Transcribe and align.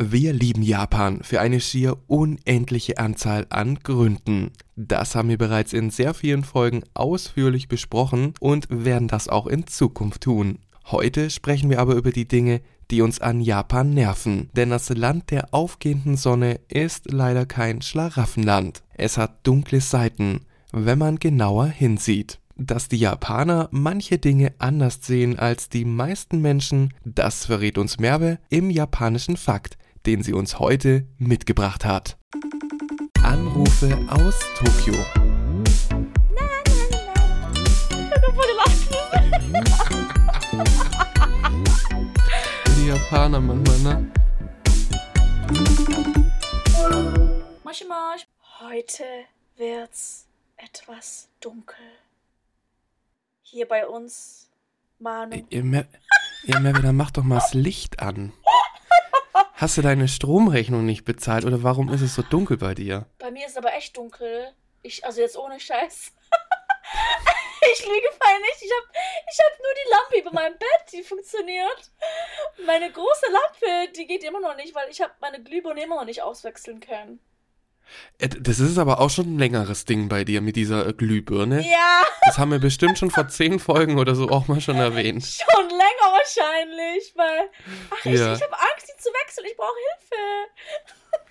Wir 0.00 0.32
lieben 0.32 0.62
Japan 0.62 1.24
für 1.24 1.40
eine 1.40 1.58
schier 1.58 1.96
unendliche 2.06 2.98
Anzahl 2.98 3.46
an 3.50 3.80
Gründen. 3.82 4.52
Das 4.76 5.16
haben 5.16 5.28
wir 5.28 5.38
bereits 5.38 5.72
in 5.72 5.90
sehr 5.90 6.14
vielen 6.14 6.44
Folgen 6.44 6.84
ausführlich 6.94 7.66
besprochen 7.66 8.32
und 8.38 8.68
werden 8.70 9.08
das 9.08 9.26
auch 9.26 9.48
in 9.48 9.66
Zukunft 9.66 10.20
tun. 10.22 10.60
Heute 10.86 11.30
sprechen 11.30 11.68
wir 11.68 11.80
aber 11.80 11.96
über 11.96 12.12
die 12.12 12.28
Dinge, 12.28 12.60
die 12.92 13.02
uns 13.02 13.20
an 13.20 13.40
Japan 13.40 13.92
nerven. 13.92 14.50
Denn 14.52 14.70
das 14.70 14.88
Land 14.88 15.32
der 15.32 15.52
aufgehenden 15.52 16.16
Sonne 16.16 16.60
ist 16.68 17.10
leider 17.10 17.44
kein 17.44 17.82
Schlaraffenland. 17.82 18.84
Es 18.94 19.18
hat 19.18 19.44
dunkle 19.44 19.80
Seiten, 19.80 20.42
wenn 20.70 21.00
man 21.00 21.18
genauer 21.18 21.66
hinsieht. 21.66 22.38
Dass 22.60 22.88
die 22.88 22.98
Japaner 22.98 23.68
manche 23.70 24.18
Dinge 24.18 24.52
anders 24.58 24.98
sehen 25.02 25.38
als 25.38 25.68
die 25.68 25.84
meisten 25.84 26.40
Menschen, 26.40 26.92
das 27.04 27.46
verrät 27.46 27.78
uns 27.78 27.98
Merve 27.98 28.38
im 28.48 28.70
japanischen 28.70 29.36
Fakt, 29.36 29.77
den 30.06 30.22
sie 30.22 30.32
uns 30.32 30.58
heute 30.58 31.06
mitgebracht 31.18 31.84
hat. 31.84 32.18
Anrufe 33.22 33.98
aus 34.08 34.38
Tokio. 34.56 34.94
Die 42.76 42.88
Japaner 42.88 43.40
manchmal, 43.40 43.78
ne? 43.80 44.12
Moshi 47.64 47.84
Mosh. 47.84 48.26
Heute 48.60 49.04
wird's 49.56 50.26
etwas 50.56 51.28
dunkel. 51.40 51.76
Hier 53.42 53.66
bei 53.68 53.86
uns, 53.86 54.50
Manu. 54.98 55.44
Ihr, 55.48 55.64
Mer 55.64 55.86
ihr 56.44 56.60
Merve, 56.60 56.82
dann 56.82 56.96
mach 56.96 57.10
doch 57.10 57.22
mal 57.22 57.36
das 57.36 57.54
Licht 57.54 58.00
an. 58.00 58.32
Hast 59.54 59.76
du 59.76 59.82
deine 59.82 60.06
Stromrechnung 60.06 60.86
nicht 60.86 61.04
bezahlt 61.04 61.44
oder 61.44 61.64
warum 61.64 61.92
ist 61.92 62.00
es 62.00 62.14
so 62.14 62.22
dunkel 62.22 62.56
bei 62.58 62.74
dir? 62.74 63.06
Bei 63.18 63.32
mir 63.32 63.44
ist 63.44 63.58
aber 63.58 63.74
echt 63.74 63.96
dunkel. 63.96 64.52
Ich, 64.82 65.04
also 65.04 65.20
jetzt 65.20 65.36
ohne 65.36 65.58
Scheiß. 65.58 66.12
ich 67.72 67.84
lüge 67.84 68.08
fein 68.20 68.40
nicht. 68.40 68.62
Ich 68.62 68.70
habe 68.70 68.86
ich 69.32 69.38
hab 69.40 69.58
nur 69.58 69.74
die 69.74 69.90
Lampe 69.90 70.18
über 70.20 70.32
meinem 70.32 70.58
Bett, 70.58 70.92
die 70.92 71.02
funktioniert. 71.02 71.90
Meine 72.66 72.92
große 72.92 73.26
Lampe, 73.32 73.92
die 73.96 74.06
geht 74.06 74.22
immer 74.22 74.38
noch 74.38 74.54
nicht, 74.54 74.76
weil 74.76 74.88
ich 74.90 75.00
habe 75.00 75.12
meine 75.20 75.42
Glühbirne 75.42 75.82
immer 75.82 75.96
noch 75.96 76.04
nicht 76.04 76.22
auswechseln 76.22 76.78
können. 76.78 77.18
Äh, 78.18 78.28
Das 78.28 78.58
ist 78.60 78.78
aber 78.78 79.00
auch 79.00 79.10
schon 79.10 79.34
ein 79.34 79.38
längeres 79.38 79.84
Ding 79.84 80.08
bei 80.08 80.24
dir 80.24 80.40
mit 80.40 80.56
dieser 80.56 80.86
äh, 80.86 80.92
Glühbirne. 80.92 81.60
Ja, 81.62 82.02
Das 82.26 82.38
haben 82.38 82.50
wir 82.50 82.58
bestimmt 82.58 82.98
schon 82.98 83.10
vor 83.10 83.28
zehn 83.28 83.58
Folgen 83.58 83.98
oder 83.98 84.14
so 84.14 84.28
auch 84.28 84.48
mal 84.48 84.60
schon 84.60 84.76
erwähnt. 84.76 85.24
schon 85.24 85.68
länger 85.68 86.12
wahrscheinlich, 86.12 87.12
weil 87.16 87.48
ach, 87.90 88.04
ich, 88.06 88.18
Ja. 88.20 88.34
ich 88.34 88.42
habe 88.42 88.52
Angst, 88.54 88.88
die 88.92 89.02
zu 89.02 89.08
wechseln. 89.10 89.46
Ich 89.50 89.56
brauche 89.56 89.74
Hilfe. 89.76 90.16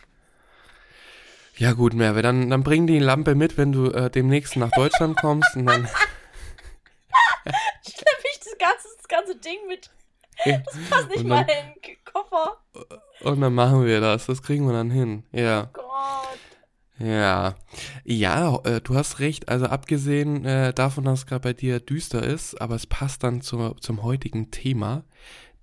Ja 1.59 1.72
gut, 1.73 1.94
Merve, 1.95 2.22
dann, 2.22 2.52
dann 2.52 2.61
bring 2.63 2.85
die 2.85 3.00
Lampe 3.00 3.33
mit, 3.33 3.58
wenn 3.58 3.72
du 3.72 3.89
äh, 3.89 4.11
demnächst 4.11 4.58
nach 4.58 4.69
Deutschland 4.69 5.17
kommst 5.19 5.55
und 5.55 5.66
dann, 5.66 5.88
Schlepp 7.81 8.23
ich 8.31 8.39
das 8.39 8.55
ganze, 8.59 8.88
das 8.95 9.08
ganze 9.08 9.35
Ding 9.38 9.58
mit. 9.67 9.89
Das 10.45 10.63
passt 10.89 11.09
nicht 11.09 11.19
Und 11.19 11.27
mal 11.27 11.45
dann- 11.45 11.55
in 11.75 11.81
den 11.81 11.97
Koffer. 12.05 12.57
und 13.21 13.41
dann 13.41 13.53
machen 13.53 13.85
wir 13.85 13.99
das. 14.02 14.25
Das 14.27 14.41
kriegen 14.41 14.66
wir 14.66 14.73
dann 14.73 14.89
hin. 14.91 15.23
Ja. 15.31 15.69
Gott. 15.73 15.83
Ja, 16.99 17.53
ja, 18.05 18.55
äh, 18.63 18.81
du 18.81 18.95
hast 18.95 19.19
recht. 19.19 19.49
Also 19.49 19.67
abgesehen 19.67 20.45
äh, 20.45 20.73
davon, 20.73 21.03
dass 21.03 21.19
es 21.19 21.25
gerade 21.27 21.41
bei 21.44 21.53
dir 21.53 21.79
düster 21.79 22.23
ist, 22.23 22.59
aber 22.59 22.73
es 22.75 22.88
passt 22.88 23.23
dann 23.23 23.41
zur, 23.41 23.77
zum 23.77 24.02
heutigen 24.02 24.49
Thema, 24.49 25.03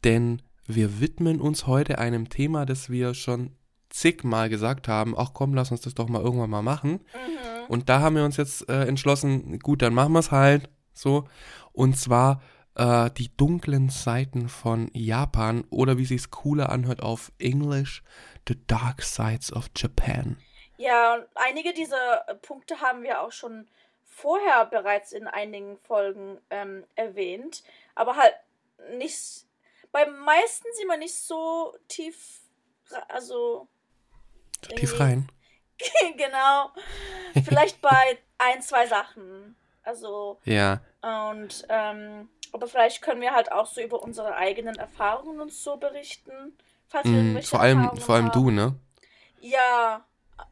denn 0.04 0.42
wir 0.66 1.00
widmen 1.00 1.40
uns 1.40 1.66
heute 1.66 1.98
einem 1.98 2.28
Thema, 2.28 2.66
das 2.66 2.88
wir 2.88 3.14
schon 3.14 3.50
zigmal 3.90 4.48
gesagt 4.48 4.86
haben. 4.86 5.14
Ach 5.16 5.30
komm, 5.34 5.54
lass 5.54 5.72
uns 5.72 5.80
das 5.80 5.94
doch 5.94 6.08
mal 6.08 6.22
irgendwann 6.22 6.50
mal 6.50 6.62
machen. 6.62 6.92
Mhm. 6.92 7.66
Und 7.68 7.88
da 7.88 8.00
haben 8.00 8.14
wir 8.14 8.24
uns 8.24 8.36
jetzt 8.36 8.68
äh, 8.68 8.84
entschlossen, 8.84 9.58
gut, 9.58 9.82
dann 9.82 9.92
machen 9.94 10.12
wir 10.12 10.20
es 10.20 10.30
halt 10.30 10.68
so. 10.92 11.24
Und 11.72 11.96
zwar 11.98 12.40
äh, 12.76 13.10
die 13.10 13.34
dunklen 13.36 13.88
Seiten 13.88 14.48
von 14.48 14.90
Japan 14.92 15.64
oder 15.70 15.98
wie 15.98 16.06
sich's 16.06 16.30
cooler 16.30 16.70
anhört 16.70 17.02
auf 17.02 17.32
Englisch, 17.38 18.02
The 18.48 18.56
Dark 18.66 19.02
Sides 19.02 19.52
of 19.52 19.70
Japan. 19.76 20.38
Ja, 20.76 21.14
und 21.14 21.26
einige 21.34 21.72
dieser 21.72 22.24
Punkte 22.42 22.80
haben 22.80 23.02
wir 23.02 23.20
auch 23.20 23.32
schon 23.32 23.68
vorher 24.04 24.66
bereits 24.66 25.12
in 25.12 25.26
einigen 25.26 25.78
Folgen 25.78 26.40
ähm, 26.50 26.84
erwähnt. 26.94 27.62
Aber 27.94 28.16
halt 28.16 28.34
nicht. 28.96 29.46
Beim 29.92 30.18
meisten 30.20 30.66
sind 30.74 30.88
wir 30.88 30.96
nicht 30.96 31.14
so 31.14 31.76
tief. 31.88 32.40
Also. 33.08 33.68
So 34.66 34.74
tief 34.74 34.98
rein. 34.98 35.28
genau. 36.16 36.70
Vielleicht 37.44 37.80
bei 37.80 38.18
ein, 38.38 38.62
zwei 38.62 38.86
Sachen. 38.86 39.56
Also. 39.82 40.40
Ja, 40.44 40.80
Und. 41.02 41.64
Ähm, 41.68 42.28
aber 42.54 42.68
vielleicht 42.68 43.02
können 43.02 43.20
wir 43.20 43.32
halt 43.34 43.52
auch 43.52 43.66
so 43.66 43.80
über 43.80 44.02
unsere 44.02 44.36
eigenen 44.36 44.76
Erfahrungen 44.76 45.40
uns 45.40 45.62
so 45.62 45.76
berichten. 45.76 46.56
Falls 46.88 47.06
mm, 47.08 47.38
vor 47.40 47.60
allem, 47.60 47.96
vor 47.98 48.14
allem 48.14 48.26
haben. 48.26 48.44
du, 48.44 48.50
ne? 48.50 48.78
Ja, 49.40 50.04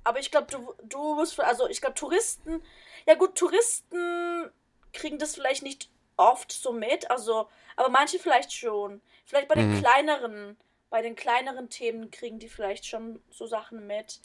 aber 0.05 0.19
ich 0.21 0.31
glaube, 0.31 0.49
du, 0.51 0.75
du 0.83 1.15
musst, 1.15 1.39
also 1.41 1.69
ich 1.69 1.81
glaube, 1.81 1.95
Touristen, 1.95 2.63
ja 3.07 3.15
gut, 3.15 3.37
Touristen 3.37 4.51
kriegen 4.93 5.19
das 5.19 5.35
vielleicht 5.35 5.63
nicht 5.63 5.89
oft 6.17 6.53
so 6.53 6.73
mit, 6.73 7.11
also, 7.11 7.49
aber 7.77 7.89
manche 7.89 8.19
vielleicht 8.19 8.53
schon. 8.53 9.01
Vielleicht 9.25 9.49
bei 9.49 9.55
den 9.55 9.71
Mhm. 9.71 9.79
kleineren, 9.79 10.57
bei 10.91 11.03
den 11.03 11.15
kleineren 11.17 11.71
Themen 11.71 12.11
kriegen 12.11 12.39
die 12.39 12.49
vielleicht 12.49 12.87
schon 12.87 13.21
so 13.31 13.47
Sachen 13.47 13.87
mit, 13.87 14.21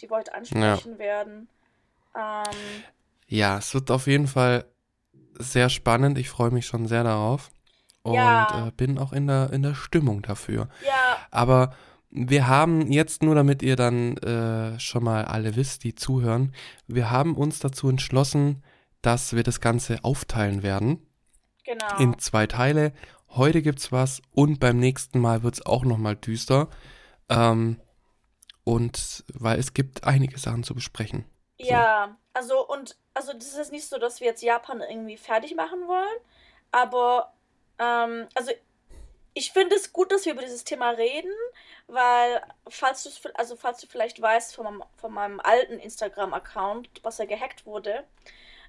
die 0.00 0.08
wir 0.10 0.16
heute 0.18 0.34
ansprechen 0.34 0.98
werden. 0.98 1.48
Ähm, 2.14 2.84
Ja, 3.26 3.58
es 3.58 3.74
wird 3.74 3.90
auf 3.90 4.06
jeden 4.06 4.26
Fall 4.28 4.71
sehr 5.38 5.68
spannend. 5.68 6.18
Ich 6.18 6.28
freue 6.30 6.50
mich 6.50 6.66
schon 6.66 6.86
sehr 6.86 7.04
darauf. 7.04 7.50
Und 8.02 8.14
Ja. 8.14 8.66
äh, 8.68 8.70
bin 8.72 8.98
auch 8.98 9.12
in 9.12 9.26
der, 9.28 9.52
in 9.52 9.62
der 9.62 9.74
Stimmung 9.74 10.22
dafür. 10.22 10.68
ja, 10.86 11.16
Aber 11.30 11.74
wir 12.10 12.46
haben 12.48 12.90
jetzt 12.92 13.22
nur, 13.22 13.34
damit 13.34 13.62
ihr 13.62 13.76
dann 13.76 14.16
äh, 14.18 14.78
schon 14.78 15.04
mal 15.04 15.24
alle 15.24 15.56
wisst, 15.56 15.84
die 15.84 15.94
zuhören, 15.94 16.52
wir 16.86 17.10
haben 17.10 17.36
uns 17.36 17.60
dazu 17.60 17.88
entschlossen, 17.88 18.62
dass 19.00 19.34
wir 19.34 19.42
das 19.44 19.60
Ganze 19.60 20.04
aufteilen 20.04 20.62
werden 20.62 21.06
genau. 21.64 21.96
in 21.98 22.18
zwei 22.18 22.46
Teile. 22.46 22.92
Heute 23.28 23.62
gibt's 23.62 23.92
was 23.92 24.20
und 24.32 24.60
beim 24.60 24.78
nächsten 24.78 25.18
Mal 25.20 25.42
wird's 25.42 25.64
auch 25.64 25.84
nochmal 25.84 26.16
düster. 26.16 26.68
Ähm, 27.28 27.80
und 28.64 29.24
weil 29.32 29.58
es 29.58 29.72
gibt 29.74 30.04
einige 30.04 30.38
Sachen 30.38 30.64
zu 30.64 30.74
besprechen. 30.74 31.24
Ja, 31.56 32.16
also 32.34 32.66
und 32.66 32.96
also 33.14 33.32
das 33.32 33.54
ist 33.54 33.72
nicht 33.72 33.86
so, 33.88 33.98
dass 33.98 34.20
wir 34.20 34.28
jetzt 34.28 34.42
Japan 34.42 34.80
irgendwie 34.80 35.16
fertig 35.16 35.54
machen 35.54 35.86
wollen, 35.86 36.18
aber 36.70 37.32
ähm, 37.78 38.28
also 38.34 38.52
ich 39.34 39.52
finde 39.52 39.76
es 39.76 39.92
gut, 39.92 40.12
dass 40.12 40.26
wir 40.26 40.32
über 40.34 40.42
dieses 40.42 40.64
Thema 40.64 40.90
reden, 40.90 41.32
weil 41.86 42.42
falls 42.68 43.02
du 43.04 43.10
also 43.34 43.56
falls 43.56 43.80
du 43.80 43.86
vielleicht 43.86 44.20
weißt 44.20 44.54
von 44.54 44.64
meinem, 44.64 44.84
von 44.96 45.12
meinem 45.12 45.40
alten 45.40 45.78
Instagram-Account, 45.78 46.88
was 47.02 47.18
ja 47.18 47.24
gehackt 47.24 47.66
wurde, 47.66 48.04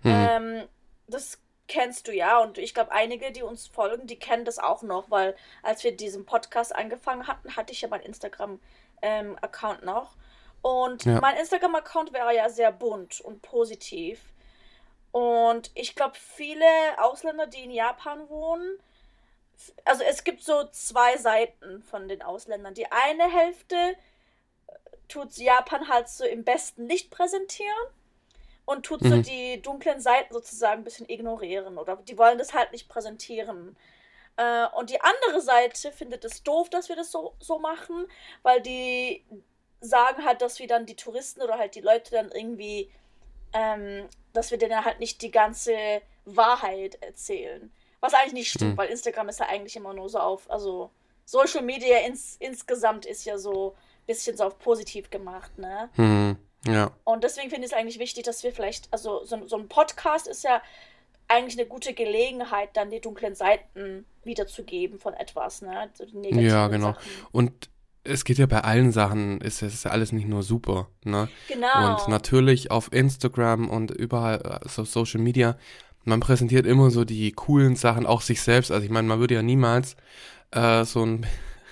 Mhm. 0.04 0.12
ähm, 0.12 0.68
das 1.08 1.40
kennst 1.68 2.08
du 2.08 2.14
ja 2.14 2.40
und 2.40 2.58
ich 2.58 2.74
glaube 2.74 2.92
einige, 2.92 3.32
die 3.32 3.42
uns 3.42 3.68
folgen, 3.68 4.06
die 4.06 4.20
kennen 4.20 4.44
das 4.46 4.60
auch 4.60 4.82
noch, 4.84 5.10
weil 5.10 5.36
als 5.62 5.84
wir 5.84 5.96
diesen 5.96 6.26
Podcast 6.26 6.76
angefangen 6.76 7.28
hatten, 7.28 7.56
hatte 7.56 7.72
ich 7.72 7.82
ja 7.82 7.88
meinen 7.88 8.04
Instagram-Account 8.04 9.84
noch. 9.84 10.16
Und 10.64 11.06
Ja. 11.06 11.20
mein 11.22 11.38
Instagram-Account 11.38 12.14
wäre 12.14 12.34
ja 12.36 12.50
sehr 12.50 12.72
bunt 12.72 13.22
und 13.22 13.42
positiv. 13.44 14.20
Und 15.12 15.70
ich 15.76 15.94
glaube, 15.96 16.16
viele 16.16 16.66
Ausländer, 16.98 17.46
die 17.46 17.66
in 17.66 17.70
Japan 17.72 18.28
wohnen, 18.30 18.80
also 19.86 20.04
es 20.04 20.24
gibt 20.24 20.42
so 20.42 20.64
zwei 20.72 21.18
Seiten 21.18 21.84
von 21.84 22.08
den 22.08 22.24
Ausländern. 22.24 22.74
Die 22.74 22.92
eine 22.92 23.32
Hälfte 23.32 23.76
äh, 23.76 24.74
tut 25.08 25.38
Japan 25.38 25.88
halt 25.90 26.10
so 26.10 26.24
im 26.26 26.44
besten 26.44 26.88
Licht 26.88 27.12
präsentieren 27.12 27.78
und 28.66 28.86
tut 28.86 29.02
so 29.02 29.18
Mhm. 29.18 29.24
die 29.24 29.62
dunklen 29.62 30.00
Seiten 30.00 30.34
sozusagen 30.34 30.82
ein 30.82 30.84
bisschen 30.86 31.08
ignorieren 31.10 31.78
oder 31.78 31.98
die 31.98 32.18
wollen 32.18 32.38
das 32.40 32.54
halt 32.54 32.72
nicht 32.72 32.90
präsentieren. 32.90 33.76
Äh, 34.38 34.66
und 34.76 34.90
die 34.90 35.00
andere 35.02 35.42
Seite 35.42 35.92
findet 35.92 36.26
es 36.26 36.42
doof, 36.42 36.70
dass 36.70 36.90
wir 36.90 36.96
das 36.96 37.12
so, 37.12 37.36
so 37.40 37.60
machen, 37.60 38.08
weil 38.42 38.62
die 38.62 39.24
sagen 39.86 40.26
halt, 40.26 40.42
dass 40.42 40.60
wir 40.60 40.68
dann 40.68 40.86
die 40.86 40.96
Touristen 40.96 41.42
oder 41.42 41.58
halt 41.58 41.76
die 41.76 41.82
Leute 41.82 42.12
dann 42.12 42.32
irgendwie, 42.32 42.90
ähm, 43.54 44.08
dass 44.34 44.50
wir 44.52 44.58
denen 44.58 44.84
halt 44.86 45.00
nicht 45.00 45.22
die 45.22 45.32
ganze 45.32 45.76
Wahrheit 46.26 46.96
erzählen. 47.02 47.72
Was 48.00 48.14
eigentlich 48.14 48.34
nicht 48.34 48.50
stimmt, 48.52 48.74
Mhm. 48.74 48.78
weil 48.78 48.90
Instagram 48.90 49.30
ist 49.30 49.40
ja 49.40 49.48
eigentlich 49.48 49.76
immer 49.76 49.94
nur 49.94 50.10
so 50.10 50.20
auf, 50.20 50.50
also 50.50 50.90
Social 51.26 51.62
Media 51.64 52.00
ins, 52.00 52.36
insgesamt 52.40 53.06
ist 53.06 53.26
ja 53.26 53.38
so 53.38 53.72
ein 53.72 54.06
bisschen 54.08 54.36
so 54.38 54.46
auf 54.46 54.60
positiv 54.60 55.10
gemacht, 55.10 55.58
ne? 55.58 55.90
Mhm. 55.96 56.38
Ja. 56.66 56.92
Und 57.04 57.24
deswegen 57.26 57.50
finde 57.50 57.66
ich 57.66 57.74
es 57.74 57.78
eigentlich 57.78 58.00
wichtig, 58.00 58.24
dass 58.24 58.44
wir 58.44 58.54
vielleicht, 58.54 58.88
also 58.92 59.24
so, 59.26 59.46
so 59.48 59.58
ein 59.58 59.68
Podcast 59.68 60.28
ist 60.28 60.44
ja 60.44 60.62
eigentlich 61.28 61.58
eine 61.60 61.68
gute 61.68 61.94
Gelegenheit, 61.94 62.70
dann 62.74 62.90
die 62.90 63.00
dunklen 63.02 63.36
Seiten 63.36 64.06
wiederzugeben 64.24 65.00
von 65.00 65.14
etwas, 65.14 65.62
ne? 65.62 65.90
So 65.94 66.06
Ja, 66.22 66.68
genau. 66.70 66.94
Sachen. 66.94 67.12
Und 67.32 67.70
es 68.04 68.26
geht 68.26 68.38
ja 68.38 68.46
bei 68.46 68.62
allen 68.62 68.92
Sachen, 68.92 69.40
ist 69.42 69.62
es 69.62 69.74
ist 69.74 69.86
ja 69.86 69.92
alles 69.92 70.12
nicht 70.12 70.28
nur 70.28 70.44
super, 70.44 70.88
ne? 71.04 71.30
Genau. 71.48 71.92
Und 71.92 72.08
natürlich 72.10 72.72
auf 72.72 72.92
Instagram 72.92 73.70
und 73.70 73.92
überall 73.92 74.62
äh, 74.64 74.68
so 74.68 74.84
Social 74.84 75.22
Media, 75.22 75.58
man 76.04 76.20
präsentiert 76.20 76.66
immer 76.66 76.92
so 76.92 77.06
die 77.06 77.32
coolen 77.32 77.76
Sachen, 77.76 78.06
auch 78.06 78.22
sich 78.22 78.42
selbst. 78.42 78.72
Also 78.72 78.84
ich 78.84 78.92
meine, 78.92 79.08
man 79.08 79.20
würde 79.20 79.36
ja 79.36 79.42
niemals 79.42 79.96
äh, 80.52 80.84
so 80.84 81.06
ein 81.06 81.26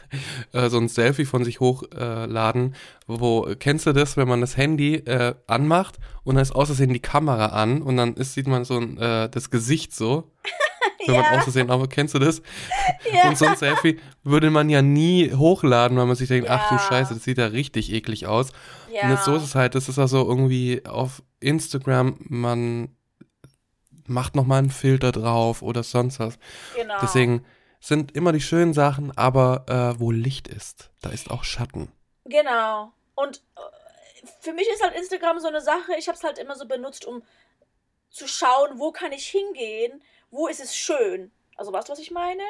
äh, 0.53 0.69
so 0.69 0.77
ein 0.77 0.87
Selfie 0.87 1.25
von 1.25 1.43
sich 1.43 1.59
hochladen, 1.59 2.75
wo, 3.07 3.47
kennst 3.59 3.85
du 3.85 3.93
das, 3.93 4.17
wenn 4.17 4.27
man 4.27 4.41
das 4.41 4.57
Handy 4.57 4.95
äh, 4.95 5.35
anmacht 5.47 5.99
und 6.23 6.35
dann 6.35 6.41
ist 6.41 6.51
außersehen 6.51 6.93
die 6.93 6.99
Kamera 6.99 7.47
an 7.47 7.81
und 7.81 7.97
dann 7.97 8.15
ist, 8.15 8.33
sieht 8.33 8.47
man 8.47 8.63
so 8.63 8.77
ein, 8.77 8.97
äh, 8.97 9.29
das 9.29 9.49
Gesicht 9.49 9.93
so, 9.93 10.31
wenn 11.07 11.15
man 11.15 11.23
Ja. 11.33 11.39
außersehen, 11.39 11.69
aber 11.69 11.87
kennst 11.87 12.13
du 12.15 12.19
das? 12.19 12.41
Ja. 13.13 13.27
Und 13.27 13.37
so 13.37 13.45
ein 13.45 13.55
Selfie 13.57 13.99
würde 14.23 14.49
man 14.51 14.69
ja 14.69 14.81
nie 14.81 15.33
hochladen, 15.33 15.97
weil 15.97 16.05
man 16.05 16.15
sich 16.15 16.27
denkt, 16.29 16.49
ach 16.49 16.69
du 16.69 16.75
Ja. 16.75 16.79
Scheiße, 16.81 17.13
das 17.15 17.23
sieht 17.23 17.37
ja 17.37 17.47
richtig 17.47 17.91
eklig 17.91 18.25
aus. 18.27 18.51
ja. 18.93 19.03
Und 19.03 19.09
jetzt 19.11 19.25
so 19.25 19.35
ist 19.35 19.43
es 19.43 19.55
halt, 19.55 19.75
das 19.75 19.89
ist 19.89 19.99
also 19.99 20.25
irgendwie 20.27 20.85
auf 20.85 21.21
Instagram, 21.39 22.17
man 22.29 22.95
macht 24.07 24.35
nochmal 24.35 24.59
einen 24.59 24.69
Filter 24.71 25.11
drauf 25.11 25.61
oder 25.61 25.83
sonst 25.83 26.19
was. 26.19 26.37
genau. 26.75 26.95
Deswegen 27.01 27.45
sind 27.79 28.15
immer 28.15 28.31
die 28.31 28.41
schönen 28.41 28.73
Sachen, 28.73 29.15
aber 29.17 29.65
äh, 29.95 29.99
wo 29.99 30.11
Licht 30.11 30.47
ist, 30.47 30.91
da 31.01 31.09
ist 31.09 31.31
auch 31.31 31.43
Schatten. 31.43 31.91
Genau. 32.25 32.91
Und 33.15 33.37
äh, 33.55 34.27
für 34.41 34.53
mich 34.53 34.67
ist 34.73 34.83
halt 34.83 34.95
Instagram 34.95 35.39
so 35.39 35.47
eine 35.47 35.61
Sache, 35.61 35.93
ich 35.97 36.07
habe 36.07 36.17
es 36.17 36.23
halt 36.23 36.37
immer 36.37 36.55
so 36.55 36.67
benutzt, 36.67 37.05
um 37.05 37.23
zu 38.09 38.27
schauen, 38.27 38.71
wo 38.77 38.91
kann 38.91 39.11
ich 39.13 39.25
hingehen, 39.27 40.01
wo 40.31 40.47
ist 40.47 40.59
es 40.59 40.75
schön. 40.75 41.31
Also 41.57 41.71
weißt 41.71 41.89
du, 41.89 41.91
was 41.91 41.99
ich 41.99 42.11
meine? 42.11 42.43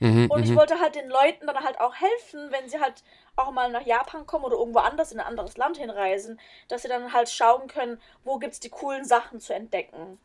Mhm, 0.00 0.30
Und 0.30 0.42
ich 0.42 0.50
mhm. 0.50 0.56
wollte 0.56 0.80
halt 0.80 0.96
den 0.96 1.08
Leuten 1.08 1.46
dann 1.46 1.64
halt 1.64 1.80
auch 1.80 1.94
helfen, 1.94 2.50
wenn 2.50 2.68
sie 2.68 2.80
halt 2.80 3.04
auch 3.36 3.52
mal 3.52 3.70
nach 3.70 3.86
Japan 3.86 4.26
kommen 4.26 4.44
oder 4.44 4.56
irgendwo 4.56 4.80
anders 4.80 5.12
in 5.12 5.20
ein 5.20 5.26
anderes 5.26 5.56
Land 5.56 5.76
hinreisen, 5.78 6.40
dass 6.68 6.82
sie 6.82 6.88
dann 6.88 7.12
halt 7.12 7.30
schauen 7.30 7.68
können, 7.68 8.00
wo 8.24 8.38
gibt's 8.38 8.60
die 8.60 8.68
coolen 8.68 9.04
Sachen 9.04 9.40
zu 9.40 9.54
entdecken. 9.54 10.18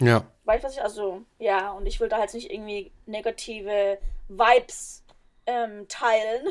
Ja, 0.00 0.24
Weißt 0.44 0.64
du, 0.64 0.68
was 0.68 0.74
ich, 0.74 0.82
also, 0.82 1.22
ja, 1.38 1.70
und 1.72 1.86
ich 1.86 2.00
will 2.00 2.08
da 2.08 2.18
halt 2.18 2.34
nicht 2.34 2.50
irgendwie 2.50 2.90
negative 3.06 3.98
Vibes 4.28 5.04
ähm, 5.46 5.86
teilen. 5.88 6.48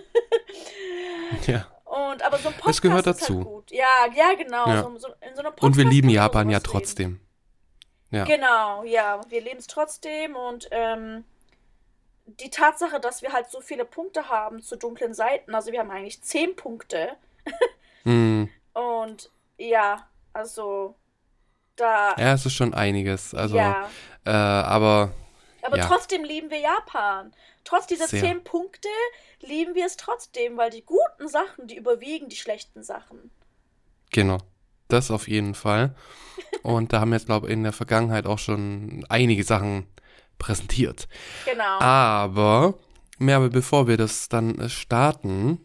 ja. 1.48 1.68
Und 1.86 2.24
aber 2.24 2.38
so 2.38 2.48
ein 2.48 2.54
Podcast 2.54 2.78
Es 2.78 2.81
gehört 2.81 3.07
ist 3.07 3.22
dazu. 3.22 3.36
halt 3.38 3.45
gut. 3.45 3.72
Ja, 3.72 4.07
ja, 4.16 4.33
genau. 4.36 4.68
Ja. 4.68 4.83
So, 4.83 4.98
so, 4.98 5.07
in 5.28 5.36
so 5.36 5.42
einem 5.42 5.54
Und 5.60 5.75
wir 5.75 5.83
Podcast 5.83 5.94
lieben 5.94 6.10
Japan 6.10 6.50
ja 6.50 6.62
sowas 6.62 6.95
reden. 6.98 7.19
Ja. 8.12 8.25
Genau, 8.25 8.84
ja, 8.84 9.22
wir 9.30 9.42
leben 9.42 9.60
es 9.60 9.68
trotzdem 9.68 10.36
und 10.36 10.68
ähm, 10.72 11.24
die 12.25 12.50
Tatsache, 12.50 13.00
dass 13.00 13.22
wir 13.22 13.34
halt 13.34 13.50
so 13.50 13.62
viele 13.62 13.86
Punkte 13.86 14.30
haben 14.30 14.62
zu 14.62 14.75
dunklen 14.75 15.13
Seiten, 15.13 15.56
also 15.56 15.72
wir 15.72 15.80
haben 15.80 15.92
eigentlich 15.92 16.22
zehn 16.22 16.56
Punkte 16.56 17.16
Mhm. 18.04 18.50
und 18.74 19.31
ja, 19.58 20.08
also 20.34 20.96
da, 21.75 22.16
Ja, 22.18 22.34
es 22.34 22.46
ist 22.46 22.54
schon 22.54 22.74
einiges. 22.74 23.34
Also, 23.34 23.56
ja, 23.58 23.90
äh, 24.25 24.30
aber 24.31 25.12
aber 25.62 25.78
ja. 25.78 25.88
trotzdem 25.88 26.24
lieben 26.24 26.50
wir 26.50 26.60
Japan. 26.60 27.34
Trotz 27.64 27.86
dieser 27.86 28.07
Sehr. 28.07 28.22
zehn 28.22 28.44
Punkte 28.44 28.90
lieben 29.42 29.75
wir 29.75 29.86
es 29.86 29.96
trotzdem, 29.98 30.57
weil 30.57 30.72
die 30.72 30.84
guten 30.84 31.28
Sachen, 31.28 31.68
die 31.68 31.75
überwiegen 31.78 32.30
die 32.30 32.36
schlechten 32.36 32.84
Sachen. 32.84 33.31
genau. 34.12 34.40
Das 34.92 35.12
auf 35.12 35.28
jeden 35.28 35.56
Fall. 35.56 35.96
Und 36.64 36.94
da 36.94 37.00
haben 37.00 37.12
wir 37.12 37.18
jetzt, 37.18 37.28
glaube 37.28 37.48
ich, 37.48 37.54
in 37.54 37.64
der 37.64 37.72
Vergangenheit 37.72 38.26
auch 38.26 38.40
schon 38.40 39.06
einige 39.10 39.44
Sachen 39.44 39.86
präsentiert. 40.38 41.08
Genau. 41.46 41.80
Aber, 41.80 42.76
Merve, 43.18 43.50
bevor 43.50 43.88
wir 43.88 43.98
das 43.98 44.28
dann 44.30 44.60
äh, 44.60 44.70
starten, 44.70 45.60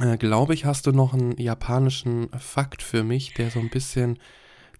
äh, 0.00 0.16
glaube 0.16 0.54
ich, 0.54 0.64
hast 0.64 0.86
du 0.86 0.92
noch 0.92 1.14
einen 1.14 1.36
japanischen 1.38 2.28
Fakt 2.38 2.82
für 2.82 3.02
mich, 3.02 3.34
der 3.34 3.50
so 3.50 3.58
ein 3.60 3.70
bisschen, 3.70 4.18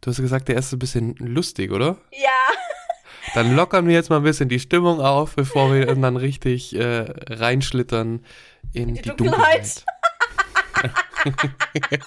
du 0.01 0.11
hast 0.11 0.19
gesagt, 0.19 0.49
der 0.49 0.57
ist 0.57 0.71
so 0.71 0.77
ein 0.77 0.81
bisschen 0.81 1.15
lustig, 1.17 1.71
oder? 1.73 1.99
Ja, 2.13 2.29
Dann 3.35 3.57
lockern 3.57 3.87
wir 3.89 3.95
jetzt 3.95 4.11
mal 4.11 4.19
ein 4.19 4.23
bisschen 4.23 4.49
die 4.49 4.61
Stimmung 4.61 5.01
auf, 5.01 5.35
bevor 5.35 5.73
wir 5.73 5.87
dann 5.87 6.17
richtig 6.17 6.75
äh, 6.77 7.07
reinschlittern 7.29 8.25
in 8.73 8.95
Die 8.95 9.03
die, 9.03 9.09
Dunkelheit. 9.09 9.85
Dunkelheit. 9.85 9.85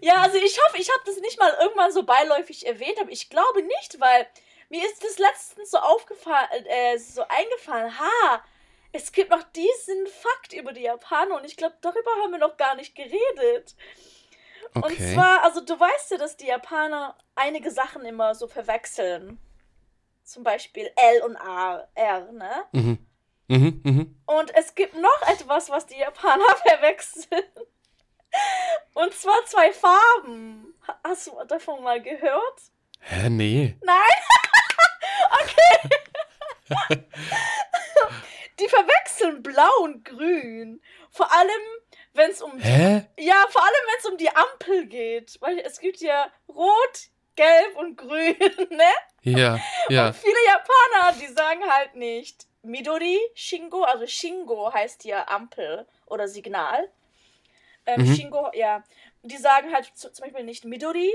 Ja, 0.00 0.22
also 0.22 0.36
ich 0.36 0.58
hoffe, 0.62 0.78
ich 0.78 0.90
habe 0.90 1.02
das 1.06 1.16
nicht 1.18 1.38
mal 1.38 1.52
irgendwann 1.60 1.92
so 1.92 2.02
beiläufig 2.02 2.66
erwähnt, 2.66 3.00
aber 3.00 3.10
ich 3.10 3.30
glaube 3.30 3.62
nicht, 3.62 3.98
weil 4.00 4.26
mir 4.68 4.84
ist 4.84 5.02
das 5.02 5.18
letztens 5.18 5.70
so 5.70 5.78
aufgefallen, 5.78 6.66
äh, 6.66 6.98
so 6.98 7.22
eingefallen, 7.28 7.98
ha, 7.98 8.44
es 8.92 9.12
gibt 9.12 9.30
noch 9.30 9.42
diesen 9.42 10.06
Fakt 10.06 10.52
über 10.52 10.72
die 10.72 10.82
Japaner 10.82 11.36
und 11.36 11.44
ich 11.44 11.56
glaube, 11.56 11.76
darüber 11.80 12.10
haben 12.22 12.32
wir 12.32 12.38
noch 12.38 12.56
gar 12.56 12.74
nicht 12.74 12.94
geredet. 12.94 13.74
Und 14.74 14.84
Okay. 14.84 15.14
zwar, 15.14 15.42
also 15.44 15.60
du 15.60 15.78
weißt 15.78 16.12
ja, 16.12 16.16
dass 16.18 16.36
die 16.36 16.46
Japaner 16.46 17.16
einige 17.34 17.70
Sachen 17.70 18.04
immer 18.04 18.34
so 18.34 18.48
verwechseln. 18.48 19.38
Zum 20.24 20.42
Beispiel 20.42 20.90
L 20.96 21.22
und 21.22 21.36
A, 21.36 21.86
R, 21.94 22.32
ne? 22.32 22.64
Mhm. 22.72 23.06
Mhm, 23.48 23.80
mhm. 23.84 24.22
Und 24.26 24.54
es 24.56 24.74
gibt 24.74 24.94
noch 24.96 25.22
etwas, 25.28 25.70
was 25.70 25.86
die 25.86 25.98
Japaner 25.98 26.44
verwechseln. 26.66 27.44
Und 28.94 29.12
zwar 29.14 29.44
zwei 29.46 29.72
Farben. 29.72 30.74
Ha- 30.86 30.98
Hast 31.04 31.26
du 31.26 31.32
davon 31.48 31.82
mal 31.82 32.00
gehört? 32.00 32.60
Hä, 33.00 33.28
nee. 33.28 33.76
Nein? 33.82 33.98
okay. 35.42 36.96
die 38.58 38.68
verwechseln 38.68 39.42
blau 39.42 39.70
und 39.82 40.04
grün. 40.04 40.80
Vor 41.10 41.30
allem, 41.32 41.60
wenn 42.14 42.30
es 42.30 42.42
um 42.42 42.58
Hä? 42.58 43.06
ja, 43.18 43.44
vor 43.50 43.62
allem 43.62 43.84
wenn 43.86 43.98
es 43.98 44.06
um 44.06 44.16
die 44.16 44.30
Ampel 44.34 44.86
geht, 44.86 45.36
weil 45.40 45.58
es 45.60 45.78
gibt 45.78 46.00
ja 46.00 46.30
rot, 46.48 47.08
gelb 47.36 47.76
und 47.76 47.96
grün, 47.96 48.36
ne? 48.70 48.92
Ja, 49.22 49.58
ja. 49.88 50.06
Und 50.08 50.16
viele 50.16 50.36
Japaner, 50.46 51.18
die 51.20 51.26
sagen 51.32 51.68
halt 51.70 51.94
nicht 51.96 52.46
Midori 52.62 53.18
Shingo, 53.34 53.82
also 53.82 54.06
Shingo 54.06 54.72
heißt 54.72 55.04
ja 55.04 55.28
Ampel 55.28 55.86
oder 56.06 56.26
Signal. 56.28 56.90
Ähm, 57.86 58.02
Mhm. 58.02 58.14
Shingo, 58.16 58.50
ja. 58.54 58.82
Die 59.22 59.36
sagen 59.36 59.72
halt 59.72 59.90
zu, 59.94 60.12
zum 60.12 60.24
Beispiel 60.24 60.44
nicht 60.44 60.64
Midori 60.64 61.12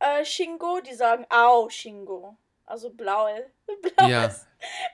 äh, 0.00 0.24
Shingo, 0.24 0.80
die 0.80 0.94
sagen 0.94 1.26
Ao 1.28 1.68
Shingo. 1.70 2.36
Also 2.66 2.90
blaue, 2.90 3.50
blaues, 3.82 4.10
Ja. 4.10 4.30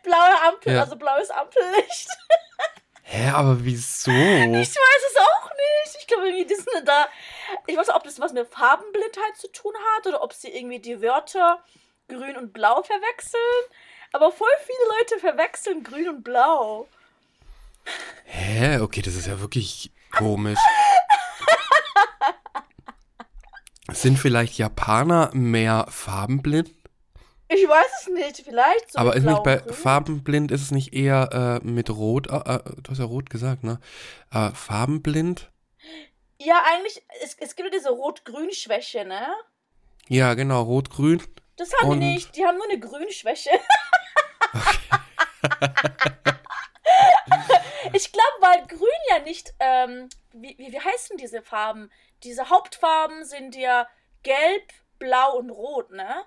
blaue 0.03 0.43
Ampel, 0.49 0.75
Ja. 0.75 0.81
also 0.83 0.97
blaues 0.97 1.31
Ampellicht. 1.31 2.09
Hä, 3.07 3.29
aber 3.31 3.63
wieso? 3.65 4.11
Ich 4.11 4.17
weiß 4.77 5.03
es 5.11 5.17
auch 5.19 5.51
nicht. 5.51 5.97
Ich 6.01 6.07
glaube, 6.07 6.27
irgendwie, 6.27 6.47
die 6.47 6.55
sind 6.55 6.87
da. 6.89 7.07
Ich 7.67 7.77
weiß 7.77 7.87
nicht, 7.89 7.97
ob 7.97 8.03
das 8.05 8.19
was 8.19 8.33
mit 8.33 8.49
Farbenblindheit 8.49 9.37
zu 9.37 9.49
tun 9.53 9.75
hat 9.95 10.07
oder 10.07 10.23
ob 10.23 10.33
sie 10.33 10.49
irgendwie 10.49 10.79
die 10.79 11.03
Wörter 11.03 11.63
grün 12.09 12.37
und 12.37 12.53
blau 12.53 12.83
verwechseln. 12.83 13.65
Aber 14.13 14.33
voll 14.33 14.49
viele 14.65 14.99
Leute 14.99 15.19
verwechseln 15.19 15.83
grün 15.85 16.09
und 16.09 16.23
blau. 16.25 16.89
Hä? 18.25 18.79
Okay, 18.81 19.03
das 19.03 19.15
ist 19.15 19.27
ja 19.27 19.39
wirklich 19.41 19.91
komisch. 20.17 20.59
Sind 23.93 24.19
vielleicht 24.19 24.57
Japaner 24.59 25.31
mehr 25.35 25.87
farbenblind? 25.89 26.71
Ich 27.49 27.69
weiß 27.69 27.87
es 28.01 28.09
nicht, 28.09 28.41
vielleicht 28.45 28.93
so. 28.93 28.99
Aber 28.99 29.15
ist 29.15 29.25
nicht 29.25 29.43
bei 29.43 29.59
farbenblind 29.61 30.51
ist 30.51 30.63
es 30.63 30.71
nicht 30.71 30.95
eher 30.95 31.61
äh, 31.63 31.67
mit 31.67 31.91
Rot? 31.91 32.29
Äh, 32.29 32.37
äh, 32.37 32.61
du 32.83 32.91
hast 32.91 32.99
ja 32.99 33.05
Rot 33.05 33.29
gesagt, 33.29 33.63
ne? 33.63 33.79
Äh, 34.33 34.51
farbenblind? 34.51 35.51
Ja, 36.39 36.63
eigentlich, 36.67 37.03
es, 37.23 37.37
es 37.39 37.55
gibt 37.57 37.73
ja 37.73 37.79
diese 37.79 37.91
Rot-Grün-Schwäche, 37.91 39.05
ne? 39.05 39.27
Ja, 40.09 40.35
genau, 40.35 40.63
Rot-Grün. 40.63 41.23
Das 41.57 41.71
haben 41.81 41.91
Und- 41.91 42.01
die 42.01 42.15
nicht. 42.15 42.35
Die 42.37 42.45
haben 42.45 42.57
nur 42.57 42.69
eine 42.69 42.81
Grünschwäche. 42.81 43.51
ich 47.95 48.13
glaube, 48.13 48.37
weil 48.41 48.67
Grün 48.67 48.89
ja 49.11 49.21
nicht, 49.21 49.55
ähm, 49.61 50.09
wie, 50.33 50.57
wie, 50.59 50.73
wie 50.73 50.81
heißen 50.81 51.17
diese 51.17 51.43
Farben? 51.43 51.91
Diese 52.23 52.51
Hauptfarben 52.51 53.25
sind 53.25 53.55
ja 53.55 53.87
gelb, 54.23 54.73
blau 54.99 55.37
und 55.37 55.51
rot, 55.51 55.91
ne? 55.91 56.25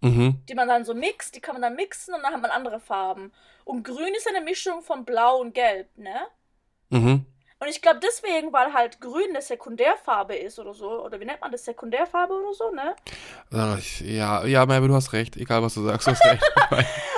Mhm. 0.00 0.42
Die 0.48 0.54
man 0.54 0.68
dann 0.68 0.84
so 0.84 0.94
mixt, 0.94 1.34
die 1.34 1.40
kann 1.40 1.54
man 1.54 1.62
dann 1.62 1.76
mixen 1.76 2.14
und 2.14 2.22
dann 2.22 2.32
hat 2.32 2.40
man 2.40 2.50
andere 2.50 2.80
Farben. 2.80 3.32
Und 3.64 3.84
grün 3.84 4.14
ist 4.14 4.28
eine 4.28 4.40
Mischung 4.40 4.82
von 4.82 5.04
blau 5.04 5.38
und 5.38 5.54
gelb, 5.54 5.88
ne? 5.96 6.26
Mhm. 6.88 7.26
Und 7.62 7.68
ich 7.68 7.82
glaube 7.82 8.00
deswegen, 8.02 8.54
weil 8.54 8.72
halt 8.72 9.02
grün 9.02 9.28
eine 9.28 9.42
Sekundärfarbe 9.42 10.34
ist 10.34 10.58
oder 10.58 10.72
so, 10.72 11.04
oder 11.04 11.20
wie 11.20 11.26
nennt 11.26 11.42
man 11.42 11.52
das, 11.52 11.66
Sekundärfarbe 11.66 12.32
oder 12.32 12.54
so, 12.54 12.70
ne? 12.70 12.96
Ja, 14.00 14.46
ja, 14.46 14.64
Merve, 14.64 14.88
du 14.88 14.94
hast 14.94 15.12
recht. 15.12 15.36
Egal, 15.36 15.62
was 15.62 15.74
du 15.74 15.84
sagst, 15.84 16.06
du 16.06 16.12
hast 16.12 16.24
recht. 16.24 16.42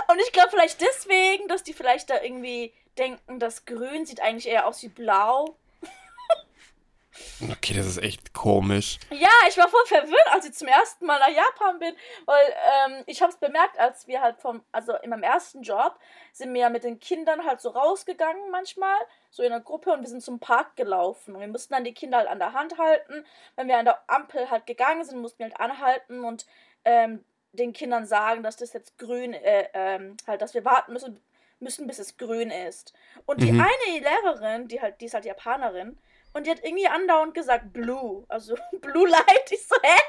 Und 0.09 0.19
ich 0.21 0.33
glaube 0.33 0.51
vielleicht 0.51 0.81
deswegen, 0.81 1.47
dass 1.47 1.63
die 1.63 1.73
vielleicht 1.73 2.11
da 2.11 2.21
irgendwie 2.21 2.75
denken, 2.99 3.39
das 3.39 3.65
Grün 3.65 4.07
sieht 4.07 4.21
eigentlich 4.21 4.49
eher 4.49 4.67
aus 4.67 4.83
wie 4.83 4.89
Blau. 4.89 5.57
okay, 7.51 7.75
das 7.75 7.87
ist 7.87 8.03
echt 8.03 8.33
komisch. 8.33 8.99
Ja, 9.11 9.29
ich 9.49 9.57
war 9.57 9.69
voll 9.69 9.85
verwirrt, 9.87 10.27
als 10.31 10.47
ich 10.47 10.55
zum 10.55 10.69
ersten 10.69 11.07
Mal 11.07 11.19
nach 11.19 11.29
Japan 11.29 11.79
bin, 11.79 11.95
weil 12.27 12.55
ähm, 12.87 13.05
ich 13.07 13.23
habe 13.23 13.33
es 13.33 13.39
bemerkt, 13.39 13.79
als 13.79 14.07
wir 14.07 14.21
halt 14.21 14.39
vom, 14.41 14.63
also 14.73 14.95
in 15.03 15.11
meinem 15.11 15.23
ersten 15.23 15.63
Job, 15.63 15.99
sind 16.33 16.53
wir 16.55 16.63
ja 16.63 16.69
mit 16.69 16.85
den 16.85 16.99
Kindern 16.99 17.45
halt 17.47 17.61
so 17.61 17.71
rausgegangen 17.71 18.51
manchmal, 18.51 18.99
so 19.31 19.43
in 19.43 19.53
einer 19.53 19.63
Gruppe 19.63 19.93
und 19.93 20.01
wir 20.03 20.09
sind 20.09 20.23
zum 20.23 20.39
Park 20.39 20.77
gelaufen. 20.77 21.35
Und 21.35 21.41
wir 21.41 21.49
mussten 21.49 21.75
dann 21.75 21.85
die 21.85 21.95
Kinder 21.95 22.19
halt 22.19 22.29
an 22.29 22.39
der 22.39 22.53
Hand 22.53 22.79
halten. 22.79 23.25
Wenn 23.57 23.69
wir 23.69 23.79
an 23.79 23.85
der 23.85 24.03
Ampel 24.07 24.51
halt 24.51 24.67
gegangen 24.67 25.05
sind, 25.05 25.21
mussten 25.21 25.41
wir 25.41 25.47
halt 25.47 25.61
anhalten 25.61 26.25
und 26.25 26.47
ähm, 26.85 27.25
den 27.53 27.73
Kindern 27.73 28.07
sagen, 28.07 28.43
dass 28.43 28.57
das 28.57 28.73
jetzt 28.73 28.99
grün, 28.99 29.35
äh, 29.35 29.69
ähm, 29.75 30.17
halt, 30.27 30.43
dass 30.43 30.55
wir 30.55 30.65
warten 30.65 30.93
müssen, 30.93 31.23
müssen, 31.63 31.87
bis 31.87 31.99
es 31.99 32.17
grün 32.17 32.51
ist. 32.51 32.93
Und 33.27 33.43
die 33.43 33.53
Mhm. 33.53 33.61
eine 33.61 34.01
Lehrerin, 34.01 34.69
die 34.69 34.81
halt, 34.81 35.01
die 35.01 35.07
ist 35.07 35.15
halt 35.15 35.25
Japanerin, 35.25 35.99
und 36.35 36.47
die 36.47 36.51
hat 36.51 36.65
irgendwie 36.65 36.87
andauernd 36.89 37.35
gesagt 37.35 37.73
Blue, 37.73 38.25
also 38.29 38.55
Blue 38.81 39.09
Light. 39.09 39.51
Ich 39.51 39.67
so, 39.67 39.77
hä? 39.83 40.01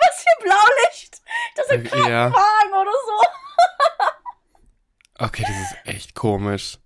Was 0.00 0.22
für 0.22 0.42
Blaulicht? 0.44 1.22
Das 1.54 1.66
sind 1.68 1.86
Okay, 1.86 1.98
ja. 2.10 2.30
Krankenwagen 2.30 2.72
oder 2.72 2.92
so. 3.06 3.26
Okay, 5.18 5.44
das 5.48 5.56
ist 5.72 5.76
echt 5.86 6.14
komisch. 6.14 6.76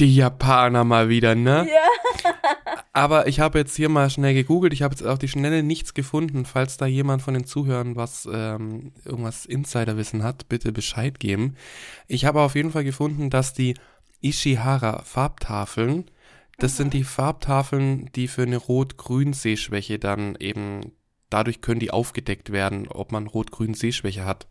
Die 0.00 0.16
Japaner 0.16 0.84
mal 0.84 1.08
wieder, 1.08 1.34
ne? 1.34 1.68
Ja. 1.70 2.32
Aber 2.92 3.28
ich 3.28 3.38
habe 3.38 3.58
jetzt 3.58 3.76
hier 3.76 3.88
mal 3.88 4.10
schnell 4.10 4.34
gegoogelt. 4.34 4.72
Ich 4.72 4.82
habe 4.82 4.94
jetzt 4.94 5.06
auf 5.06 5.18
die 5.18 5.28
Schnelle 5.28 5.62
nichts 5.62 5.94
gefunden. 5.94 6.44
Falls 6.44 6.76
da 6.76 6.86
jemand 6.86 7.22
von 7.22 7.34
den 7.34 7.44
Zuhörern 7.44 7.96
was 7.96 8.28
ähm, 8.30 8.92
irgendwas 9.04 9.46
Insiderwissen 9.46 10.22
hat, 10.22 10.48
bitte 10.48 10.72
Bescheid 10.72 11.20
geben. 11.20 11.54
Ich 12.08 12.24
habe 12.24 12.40
auf 12.40 12.56
jeden 12.56 12.72
Fall 12.72 12.84
gefunden, 12.84 13.30
dass 13.30 13.54
die 13.54 13.74
Ishihara 14.20 15.02
Farbtafeln, 15.04 16.10
das 16.58 16.76
sind 16.76 16.94
die 16.94 17.04
Farbtafeln, 17.04 18.10
die 18.14 18.26
für 18.26 18.42
eine 18.42 18.56
rot-grün 18.56 19.32
Sehschwäche 19.32 19.98
dann 19.98 20.34
eben 20.36 20.92
dadurch 21.30 21.60
können 21.60 21.80
die 21.80 21.92
aufgedeckt 21.92 22.50
werden, 22.50 22.88
ob 22.88 23.12
man 23.12 23.26
rot-grün 23.28 23.74
Sehschwäche 23.74 24.24
hat. 24.24 24.48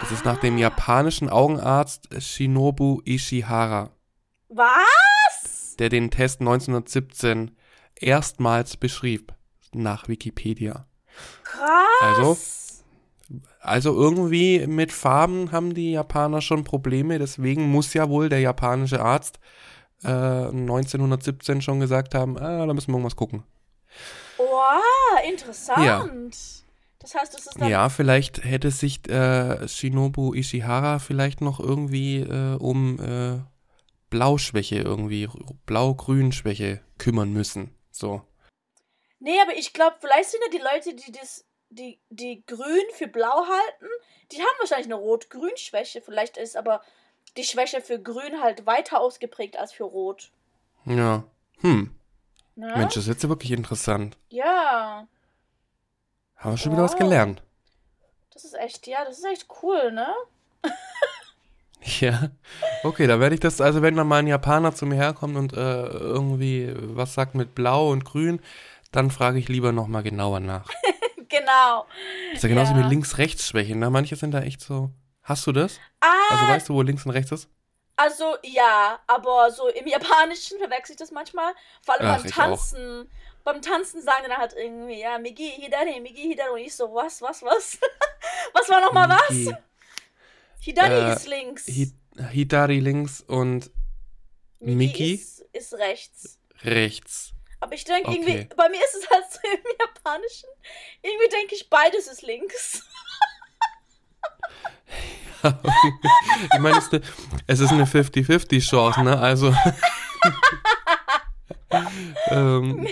Das 0.00 0.10
ist 0.10 0.24
nach 0.24 0.38
dem 0.38 0.56
japanischen 0.56 1.28
Augenarzt 1.28 2.08
Shinobu 2.18 3.02
Ishihara 3.04 3.90
Was? 4.54 5.52
der 5.82 5.88
den 5.88 6.10
Test 6.10 6.40
1917 6.40 7.56
erstmals 7.96 8.76
beschrieb, 8.76 9.34
nach 9.72 10.08
Wikipedia. 10.08 10.86
Krass. 11.42 11.64
Also? 12.00 12.38
Also 13.60 13.94
irgendwie 13.94 14.66
mit 14.66 14.92
Farben 14.92 15.52
haben 15.52 15.72
die 15.74 15.92
Japaner 15.92 16.40
schon 16.40 16.64
Probleme, 16.64 17.18
deswegen 17.18 17.70
muss 17.70 17.94
ja 17.94 18.08
wohl 18.08 18.28
der 18.28 18.40
japanische 18.40 19.00
Arzt 19.00 19.38
äh, 20.04 20.08
1917 20.08 21.62
schon 21.62 21.80
gesagt 21.80 22.14
haben, 22.14 22.36
ah, 22.36 22.66
da 22.66 22.74
müssen 22.74 22.88
wir 22.90 22.96
irgendwas 22.96 23.16
gucken. 23.16 23.44
Wow, 24.36 25.28
interessant. 25.28 26.64
Das 26.98 27.14
heißt, 27.14 27.34
es 27.38 27.46
ist 27.46 27.60
dann. 27.60 27.68
Ja, 27.68 27.88
vielleicht 27.88 28.44
hätte 28.44 28.70
sich 28.70 29.08
äh, 29.08 29.66
Shinobu 29.66 30.34
Ishihara 30.34 30.98
vielleicht 30.98 31.40
noch 31.40 31.58
irgendwie 31.58 32.18
äh, 32.18 32.56
um 32.56 33.00
äh, 33.00 33.40
Blauschwäche 34.12 34.76
irgendwie, 34.76 35.26
Blau-Grün-Schwäche 35.64 36.82
kümmern 36.98 37.32
müssen. 37.32 37.74
So. 37.90 38.20
Nee, 39.20 39.40
aber 39.40 39.54
ich 39.56 39.72
glaube, 39.72 39.96
vielleicht 40.00 40.30
sind 40.30 40.42
ja 40.44 40.50
die 40.58 40.62
Leute, 40.62 40.94
die 40.94 41.12
das, 41.12 41.46
die, 41.70 41.98
die 42.10 42.44
grün 42.46 42.84
für 42.92 43.08
blau 43.08 43.46
halten, 43.46 43.86
die 44.30 44.36
haben 44.38 44.58
wahrscheinlich 44.58 44.86
eine 44.86 44.96
Rot-Grün-Schwäche. 44.96 46.02
Vielleicht 46.02 46.36
ist 46.36 46.56
aber 46.58 46.82
die 47.38 47.44
Schwäche 47.44 47.80
für 47.80 47.98
grün 47.98 48.42
halt 48.42 48.66
weiter 48.66 49.00
ausgeprägt 49.00 49.56
als 49.56 49.72
für 49.72 49.84
rot. 49.84 50.30
Ja. 50.84 51.24
Hm. 51.60 51.94
Ne? 52.54 52.66
Mensch, 52.76 52.94
das 52.94 53.04
ist 53.04 53.08
jetzt 53.08 53.26
wirklich 53.28 53.52
interessant. 53.52 54.18
Ja, 54.28 55.06
Haben 56.36 56.50
wir 56.52 56.58
schon 56.58 56.72
wieder 56.72 56.82
was 56.82 56.92
Wow. 56.92 56.98
gelernt. 56.98 57.42
das 58.34 58.44
ist 58.44 58.54
echt, 58.54 58.86
ja, 58.86 59.04
das 59.06 59.16
ist 59.18 59.24
echt 59.24 59.46
cool, 59.62 59.90
ne? 59.92 60.14
Ja. 62.00 62.30
Okay, 62.84 63.06
da 63.06 63.18
werde 63.20 63.34
ich 63.34 63.40
das, 63.40 63.60
also 63.60 63.82
wenn 63.82 63.96
dann 63.96 64.06
mal 64.06 64.18
ein 64.20 64.26
Japaner 64.28 64.74
zu 64.74 64.86
mir 64.86 64.96
herkommt 64.96 65.36
und 65.36 65.52
äh, 65.52 65.86
irgendwie 65.86 66.72
was 66.76 67.14
sagt 67.14 67.34
mit 67.34 67.54
Blau 67.54 67.90
und 67.90 68.04
Grün, 68.04 68.40
dann 68.92 69.10
frage 69.10 69.38
ich 69.38 69.48
lieber 69.48 69.72
nochmal 69.72 70.02
genauer 70.02 70.40
nach. 70.40 70.68
Genau. 71.28 71.86
Das 72.28 72.36
ist 72.38 72.42
ja 72.42 72.48
genauso 72.50 72.72
Ja. 72.74 72.78
wie 72.80 72.88
Links-Rechts-Schwächen. 72.90 73.78
Ne? 73.78 73.88
Manche 73.88 74.16
sind 74.16 74.32
da 74.32 74.42
echt 74.42 74.60
so. 74.60 74.90
Hast 75.22 75.46
du 75.46 75.52
das? 75.52 75.80
Ah, 76.00 76.06
Also 76.30 76.46
weißt 76.52 76.68
du, 76.68 76.74
wo 76.74 76.82
links 76.82 77.06
und 77.06 77.12
rechts 77.12 77.32
ist? 77.32 77.48
Also 77.96 78.36
ja, 78.42 78.98
aber 79.06 79.50
so 79.50 79.66
im 79.68 79.86
Japanischen 79.86 80.58
verwechsel 80.58 80.92
ich 80.92 80.98
das 80.98 81.10
manchmal. 81.10 81.54
Vor 81.80 81.94
allem 81.94 82.06
Ach, 82.06 82.20
beim. 82.22 82.30
Tanzen. 82.30 83.10
Beim 83.44 83.62
Tanzen 83.62 84.02
sagen 84.02 84.24
dann 84.28 84.36
halt 84.36 84.52
irgendwie, 84.54 85.00
ja, 85.00 85.16
Migi 85.18 85.50
Hidari, 85.56 86.00
Migi 86.00 86.20
Hidari. 86.20 86.50
Und 86.50 86.58
ich 86.58 86.76
so, 86.76 86.92
was, 86.94 87.22
was, 87.22 87.42
was? 87.42 87.78
was 88.52 88.68
war 88.68 88.82
nochmal 88.82 89.08
was? 89.08 89.54
Hidari 90.62 91.10
Äh, 91.10 91.16
ist 91.16 91.26
links. 91.28 91.66
Hi 91.66 91.92
Hidari 92.30 92.78
links 92.80 93.20
und 93.22 93.70
Miki? 94.60 95.14
Ist, 95.14 95.40
ist 95.52 95.74
rechts. 95.74 96.38
rechts. 96.62 97.32
Aber 97.60 97.74
ich 97.74 97.84
denke 97.84 98.08
Okay. 98.10 98.18
irgendwie, 98.18 98.54
bei 98.56 98.68
mir 98.68 98.78
ist 98.80 98.94
es 98.94 99.10
halt 99.10 99.24
so 99.30 99.38
im 99.42 99.60
Japanischen. 99.80 100.48
Irgendwie 101.02 101.28
denke 101.28 101.54
ich, 101.54 101.68
beides 101.68 102.06
ist 102.06 102.22
links. 102.22 102.84
ich 106.52 106.58
meine, 106.60 106.78
es 106.78 106.84
ist 106.86 106.92
eine- 106.94 107.02
es 107.48 107.60
ist 107.60 107.72
eine 107.72 107.84
50-50-Chance, 107.86 109.02
ne? 109.02 109.18
Also. 109.18 109.52
ähm, 112.28 112.86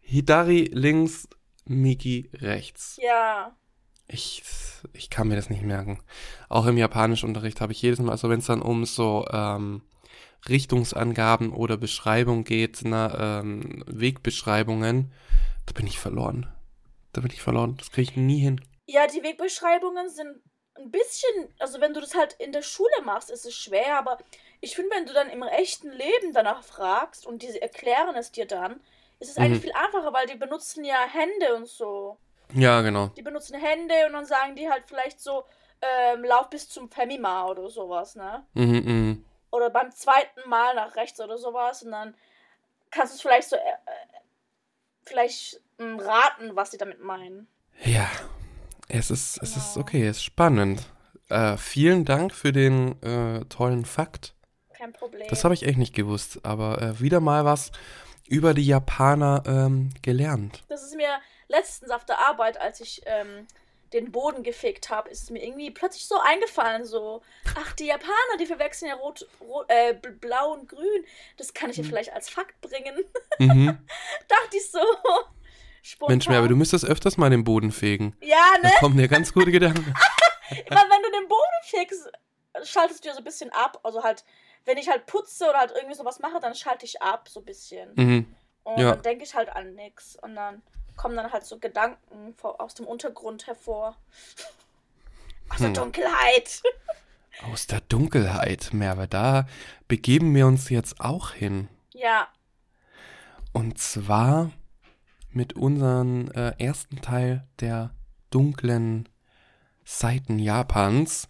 Hidari 0.00 0.70
links, 0.72 1.28
Miki 1.64 2.30
rechts. 2.34 2.98
Ja. 3.02 3.56
Ich, 4.08 4.42
ich 4.92 5.10
kann 5.10 5.28
mir 5.28 5.36
das 5.36 5.50
nicht 5.50 5.62
merken. 5.62 6.00
Auch 6.48 6.66
im 6.66 6.78
Japanischunterricht 6.78 7.60
habe 7.60 7.72
ich 7.72 7.82
jedes 7.82 7.98
Mal, 7.98 8.12
also 8.12 8.28
wenn 8.28 8.38
es 8.38 8.46
dann 8.46 8.62
um 8.62 8.84
so 8.84 9.26
ähm, 9.32 9.82
Richtungsangaben 10.48 11.52
oder 11.52 11.76
Beschreibung 11.76 12.44
geht, 12.44 12.84
ne, 12.84 13.16
ähm, 13.18 13.82
Wegbeschreibungen, 13.86 15.12
da 15.66 15.72
bin 15.72 15.86
ich 15.86 15.98
verloren. 15.98 16.46
Da 17.12 17.20
bin 17.20 17.32
ich 17.32 17.42
verloren. 17.42 17.76
Das 17.78 17.90
kriege 17.90 18.10
ich 18.12 18.16
nie 18.16 18.38
hin. 18.38 18.60
Ja, 18.86 19.06
die 19.08 19.22
Wegbeschreibungen 19.22 20.08
sind 20.08 20.40
ein 20.76 20.90
bisschen, 20.90 21.48
also 21.58 21.80
wenn 21.80 21.94
du 21.94 22.00
das 22.00 22.14
halt 22.14 22.34
in 22.34 22.52
der 22.52 22.62
Schule 22.62 23.02
machst, 23.04 23.30
ist 23.30 23.46
es 23.46 23.54
schwer, 23.56 23.98
aber 23.98 24.18
ich 24.60 24.76
finde, 24.76 24.94
wenn 24.94 25.06
du 25.06 25.14
dann 25.14 25.30
im 25.30 25.42
echten 25.42 25.90
Leben 25.90 26.32
danach 26.32 26.62
fragst 26.62 27.26
und 27.26 27.42
diese 27.42 27.60
erklären 27.60 28.14
es 28.14 28.30
dir 28.30 28.46
dann, 28.46 28.80
ist 29.18 29.30
es 29.30 29.38
eigentlich 29.38 29.58
Mhm. 29.58 29.62
viel 29.62 29.72
einfacher, 29.72 30.12
weil 30.12 30.26
die 30.26 30.36
benutzen 30.36 30.84
ja 30.84 30.98
Hände 31.10 31.56
und 31.56 31.66
so. 31.66 32.18
Ja, 32.54 32.80
genau. 32.82 33.08
Die 33.08 33.22
benutzen 33.22 33.58
Hände 33.58 33.94
und 34.06 34.12
dann 34.12 34.26
sagen 34.26 34.54
die 34.56 34.68
halt 34.68 34.84
vielleicht 34.86 35.20
so, 35.20 35.44
ähm, 35.82 36.24
lauf 36.24 36.50
bis 36.50 36.68
zum 36.68 36.90
Femima 36.90 37.46
oder 37.46 37.68
sowas, 37.68 38.16
ne? 38.16 38.44
Mhm, 38.54 38.82
mhm. 38.84 39.24
Oder 39.50 39.70
beim 39.70 39.90
zweiten 39.92 40.48
Mal 40.48 40.74
nach 40.74 40.96
rechts 40.96 41.20
oder 41.20 41.38
sowas 41.38 41.82
und 41.82 41.92
dann 41.92 42.14
kannst 42.90 43.12
du 43.12 43.16
es 43.16 43.22
vielleicht 43.22 43.48
so, 43.48 43.56
äh, 43.56 43.58
äh, 43.58 44.20
vielleicht 45.04 45.60
ähm, 45.78 45.98
raten, 45.98 46.56
was 46.56 46.70
sie 46.70 46.78
damit 46.78 47.00
meinen. 47.00 47.48
Ja, 47.84 48.08
es 48.88 49.10
ist, 49.10 49.42
es 49.42 49.56
ist 49.56 49.76
okay, 49.76 50.06
es 50.06 50.18
ist 50.18 50.24
spannend. 50.24 50.82
Äh, 51.28 51.56
vielen 51.56 52.04
Dank 52.04 52.34
für 52.34 52.52
den 52.52 53.00
äh, 53.02 53.44
tollen 53.46 53.84
Fakt. 53.84 54.34
Kein 54.72 54.92
Problem. 54.92 55.26
Das 55.28 55.44
habe 55.44 55.54
ich 55.54 55.64
echt 55.64 55.78
nicht 55.78 55.94
gewusst, 55.94 56.40
aber 56.44 56.80
äh, 56.80 57.00
wieder 57.00 57.20
mal 57.20 57.44
was 57.44 57.72
über 58.28 58.54
die 58.54 58.66
Japaner 58.66 59.42
ähm, 59.46 59.90
gelernt. 60.02 60.64
Das 60.68 60.82
ist 60.82 60.96
mir 60.96 61.08
letztens 61.48 61.90
auf 61.90 62.04
der 62.04 62.18
Arbeit, 62.18 62.60
als 62.60 62.80
ich 62.80 63.02
ähm, 63.06 63.46
den 63.92 64.10
Boden 64.10 64.42
gefegt 64.42 64.90
habe, 64.90 65.08
ist 65.10 65.22
es 65.24 65.30
mir 65.30 65.42
irgendwie 65.44 65.70
plötzlich 65.70 66.06
so 66.06 66.18
eingefallen, 66.18 66.84
so, 66.84 67.22
ach, 67.56 67.72
die 67.74 67.86
Japaner, 67.86 68.36
die 68.40 68.46
verwechseln 68.46 68.88
ja 68.88 68.96
rot, 68.96 69.26
rot 69.40 69.66
äh, 69.68 69.92
bl- 69.94 70.18
blau 70.18 70.52
und 70.54 70.68
grün. 70.68 71.04
Das 71.36 71.54
kann 71.54 71.70
ich 71.70 71.76
ja 71.76 71.84
vielleicht 71.84 72.12
als 72.12 72.28
Fakt 72.28 72.60
bringen. 72.60 73.04
Mhm. 73.38 73.66
Dachte 74.28 74.56
ich 74.56 74.70
so. 74.70 74.80
Spontan. 75.82 76.14
Mensch, 76.14 76.28
aber 76.30 76.48
du 76.48 76.56
müsstest 76.56 76.84
öfters 76.86 77.16
mal 77.18 77.28
den 77.30 77.44
Boden 77.44 77.70
fegen. 77.70 78.16
Ja, 78.22 78.54
Da 78.62 78.68
ne? 78.68 78.74
kommen 78.80 78.96
dir 78.96 79.08
ganz 79.08 79.32
gute 79.32 79.52
Gedanken. 79.52 79.84
Weil 80.50 80.78
wenn 80.90 81.02
du 81.02 81.10
den 81.20 81.28
Boden 81.28 81.62
fegst, 81.64 82.10
schaltest 82.64 83.04
du 83.04 83.08
ja 83.08 83.14
so 83.14 83.20
ein 83.20 83.24
bisschen 83.24 83.50
ab. 83.52 83.78
Also 83.82 84.02
halt, 84.02 84.24
wenn 84.64 84.78
ich 84.78 84.88
halt 84.88 85.04
putze 85.06 85.48
oder 85.48 85.58
halt 85.58 85.72
irgendwie 85.76 85.94
sowas 85.94 86.18
mache, 86.18 86.40
dann 86.40 86.54
schalte 86.54 86.86
ich 86.86 87.02
ab, 87.02 87.28
so 87.28 87.40
ein 87.40 87.44
bisschen. 87.44 87.92
Mhm. 87.94 88.34
Und 88.64 88.78
Ja. 88.78 88.92
dann 88.92 89.02
denke 89.02 89.24
ich 89.24 89.34
halt 89.34 89.50
an 89.50 89.74
nichts. 89.74 90.16
Und 90.22 90.34
dann 90.34 90.62
kommen 90.96 91.16
dann 91.16 91.32
halt 91.32 91.44
so 91.44 91.58
Gedanken 91.58 92.34
aus 92.42 92.74
dem 92.74 92.86
Untergrund 92.86 93.46
hervor. 93.46 93.96
Aus 95.48 95.58
der 95.58 95.68
Hm. 95.68 95.74
Dunkelheit. 95.74 96.62
Aus 97.52 97.66
der 97.68 97.80
Dunkelheit, 97.82 98.70
Merve, 98.72 99.06
da 99.06 99.46
begeben 99.86 100.34
wir 100.34 100.46
uns 100.46 100.70
jetzt 100.70 101.00
auch 101.00 101.30
hin. 101.30 101.68
Ja. 101.92 102.26
Und 103.52 103.78
zwar 103.78 104.50
mit 105.30 105.52
unserem 105.52 106.30
äh, 106.32 106.52
ersten 106.58 107.00
Teil 107.00 107.46
der 107.60 107.94
dunklen 108.30 109.08
Seiten 109.84 110.38
Japans. 110.38 111.28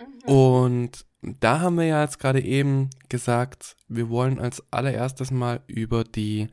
Mhm. 0.00 0.32
Und 0.32 1.06
da 1.20 1.60
haben 1.60 1.76
wir 1.76 1.84
ja 1.84 2.02
jetzt 2.02 2.20
gerade 2.20 2.40
eben 2.40 2.88
gesagt, 3.08 3.76
wir 3.88 4.08
wollen 4.08 4.38
als 4.38 4.62
allererstes 4.70 5.30
mal 5.30 5.60
über 5.66 6.04
die 6.04 6.48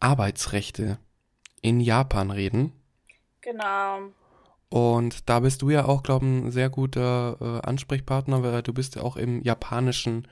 Arbeitsrechte 0.00 0.98
in 1.64 1.80
Japan 1.80 2.30
reden. 2.30 2.72
Genau. 3.40 4.10
Und 4.68 5.28
da 5.30 5.40
bist 5.40 5.62
du 5.62 5.70
ja 5.70 5.86
auch, 5.86 6.02
glaube 6.02 6.26
ich, 6.26 6.30
ein 6.30 6.50
sehr 6.50 6.68
guter 6.68 7.38
äh, 7.40 7.66
Ansprechpartner, 7.66 8.42
weil 8.42 8.62
du 8.62 8.74
bist 8.74 8.96
ja 8.96 9.02
auch 9.02 9.16
im 9.16 9.42
japanischen 9.42 10.28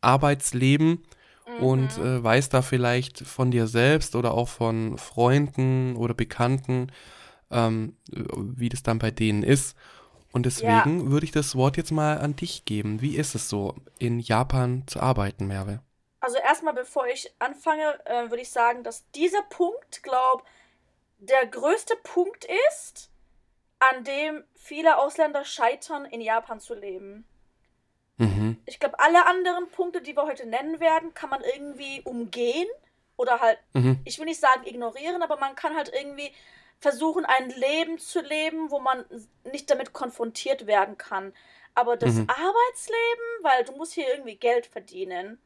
Arbeitsleben 0.00 1.04
mhm. 1.46 1.64
und 1.64 1.98
äh, 1.98 2.24
weiß 2.24 2.48
da 2.48 2.62
vielleicht 2.62 3.20
von 3.20 3.50
dir 3.50 3.66
selbst 3.66 4.16
oder 4.16 4.32
auch 4.32 4.48
von 4.48 4.96
Freunden 4.96 5.94
oder 5.96 6.14
Bekannten, 6.14 6.90
ähm, 7.50 7.96
wie 8.08 8.70
das 8.70 8.82
dann 8.82 8.98
bei 8.98 9.10
denen 9.10 9.42
ist. 9.42 9.76
Und 10.32 10.46
deswegen 10.46 11.00
ja. 11.00 11.10
würde 11.10 11.26
ich 11.26 11.32
das 11.32 11.54
Wort 11.54 11.76
jetzt 11.76 11.92
mal 11.92 12.18
an 12.18 12.34
dich 12.34 12.64
geben. 12.64 13.02
Wie 13.02 13.16
ist 13.16 13.34
es 13.34 13.50
so, 13.50 13.74
in 13.98 14.20
Japan 14.20 14.84
zu 14.86 15.00
arbeiten, 15.00 15.46
Merve? 15.46 15.80
Also 16.20 16.38
erstmal, 16.38 16.72
bevor 16.72 17.06
ich 17.08 17.30
anfange, 17.40 17.98
äh, 18.06 18.30
würde 18.30 18.40
ich 18.40 18.50
sagen, 18.50 18.84
dass 18.84 19.10
dieser 19.10 19.42
Punkt, 19.42 20.02
glaube 20.02 20.44
der 21.22 21.46
größte 21.46 21.94
Punkt 22.02 22.46
ist, 22.70 23.10
an 23.78 24.04
dem 24.04 24.44
viele 24.54 24.98
Ausländer 24.98 25.44
scheitern, 25.44 26.04
in 26.04 26.20
Japan 26.20 26.60
zu 26.60 26.74
leben. 26.74 27.24
Mhm. 28.16 28.60
Ich 28.66 28.80
glaube, 28.80 28.98
alle 28.98 29.26
anderen 29.26 29.68
Punkte, 29.70 30.02
die 30.02 30.16
wir 30.16 30.24
heute 30.24 30.46
nennen 30.46 30.80
werden, 30.80 31.14
kann 31.14 31.30
man 31.30 31.42
irgendwie 31.42 32.02
umgehen 32.02 32.68
oder 33.16 33.40
halt, 33.40 33.58
mhm. 33.72 34.00
ich 34.04 34.18
will 34.18 34.26
nicht 34.26 34.40
sagen 34.40 34.66
ignorieren, 34.66 35.22
aber 35.22 35.36
man 35.36 35.54
kann 35.54 35.76
halt 35.76 35.92
irgendwie 35.94 36.32
versuchen, 36.80 37.24
ein 37.24 37.50
Leben 37.50 37.98
zu 37.98 38.20
leben, 38.20 38.70
wo 38.70 38.80
man 38.80 39.04
nicht 39.44 39.70
damit 39.70 39.92
konfrontiert 39.92 40.66
werden 40.66 40.98
kann. 40.98 41.32
Aber 41.74 41.96
das 41.96 42.14
mhm. 42.14 42.28
Arbeitsleben, 42.28 43.26
weil 43.42 43.64
du 43.64 43.72
musst 43.72 43.92
hier 43.92 44.08
irgendwie 44.08 44.36
Geld 44.36 44.66
verdienen. 44.66 45.40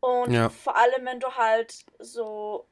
Und 0.00 0.32
ja. 0.32 0.48
vor 0.48 0.76
allem, 0.76 1.04
wenn 1.06 1.20
du 1.20 1.28
halt 1.36 1.84
so 2.00 2.66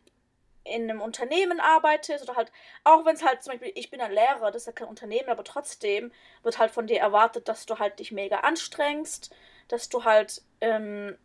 in 0.64 0.90
einem 0.90 1.00
Unternehmen 1.00 1.60
arbeitest 1.60 2.24
oder 2.24 2.36
halt, 2.36 2.52
auch 2.84 3.04
wenn 3.04 3.14
es 3.14 3.24
halt 3.24 3.42
zum 3.42 3.52
Beispiel, 3.52 3.72
ich 3.74 3.90
bin 3.90 4.00
ein 4.00 4.12
Lehrer, 4.12 4.50
das 4.50 4.62
ist 4.62 4.66
ja 4.66 4.72
kein 4.72 4.88
Unternehmen, 4.88 5.28
aber 5.28 5.44
trotzdem 5.44 6.12
wird 6.42 6.58
halt 6.58 6.70
von 6.70 6.86
dir 6.86 7.00
erwartet, 7.00 7.48
dass 7.48 7.66
du 7.66 7.78
halt 7.78 7.98
dich 7.98 8.12
mega 8.12 8.40
anstrengst, 8.40 9.34
dass 9.68 9.88
du 9.88 10.04
halt 10.04 10.42
ähm, 10.60 11.16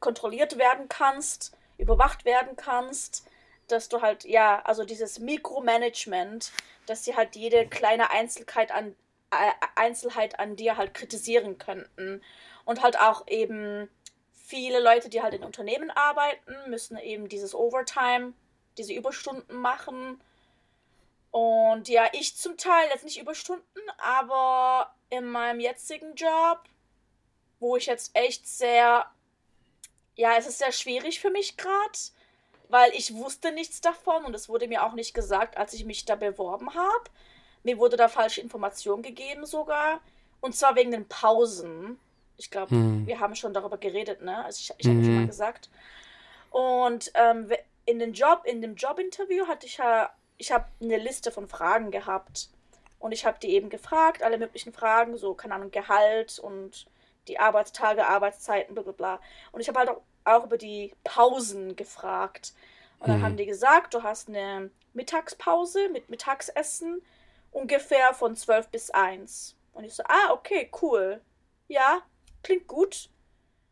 kontrolliert 0.00 0.58
werden 0.58 0.88
kannst, 0.88 1.56
überwacht 1.76 2.24
werden 2.24 2.56
kannst, 2.56 3.26
dass 3.68 3.88
du 3.88 4.00
halt, 4.00 4.24
ja, 4.24 4.62
also 4.64 4.84
dieses 4.84 5.18
Mikromanagement, 5.18 6.52
dass 6.86 7.04
sie 7.04 7.14
halt 7.14 7.36
jede 7.36 7.66
kleine 7.66 8.10
Einzelheit 8.10 8.72
an, 8.72 8.96
äh, 9.30 9.50
Einzelheit 9.76 10.40
an 10.40 10.56
dir 10.56 10.76
halt 10.76 10.94
kritisieren 10.94 11.58
könnten. 11.58 12.22
Und 12.64 12.82
halt 12.82 12.98
auch 12.98 13.26
eben 13.28 13.88
viele 14.32 14.80
Leute, 14.80 15.08
die 15.08 15.22
halt 15.22 15.34
in 15.34 15.44
Unternehmen 15.44 15.90
arbeiten, 15.90 16.54
müssen 16.68 16.98
eben 16.98 17.28
dieses 17.28 17.54
Overtime 17.54 18.32
diese 18.78 18.94
Überstunden 18.94 19.56
machen. 19.56 20.20
Und 21.30 21.88
ja, 21.88 22.08
ich 22.12 22.36
zum 22.36 22.56
Teil 22.56 22.88
jetzt 22.90 23.04
nicht 23.04 23.20
Überstunden, 23.20 23.82
aber 23.98 24.94
in 25.10 25.26
meinem 25.26 25.60
jetzigen 25.60 26.14
Job, 26.14 26.60
wo 27.60 27.76
ich 27.76 27.86
jetzt 27.86 28.16
echt 28.16 28.46
sehr, 28.46 29.06
ja, 30.14 30.36
es 30.36 30.46
ist 30.46 30.58
sehr 30.58 30.72
schwierig 30.72 31.20
für 31.20 31.30
mich 31.30 31.56
gerade, 31.56 31.98
weil 32.68 32.92
ich 32.94 33.14
wusste 33.14 33.52
nichts 33.52 33.80
davon 33.80 34.24
und 34.24 34.34
es 34.34 34.48
wurde 34.48 34.68
mir 34.68 34.84
auch 34.84 34.92
nicht 34.92 35.14
gesagt, 35.14 35.56
als 35.56 35.74
ich 35.74 35.84
mich 35.84 36.04
da 36.04 36.16
beworben 36.16 36.74
habe. 36.74 37.10
Mir 37.62 37.78
wurde 37.78 37.96
da 37.96 38.08
falsche 38.08 38.40
Information 38.40 39.02
gegeben 39.02 39.46
sogar. 39.46 40.00
Und 40.40 40.54
zwar 40.54 40.76
wegen 40.76 40.92
den 40.92 41.08
Pausen. 41.08 41.98
Ich 42.36 42.50
glaube, 42.50 42.70
hm. 42.70 43.06
wir 43.06 43.18
haben 43.20 43.34
schon 43.34 43.52
darüber 43.52 43.78
geredet, 43.78 44.22
ne? 44.22 44.44
Also 44.44 44.60
ich, 44.60 44.72
ich 44.78 44.86
habe 44.86 44.98
hm. 44.98 45.04
schon 45.04 45.14
mal 45.16 45.26
gesagt. 45.26 45.68
Und 46.50 47.10
ähm, 47.14 47.50
in 47.88 47.98
den 47.98 48.12
Job, 48.12 48.42
in 48.44 48.60
dem 48.60 48.74
Jobinterview 48.74 49.46
hatte 49.46 49.66
ich 49.66 49.78
ja, 49.78 50.10
ich 50.36 50.52
habe 50.52 50.66
eine 50.80 50.98
Liste 50.98 51.32
von 51.32 51.48
Fragen 51.48 51.90
gehabt. 51.90 52.50
Und 52.98 53.12
ich 53.12 53.24
habe 53.24 53.38
die 53.40 53.48
eben 53.48 53.70
gefragt, 53.70 54.22
alle 54.22 54.36
möglichen 54.36 54.74
Fragen, 54.74 55.16
so, 55.16 55.32
keine 55.32 55.54
Ahnung, 55.54 55.70
Gehalt 55.70 56.38
und 56.38 56.86
die 57.28 57.38
Arbeitstage, 57.38 58.06
Arbeitszeiten, 58.06 58.74
bla 58.74 58.82
bla 58.82 58.92
bla. 58.92 59.20
Und 59.52 59.60
ich 59.60 59.68
habe 59.68 59.78
halt 59.78 59.88
auch, 59.88 60.02
auch, 60.24 60.44
über 60.44 60.58
die 60.58 60.92
Pausen 61.02 61.76
gefragt. 61.76 62.52
Und 62.98 63.08
dann 63.08 63.20
mhm. 63.20 63.24
haben 63.24 63.36
die 63.38 63.46
gesagt, 63.46 63.94
du 63.94 64.02
hast 64.02 64.28
eine 64.28 64.70
Mittagspause 64.92 65.88
mit 65.88 66.10
Mittagsessen 66.10 67.00
ungefähr 67.52 68.12
von 68.12 68.36
12 68.36 68.68
bis 68.68 68.90
1. 68.90 69.56
Und 69.72 69.84
ich 69.84 69.94
so, 69.94 70.02
ah, 70.02 70.32
okay, 70.32 70.70
cool. 70.82 71.22
Ja, 71.68 72.02
klingt 72.42 72.66
gut. 72.66 73.08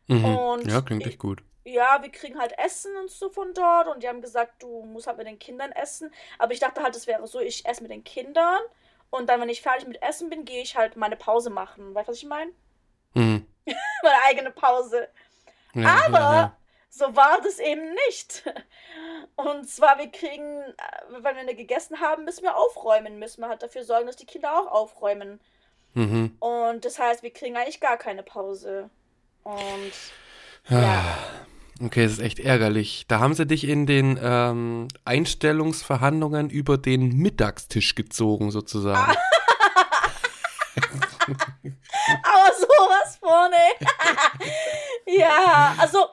Mhm. 0.07 0.25
Und 0.25 0.71
ja, 0.71 0.81
klingt 0.81 1.05
echt 1.05 1.19
gut 1.19 1.43
ja, 1.67 2.01
wir 2.01 2.11
kriegen 2.11 2.39
halt 2.39 2.57
Essen 2.57 2.95
und 2.97 3.09
so 3.09 3.29
von 3.29 3.53
dort 3.53 3.87
und 3.87 4.03
die 4.03 4.07
haben 4.07 4.21
gesagt, 4.21 4.63
du 4.63 4.83
musst 4.83 5.07
halt 5.07 5.17
mit 5.17 5.27
den 5.27 5.39
Kindern 5.39 5.71
essen. 5.71 6.13
Aber 6.39 6.53
ich 6.53 6.59
dachte 6.59 6.81
halt, 6.81 6.95
es 6.95 7.07
wäre 7.07 7.27
so, 7.27 7.39
ich 7.39 7.65
esse 7.65 7.81
mit 7.81 7.91
den 7.91 8.03
Kindern 8.03 8.59
und 9.09 9.29
dann, 9.29 9.41
wenn 9.41 9.49
ich 9.49 9.61
fertig 9.61 9.87
mit 9.87 10.01
Essen 10.01 10.29
bin, 10.29 10.45
gehe 10.45 10.61
ich 10.61 10.75
halt 10.75 10.95
meine 10.95 11.15
Pause 11.15 11.49
machen. 11.49 11.93
Weißt 11.93 12.07
du, 12.07 12.11
was 12.11 12.17
ich 12.17 12.25
meine? 12.25 12.51
Mhm. 13.13 13.45
meine 14.03 14.23
eigene 14.25 14.51
Pause. 14.51 15.09
Ja, 15.73 16.01
Aber 16.05 16.19
ja, 16.19 16.33
ja. 16.33 16.57
so 16.89 17.15
war 17.15 17.41
das 17.41 17.59
eben 17.59 17.93
nicht. 18.07 18.43
Und 19.35 19.69
zwar, 19.69 19.97
wir 19.97 20.11
kriegen, 20.11 20.61
äh, 20.61 20.73
wenn 21.09 21.47
wir 21.47 21.55
gegessen 21.55 21.99
haben, 21.99 22.25
müssen 22.25 22.43
wir 22.43 22.57
aufräumen, 22.57 23.19
müssen 23.19 23.41
wir 23.41 23.49
halt 23.49 23.61
dafür 23.61 23.83
sorgen, 23.83 24.07
dass 24.07 24.15
die 24.15 24.25
Kinder 24.25 24.59
auch 24.59 24.67
aufräumen. 24.67 25.39
Mhm. 25.93 26.35
Und 26.39 26.85
das 26.85 26.99
heißt, 26.99 27.23
wir 27.23 27.31
kriegen 27.31 27.55
eigentlich 27.55 27.79
gar 27.79 27.97
keine 27.97 28.23
Pause. 28.23 28.89
Und 29.43 29.93
ja. 30.69 31.17
Okay, 31.81 32.03
das 32.03 32.13
ist 32.13 32.19
echt 32.19 32.39
ärgerlich. 32.39 33.05
Da 33.07 33.19
haben 33.19 33.35
sie 33.35 33.45
dich 33.45 33.67
in 33.67 33.85
den 33.85 34.19
ähm, 34.21 34.87
Einstellungsverhandlungen 35.05 36.49
über 36.49 36.77
den 36.77 37.15
Mittagstisch 37.17 37.93
gezogen, 37.93 38.49
sozusagen. 38.51 39.15
Aber 42.23 42.53
sowas 42.55 43.17
vorne. 43.19 43.57
ja, 45.05 45.75
also, 45.77 46.07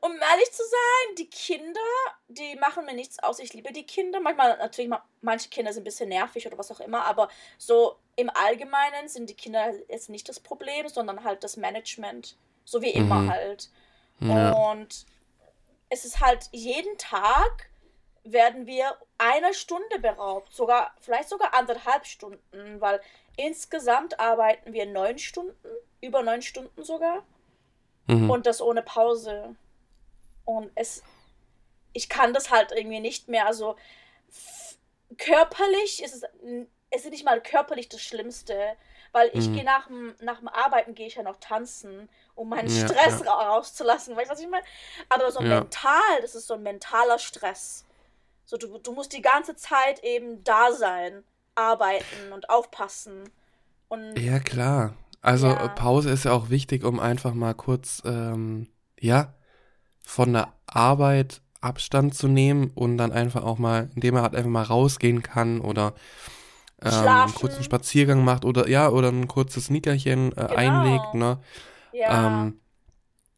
um 0.00 0.12
ehrlich 0.12 0.52
zu 0.52 0.62
sein, 0.62 1.16
die 1.18 1.28
Kinder, 1.28 1.80
die 2.28 2.56
machen 2.56 2.86
mir 2.86 2.94
nichts 2.94 3.18
aus. 3.18 3.40
Ich 3.40 3.52
liebe 3.52 3.72
die 3.72 3.84
Kinder. 3.84 4.20
Manchmal, 4.20 4.56
natürlich, 4.58 4.90
manche 5.20 5.50
Kinder 5.50 5.72
sind 5.72 5.82
ein 5.82 5.84
bisschen 5.84 6.08
nervig 6.08 6.46
oder 6.46 6.56
was 6.56 6.70
auch 6.70 6.80
immer, 6.80 7.04
aber 7.04 7.28
so 7.58 7.96
im 8.16 8.30
Allgemeinen 8.30 9.08
sind 9.08 9.28
die 9.28 9.34
Kinder 9.34 9.74
jetzt 9.88 10.08
nicht 10.08 10.28
das 10.28 10.40
Problem, 10.40 10.88
sondern 10.88 11.24
halt 11.24 11.44
das 11.44 11.56
Management. 11.56 12.36
So 12.64 12.80
wie 12.80 12.90
immer 12.90 13.20
mhm. 13.20 13.30
halt. 13.30 13.70
Ja. 14.20 14.52
Und 14.52 15.06
es 15.88 16.04
ist 16.04 16.20
halt 16.20 16.48
jeden 16.52 16.96
Tag 16.98 17.70
werden 18.22 18.66
wir 18.66 18.96
eine 19.18 19.54
Stunde 19.54 19.98
beraubt, 19.98 20.52
sogar 20.52 20.94
vielleicht 21.00 21.28
sogar 21.28 21.54
anderthalb 21.54 22.06
Stunden, 22.06 22.80
weil 22.80 23.00
insgesamt 23.36 24.20
arbeiten 24.20 24.72
wir 24.72 24.86
neun 24.86 25.18
Stunden, 25.18 25.56
über 26.00 26.22
neun 26.22 26.42
Stunden 26.42 26.84
sogar, 26.84 27.24
mhm. 28.06 28.30
und 28.30 28.46
das 28.46 28.60
ohne 28.60 28.82
Pause. 28.82 29.56
Und 30.44 30.70
es, 30.74 31.02
ich 31.92 32.08
kann 32.08 32.34
das 32.34 32.50
halt 32.50 32.72
irgendwie 32.72 33.00
nicht 33.00 33.28
mehr. 33.28 33.46
Also 33.46 33.76
körperlich 35.16 36.02
ist 36.02 36.14
es, 36.14 36.22
es 36.90 37.04
ist 37.04 37.10
nicht 37.10 37.24
mal 37.24 37.40
körperlich 37.42 37.88
das 37.88 38.02
Schlimmste, 38.02 38.76
weil 39.12 39.30
ich 39.32 39.48
mhm. 39.48 39.54
gehe 39.54 39.64
nach 39.64 39.86
dem, 39.86 40.14
nach 40.20 40.38
dem 40.38 40.48
Arbeiten 40.48 40.94
gehe 40.94 41.06
ich 41.06 41.16
ja 41.16 41.22
noch 41.22 41.38
tanzen, 41.40 42.08
um 42.34 42.48
meinen 42.48 42.68
ja, 42.68 42.88
Stress 42.88 43.22
ja. 43.24 43.32
rauszulassen. 43.32 44.16
Weißt 44.16 44.30
du, 44.30 44.32
was 44.34 44.40
ich 44.40 44.48
meine? 44.48 44.64
Aber 45.08 45.30
so 45.30 45.40
ja. 45.40 45.60
mental, 45.60 46.20
das 46.20 46.34
ist 46.34 46.46
so 46.46 46.54
ein 46.54 46.62
mentaler 46.62 47.18
Stress. 47.18 47.84
So, 48.44 48.56
du, 48.56 48.78
du 48.78 48.92
musst 48.92 49.12
die 49.12 49.22
ganze 49.22 49.56
Zeit 49.56 50.02
eben 50.02 50.42
da 50.44 50.72
sein, 50.72 51.24
arbeiten 51.54 52.32
und 52.32 52.50
aufpassen. 52.50 53.30
Und 53.88 54.18
ja, 54.18 54.38
klar. 54.40 54.94
Also 55.22 55.48
ja. 55.48 55.68
Pause 55.68 56.10
ist 56.10 56.24
ja 56.24 56.32
auch 56.32 56.50
wichtig, 56.50 56.84
um 56.84 56.98
einfach 56.98 57.34
mal 57.34 57.54
kurz, 57.54 58.02
ähm, 58.04 58.68
ja, 58.98 59.34
von 60.02 60.32
der 60.32 60.52
Arbeit 60.66 61.42
Abstand 61.60 62.14
zu 62.14 62.26
nehmen 62.26 62.70
und 62.74 62.96
dann 62.96 63.12
einfach 63.12 63.44
auch 63.44 63.58
mal, 63.58 63.90
indem 63.94 64.16
er 64.16 64.22
halt 64.22 64.34
einfach 64.34 64.50
mal 64.50 64.62
rausgehen 64.62 65.22
kann 65.22 65.60
oder 65.60 65.94
ähm, 66.82 67.08
einen 67.08 67.34
kurzen 67.34 67.62
Spaziergang 67.62 68.24
macht 68.24 68.44
oder 68.44 68.68
ja, 68.68 68.88
oder 68.88 69.08
ein 69.08 69.28
kurzes 69.28 69.70
Nickerchen 69.70 70.32
äh, 70.32 70.34
genau. 70.34 70.54
einlegt, 70.54 71.14
ne? 71.14 71.38
Ja. 71.92 72.26
Ähm, 72.26 72.60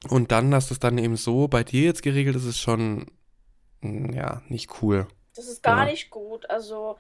und 0.09 0.33
dann, 0.33 0.51
dass 0.51 0.69
das 0.69 0.79
dann 0.79 0.99
eben 0.99 1.17
so 1.17 1.49
bei 1.49 1.65
dir 1.65 1.85
jetzt 1.85 2.03
geregelt 2.03 2.37
ist, 2.37 2.45
ist 2.45 2.61
schon 2.61 3.07
hm, 3.81 4.13
ja 4.13 4.43
nicht 4.49 4.83
cool. 4.83 5.07
Das 5.35 5.47
ist 5.47 5.63
gar 5.63 5.85
ja. 5.85 5.91
nicht 5.91 6.11
gut. 6.11 6.49
Also, 6.51 6.99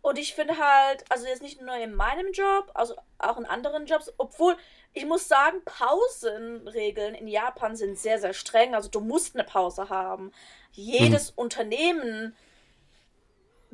und 0.00 0.18
ich 0.18 0.34
finde 0.34 0.54
halt, 0.58 1.04
also 1.10 1.26
jetzt 1.26 1.42
nicht 1.42 1.60
nur 1.60 1.76
in 1.76 1.94
meinem 1.94 2.32
Job, 2.32 2.70
also 2.74 2.94
auch 3.18 3.38
in 3.38 3.46
anderen 3.46 3.86
Jobs, 3.86 4.12
obwohl 4.18 4.56
ich 4.92 5.06
muss 5.06 5.26
sagen, 5.26 5.58
Pausenregeln 5.64 7.14
in 7.14 7.26
Japan 7.26 7.74
sind 7.74 7.98
sehr, 7.98 8.20
sehr 8.20 8.32
streng. 8.32 8.74
Also 8.74 8.88
du 8.88 9.00
musst 9.00 9.34
eine 9.34 9.44
Pause 9.44 9.88
haben. 9.88 10.30
Jedes 10.70 11.28
hm. 11.28 11.34
Unternehmen 11.36 12.36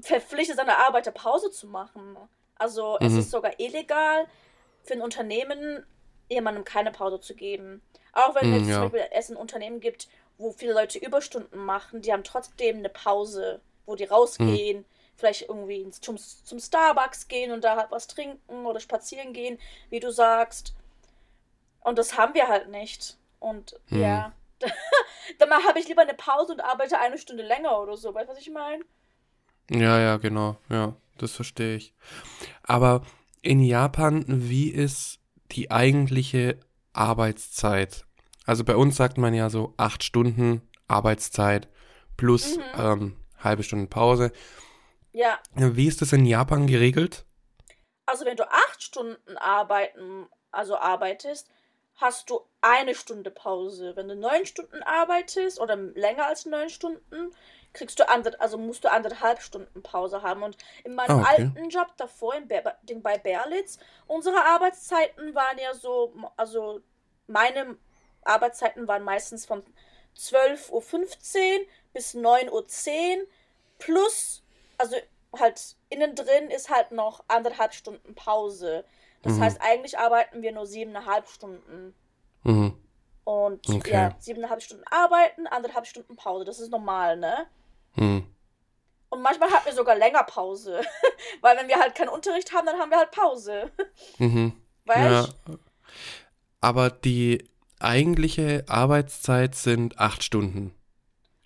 verpflichtet 0.03 0.57
seine 0.57 0.79
Arbeiter 0.79 1.11
Pause 1.11 1.51
zu 1.51 1.67
machen. 1.67 2.17
Also 2.57 2.97
mhm. 3.01 3.07
es 3.07 3.15
ist 3.15 3.31
sogar 3.31 3.59
illegal 3.59 4.27
für 4.83 4.95
ein 4.95 5.03
Unternehmen, 5.03 5.85
jemandem 6.29 6.65
keine 6.65 6.93
Pause 6.93 7.21
zu 7.21 7.35
geben. 7.35 7.83
Auch 8.13 8.35
wenn 8.35 8.51
mhm, 8.51 8.63
es 8.63 8.69
ja. 8.69 8.75
zum 8.75 8.83
Beispiel 8.91 9.09
es 9.13 9.31
ein 9.31 9.37
Unternehmen 9.37 9.81
gibt, 9.81 10.09
wo 10.39 10.53
viele 10.53 10.73
Leute 10.73 10.99
Überstunden 10.99 11.65
machen, 11.65 12.03
die 12.03 12.13
haben 12.13 12.25
trotzdem 12.25 12.79
eine 12.79 12.89
Pause, 12.89 13.61
wo 13.87 13.95
die 13.95 14.05
rausgehen, 14.05 14.79
mhm. 14.79 14.85
vielleicht 15.17 15.43
irgendwie 15.43 15.83
ins, 15.83 16.01
zum, 16.01 16.17
zum 16.17 16.59
Starbucks 16.59 17.29
gehen 17.29 17.53
und 17.53 17.63
da 17.63 17.77
halt 17.77 17.91
was 17.91 18.07
trinken 18.07 18.67
oder 18.67 18.81
spazieren 18.81 19.33
gehen, 19.33 19.59
wie 19.91 20.01
du 20.01 20.11
sagst. 20.11 20.75
Und 21.83 21.99
das 21.99 22.17
haben 22.17 22.35
wir 22.35 22.49
halt 22.49 22.69
nicht. 22.69 23.17
Und 23.39 23.79
mhm. 23.89 24.01
ja, 24.03 24.33
Dann 25.39 25.51
habe 25.51 25.79
ich 25.79 25.89
lieber 25.89 26.03
eine 26.03 26.15
Pause 26.15 26.53
und 26.53 26.61
arbeite 26.61 26.99
eine 26.99 27.19
Stunde 27.19 27.43
länger 27.43 27.81
oder 27.81 27.97
so. 27.97 28.15
Weißt 28.15 28.29
du, 28.29 28.33
was 28.33 28.41
ich 28.41 28.51
meine? 28.51 28.85
Ja, 29.71 29.99
ja, 30.01 30.17
genau. 30.17 30.57
Ja, 30.69 30.97
das 31.19 31.33
verstehe 31.33 31.77
ich. 31.77 31.95
Aber 32.63 33.03
in 33.43 33.61
Japan, 33.61 34.25
wie 34.27 34.69
ist 34.69 35.19
die 35.53 35.71
eigentliche 35.71 36.59
Arbeitszeit? 36.93 38.05
Also 38.47 38.65
bei 38.65 38.77
uns 38.77 38.97
sagt 38.97 39.17
man 39.17 39.33
ja 39.35 39.49
so 39.49 39.75
acht 39.77 40.03
Stunden 40.03 40.63
Arbeitszeit 40.89 41.69
plus 42.17 42.57
Mhm. 42.57 42.63
ähm, 42.77 43.17
halbe 43.39 43.63
Stunde 43.63 43.87
Pause. 43.87 44.33
Ja. 45.13 45.39
Wie 45.55 45.87
ist 45.87 46.03
das 46.03 46.13
in 46.13 46.27
Japan 46.27 46.67
geregelt? 46.67 47.25
Also 48.07 48.25
wenn 48.25 48.37
du 48.37 48.49
acht 48.51 48.83
Stunden 48.83 49.37
arbeiten, 49.39 50.27
also 50.51 50.77
arbeitest, 50.77 51.49
hast 51.97 52.29
du 52.31 52.41
eine 52.61 52.95
Stunde 52.95 53.31
Pause. 53.31 53.93
Wenn 53.95 54.09
du 54.09 54.17
neun 54.17 54.47
Stunden 54.47 54.83
arbeitest 54.83 55.61
oder 55.61 55.77
länger 55.77 56.27
als 56.27 56.47
neun 56.47 56.71
Stunden, 56.71 57.31
kriegst 57.73 57.99
du 57.99 58.09
ander, 58.09 58.33
also 58.41 58.59
musst 58.59 58.85
du 58.85 58.91
anderthalb 58.91 59.41
Stunden 59.41 59.83
Pause 59.83 60.23
haben. 60.23 60.43
Und 60.43 60.57
in 60.85 60.95
meinem 60.95 61.11
Ah, 61.13 61.23
okay. 61.23 61.51
alten 61.53 61.69
Job 61.69 61.89
davor, 61.97 62.35
in 62.35 62.49
Ber 62.49 62.79
den 62.83 63.03
bei 63.03 63.19
Berlitz, 63.19 63.79
unsere 64.07 64.45
Arbeitszeiten 64.45 65.35
waren 65.35 65.59
ja 65.59 65.75
so, 65.75 66.15
also 66.37 66.81
meine 67.27 67.77
Arbeitszeiten 68.25 68.89
waren 68.89 69.03
meistens 69.05 69.47
von 69.47 69.63
12.15 70.17 71.61
Uhr 71.61 71.67
bis 71.93 72.15
9.10 72.15 73.21
Uhr 73.21 73.27
plus, 73.79 74.43
also 74.79 74.97
halt 75.39 75.77
innen 75.89 76.15
drin 76.15 76.51
ist 76.51 76.71
halt 76.71 76.91
noch 76.93 77.25
anderthalb 77.29 77.73
Stunden 77.75 78.15
Pause. 78.15 78.85
Das 79.23 79.39
Mhm. 79.39 79.41
heißt, 79.41 79.61
eigentlich 79.61 79.99
arbeiten 79.99 80.43
wir 80.43 80.53
nur 80.53 80.67
siebeneinhalb 80.67 81.29
Stunden. 81.29 81.95
Mhm. 82.45 82.75
Und 83.25 83.67
Okay. 83.69 83.83
ja, 83.85 84.15
siebeneinhalb 84.19 84.63
Stunden 84.63 84.85
arbeiten, 84.91 85.47
anderthalb 85.47 85.87
Stunden 85.87 86.17
Pause. 86.17 86.45
Das 86.45 86.59
ist 86.61 86.71
normal, 86.71 87.17
ne? 87.17 87.47
Mhm. 88.01 88.27
Und 89.11 89.23
manchmal 89.23 89.51
hatten 89.51 89.67
wir 89.67 89.73
sogar 89.75 89.97
länger 89.97 90.23
Pause. 90.25 90.81
Weil 91.41 91.57
wenn 91.57 91.69
wir 91.69 91.79
halt 91.79 91.95
keinen 91.95 92.09
Unterricht 92.11 92.53
haben, 92.53 92.67
dann 92.67 92.79
haben 92.79 92.91
wir 92.91 92.99
halt 92.99 93.11
Pause. 93.13 93.71
Mhm. 94.19 94.53
Weißt 94.87 95.29
Ja. 95.49 95.55
Aber 96.61 96.91
die 96.91 97.45
eigentliche 97.81 98.65
Arbeitszeit 98.69 99.55
sind 99.55 99.99
acht 99.99 100.23
Stunden. 100.23 100.75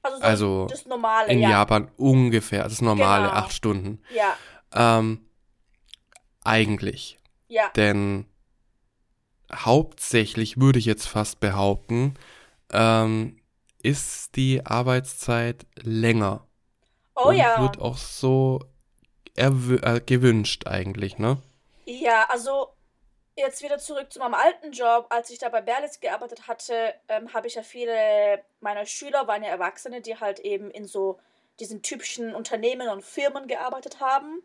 Also, 0.02 0.16
so 0.18 0.24
Also 0.24 0.66
das 0.70 0.86
Normale, 0.86 1.32
In 1.32 1.38
ja. 1.40 1.50
Japan 1.50 1.90
ungefähr. 1.96 2.64
Das 2.64 2.72
ist 2.74 2.82
normale 2.82 3.28
Genau. 3.28 3.34
acht 3.38 3.52
Stunden. 3.52 4.02
Ja, 4.14 4.36
Ähm, 4.74 5.24
eigentlich. 6.42 7.18
ja. 7.48 7.68
Denn 7.76 8.26
hauptsächlich 9.52 10.58
würde 10.60 10.78
ich 10.78 10.84
jetzt 10.84 11.06
fast 11.06 11.40
behaupten, 11.40 12.14
ähm, 12.72 13.36
ist 13.84 14.34
die 14.36 14.64
Arbeitszeit 14.64 15.66
länger. 15.76 16.46
Oh 17.14 17.28
und 17.28 17.36
ja. 17.36 17.60
wird 17.60 17.78
auch 17.78 17.98
so 17.98 18.60
äh, 19.36 19.50
gewünscht 20.00 20.66
eigentlich, 20.66 21.18
ne? 21.18 21.36
Ja, 21.84 22.26
also 22.30 22.74
jetzt 23.36 23.62
wieder 23.62 23.78
zurück 23.78 24.12
zu 24.12 24.20
meinem 24.20 24.34
alten 24.34 24.72
Job. 24.72 25.06
Als 25.10 25.30
ich 25.30 25.38
da 25.38 25.50
bei 25.50 25.60
Berlitz 25.60 26.00
gearbeitet 26.00 26.48
hatte, 26.48 26.94
ähm, 27.08 27.32
habe 27.34 27.46
ich 27.46 27.56
ja 27.56 27.62
viele 27.62 28.42
meiner 28.60 28.86
Schüler 28.86 29.28
waren 29.28 29.42
ja 29.42 29.50
Erwachsene, 29.50 30.00
die 30.00 30.18
halt 30.18 30.40
eben 30.40 30.70
in 30.70 30.86
so 30.86 31.20
diesen 31.60 31.82
typischen 31.82 32.34
Unternehmen 32.34 32.88
und 32.88 33.04
Firmen 33.04 33.46
gearbeitet 33.46 34.00
haben. 34.00 34.42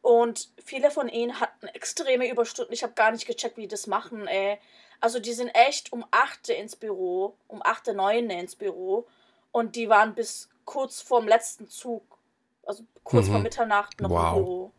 Und 0.00 0.50
viele 0.64 0.92
von 0.92 1.08
ihnen 1.08 1.40
hatten 1.40 1.66
extreme 1.66 2.30
Überstunden. 2.30 2.72
Ich 2.72 2.84
habe 2.84 2.94
gar 2.94 3.10
nicht 3.10 3.26
gecheckt, 3.26 3.56
wie 3.56 3.62
die 3.62 3.68
das 3.68 3.88
machen, 3.88 4.28
ey. 4.28 4.58
Also 5.00 5.20
die 5.20 5.32
sind 5.32 5.48
echt 5.50 5.92
um 5.92 6.04
8 6.10 6.48
ins 6.50 6.76
Büro, 6.76 7.36
um 7.46 7.62
8, 7.64 7.88
9 7.94 8.28
ins 8.30 8.56
Büro. 8.56 9.06
Und 9.52 9.76
die 9.76 9.88
waren 9.88 10.14
bis 10.14 10.48
kurz 10.64 11.00
vorm 11.00 11.26
letzten 11.28 11.68
Zug, 11.68 12.18
also 12.66 12.84
kurz 13.04 13.26
Mhm. 13.26 13.32
vor 13.32 13.40
Mitternacht 13.40 14.00
noch 14.00 14.10
Wow. 14.10 14.36
im 14.36 14.42
Büro. 14.44 14.72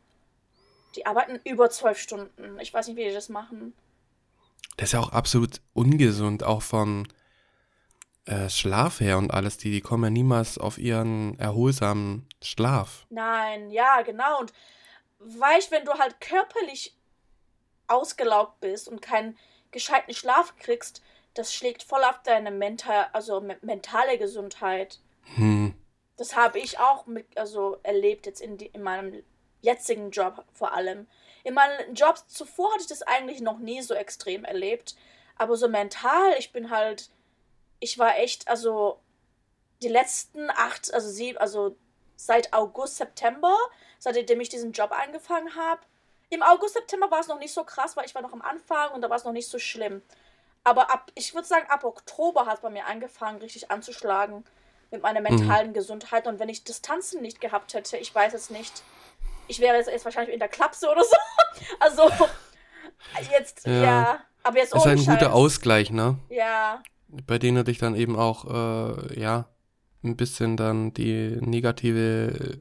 Die 0.95 1.05
arbeiten 1.05 1.39
über 1.43 1.69
zwölf 1.69 1.99
Stunden. 1.99 2.59
Ich 2.59 2.73
weiß 2.73 2.87
nicht, 2.87 2.97
wie 2.97 3.05
die 3.05 3.13
das 3.13 3.29
machen. 3.29 3.73
Das 4.77 4.89
ist 4.89 4.93
ja 4.93 4.99
auch 4.99 5.11
absolut 5.11 5.61
ungesund, 5.73 6.43
auch 6.43 6.61
vom 6.61 7.05
äh, 8.25 8.49
Schlaf 8.49 8.99
her 8.99 9.17
und 9.17 9.31
alles. 9.31 9.57
Die, 9.57 9.71
die 9.71 9.81
kommen 9.81 10.03
ja 10.03 10.09
niemals 10.11 10.57
auf 10.59 10.77
ihren 10.77 11.37
erholsamen 11.39 12.27
Schlaf. 12.43 13.07
Nein, 13.09 13.71
ja, 13.71 14.01
genau. 14.03 14.39
Und 14.39 14.53
weißt, 15.19 15.71
wenn 15.71 15.83
du 15.85 15.93
halt 15.93 16.21
körperlich 16.21 16.95
ausgelaugt 17.87 18.59
bist 18.59 18.87
und 18.87 19.01
keinen 19.01 19.35
gescheiten 19.71 20.13
Schlaf 20.13 20.55
kriegst, 20.57 21.01
das 21.33 21.53
schlägt 21.53 21.83
voll 21.83 22.03
auf 22.03 22.21
deine 22.23 22.51
mental, 22.51 23.07
also 23.13 23.39
me 23.41 23.57
mentale 23.61 24.17
Gesundheit. 24.17 24.99
Hm. 25.35 25.73
Das 26.17 26.35
habe 26.35 26.59
ich 26.59 26.79
auch 26.79 27.05
mit, 27.05 27.25
also 27.37 27.77
erlebt 27.83 28.25
jetzt 28.25 28.41
in, 28.41 28.57
die, 28.57 28.67
in 28.67 28.81
meinem 28.81 29.23
jetzigen 29.61 30.11
Job 30.11 30.43
vor 30.53 30.73
allem. 30.73 31.07
In 31.43 31.53
meinen 31.53 31.95
Jobs 31.95 32.27
zuvor 32.27 32.71
hatte 32.71 32.81
ich 32.81 32.87
das 32.87 33.03
eigentlich 33.03 33.41
noch 33.41 33.59
nie 33.59 33.81
so 33.81 33.93
extrem 33.93 34.43
erlebt. 34.43 34.95
Aber 35.37 35.55
so 35.55 35.69
mental, 35.69 36.33
ich 36.37 36.51
bin 36.51 36.69
halt, 36.69 37.09
ich 37.79 37.97
war 37.97 38.17
echt, 38.17 38.47
also 38.47 38.99
die 39.81 39.87
letzten 39.87 40.49
acht, 40.49 40.93
also 40.93 41.09
sieben, 41.09 41.37
also 41.37 41.77
seit 42.17 42.53
August, 42.53 42.97
September, 42.97 43.55
seitdem 43.97 44.41
ich 44.41 44.49
diesen 44.49 44.73
Job 44.73 44.91
angefangen 44.91 45.55
habe. 45.55 45.81
Im 46.29 46.43
August, 46.43 46.75
September 46.75 47.09
war 47.09 47.19
es 47.19 47.27
noch 47.27 47.39
nicht 47.39 47.53
so 47.53 47.63
krass, 47.63 47.97
weil 47.97 48.05
ich 48.05 48.13
war 48.15 48.21
noch 48.21 48.33
am 48.33 48.41
Anfang 48.41 48.91
und 48.91 49.01
da 49.01 49.09
war 49.09 49.17
es 49.17 49.23
noch 49.23 49.31
nicht 49.31 49.49
so 49.49 49.59
schlimm. 49.59 50.01
Aber 50.63 50.91
ab, 50.91 51.11
ich 51.15 51.33
würde 51.33 51.47
sagen, 51.47 51.65
ab 51.69 51.83
Oktober 51.83 52.45
hat 52.45 52.55
es 52.55 52.61
bei 52.61 52.69
mir 52.69 52.85
angefangen, 52.85 53.39
richtig 53.39 53.71
anzuschlagen 53.71 54.43
mit 54.91 55.01
meiner 55.01 55.21
mentalen 55.21 55.73
Gesundheit. 55.73 56.27
Und 56.27 56.39
wenn 56.39 56.49
ich 56.49 56.63
Distanzen 56.63 57.21
nicht 57.21 57.41
gehabt 57.41 57.73
hätte, 57.73 57.97
ich 57.97 58.13
weiß 58.13 58.33
es 58.33 58.49
nicht, 58.49 58.83
ich 59.47 59.59
wäre 59.59 59.77
jetzt, 59.77 59.89
jetzt 59.89 60.05
wahrscheinlich 60.05 60.33
in 60.33 60.39
der 60.39 60.49
Klapse 60.49 60.89
oder 60.89 61.03
so. 61.03 61.15
Also, 61.79 62.09
jetzt, 63.31 63.65
ja. 63.65 63.83
Ja. 63.83 64.19
Aber 64.43 64.57
jetzt 64.57 64.73
Ist 64.73 64.85
ein 64.85 64.97
guter 64.97 65.19
Scheiß. 65.19 65.27
Ausgleich, 65.29 65.91
ne? 65.91 66.17
Ja, 66.29 66.81
Bei 67.07 67.37
denen 67.37 67.57
du 67.57 67.63
dich 67.63 67.79
dann 67.79 67.95
eben 67.95 68.17
auch, 68.17 68.45
äh, 68.45 69.19
ja, 69.19 69.45
ein 70.03 70.15
bisschen 70.15 70.55
dann 70.57 70.93
die 70.93 71.37
negative, 71.41 72.57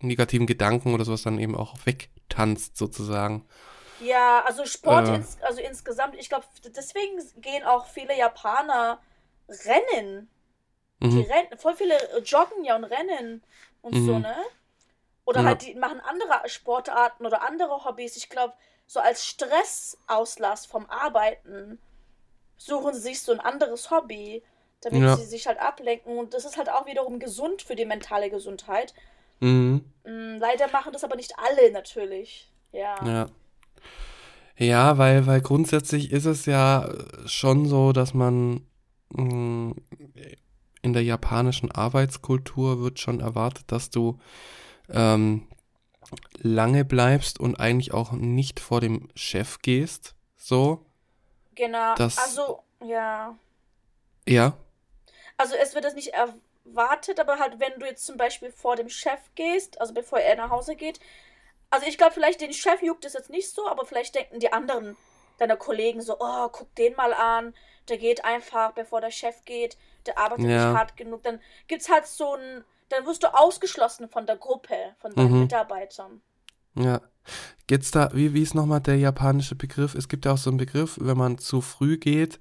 negativen 0.00 0.46
Gedanken 0.46 0.94
oder 0.94 1.04
sowas 1.04 1.22
dann 1.22 1.38
eben 1.38 1.56
auch 1.56 1.74
wegtanzt, 1.86 2.76
sozusagen. 2.76 3.46
ja, 3.98 4.44
also 4.44 4.64
Sport, 4.66 5.08
Äh. 5.08 5.16
ins, 5.16 5.40
also 5.42 5.60
insgesamt, 5.60 6.14
ich 6.16 6.28
glaube, 6.28 6.46
deswegen 6.76 7.20
gehen 7.40 7.64
auch 7.64 7.86
viele 7.86 8.16
Japaner 8.16 9.00
rennen. 9.48 10.30
Die 11.00 11.06
Mhm. 11.06 11.22
rennen, 11.22 11.58
voll 11.58 11.74
viele 11.76 11.96
joggen 12.20 12.64
ja 12.64 12.76
und 12.76 12.84
rennen 12.84 13.42
und 13.82 13.98
so, 13.98 14.18
Mhm. 14.18 14.22
ne? 14.22 14.36
Oder 15.24 15.40
Ja. 15.40 15.46
halt, 15.46 15.62
die 15.62 15.74
machen 15.74 16.00
andere 16.00 16.48
Sportarten 16.48 17.26
oder 17.26 17.42
andere 17.42 17.84
Hobbys. 17.84 18.16
Ich 18.16 18.28
glaube, 18.30 18.54
so 18.86 19.00
als 19.00 19.26
Stressauslass 19.26 20.66
vom 20.66 20.86
Arbeiten 20.86 21.80
suchen 22.56 22.94
sie 22.94 23.00
sich 23.00 23.22
so 23.22 23.32
ein 23.32 23.40
anderes 23.40 23.90
Hobby, 23.90 24.42
damit 24.80 25.02
Ja. 25.02 25.16
sie 25.16 25.24
sich 25.26 25.46
halt 25.46 25.58
ablenken. 25.60 26.18
Und 26.18 26.34
das 26.34 26.44
ist 26.44 26.56
halt 26.56 26.70
auch 26.70 26.86
wiederum 26.86 27.18
gesund 27.20 27.62
für 27.62 27.76
die 27.76 27.86
mentale 27.86 28.30
Gesundheit. 28.30 28.94
Mhm. 29.40 29.84
Mm, 30.04 30.38
leider 30.38 30.68
machen 30.70 30.92
das 30.92 31.04
aber 31.04 31.16
nicht 31.16 31.32
alle 31.38 31.70
natürlich. 31.72 32.50
Ja. 32.72 32.96
Ja. 33.06 33.26
Ja, 34.56 34.98
weil, 34.98 35.26
weil 35.26 35.40
grundsätzlich 35.40 36.10
ist 36.10 36.24
es 36.24 36.44
ja 36.46 36.88
schon 37.26 37.66
so, 37.66 37.92
dass 37.92 38.12
man 38.14 38.66
mh, 39.10 39.74
in 40.82 40.92
der 40.92 41.04
japanischen 41.04 41.70
Arbeitskultur 41.70 42.80
wird 42.80 42.98
schon 42.98 43.20
erwartet, 43.20 43.70
dass 43.70 43.90
du 43.90 44.18
ähm, 44.88 45.46
lange 46.40 46.84
bleibst 46.84 47.38
und 47.38 47.60
eigentlich 47.60 47.92
auch 47.94 48.12
nicht 48.12 48.58
vor 48.58 48.80
dem 48.80 49.08
Chef 49.14 49.58
gehst. 49.62 50.14
So. 50.36 50.84
Genau. 51.54 51.94
Das- 51.94 52.18
Also, 52.18 52.60
ja. 52.84 53.36
Ja. 54.28 54.56
Also 55.36 55.54
es 55.62 55.74
wird 55.74 55.84
das 55.84 55.94
nicht 55.94 56.14
erwartet, 56.70 57.20
aber 57.20 57.38
halt, 57.38 57.60
wenn 57.60 57.78
du 57.78 57.86
jetzt 57.86 58.04
zum 58.06 58.16
Beispiel 58.16 58.50
vor 58.50 58.76
dem 58.76 58.88
Chef 58.88 59.20
gehst, 59.34 59.80
also 59.80 59.94
bevor 59.94 60.18
er 60.20 60.36
nach 60.36 60.50
Hause 60.50 60.76
geht, 60.76 61.00
also 61.70 61.86
ich 61.86 61.98
glaube, 61.98 62.14
vielleicht 62.14 62.40
den 62.40 62.52
Chef 62.52 62.82
juckt 62.82 63.04
es 63.04 63.12
jetzt 63.12 63.30
nicht 63.30 63.50
so, 63.50 63.68
aber 63.68 63.84
vielleicht 63.84 64.14
denken 64.14 64.40
die 64.40 64.52
anderen 64.52 64.96
deiner 65.38 65.56
Kollegen 65.56 66.00
so, 66.00 66.16
oh, 66.18 66.48
guck 66.50 66.74
den 66.76 66.94
mal 66.96 67.12
an, 67.12 67.54
der 67.88 67.98
geht 67.98 68.24
einfach, 68.24 68.72
bevor 68.72 69.00
der 69.00 69.10
Chef 69.10 69.44
geht, 69.44 69.76
der 70.06 70.18
arbeitet 70.18 70.46
Ja. 70.46 70.68
nicht 70.68 70.78
hart 70.78 70.96
genug. 70.96 71.22
Dann 71.22 71.40
gibt's 71.68 71.90
halt 71.90 72.06
so 72.06 72.34
ein, 72.34 72.64
dann 72.88 73.06
wirst 73.06 73.22
du 73.22 73.32
ausgeschlossen 73.34 74.08
von 74.08 74.26
der 74.26 74.36
Gruppe, 74.36 74.74
von 74.98 75.14
deinen 75.14 75.32
Mhm. 75.32 75.40
Mitarbeitern. 75.40 76.22
Ja. 76.74 77.00
Gibt's 77.66 77.90
da, 77.90 78.10
wie, 78.14 78.32
wie 78.32 78.42
ist 78.42 78.54
nochmal 78.54 78.80
der 78.80 78.96
japanische 78.96 79.54
Begriff? 79.54 79.94
Es 79.94 80.08
gibt 80.08 80.24
ja 80.24 80.32
auch 80.32 80.38
so 80.38 80.48
einen 80.50 80.56
Begriff, 80.58 80.96
wenn 81.00 81.18
man 81.18 81.38
zu 81.38 81.60
früh 81.60 81.98
geht, 81.98 82.40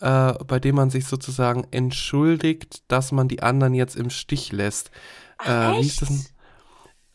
äh, 0.00 0.32
bei 0.44 0.58
dem 0.60 0.76
man 0.76 0.90
sich 0.90 1.06
sozusagen 1.06 1.66
entschuldigt, 1.70 2.82
dass 2.88 3.12
man 3.12 3.28
die 3.28 3.42
anderen 3.42 3.74
jetzt 3.74 3.96
im 3.96 4.10
Stich 4.10 4.52
lässt. 4.52 4.90
Ach, 5.38 5.74
Äh, 5.76 5.82
wie 5.82 5.86
ist 5.86 6.02
das 6.02 6.08
denn? 6.08 6.26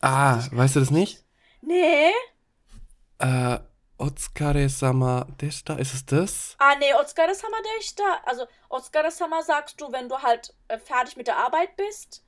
Ah, 0.00 0.42
weißt 0.50 0.76
du 0.76 0.80
das 0.80 0.90
nicht? 0.90 1.24
Nee. 1.62 2.10
Äh, 3.18 3.58
Otsukare-sama 3.96 5.26
deshita, 5.40 5.74
ist 5.74 5.94
es 5.94 6.04
das? 6.04 6.56
Ah, 6.58 6.74
nee, 6.78 6.92
Otsukare-sama 6.94 7.56
deshita. 7.78 8.02
Also, 8.26 8.46
Otsukare-sama 8.68 9.42
sagst 9.42 9.80
du, 9.80 9.90
wenn 9.92 10.08
du 10.08 10.18
halt 10.18 10.52
äh, 10.68 10.78
fertig 10.78 11.16
mit 11.16 11.26
der 11.26 11.38
Arbeit 11.38 11.76
bist. 11.76 12.24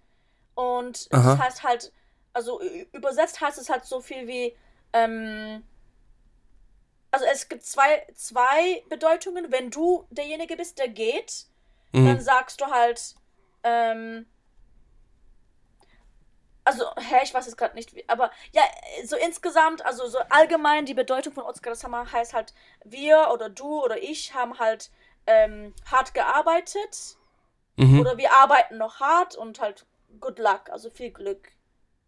Und 0.54 1.08
Aha. 1.10 1.34
das 1.34 1.38
heißt 1.38 1.62
halt, 1.64 1.92
also 2.32 2.60
übersetzt 2.92 3.40
heißt 3.40 3.58
es 3.58 3.68
halt 3.68 3.84
so 3.84 4.00
viel 4.00 4.26
wie, 4.26 4.56
ähm, 4.92 5.62
also 7.10 7.24
es 7.32 7.48
gibt 7.48 7.64
zwei, 7.64 8.06
zwei 8.14 8.82
Bedeutungen. 8.88 9.50
Wenn 9.52 9.70
du 9.70 10.06
derjenige 10.10 10.56
bist, 10.56 10.78
der 10.78 10.88
geht, 10.88 11.46
dann 11.92 12.16
Mhm. 12.16 12.20
sagst 12.20 12.60
du 12.60 12.66
halt, 12.66 13.14
ähm, 13.62 14.26
also, 16.64 16.84
hä, 16.96 17.20
ich 17.22 17.32
weiß 17.32 17.46
jetzt 17.46 17.56
gerade 17.56 17.76
nicht, 17.76 17.94
wie, 17.94 18.04
aber 18.08 18.32
ja, 18.52 18.62
so 19.04 19.16
insgesamt, 19.16 19.86
also 19.86 20.08
so 20.08 20.18
allgemein 20.30 20.84
die 20.84 20.94
Bedeutung 20.94 21.32
von 21.32 21.44
Otsukare-sama 21.44 22.10
heißt 22.10 22.34
halt, 22.34 22.52
wir 22.84 23.28
oder 23.32 23.48
du 23.48 23.84
oder 23.84 24.02
ich 24.02 24.34
haben 24.34 24.58
halt 24.58 24.90
ähm, 25.26 25.74
hart 25.90 26.12
gearbeitet 26.12 27.16
Mhm. 27.76 28.00
oder 28.00 28.16
wir 28.16 28.32
arbeiten 28.32 28.78
noch 28.78 29.00
hart 29.00 29.36
und 29.36 29.60
halt 29.60 29.86
good 30.18 30.38
luck, 30.38 30.70
also 30.70 30.90
viel 30.90 31.10
Glück. 31.12 31.52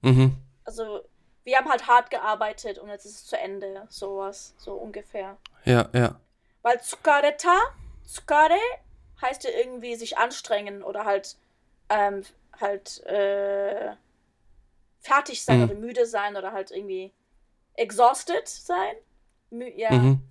Mhm. 0.00 0.36
Also, 0.64 1.04
wir 1.44 1.56
haben 1.56 1.68
halt 1.70 1.86
hart 1.86 2.10
gearbeitet 2.10 2.78
und 2.78 2.88
jetzt 2.88 3.04
ist 3.06 3.16
es 3.16 3.26
zu 3.26 3.38
Ende, 3.38 3.86
sowas, 3.88 4.54
so 4.58 4.74
ungefähr. 4.74 5.36
Ja, 5.64 5.88
ja. 5.94 6.20
Weil 6.62 6.80
Tsukareta, 6.80 7.56
Tsukare 8.06 8.58
heißt 9.22 9.44
ja 9.44 9.50
irgendwie 9.50 9.96
sich 9.96 10.18
anstrengen 10.18 10.82
oder 10.82 11.04
halt, 11.04 11.36
ähm, 11.88 12.22
halt, 12.60 13.02
äh, 13.06 13.94
fertig 15.00 15.42
sein 15.42 15.58
Mhm. 15.58 15.64
oder 15.64 15.74
müde 15.74 16.06
sein 16.06 16.36
oder 16.36 16.52
halt 16.52 16.70
irgendwie 16.70 17.12
exhausted 17.74 18.46
sein. 18.48 18.94
Mü 19.50 19.70
ja, 19.76 19.92
Mhm. 19.92 20.22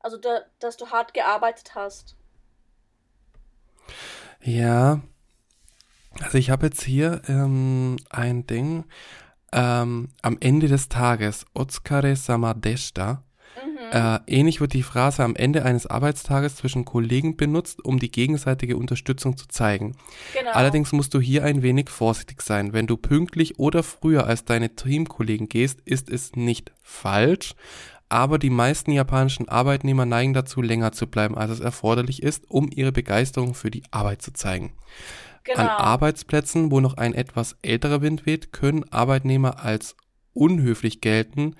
also 0.00 0.16
da, 0.18 0.42
dass 0.58 0.76
du 0.76 0.90
hart 0.90 1.14
gearbeitet 1.14 1.74
hast. 1.74 2.16
Ja. 4.42 5.00
Also 6.20 6.38
ich 6.38 6.50
habe 6.50 6.66
jetzt 6.66 6.82
hier 6.82 7.22
ähm, 7.28 7.96
ein 8.10 8.46
Ding. 8.46 8.84
Ähm, 9.54 10.08
am 10.20 10.36
Ende 10.40 10.66
des 10.66 10.88
Tages, 10.88 11.46
Otsukare-sama 11.54 12.54
deshita. 12.54 13.22
Mhm. 13.64 13.78
Äh, 13.92 14.18
ähnlich 14.26 14.60
wird 14.60 14.72
die 14.72 14.82
Phrase 14.82 15.22
am 15.22 15.36
Ende 15.36 15.64
eines 15.64 15.86
Arbeitstages 15.86 16.56
zwischen 16.56 16.84
Kollegen 16.84 17.36
benutzt, 17.36 17.84
um 17.84 18.00
die 18.00 18.10
gegenseitige 18.10 18.76
Unterstützung 18.76 19.36
zu 19.36 19.46
zeigen. 19.46 19.96
Genau. 20.36 20.50
Allerdings 20.50 20.90
musst 20.90 21.14
du 21.14 21.20
hier 21.20 21.44
ein 21.44 21.62
wenig 21.62 21.88
vorsichtig 21.88 22.42
sein. 22.42 22.72
Wenn 22.72 22.88
du 22.88 22.96
pünktlich 22.96 23.60
oder 23.60 23.84
früher 23.84 24.26
als 24.26 24.44
deine 24.44 24.74
Teamkollegen 24.74 25.48
gehst, 25.48 25.80
ist 25.84 26.10
es 26.10 26.34
nicht 26.34 26.72
falsch, 26.82 27.54
aber 28.08 28.38
die 28.38 28.50
meisten 28.50 28.90
japanischen 28.90 29.48
Arbeitnehmer 29.48 30.04
neigen 30.04 30.34
dazu, 30.34 30.62
länger 30.62 30.90
zu 30.90 31.06
bleiben, 31.06 31.36
als 31.36 31.52
es 31.52 31.60
erforderlich 31.60 32.22
ist, 32.24 32.50
um 32.50 32.70
ihre 32.74 32.92
Begeisterung 32.92 33.54
für 33.54 33.70
die 33.70 33.84
Arbeit 33.92 34.20
zu 34.20 34.32
zeigen. 34.32 34.72
Genau. 35.44 35.60
An 35.60 35.68
Arbeitsplätzen, 35.68 36.70
wo 36.70 36.80
noch 36.80 36.96
ein 36.96 37.14
etwas 37.14 37.56
älterer 37.62 38.02
Wind 38.02 38.26
weht, 38.26 38.52
können 38.52 38.84
Arbeitnehmer 38.90 39.62
als 39.62 39.96
unhöflich 40.32 41.00
gelten, 41.00 41.54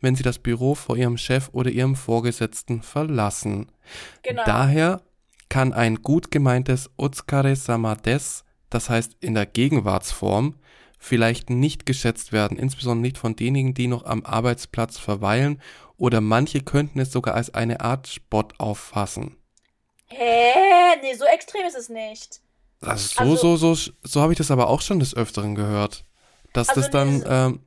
wenn 0.00 0.14
sie 0.14 0.22
das 0.22 0.38
Büro 0.38 0.74
vor 0.74 0.96
ihrem 0.96 1.16
Chef 1.16 1.50
oder 1.52 1.70
ihrem 1.70 1.96
Vorgesetzten 1.96 2.82
verlassen. 2.82 3.70
genau. 4.22 4.42
Daher 4.44 5.02
kann 5.48 5.72
ein 5.72 5.96
gut 5.96 6.30
gemeintes 6.30 6.90
Otsukare-sama 6.96 7.94
des, 7.94 8.44
das 8.68 8.90
heißt 8.90 9.16
in 9.20 9.34
der 9.34 9.46
Gegenwartsform, 9.46 10.56
vielleicht 10.98 11.50
nicht 11.50 11.86
geschätzt 11.86 12.32
werden, 12.32 12.58
insbesondere 12.58 13.02
nicht 13.02 13.18
von 13.18 13.36
denjenigen, 13.36 13.74
die 13.74 13.86
noch 13.86 14.04
am 14.04 14.24
Arbeitsplatz 14.24 14.98
verweilen 14.98 15.60
oder 15.96 16.20
manche 16.20 16.60
könnten 16.60 16.98
es 17.00 17.12
sogar 17.12 17.34
als 17.34 17.54
eine 17.54 17.80
Art 17.80 18.08
Spott 18.08 18.54
auffassen. 18.58 19.36
Hä? 20.08 20.52
Nee, 21.02 21.14
so 21.14 21.24
extrem 21.24 21.66
ist 21.66 21.76
es 21.76 21.88
nicht. 21.88 22.40
Also 22.80 23.08
so, 23.08 23.20
Also- 23.20 23.56
so, 23.56 23.74
so, 23.74 23.92
so 24.02 24.20
habe 24.20 24.32
ich 24.32 24.38
das 24.38 24.50
aber 24.50 24.68
auch 24.68 24.80
schon 24.82 25.00
des 25.00 25.14
Öfteren 25.16 25.54
gehört. 25.54 26.04
Dass 26.52 26.68
Also 26.68 26.82
das 26.82 26.90
dann, 26.90 27.22
ähm, 27.26 27.60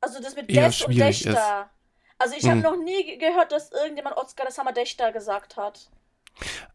Also 0.00 0.20
das 0.20 0.34
mit 0.36 0.50
Eher 0.50 0.66
Des 0.66 0.80
und 0.82 0.92
schwierig 0.94 1.22
Deshta. 1.22 1.70
Also 2.18 2.34
ich 2.36 2.44
habe 2.44 2.56
Hm. 2.56 2.62
noch 2.62 2.76
nie 2.76 3.04
ge- 3.04 3.16
gehört, 3.18 3.50
dass 3.52 3.70
irgendjemand 3.72 4.16
Otsukare-sama 4.16 4.72
Deshta 4.72 5.10
gesagt 5.10 5.56
hat. 5.56 5.90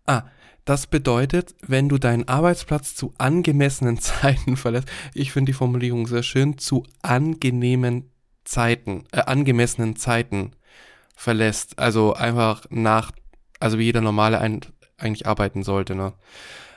ah, 0.05 0.23
das 0.65 0.87
bedeutet, 0.87 1.55
wenn 1.61 1.87
du 1.89 1.97
deinen 1.97 2.27
Arbeitsplatz 2.27 2.93
zu 2.95 3.13
angemessenen 3.17 3.97
Zeiten 3.99 4.57
verlässt, 4.57 4.87
ich 5.13 5.31
finde 5.31 5.51
die 5.51 5.57
Formulierung 5.57 6.07
sehr 6.07 6.23
schön, 6.23 6.57
zu 6.57 6.83
angenehmen 7.01 8.11
Zeiten, 8.43 9.05
äh, 9.11 9.21
angemessenen 9.21 9.95
Zeiten 9.95 10.51
verlässt, 11.15 11.79
also 11.79 12.13
einfach 12.13 12.65
nach, 12.69 13.11
also 13.59 13.79
wie 13.79 13.83
jeder 13.85 14.01
normale 14.01 14.39
ein, 14.39 14.61
eigentlich 14.97 15.25
arbeiten 15.27 15.63
sollte, 15.63 15.95
ne? 15.95 16.13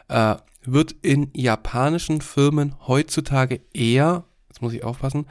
Äh, 0.08 0.36
wird 0.62 0.92
in 1.02 1.30
japanischen 1.34 2.20
Firmen 2.20 2.76
heutzutage 2.86 3.60
eher, 3.72 4.24
jetzt 4.48 4.60
muss 4.62 4.72
ich 4.72 4.84
aufpassen, 4.84 5.28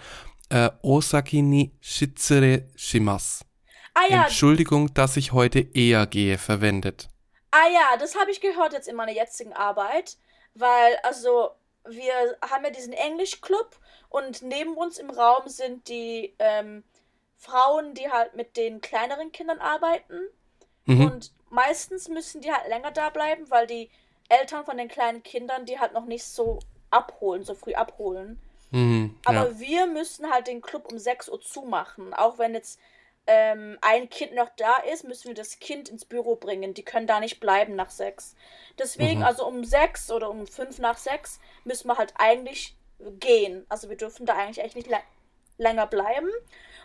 äh, 0.49 0.69
Osaki 0.81 1.41
ni 1.41 1.71
shitsure 1.81 2.67
shimasu. 2.75 3.43
Ah 3.93 4.05
ja, 4.09 4.23
Entschuldigung, 4.23 4.93
dass 4.93 5.17
ich 5.17 5.31
heute 5.33 5.59
eher 5.59 6.05
gehe, 6.07 6.37
verwendet. 6.37 7.09
ah 7.51 7.67
ja, 7.71 7.97
das 7.99 8.15
habe 8.15 8.31
ich 8.31 8.41
gehört 8.41 8.73
jetzt 8.73 8.87
in 8.87 8.95
meiner 8.95 9.11
jetzigen 9.11 9.53
Arbeit, 9.53 10.17
weil 10.55 10.95
also 11.03 11.49
wir 11.89 12.13
haben 12.49 12.63
ja 12.63 12.69
diesen 12.71 12.93
Englischclub 12.93 13.79
und 14.09 14.41
neben 14.41 14.75
uns 14.75 14.97
im 14.99 15.09
Raum 15.09 15.47
sind 15.47 15.87
die 15.87 16.35
ähm, 16.39 16.83
Frauen, 17.37 17.93
die 17.93 18.09
halt 18.09 18.35
mit 18.35 18.57
den 18.57 18.81
kleineren 18.81 19.31
Kindern 19.31 19.59
arbeiten 19.59 20.19
Mhm. 20.85 21.01
und 21.05 21.31
meistens 21.51 22.07
müssen 22.09 22.41
die 22.41 22.51
halt 22.51 22.67
länger 22.67 22.89
da 22.91 23.09
bleiben, 23.11 23.49
weil 23.49 23.67
die 23.67 23.89
Eltern 24.29 24.63
von 24.65 24.77
den 24.77 24.87
kleinen 24.87 25.23
Kindern 25.23 25.65
die 25.65 25.79
halt 25.79 25.93
noch 25.93 26.05
nicht 26.05 26.23
so 26.23 26.59
abholen, 26.91 27.43
so 27.43 27.53
früh 27.55 27.73
abholen. 27.73 28.39
Mhm. 28.71 29.17
Aber 29.25 29.49
ja. 29.49 29.59
wir 29.59 29.87
müssen 29.87 30.31
halt 30.31 30.47
den 30.47 30.61
Club 30.61 30.91
um 30.91 30.97
6 30.99 31.29
Uhr 31.29 31.41
zumachen. 31.41 32.13
Auch 32.13 32.37
wenn 32.37 32.53
jetzt 32.53 32.79
ähm, 33.27 33.77
ein 33.81 34.09
Kind 34.09 34.33
noch 34.35 34.49
da 34.57 34.77
ist, 34.77 35.03
müssen 35.03 35.27
wir 35.27 35.35
das 35.35 35.59
Kind 35.59 35.89
ins 35.89 36.05
Büro 36.05 36.35
bringen. 36.35 36.73
Die 36.73 36.83
können 36.83 37.05
da 37.07 37.19
nicht 37.19 37.39
bleiben 37.39 37.75
nach 37.75 37.89
6. 37.89 38.35
Deswegen, 38.77 39.19
Mhm. 39.19 39.25
also 39.25 39.45
um 39.47 39.63
6 39.63 40.11
oder 40.11 40.29
um 40.29 40.47
5 40.47 40.79
nach 40.79 40.97
6 40.97 41.39
müssen 41.63 41.87
wir 41.87 41.97
halt 41.97 42.13
eigentlich 42.17 42.75
gehen. 43.19 43.65
Also 43.69 43.89
wir 43.89 43.97
dürfen 43.97 44.25
da 44.25 44.33
eigentlich 44.35 44.63
echt 44.63 44.75
nicht 44.75 44.87
lä- 44.89 45.01
länger 45.57 45.87
bleiben. 45.87 46.29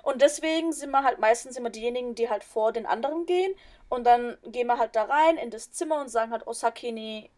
Und 0.05 0.21
deswegen 0.21 0.73
sind 0.73 0.91
wir 0.91 1.03
halt 1.03 1.19
meistens 1.19 1.57
immer 1.57 1.71
diejenigen, 1.71 2.15
die 2.15 2.29
halt 2.29 2.45
vor 2.45 2.73
den 2.73 2.85
anderen 2.85 3.25
gehen. 3.25 3.55
Und 3.89 4.05
dann 4.05 4.37
gehen 4.45 4.67
wir 4.67 4.79
halt 4.79 4.95
da 4.97 5.05
rein 5.05 5.39
in 5.39 5.51
das 5.51 5.73
Zimmer 5.73 6.01
und 6.01 6.09
sagen 6.09 6.31
halt 6.31 6.47
Osakini, 6.47 7.31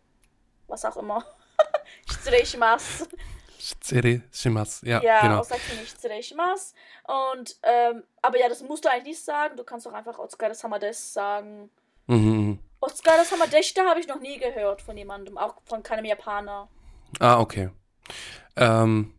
was 0.66 0.84
auch 0.84 0.96
immer. 0.96 1.24
Shitsure 2.06 2.44
shimasu. 2.44 3.06
Ja, 4.86 5.02
Ja, 5.02 5.20
genau. 5.22 5.40
Osaki 5.40 5.76
ni 5.78 5.86
shitsurei 5.86 6.22
shimasu. 6.22 6.74
Und, 7.32 7.56
ähm, 7.62 8.02
aber 8.20 8.38
ja, 8.38 8.48
das 8.48 8.62
musst 8.62 8.84
du 8.84 8.90
eigentlich 8.90 9.04
nicht 9.04 9.24
sagen. 9.24 9.56
Du 9.56 9.64
kannst 9.64 9.86
auch 9.86 9.92
einfach 9.92 10.18
Otsukare-sama 10.18 10.78
des 10.78 11.12
sagen. 11.12 11.70
Mhm. 12.06 12.16
mhm. 12.16 12.58
Otsukare-sama 12.80 13.46
deshita 13.46 13.84
habe 13.86 14.00
ich 14.00 14.06
noch 14.06 14.20
nie 14.20 14.38
gehört 14.38 14.82
von 14.82 14.96
jemandem, 14.96 15.38
auch 15.38 15.54
von 15.64 15.82
keinem 15.82 16.04
Japaner. 16.04 16.68
Ah, 17.18 17.40
okay. 17.40 17.70
Ähm, 18.54 19.15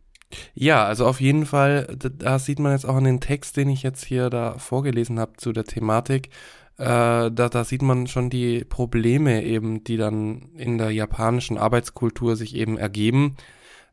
ja, 0.54 0.84
also 0.84 1.06
auf 1.06 1.20
jeden 1.20 1.46
Fall, 1.46 1.96
da, 1.98 2.38
sieht 2.38 2.58
man 2.58 2.72
jetzt 2.72 2.84
auch 2.84 2.96
an 2.96 3.04
den 3.04 3.20
Text, 3.20 3.56
den 3.56 3.70
ich 3.70 3.82
jetzt 3.82 4.04
hier 4.04 4.30
da 4.30 4.58
vorgelesen 4.58 5.18
habe 5.18 5.32
zu 5.36 5.52
der 5.52 5.64
Thematik, 5.64 6.30
äh, 6.76 6.84
da, 6.84 7.30
da 7.30 7.64
sieht 7.64 7.82
man 7.82 8.06
schon 8.06 8.30
die 8.30 8.64
Probleme 8.64 9.42
eben, 9.42 9.82
die 9.84 9.96
dann 9.96 10.50
in 10.56 10.78
der 10.78 10.90
japanischen 10.90 11.58
Arbeitskultur 11.58 12.36
sich 12.36 12.54
eben 12.54 12.78
ergeben, 12.78 13.36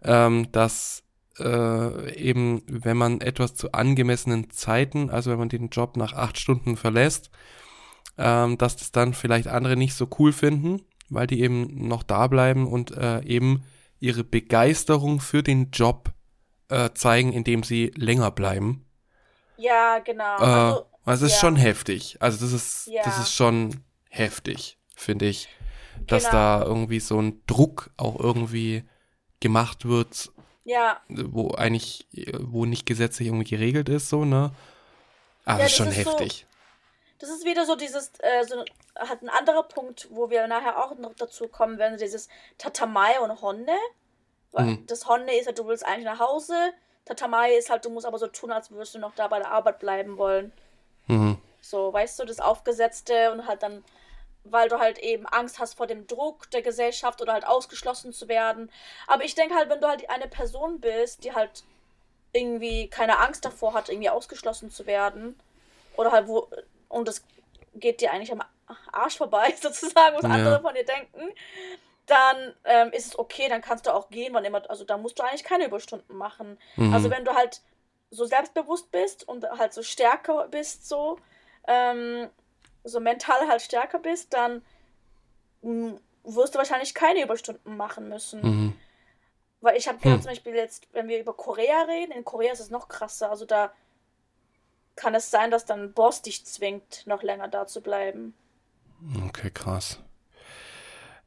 ähm, 0.03 0.51
dass 0.51 1.03
äh, 1.39 2.13
eben, 2.15 2.61
wenn 2.67 2.97
man 2.97 3.21
etwas 3.21 3.55
zu 3.55 3.71
angemessenen 3.71 4.49
Zeiten, 4.51 5.09
also 5.09 5.31
wenn 5.31 5.39
man 5.39 5.49
den 5.49 5.69
Job 5.69 5.97
nach 5.97 6.13
acht 6.13 6.39
Stunden 6.39 6.77
verlässt, 6.77 7.31
ähm, 8.17 8.57
dass 8.57 8.77
das 8.77 8.91
dann 8.91 9.13
vielleicht 9.13 9.47
andere 9.47 9.75
nicht 9.75 9.95
so 9.95 10.07
cool 10.19 10.31
finden, 10.31 10.81
weil 11.09 11.27
die 11.27 11.41
eben 11.41 11.87
noch 11.87 12.03
da 12.03 12.27
bleiben 12.27 12.67
und 12.67 12.91
äh, 12.91 13.23
eben 13.23 13.63
ihre 13.99 14.23
Begeisterung 14.23 15.19
für 15.19 15.43
den 15.43 15.71
Job 15.71 16.13
äh, 16.69 16.89
zeigen, 16.93 17.33
indem 17.33 17.63
sie 17.63 17.91
länger 17.95 18.31
bleiben. 18.31 18.85
Ja, 19.57 19.99
genau. 19.99 20.37
Äh, 20.37 20.43
Also, 20.43 20.85
also 21.05 21.25
es 21.25 21.31
ist 21.31 21.37
ja. 21.37 21.41
schon 21.41 21.55
heftig. 21.55 22.17
Also 22.19 22.43
das 22.43 22.51
ist, 22.53 22.87
Ja. 22.87 23.03
das 23.03 23.19
ist 23.19 23.33
schon 23.33 23.83
heftig, 24.09 24.77
finde 24.95 25.25
ich. 25.25 25.47
Dass 26.07 26.23
Genau. 26.23 26.33
da 26.35 26.63
irgendwie 26.63 26.99
so 26.99 27.21
ein 27.21 27.41
Druck 27.47 27.89
auch 27.97 28.19
irgendwie 28.19 28.83
gemacht 29.39 29.85
wird, 29.85 30.29
ja, 30.65 30.99
wo 31.07 31.51
eigentlich, 31.51 32.07
wo 32.39 32.65
nicht 32.65 32.85
gesetzlich 32.85 33.27
irgendwie 33.27 33.49
geregelt 33.49 33.87
ist, 33.87 34.09
so, 34.09 34.25
ne? 34.25 34.51
Aber 35.45 35.59
Ja, 35.59 35.63
das 35.65 35.71
ist 35.71 35.77
schon 35.77 35.87
ist 35.89 36.03
so- 36.03 36.11
heftig. 36.11 36.47
das 37.19 37.29
ist 37.29 37.45
wieder 37.45 37.65
so 37.65 37.75
dieses, 37.75 38.11
äh, 38.19 38.43
so 38.45 38.63
hat 38.95 39.21
ein 39.21 39.29
anderer 39.29 39.63
Punkt, 39.63 40.07
wo 40.11 40.29
wir 40.29 40.47
nachher 40.47 40.83
auch 40.83 40.97
noch 40.97 41.13
dazu 41.15 41.47
kommen 41.47 41.77
werden, 41.77 41.97
dieses 41.99 42.27
Tatamai 42.57 43.19
und 43.19 43.41
Honne. 43.41 43.77
Weil 44.55 44.65
Mhm. 44.65 44.87
Das 44.87 45.07
Honne 45.07 45.37
ist 45.37 45.47
halt, 45.47 45.59
du 45.59 45.67
willst 45.67 45.85
eigentlich 45.85 46.05
nach 46.05 46.19
Hause. 46.19 46.55
Tatamai 47.03 47.55
ist 47.55 47.69
halt, 47.69 47.83
du 47.83 47.89
musst 47.89 48.05
aber 48.05 48.17
so 48.17 48.27
tun, 48.27 48.51
als 48.51 48.71
würdest 48.71 48.95
du 48.95 48.99
noch 48.99 49.13
da 49.13 49.27
bei 49.27 49.37
der 49.37 49.51
Arbeit 49.51 49.79
bleiben 49.79 50.17
wollen. 50.17 50.53
Mhm. 51.07 51.37
So, 51.61 51.91
weißt 51.91 52.19
du, 52.19 52.25
das 52.25 52.39
Aufgesetzte 52.39 53.31
und 53.31 53.47
halt 53.47 53.61
dann, 53.63 53.83
weil 54.45 54.69
du 54.69 54.79
halt 54.79 54.97
eben 54.99 55.25
Angst 55.25 55.59
hast 55.59 55.75
vor 55.75 55.87
dem 55.87 56.07
Druck 56.07 56.49
der 56.51 56.61
Gesellschaft 56.61 57.21
oder 57.21 57.33
halt 57.33 57.45
ausgeschlossen 57.45 58.13
zu 58.13 58.27
werden. 58.29 58.71
Aber 59.07 59.25
ich 59.25 59.35
denke 59.35 59.55
halt, 59.55 59.69
wenn 59.69 59.81
du 59.81 59.87
halt 59.87 60.09
eine 60.09 60.27
Person 60.27 60.79
bist, 60.79 61.25
die 61.25 61.33
halt 61.33 61.63
irgendwie 62.31 62.87
keine 62.89 63.19
Angst 63.19 63.43
davor 63.43 63.73
hat, 63.73 63.89
irgendwie 63.89 64.09
ausgeschlossen 64.09 64.71
zu 64.71 64.85
werden, 64.85 65.37
oder 65.97 66.11
halt 66.11 66.27
wo, 66.27 66.49
und 66.89 67.07
das 67.07 67.23
geht 67.73 68.01
dir 68.01 68.11
eigentlich 68.11 68.31
am 68.31 68.43
Arsch 68.91 69.17
vorbei, 69.17 69.53
sozusagen, 69.61 70.15
was 70.15 70.23
ja. 70.23 70.29
andere 70.29 70.61
von 70.61 70.73
dir 70.73 70.85
denken, 70.85 71.31
dann 72.05 72.53
ähm, 72.65 72.91
ist 72.91 73.07
es 73.07 73.19
okay, 73.19 73.47
dann 73.49 73.61
kannst 73.61 73.87
du 73.87 73.93
auch 73.93 74.09
gehen, 74.09 74.33
wann 74.33 74.45
immer, 74.45 74.69
also 74.69 74.83
da 74.83 74.97
musst 74.97 75.17
du 75.19 75.23
eigentlich 75.23 75.43
keine 75.43 75.65
Überstunden 75.65 76.15
machen. 76.15 76.59
Mhm. 76.75 76.93
Also 76.93 77.09
wenn 77.09 77.25
du 77.25 77.33
halt 77.33 77.61
so 78.11 78.25
selbstbewusst 78.25 78.91
bist 78.91 79.27
und 79.27 79.43
halt 79.49 79.73
so 79.73 79.83
stärker 79.83 80.47
bist, 80.47 80.87
so, 80.87 81.19
ähm, 81.67 82.29
so 82.83 82.99
mental 82.99 83.47
halt 83.47 83.61
stärker 83.61 83.99
bist, 83.99 84.33
dann 84.33 84.61
mh, 85.61 85.91
hm, 85.91 85.99
wirst 86.23 86.55
du 86.55 86.59
wahrscheinlich 86.59 86.93
keine 86.93 87.21
Überstunden 87.23 87.77
machen 87.77 88.09
müssen. 88.09 88.41
Mhm. 88.41 88.75
Weil 89.61 89.77
ich 89.77 89.87
habe 89.87 90.03
hm. 90.03 90.21
zum 90.21 90.29
Beispiel 90.29 90.53
jetzt, 90.53 90.87
wenn 90.93 91.07
wir 91.07 91.19
über 91.19 91.33
Korea 91.33 91.83
reden, 91.83 92.11
in 92.11 92.23
Korea 92.23 92.53
ist 92.53 92.59
es 92.59 92.69
noch 92.69 92.87
krasser. 92.87 93.31
Also 93.31 93.45
da 93.45 93.71
kann 94.95 95.15
es 95.15 95.31
sein, 95.31 95.49
dass 95.49 95.65
dann 95.65 95.93
Boss 95.93 96.21
dich 96.21 96.45
zwingt, 96.45 97.05
noch 97.07 97.23
länger 97.23 97.47
da 97.47 97.65
zu 97.65 97.81
bleiben. 97.81 98.35
Okay, 99.27 99.49
krass. 99.49 99.99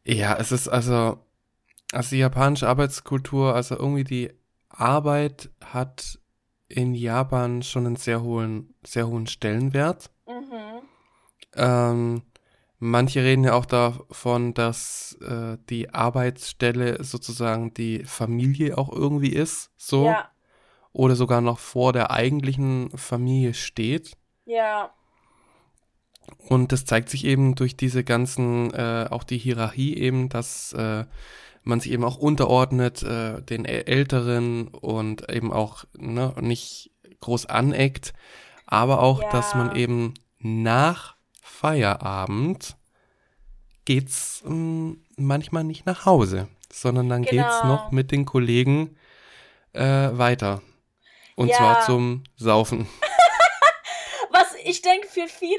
Ja, 0.05 0.37
es 0.37 0.53
ist 0.53 0.69
also, 0.69 1.19
also 1.93 2.11
die 2.11 2.21
japanische 2.21 2.69
Arbeitskultur, 2.69 3.55
also 3.55 3.77
irgendwie 3.77 4.05
die 4.05 4.31
Arbeit 4.69 5.51
hat 5.65 6.19
in 6.69 6.95
Japan 6.95 7.63
schon 7.63 7.87
einen 7.87 7.97
sehr 7.97 8.23
hohen, 8.23 8.75
sehr 8.85 9.09
hohen 9.09 9.27
Stellenwert. 9.27 10.11
Mhm. 10.27 10.83
Ähm, 11.55 12.23
manche 12.79 13.23
reden 13.23 13.45
ja 13.45 13.55
auch 13.55 13.67
davon, 13.67 14.55
dass 14.55 15.19
äh, 15.23 15.57
die 15.69 15.93
Arbeitsstelle 15.93 17.03
sozusagen 17.03 17.75
die 17.75 18.05
Familie 18.05 18.77
auch 18.79 18.93
irgendwie 18.93 19.33
ist, 19.33 19.71
so. 19.77 20.07
Ja. 20.07 20.31
Oder 20.93 21.17
sogar 21.17 21.41
noch 21.41 21.59
vor 21.59 21.93
der 21.93 22.11
eigentlichen 22.11 22.91
Familie 22.97 23.55
steht. 23.55 24.17
Ja. 24.47 24.91
Und 26.37 26.73
das 26.73 26.85
zeigt 26.85 27.11
sich 27.11 27.25
eben 27.25 27.55
durch 27.55 27.77
diese 27.77 28.05
ganzen, 28.05 28.73
äh, 28.73 29.07
auch 29.11 29.25
die 29.25 29.39
Hierarchie 29.39 29.97
eben, 29.97 30.29
dass 30.29 30.73
äh, 30.73 31.05
man 31.63 31.81
sich 31.81 31.93
eben 31.93 32.05
auch 32.05 32.17
unterordnet 32.17 33.03
äh, 33.03 33.43
den 33.43 33.65
Älteren 33.65 34.69
und 34.69 35.31
eben 35.31 35.53
auch 35.53 35.85
ne, 35.97 36.35
nicht 36.41 36.91
groß 37.21 37.47
aneckt, 37.47 38.15
aber 38.67 39.01
auch, 39.03 39.23
ja. 39.23 39.31
dass 39.31 39.55
man 39.55 39.77
eben 39.77 40.15
nach 40.39 41.17
Feierabend 41.43 42.77
geht's 43.85 44.43
mh, 44.45 44.51
hm, 44.51 45.05
manchmal 45.17 45.65
nicht 45.65 45.87
nach 45.87 46.07
Hause, 46.07 46.49
sondern 46.73 47.09
dann 47.09 47.23
genau. 47.23 47.43
geht's 47.43 47.65
noch 47.65 47.91
mit 47.91 48.13
den 48.13 48.25
Kollegen 48.25 48.97
äh, 49.73 50.11
weiter. 50.13 50.63
Und 51.37 51.49
ja. 51.49 51.57
zwar 51.57 51.81
zum 51.83 52.25
Saufen 52.37 52.87
ich 54.69 54.83
denke, 54.83 55.09
für 55.09 55.29
viele 55.29 55.59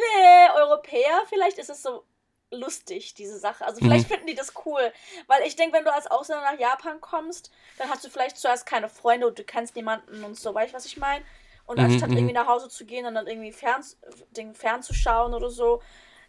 Europäer 0.55 1.23
vielleicht 1.29 1.57
ist 1.57 1.69
es 1.69 1.81
so 1.81 2.03
lustig, 2.51 3.13
diese 3.13 3.37
Sache. 3.37 3.65
Also 3.65 3.79
vielleicht 3.79 4.09
mhm. 4.09 4.13
finden 4.13 4.27
die 4.27 4.35
das 4.35 4.53
cool. 4.65 4.91
Weil 5.27 5.45
ich 5.45 5.55
denke, 5.55 5.77
wenn 5.77 5.85
du 5.85 5.93
als 5.93 6.07
Ausländer 6.07 6.43
nach 6.51 6.59
Japan 6.59 6.99
kommst, 7.01 7.51
dann 7.77 7.89
hast 7.89 8.03
du 8.03 8.09
vielleicht 8.09 8.37
zuerst 8.37 8.65
keine 8.65 8.89
Freunde 8.89 9.27
und 9.27 9.37
du 9.37 9.43
kennst 9.43 9.75
niemanden 9.75 10.23
und 10.23 10.37
so, 10.37 10.53
weißt 10.53 10.73
du, 10.73 10.77
was 10.77 10.85
ich 10.85 10.97
meine? 10.97 11.23
Und 11.65 11.77
mhm, 11.77 11.85
anstatt 11.85 12.09
mhm. 12.09 12.17
irgendwie 12.17 12.33
nach 12.33 12.47
Hause 12.47 12.69
zu 12.69 12.85
gehen 12.85 13.05
und 13.05 13.15
dann 13.15 13.27
irgendwie 13.27 13.51
fern, 13.51 13.83
Ding, 14.31 14.55
fernzuschauen 14.55 15.33
oder 15.33 15.49
so, 15.49 15.81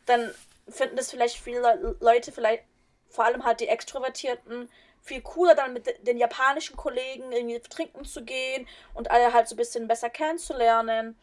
dann 0.07 0.31
finden 0.69 0.97
das 0.97 1.11
vielleicht 1.11 1.37
viele 1.37 1.97
Leute, 2.01 2.33
vielleicht 2.33 2.65
vor 3.09 3.25
allem 3.25 3.45
halt 3.45 3.61
die 3.61 3.69
Extrovertierten, 3.69 4.71
viel 5.03 5.23
cooler 5.23 5.55
dann 5.55 5.73
mit 5.73 6.07
den 6.07 6.19
japanischen 6.19 6.77
Kollegen 6.77 7.33
irgendwie 7.33 7.59
trinken 7.61 8.05
zu 8.05 8.23
gehen 8.23 8.69
und 8.93 9.11
alle 9.11 9.33
halt 9.33 9.49
so 9.49 9.55
ein 9.55 9.59
bisschen 9.59 9.89
besser 9.89 10.11
kennenzulernen. 10.11 11.19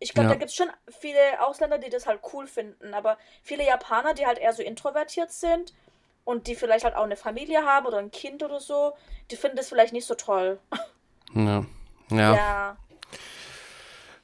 Ich 0.00 0.14
glaube, 0.14 0.28
ja. 0.28 0.34
da 0.34 0.38
gibt 0.38 0.50
es 0.50 0.56
schon 0.56 0.70
viele 1.00 1.18
Ausländer, 1.40 1.78
die 1.78 1.90
das 1.90 2.06
halt 2.06 2.20
cool 2.32 2.46
finden, 2.46 2.94
aber 2.94 3.18
viele 3.42 3.66
Japaner, 3.66 4.14
die 4.14 4.26
halt 4.26 4.38
eher 4.38 4.52
so 4.52 4.62
introvertiert 4.62 5.32
sind 5.32 5.74
und 6.24 6.46
die 6.46 6.54
vielleicht 6.54 6.84
halt 6.84 6.94
auch 6.94 7.04
eine 7.04 7.16
Familie 7.16 7.64
haben 7.64 7.86
oder 7.86 7.98
ein 7.98 8.10
Kind 8.10 8.42
oder 8.42 8.60
so, 8.60 8.92
die 9.30 9.36
finden 9.36 9.56
das 9.56 9.68
vielleicht 9.68 9.92
nicht 9.92 10.06
so 10.06 10.14
toll. 10.14 10.60
Ja. 11.34 11.66
Ja. 12.10 12.34
Ja, 12.34 12.76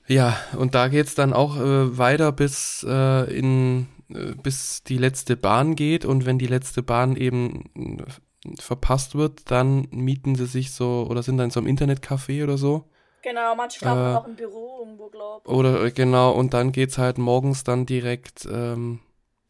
ja 0.06 0.36
und 0.56 0.74
da 0.74 0.88
geht 0.88 1.06
es 1.06 1.14
dann 1.14 1.32
auch 1.32 1.56
äh, 1.56 1.98
weiter 1.98 2.32
bis 2.32 2.84
äh, 2.88 3.36
in 3.36 3.88
äh, 4.08 4.34
bis 4.34 4.84
die 4.84 4.98
letzte 4.98 5.36
Bahn 5.36 5.74
geht 5.74 6.04
und 6.04 6.24
wenn 6.24 6.38
die 6.38 6.46
letzte 6.46 6.82
Bahn 6.82 7.16
eben 7.16 7.70
äh, 7.74 8.60
verpasst 8.60 9.14
wird, 9.14 9.50
dann 9.50 9.88
mieten 9.90 10.34
sie 10.34 10.46
sich 10.46 10.72
so 10.72 11.06
oder 11.08 11.22
sind 11.22 11.36
dann 11.36 11.46
in 11.46 11.50
so 11.50 11.60
einem 11.60 11.68
Internetcafé 11.68 12.44
oder 12.44 12.58
so 12.58 12.88
Genau, 13.24 13.54
manche 13.54 13.78
schlafen 13.78 14.12
äh, 14.12 14.16
auch 14.16 14.26
im 14.26 14.36
Büro 14.36 14.80
irgendwo, 14.80 15.08
glaube 15.08 15.44
ich. 15.46 15.50
Oder 15.50 15.82
äh, 15.82 15.90
genau, 15.90 16.32
und 16.32 16.52
dann 16.52 16.72
geht 16.72 16.90
es 16.90 16.98
halt 16.98 17.16
morgens 17.16 17.64
dann 17.64 17.86
direkt 17.86 18.44
ähm, 18.44 19.00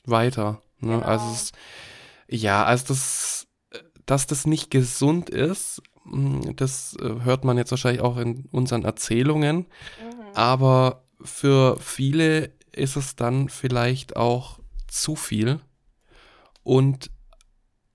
weiter. 0.05 0.63
Ne? 0.79 0.93
Genau. 0.93 1.05
Also 1.05 1.27
es, 1.33 1.53
ja, 2.29 2.65
also 2.65 2.85
das, 2.87 3.49
dass 4.07 4.29
das 4.29 4.47
nicht 4.47 4.71
gesund 4.71 5.29
ist, 5.29 5.83
hm, 6.05 6.55
das 6.55 6.97
äh, 7.01 7.25
hört 7.25 7.45
man 7.45 7.59
jetzt 7.59 7.73
wahrscheinlich 7.73 8.01
auch 8.01 8.17
in 8.17 8.47
unseren 8.53 8.85
Erzählungen. 8.85 9.57
Mhm. 9.57 9.67
Aber 10.35 11.03
für 11.21 11.77
viele 11.81 12.53
ist 12.71 12.95
es 12.95 13.17
dann 13.17 13.49
vielleicht 13.49 14.15
auch 14.15 14.61
zu 14.87 15.17
viel. 15.17 15.59
Und 16.63 17.11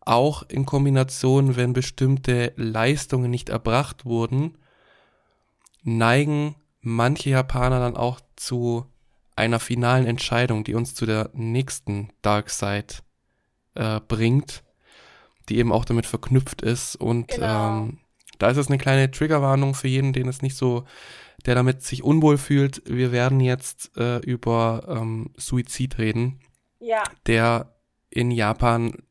auch 0.02 0.44
in 0.44 0.66
Kombination, 0.66 1.56
wenn 1.56 1.72
bestimmte 1.72 2.52
Leistungen 2.58 3.32
nicht 3.32 3.48
erbracht 3.48 4.04
wurden, 4.04 4.58
neigen 5.84 6.56
manche 6.82 7.32
Japaner 7.32 7.80
dann 7.80 7.98
auch 7.98 8.20
zu 8.36 8.86
einer 9.36 9.60
finalen 9.60 10.06
Entscheidung, 10.06 10.64
die 10.64 10.76
uns 10.76 10.96
zu 10.96 11.06
der 11.06 11.30
nächsten 11.34 12.10
Dark 12.22 12.50
Side 12.50 12.96
äh, 13.76 14.00
bringt, 14.06 14.64
die 15.48 15.58
eben 15.58 15.72
auch 15.72 15.86
damit 15.86 16.06
verknüpft 16.06 16.62
ist. 16.62 16.96
Und 16.96 17.30
genau. 17.30 17.70
ähm, 17.70 18.00
da 18.38 18.50
ist 18.50 18.58
es 18.58 18.68
eine 18.68 18.78
kleine 18.78 19.12
Triggerwarnung 19.12 19.76
für 19.76 19.88
jeden, 19.88 20.14
den 20.14 20.28
es 20.28 20.42
nicht 20.42 20.58
so, 20.58 20.86
der 21.46 21.56
damit 21.56 21.84
sich 21.84 22.04
unwohl 22.04 22.38
fühlt. 22.38 22.82
Wir 22.86 23.12
werden 23.12 23.40
jetzt 23.40 23.96
äh, 23.98 24.18
über 24.18 24.84
ähm, 24.90 25.34
Suizid 25.38 25.98
reden, 25.98 26.42
ja. 26.80 27.04
der 27.26 27.74
in 28.10 28.32
Japan 28.32 29.04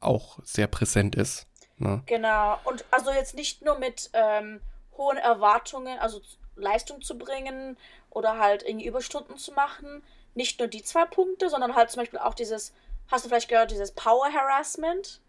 auch 0.00 0.38
sehr 0.44 0.68
präsent 0.68 1.16
ist. 1.16 1.48
Ne? 1.78 2.02
Genau. 2.06 2.58
Und 2.64 2.84
also 2.90 3.10
jetzt 3.10 3.34
nicht 3.34 3.64
nur 3.64 3.78
mit 3.78 4.10
ähm, 4.12 4.60
hohen 4.98 5.16
Erwartungen, 5.16 5.98
also 5.98 6.20
Leistung 6.56 7.00
zu 7.00 7.16
bringen 7.16 7.78
oder 8.10 8.38
halt 8.38 8.62
irgendwie 8.62 8.86
Überstunden 8.86 9.38
zu 9.38 9.52
machen. 9.52 10.02
Nicht 10.34 10.58
nur 10.58 10.68
die 10.68 10.82
zwei 10.82 11.04
Punkte, 11.06 11.48
sondern 11.48 11.74
halt 11.74 11.90
zum 11.90 12.02
Beispiel 12.02 12.18
auch 12.18 12.34
dieses, 12.34 12.74
hast 13.10 13.24
du 13.24 13.28
vielleicht 13.28 13.48
gehört, 13.48 13.70
dieses 13.70 13.92
Power 13.92 14.30
Harassment? 14.32 15.20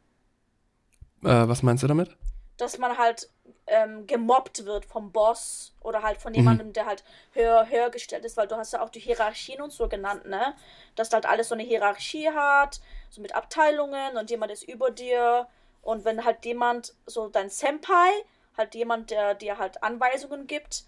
Äh, 1.24 1.48
was 1.48 1.64
meinst 1.64 1.84
du 1.84 1.88
damit? 1.88 2.16
Dass 2.58 2.78
man 2.78 2.98
halt 2.98 3.30
ähm, 3.68 4.06
gemobbt 4.08 4.66
wird 4.66 4.86
vom 4.86 5.12
Boss 5.12 5.74
oder 5.82 6.04
halt 6.04 6.18
von 6.18 6.32
mhm. 6.32 6.38
jemandem, 6.38 6.68
mhm. 6.68 6.74
der 6.74 6.86
halt 6.86 7.04
höher, 7.34 7.70
höher 7.70 7.90
gestellt 7.90 8.26
ist, 8.26 8.38
weil 8.38 8.48
du 8.48 8.58
hast 8.58 8.74
ja 8.74 8.82
auch 8.82 8.90
die 8.90 9.00
Hierarchien 9.00 9.62
und 9.62 9.72
so 9.72 9.88
genannt, 9.88 10.26
ne? 10.26 10.56
Dass 10.96 11.14
halt 11.14 11.26
alles 11.26 11.50
so 11.50 11.56
eine 11.56 11.64
Hierarchie 11.64 12.30
hat, 12.30 12.82
so 13.10 13.22
mit 13.22 13.36
Abteilungen 13.36 14.18
und 14.18 14.30
jemand 14.30 14.52
ist 14.52 14.64
über 14.64 14.92
dir. 14.92 15.48
Und 15.82 16.04
wenn 16.04 16.26
halt 16.26 16.46
jemand, 16.46 16.94
so 17.06 17.30
dein 17.30 17.50
Senpai, 17.50 18.10
halt 18.60 18.76
jemand, 18.76 19.10
der 19.10 19.34
dir 19.34 19.58
halt 19.58 19.82
Anweisungen 19.82 20.46
gibt. 20.46 20.84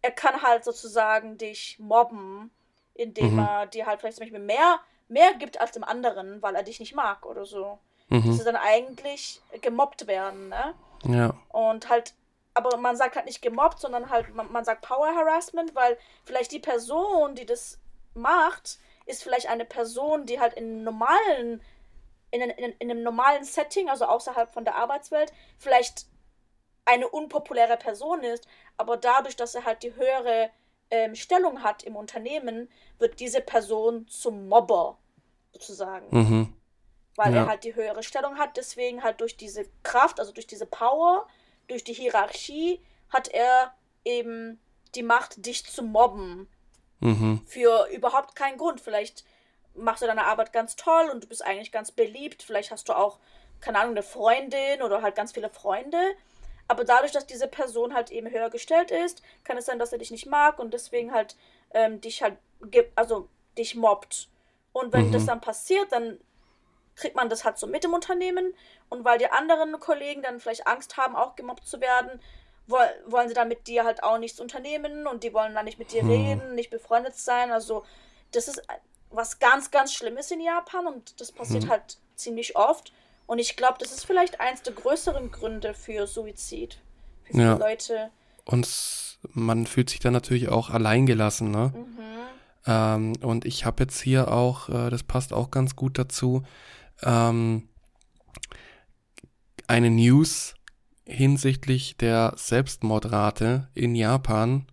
Er 0.00 0.12
kann 0.12 0.40
halt 0.40 0.64
sozusagen 0.64 1.36
dich 1.36 1.78
mobben, 1.78 2.50
indem 2.94 3.34
mhm. 3.34 3.38
er 3.40 3.66
dir 3.66 3.86
halt 3.86 4.00
vielleicht 4.00 4.16
zum 4.16 4.24
Beispiel 4.24 4.40
mehr, 4.40 4.80
mehr 5.08 5.34
gibt 5.34 5.60
als 5.60 5.72
dem 5.72 5.84
anderen, 5.84 6.40
weil 6.40 6.54
er 6.54 6.62
dich 6.62 6.80
nicht 6.80 6.94
mag 6.94 7.26
oder 7.26 7.44
so. 7.44 7.78
Mhm. 8.08 8.26
Das 8.26 8.36
ist 8.38 8.46
dann 8.46 8.56
eigentlich 8.56 9.42
gemobbt 9.60 10.06
werden, 10.06 10.48
ne? 10.48 10.74
Ja. 11.04 11.34
Und 11.48 11.88
halt, 11.88 12.14
aber 12.54 12.76
man 12.78 12.96
sagt 12.96 13.16
halt 13.16 13.26
nicht 13.26 13.42
gemobbt, 13.42 13.80
sondern 13.80 14.08
halt, 14.08 14.34
man, 14.34 14.50
man 14.50 14.64
sagt 14.64 14.82
Power 14.82 15.14
Harassment, 15.14 15.74
weil 15.74 15.98
vielleicht 16.24 16.52
die 16.52 16.58
Person, 16.58 17.34
die 17.34 17.46
das 17.46 17.78
macht, 18.14 18.78
ist 19.06 19.22
vielleicht 19.22 19.48
eine 19.48 19.64
Person, 19.64 20.26
die 20.26 20.40
halt 20.40 20.54
in 20.54 20.82
normalen, 20.82 21.60
in, 22.30 22.40
in, 22.40 22.72
in 22.78 22.90
einem 22.90 23.02
normalen 23.02 23.44
Setting, 23.44 23.88
also 23.88 24.04
außerhalb 24.06 24.52
von 24.52 24.64
der 24.64 24.76
Arbeitswelt, 24.76 25.32
vielleicht 25.58 26.06
eine 26.86 27.08
unpopuläre 27.08 27.76
Person 27.76 28.22
ist, 28.22 28.48
aber 28.76 28.96
dadurch, 28.96 29.36
dass 29.36 29.54
er 29.54 29.64
halt 29.64 29.82
die 29.82 29.94
höhere 29.94 30.50
ähm, 30.90 31.14
Stellung 31.14 31.62
hat 31.62 31.82
im 31.82 31.96
Unternehmen, 31.96 32.70
wird 32.98 33.20
diese 33.20 33.40
Person 33.40 34.06
zum 34.08 34.48
Mobber 34.48 34.96
sozusagen. 35.52 36.06
Mhm. 36.10 36.52
Weil 37.16 37.34
ja. 37.34 37.42
er 37.42 37.48
halt 37.48 37.64
die 37.64 37.74
höhere 37.74 38.02
Stellung 38.02 38.38
hat, 38.38 38.56
deswegen 38.56 39.02
halt 39.02 39.20
durch 39.20 39.36
diese 39.36 39.66
Kraft, 39.82 40.20
also 40.20 40.32
durch 40.32 40.46
diese 40.46 40.66
Power, 40.66 41.26
durch 41.66 41.82
die 41.82 41.94
Hierarchie, 41.94 42.80
hat 43.08 43.28
er 43.28 43.74
eben 44.04 44.60
die 44.94 45.02
Macht, 45.02 45.44
dich 45.44 45.64
zu 45.64 45.82
mobben. 45.82 46.48
Mhm. 47.00 47.42
Für 47.46 47.88
überhaupt 47.92 48.36
keinen 48.36 48.58
Grund. 48.58 48.80
Vielleicht 48.80 49.24
machst 49.74 50.02
du 50.02 50.06
deine 50.06 50.24
Arbeit 50.24 50.52
ganz 50.52 50.76
toll 50.76 51.10
und 51.12 51.24
du 51.24 51.28
bist 51.28 51.44
eigentlich 51.44 51.72
ganz 51.72 51.90
beliebt. 51.90 52.42
Vielleicht 52.42 52.70
hast 52.70 52.88
du 52.88 52.96
auch, 52.96 53.18
keine 53.60 53.78
Ahnung, 53.78 53.92
eine 53.92 54.02
Freundin 54.02 54.82
oder 54.82 55.02
halt 55.02 55.16
ganz 55.16 55.32
viele 55.32 55.50
Freunde. 55.50 55.98
Aber 56.68 56.84
dadurch, 56.84 57.12
dass 57.12 57.26
diese 57.26 57.48
Person 57.48 57.94
halt 57.94 58.10
eben 58.10 58.30
höher 58.30 58.50
gestellt 58.50 58.90
ist, 58.90 59.22
kann 59.44 59.56
es 59.56 59.66
sein, 59.66 59.78
dass 59.78 59.92
er 59.92 59.98
dich 59.98 60.10
nicht 60.10 60.26
mag 60.26 60.58
und 60.58 60.74
deswegen 60.74 61.12
halt 61.12 61.36
ähm, 61.72 62.00
dich 62.00 62.22
halt, 62.22 62.38
also 62.94 63.28
dich 63.56 63.74
mobbt. 63.74 64.28
Und 64.72 64.92
wenn 64.92 65.08
mhm. 65.08 65.12
das 65.12 65.26
dann 65.26 65.40
passiert, 65.40 65.92
dann 65.92 66.18
kriegt 66.96 67.14
man 67.14 67.28
das 67.28 67.44
halt 67.44 67.58
so 67.58 67.66
mit 67.66 67.84
im 67.84 67.94
Unternehmen. 67.94 68.54
Und 68.88 69.04
weil 69.04 69.18
die 69.18 69.30
anderen 69.30 69.78
Kollegen 69.78 70.22
dann 70.22 70.40
vielleicht 70.40 70.66
Angst 70.66 70.96
haben, 70.96 71.14
auch 71.14 71.36
gemobbt 71.36 71.66
zu 71.66 71.80
werden, 71.80 72.20
wollen 72.66 73.28
sie 73.28 73.34
dann 73.34 73.48
mit 73.48 73.68
dir 73.68 73.84
halt 73.84 74.02
auch 74.02 74.18
nichts 74.18 74.40
unternehmen 74.40 75.06
und 75.06 75.22
die 75.22 75.32
wollen 75.32 75.54
dann 75.54 75.66
nicht 75.66 75.78
mit 75.78 75.92
dir 75.92 76.02
hm. 76.02 76.10
reden, 76.10 76.54
nicht 76.54 76.70
befreundet 76.70 77.14
sein. 77.16 77.52
Also 77.52 77.84
das 78.32 78.48
ist 78.48 78.60
was 79.10 79.38
ganz, 79.38 79.70
ganz 79.70 79.94
Schlimmes 79.94 80.30
in 80.32 80.40
Japan 80.40 80.86
und 80.86 81.20
das 81.20 81.30
passiert 81.30 81.64
hm. 81.64 81.70
halt 81.70 81.98
ziemlich 82.16 82.56
oft. 82.56 82.92
Und 83.26 83.38
ich 83.38 83.56
glaube, 83.56 83.76
das 83.80 83.92
ist 83.92 84.06
vielleicht 84.06 84.40
eins 84.40 84.62
der 84.62 84.72
größeren 84.74 85.30
Gründe 85.30 85.74
für 85.74 86.06
Suizid. 86.06 86.78
Für 87.24 87.32
viele 87.32 87.44
ja. 87.44 87.56
Leute. 87.56 88.10
Und 88.44 89.18
man 89.32 89.66
fühlt 89.66 89.90
sich 89.90 89.98
dann 89.98 90.12
natürlich 90.12 90.48
auch 90.48 90.70
alleingelassen, 90.70 91.50
ne? 91.50 91.72
Mhm. 91.74 91.96
Ähm, 92.66 93.12
und 93.22 93.44
ich 93.44 93.64
habe 93.64 93.84
jetzt 93.84 94.00
hier 94.00 94.32
auch, 94.32 94.68
äh, 94.68 94.90
das 94.90 95.02
passt 95.02 95.32
auch 95.32 95.50
ganz 95.50 95.76
gut 95.76 95.98
dazu, 95.98 96.42
ähm, 97.02 97.68
eine 99.68 99.90
News 99.90 100.54
hinsichtlich 101.04 101.96
der 101.96 102.34
Selbstmordrate 102.36 103.68
in 103.74 103.94
Japan 103.94 104.66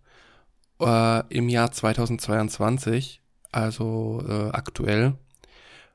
äh, 0.80 1.24
im 1.30 1.50
Jahr 1.50 1.72
2022, 1.72 3.22
also 3.52 4.24
äh, 4.28 4.50
aktuell. 4.50 5.16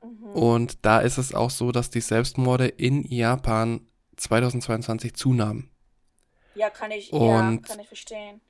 Mhm. 0.03 0.31
Und 0.31 0.85
da 0.85 1.01
ist 1.01 1.19
es 1.19 1.35
auch 1.35 1.51
so, 1.51 1.73
dass 1.73 1.91
die 1.91 2.01
Selbstmorde 2.01 2.67
in 2.67 3.05
Japan 3.05 3.81
2022 4.17 5.15
zunahmen. 5.15 5.71
Ja, 6.55 6.71
kann 6.71 6.91
ich, 6.91 7.13
und, 7.13 7.21
ja, 7.23 7.57
kann 7.69 7.81
ich 7.81 7.87
verstehen. 7.87 8.41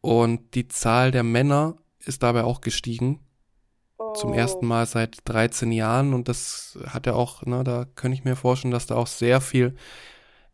Und 0.00 0.54
die 0.54 0.68
Zahl 0.68 1.10
der 1.10 1.22
Männer 1.22 1.76
ist 2.00 2.22
dabei 2.22 2.44
auch 2.44 2.60
gestiegen. 2.60 3.20
Oh. 3.98 4.12
Zum 4.14 4.32
ersten 4.32 4.66
Mal 4.66 4.86
seit 4.86 5.18
13 5.24 5.72
Jahren. 5.72 6.14
Und 6.14 6.28
das 6.28 6.78
hat 6.86 7.06
ja 7.06 7.14
auch, 7.14 7.44
ne, 7.44 7.64
da 7.64 7.84
könnte 7.94 8.16
ich 8.16 8.24
mir 8.24 8.36
vorstellen, 8.36 8.72
dass 8.72 8.86
da 8.86 8.94
auch 8.94 9.06
sehr 9.06 9.40
viel 9.40 9.76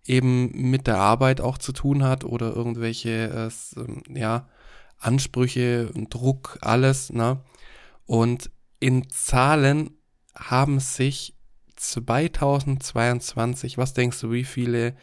eben 0.06 0.50
mit 0.70 0.86
der 0.86 0.98
Arbeit 0.98 1.40
auch 1.40 1.58
zu 1.58 1.72
tun 1.72 2.04
hat 2.04 2.24
oder 2.24 2.54
irgendwelche, 2.54 3.50
äh, 3.76 4.18
ja, 4.18 4.48
Ansprüche, 4.98 5.90
Druck, 6.08 6.58
alles, 6.62 7.12
ne? 7.12 7.40
Und 8.06 8.50
in 8.80 9.08
Zahlen 9.10 9.96
haben 10.36 10.80
sich 10.80 11.34
2022, 11.76 13.78
was 13.78 13.94
denkst 13.94 14.20
du, 14.20 14.30
wie 14.30 14.44
viele 14.44 14.96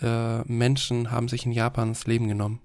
äh, 0.00 0.40
Menschen 0.42 1.10
haben 1.10 1.28
sich 1.28 1.46
in 1.46 1.52
Japan 1.52 1.90
das 1.90 2.06
Leben 2.06 2.28
genommen? 2.28 2.60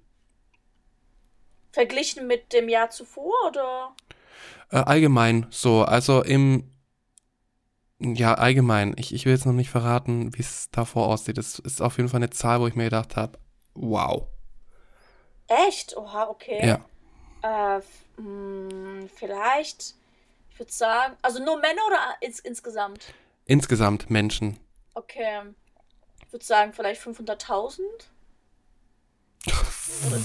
Verglichen 1.72 2.28
mit 2.28 2.54
dem 2.54 2.70
Jahr 2.70 2.90
zuvor 2.90 3.34
oder? 3.50 3.96
Äh, 4.72 4.78
allgemein 4.78 5.46
so, 5.50 5.84
also 5.84 6.24
im 6.24 6.72
ja, 8.00 8.36
allgemein. 8.36 8.94
Ich, 8.98 9.14
ich 9.14 9.26
will 9.26 9.34
jetzt 9.34 9.46
noch 9.46 9.54
nicht 9.54 9.72
verraten, 9.72 10.36
wie 10.36 10.42
es 10.42 10.70
davor 10.70 11.08
aussieht. 11.08 11.38
Das 11.38 11.58
ist 11.58 11.82
auf 11.82 11.98
jeden 11.98 12.10
Fall 12.10 12.20
eine 12.20 12.30
Zahl, 12.30 12.62
wo 12.62 12.68
ich 12.68 12.76
mir 12.76 12.86
gedacht 12.86 13.16
habe, 13.16 13.40
wow. 13.74 14.28
Echt? 15.48 15.98
Oha, 15.98 16.28
okay. 16.28 16.64
Ja. 16.64 16.86
Äh, 17.42 17.82
mh, 18.18 18.70
hm, 18.70 19.10
vielleicht, 19.16 19.96
ich 20.58 20.60
würde 20.60 20.72
sagen, 20.72 21.16
also 21.22 21.38
nur 21.38 21.58
Männer 21.58 21.84
oder 21.86 22.00
ins, 22.20 22.40
insgesamt? 22.40 23.14
Insgesamt 23.46 24.10
Menschen. 24.10 24.60
Okay. 24.96 25.42
Ich 26.26 26.34
würde 26.34 26.44
sagen, 26.44 26.74
vielleicht 26.74 27.00
500.000. 27.00 27.80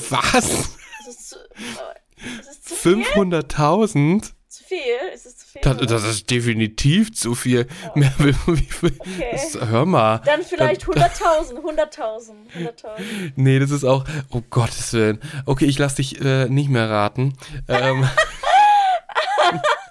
Was? 0.08 0.76
Ist 1.06 1.28
zu, 1.28 1.36
500.000? 2.90 4.32
Zu 4.48 4.64
viel? 4.64 4.78
Ist 5.12 5.26
es 5.26 5.36
zu 5.36 5.46
viel? 5.48 5.60
Das, 5.60 5.76
das 5.86 6.04
ist 6.04 6.30
definitiv 6.30 7.14
zu 7.14 7.34
viel. 7.34 7.66
Oh. 7.94 7.98
Mehr, 7.98 8.14
wie, 8.16 8.34
wie, 8.46 9.00
okay. 9.00 9.28
das, 9.32 9.58
hör 9.60 9.84
mal. 9.84 10.22
Dann 10.24 10.42
vielleicht 10.42 10.86
100.000, 10.86 11.60
100.000, 11.60 12.32
100.000. 12.56 13.32
Nee, 13.36 13.58
das 13.58 13.70
ist 13.70 13.84
auch, 13.84 14.06
oh 14.30 14.40
Gottes 14.48 14.94
Willen. 14.94 15.20
Okay, 15.44 15.66
ich 15.66 15.78
lass 15.78 15.96
dich 15.96 16.22
äh, 16.22 16.48
nicht 16.48 16.70
mehr 16.70 16.88
raten. 16.88 17.36
Ähm, 17.68 18.08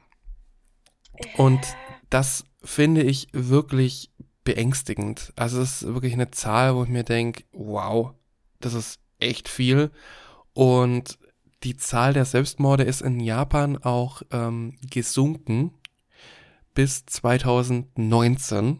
äh. 1.13 1.25
Und 1.37 1.61
das 2.09 2.45
finde 2.63 3.03
ich 3.03 3.27
wirklich 3.31 4.11
beängstigend. 4.43 5.33
Also 5.35 5.61
es 5.61 5.81
ist 5.81 5.93
wirklich 5.93 6.13
eine 6.13 6.31
Zahl, 6.31 6.75
wo 6.75 6.83
ich 6.83 6.89
mir 6.89 7.03
denke, 7.03 7.43
wow, 7.51 8.13
das 8.65 8.73
ist 8.73 8.99
echt 9.19 9.47
viel. 9.47 9.91
Und 10.53 11.17
die 11.63 11.77
Zahl 11.77 12.13
der 12.13 12.25
Selbstmorde 12.25 12.83
ist 12.83 13.01
in 13.01 13.19
Japan 13.19 13.77
auch 13.77 14.21
ähm, 14.31 14.77
gesunken 14.91 15.73
bis 16.73 17.05
2019. 17.05 18.79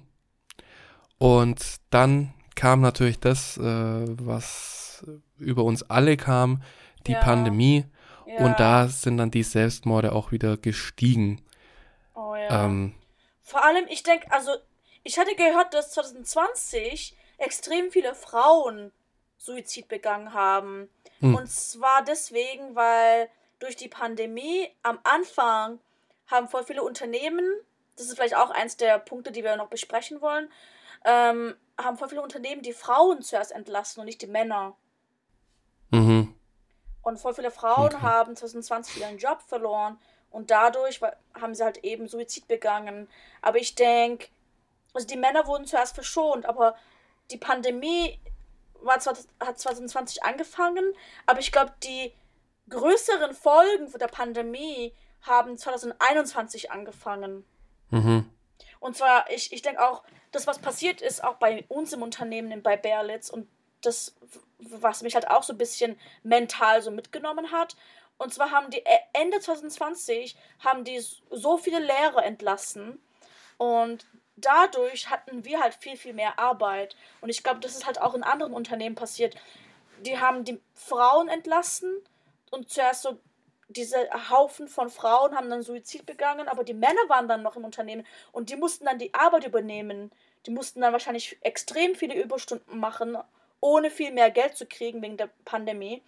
Und 1.17 1.75
dann 1.89 2.33
kam 2.55 2.81
natürlich 2.81 3.19
das, 3.19 3.57
äh, 3.57 3.61
was 3.61 5.05
über 5.37 5.63
uns 5.63 5.83
alle 5.83 6.17
kam, 6.17 6.61
die 7.07 7.13
ja. 7.13 7.21
Pandemie. 7.21 7.85
Ja. 8.25 8.45
Und 8.45 8.59
da 8.59 8.87
sind 8.87 9.17
dann 9.17 9.31
die 9.31 9.43
Selbstmorde 9.43 10.11
auch 10.11 10.31
wieder 10.31 10.57
gestiegen. 10.57 11.41
Oh 12.15 12.35
ja. 12.35 12.65
Ähm, 12.65 12.93
Vor 13.41 13.63
allem, 13.63 13.85
ich 13.89 14.03
denke, 14.03 14.31
also, 14.31 14.51
ich 15.03 15.17
hatte 15.19 15.35
gehört, 15.35 15.73
dass 15.73 15.91
2020 15.91 17.15
extrem 17.37 17.91
viele 17.91 18.15
Frauen 18.15 18.91
Suizid 19.43 19.89
begangen 19.89 20.33
haben. 20.33 20.89
Hm. 21.19 21.35
Und 21.35 21.51
zwar 21.51 22.03
deswegen, 22.03 22.75
weil 22.75 23.29
durch 23.59 23.75
die 23.75 23.89
Pandemie 23.89 24.69
am 24.83 24.99
Anfang 25.03 25.79
haben 26.27 26.47
voll 26.47 26.63
viele 26.63 26.81
Unternehmen, 26.81 27.45
das 27.97 28.07
ist 28.07 28.15
vielleicht 28.15 28.37
auch 28.37 28.49
eins 28.51 28.77
der 28.77 28.99
Punkte, 28.99 29.31
die 29.31 29.43
wir 29.43 29.55
noch 29.57 29.67
besprechen 29.67 30.21
wollen, 30.21 30.49
ähm, 31.03 31.55
haben 31.77 31.97
voll 31.97 32.07
viele 32.07 32.21
Unternehmen 32.21 32.61
die 32.61 32.73
Frauen 32.73 33.21
zuerst 33.21 33.51
entlassen 33.51 33.99
und 33.99 34.05
nicht 34.05 34.21
die 34.21 34.27
Männer. 34.27 34.75
Mhm. 35.91 36.33
Und 37.01 37.19
voll 37.19 37.33
viele 37.33 37.51
Frauen 37.51 37.93
okay. 37.93 38.01
haben 38.01 38.35
2020 38.35 39.01
ihren 39.01 39.17
Job 39.17 39.41
verloren 39.41 39.99
und 40.31 40.51
dadurch 40.51 41.01
haben 41.39 41.53
sie 41.53 41.63
halt 41.63 41.83
eben 41.83 42.07
Suizid 42.07 42.47
begangen. 42.47 43.09
Aber 43.41 43.57
ich 43.57 43.75
denke, 43.75 44.27
also 44.93 45.05
die 45.05 45.17
Männer 45.17 45.45
wurden 45.47 45.65
zuerst 45.65 45.95
verschont, 45.95 46.45
aber 46.45 46.75
die 47.29 47.37
Pandemie 47.37 48.19
war 48.83 48.99
zwar, 48.99 49.15
hat 49.39 49.59
2020 49.59 50.23
angefangen, 50.23 50.93
aber 51.25 51.39
ich 51.39 51.51
glaube, 51.51 51.73
die 51.83 52.13
größeren 52.69 53.33
Folgen 53.33 53.87
von 53.87 53.99
der 53.99 54.07
Pandemie 54.07 54.93
haben 55.21 55.57
2021 55.57 56.71
angefangen. 56.71 57.45
Mhm. 57.89 58.29
Und 58.79 58.97
zwar, 58.97 59.29
ich, 59.31 59.53
ich 59.53 59.61
denke 59.61 59.81
auch, 59.81 60.03
das, 60.31 60.47
was 60.47 60.59
passiert 60.59 61.01
ist, 61.01 61.23
auch 61.23 61.35
bei 61.35 61.63
uns 61.69 61.93
im 61.93 62.01
Unternehmen, 62.01 62.61
bei 62.61 62.75
Berlitz 62.75 63.29
und 63.29 63.47
das, 63.81 64.15
was 64.59 65.03
mich 65.03 65.15
halt 65.15 65.29
auch 65.29 65.43
so 65.43 65.53
ein 65.53 65.57
bisschen 65.57 65.97
mental 66.23 66.81
so 66.81 66.91
mitgenommen 66.91 67.51
hat. 67.51 67.75
Und 68.17 68.33
zwar 68.33 68.51
haben 68.51 68.69
die 68.69 68.79
e, 68.79 68.99
Ende 69.13 69.39
2020 69.39 70.35
haben 70.59 70.83
die 70.83 70.99
so 71.29 71.57
viele 71.57 71.79
Lehrer 71.79 72.23
entlassen 72.23 73.01
und 73.57 74.05
dadurch 74.35 75.09
hatten 75.09 75.45
wir 75.45 75.61
halt 75.61 75.75
viel, 75.75 75.97
viel 75.97 76.13
mehr 76.13 76.39
Arbeit. 76.39 76.95
Und 77.21 77.29
ich 77.29 77.43
glaube, 77.43 77.59
das 77.59 77.75
ist 77.75 77.85
halt 77.85 78.01
auch 78.01 78.13
in 78.13 78.23
anderen 78.23 78.53
Unternehmen 78.53 78.95
passiert. 78.95 79.35
Die 80.05 80.19
haben 80.19 80.43
die 80.43 80.59
Frauen 80.73 81.29
entlassen 81.29 81.91
und 82.51 82.69
zuerst 82.69 83.03
so 83.03 83.17
diese 83.69 83.97
Haufen 84.29 84.67
von 84.67 84.89
Frauen 84.89 85.35
haben 85.35 85.49
dann 85.49 85.63
Suizid 85.63 86.05
begangen, 86.05 86.47
aber 86.47 86.63
die 86.63 86.73
Männer 86.73 87.01
waren 87.07 87.27
dann 87.27 87.41
noch 87.41 87.55
im 87.55 87.65
Unternehmen 87.65 88.05
und 88.31 88.49
die 88.49 88.55
mussten 88.55 88.85
dann 88.85 88.99
die 88.99 89.13
Arbeit 89.13 89.45
übernehmen. 89.45 90.11
Die 90.45 90.51
mussten 90.51 90.81
dann 90.81 90.93
wahrscheinlich 90.93 91.37
extrem 91.41 91.95
viele 91.95 92.21
Überstunden 92.21 92.77
machen, 92.77 93.17
ohne 93.61 93.89
viel 93.89 94.11
mehr 94.11 94.29
Geld 94.29 94.57
zu 94.57 94.65
kriegen 94.65 95.01
wegen 95.01 95.17
der 95.17 95.29
Pandemie. 95.45 96.03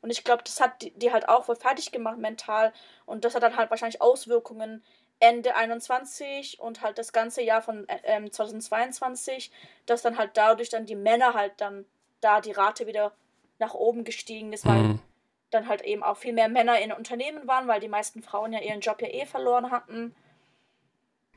Und 0.00 0.10
ich 0.10 0.24
glaube, 0.24 0.42
das 0.44 0.60
hat 0.60 0.82
die, 0.82 0.90
die, 0.92 1.12
halt 1.12 1.28
auch 1.28 1.46
voll 1.46 1.56
fertig 1.56 1.90
gemacht 1.90 2.18
mental. 2.18 2.72
Und 3.06 3.24
das 3.24 3.34
hat 3.34 3.42
dann 3.42 3.56
halt 3.56 3.70
wahrscheinlich 3.70 4.00
Auswirkungen 4.00 4.84
Ende 5.20 5.56
21 5.56 6.60
und 6.60 6.82
halt 6.82 6.98
das 6.98 7.12
ganze 7.12 7.42
Jahr 7.42 7.62
von 7.62 7.86
äh, 7.88 8.30
2022, 8.30 9.50
dass 9.86 10.02
dann 10.02 10.16
halt 10.16 10.32
dadurch 10.34 10.70
dann 10.70 10.86
die 10.86 10.94
Männer 10.94 11.34
halt 11.34 11.52
dann 11.58 11.84
da 12.20 12.40
die 12.40 12.52
Rate 12.52 12.86
wieder 12.86 13.12
nach 13.58 13.74
oben 13.74 14.04
gestiegen 14.04 14.52
ist, 14.52 14.66
weil 14.66 14.82
mhm. 14.82 14.98
dann 15.50 15.68
halt 15.68 15.82
eben 15.82 16.02
auch 16.02 16.16
viel 16.16 16.32
mehr 16.32 16.48
Männer 16.48 16.80
in 16.80 16.92
Unternehmen 16.92 17.48
waren, 17.48 17.66
weil 17.66 17.80
die 17.80 17.88
meisten 17.88 18.22
Frauen 18.22 18.52
ja 18.52 18.60
ihren 18.60 18.80
Job 18.80 19.02
ja 19.02 19.08
eh 19.08 19.26
verloren 19.26 19.70
hatten. 19.70 20.14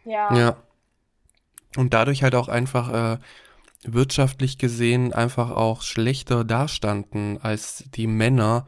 Ja. 0.05 0.33
Ja. 0.35 0.57
Und 1.77 1.93
dadurch 1.93 2.21
halt 2.21 2.35
auch 2.35 2.49
einfach 2.49 3.15
äh, 3.15 3.17
wirtschaftlich 3.83 4.57
gesehen 4.57 5.13
einfach 5.13 5.51
auch 5.51 5.81
schlechter 5.81 6.43
dastanden 6.43 7.39
als 7.41 7.85
die 7.95 8.07
Männer, 8.07 8.67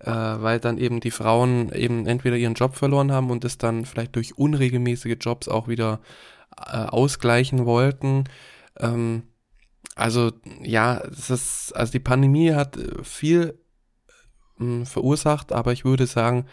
äh, 0.00 0.10
weil 0.10 0.60
dann 0.60 0.78
eben 0.78 1.00
die 1.00 1.10
Frauen 1.10 1.72
eben 1.72 2.06
entweder 2.06 2.36
ihren 2.36 2.54
Job 2.54 2.76
verloren 2.76 3.12
haben 3.12 3.30
und 3.30 3.44
es 3.44 3.58
dann 3.58 3.84
vielleicht 3.84 4.16
durch 4.16 4.38
unregelmäßige 4.38 5.16
Jobs 5.20 5.48
auch 5.48 5.68
wieder 5.68 6.00
äh, 6.56 6.76
ausgleichen 6.76 7.66
wollten. 7.66 8.24
Ähm, 8.78 9.24
also 9.94 10.32
ja, 10.62 10.98
es 10.98 11.30
ist, 11.30 11.72
also 11.76 11.92
die 11.92 12.00
Pandemie 12.00 12.52
hat 12.52 12.78
viel 13.02 13.58
äh, 14.60 14.84
verursacht, 14.84 15.52
aber 15.52 15.72
ich 15.72 15.84
würde 15.84 16.06
sagen, 16.06 16.46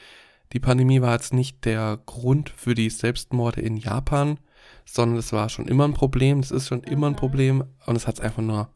die 0.53 0.59
Pandemie 0.59 1.01
war 1.01 1.13
jetzt 1.13 1.33
nicht 1.33 1.65
der 1.65 1.99
Grund 2.05 2.49
für 2.49 2.73
die 2.73 2.89
Selbstmorde 2.89 3.61
in 3.61 3.77
Japan, 3.77 4.39
sondern 4.85 5.19
es 5.19 5.33
war 5.33 5.49
schon 5.49 5.67
immer 5.67 5.85
ein 5.85 5.93
Problem, 5.93 6.39
es 6.39 6.51
ist 6.51 6.67
schon 6.67 6.79
mhm. 6.79 6.91
immer 6.91 7.07
ein 7.07 7.13
mhm. 7.13 7.17
Problem 7.17 7.63
und 7.85 7.95
es 7.95 8.07
hat 8.07 8.15
es 8.15 8.21
einfach 8.21 8.43
nur 8.43 8.69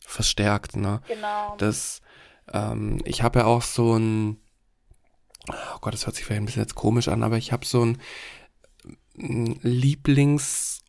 verstärkt. 0.00 0.76
Ne? 0.76 1.00
Genau. 1.06 1.54
Das, 1.58 2.00
ähm, 2.52 3.00
ich 3.04 3.22
habe 3.22 3.40
ja 3.40 3.46
auch 3.46 3.62
so 3.62 3.96
ein, 3.96 4.36
oh 5.48 5.78
Gott, 5.80 5.94
das 5.94 6.06
hört 6.06 6.16
sich 6.16 6.24
vielleicht 6.24 6.42
ein 6.42 6.46
bisschen 6.46 6.62
jetzt 6.62 6.74
komisch 6.74 7.08
an, 7.08 7.22
aber 7.22 7.36
ich 7.36 7.52
habe 7.52 7.64
so 7.64 7.84
ein 7.84 7.98
Lieblingsort, 9.62 10.82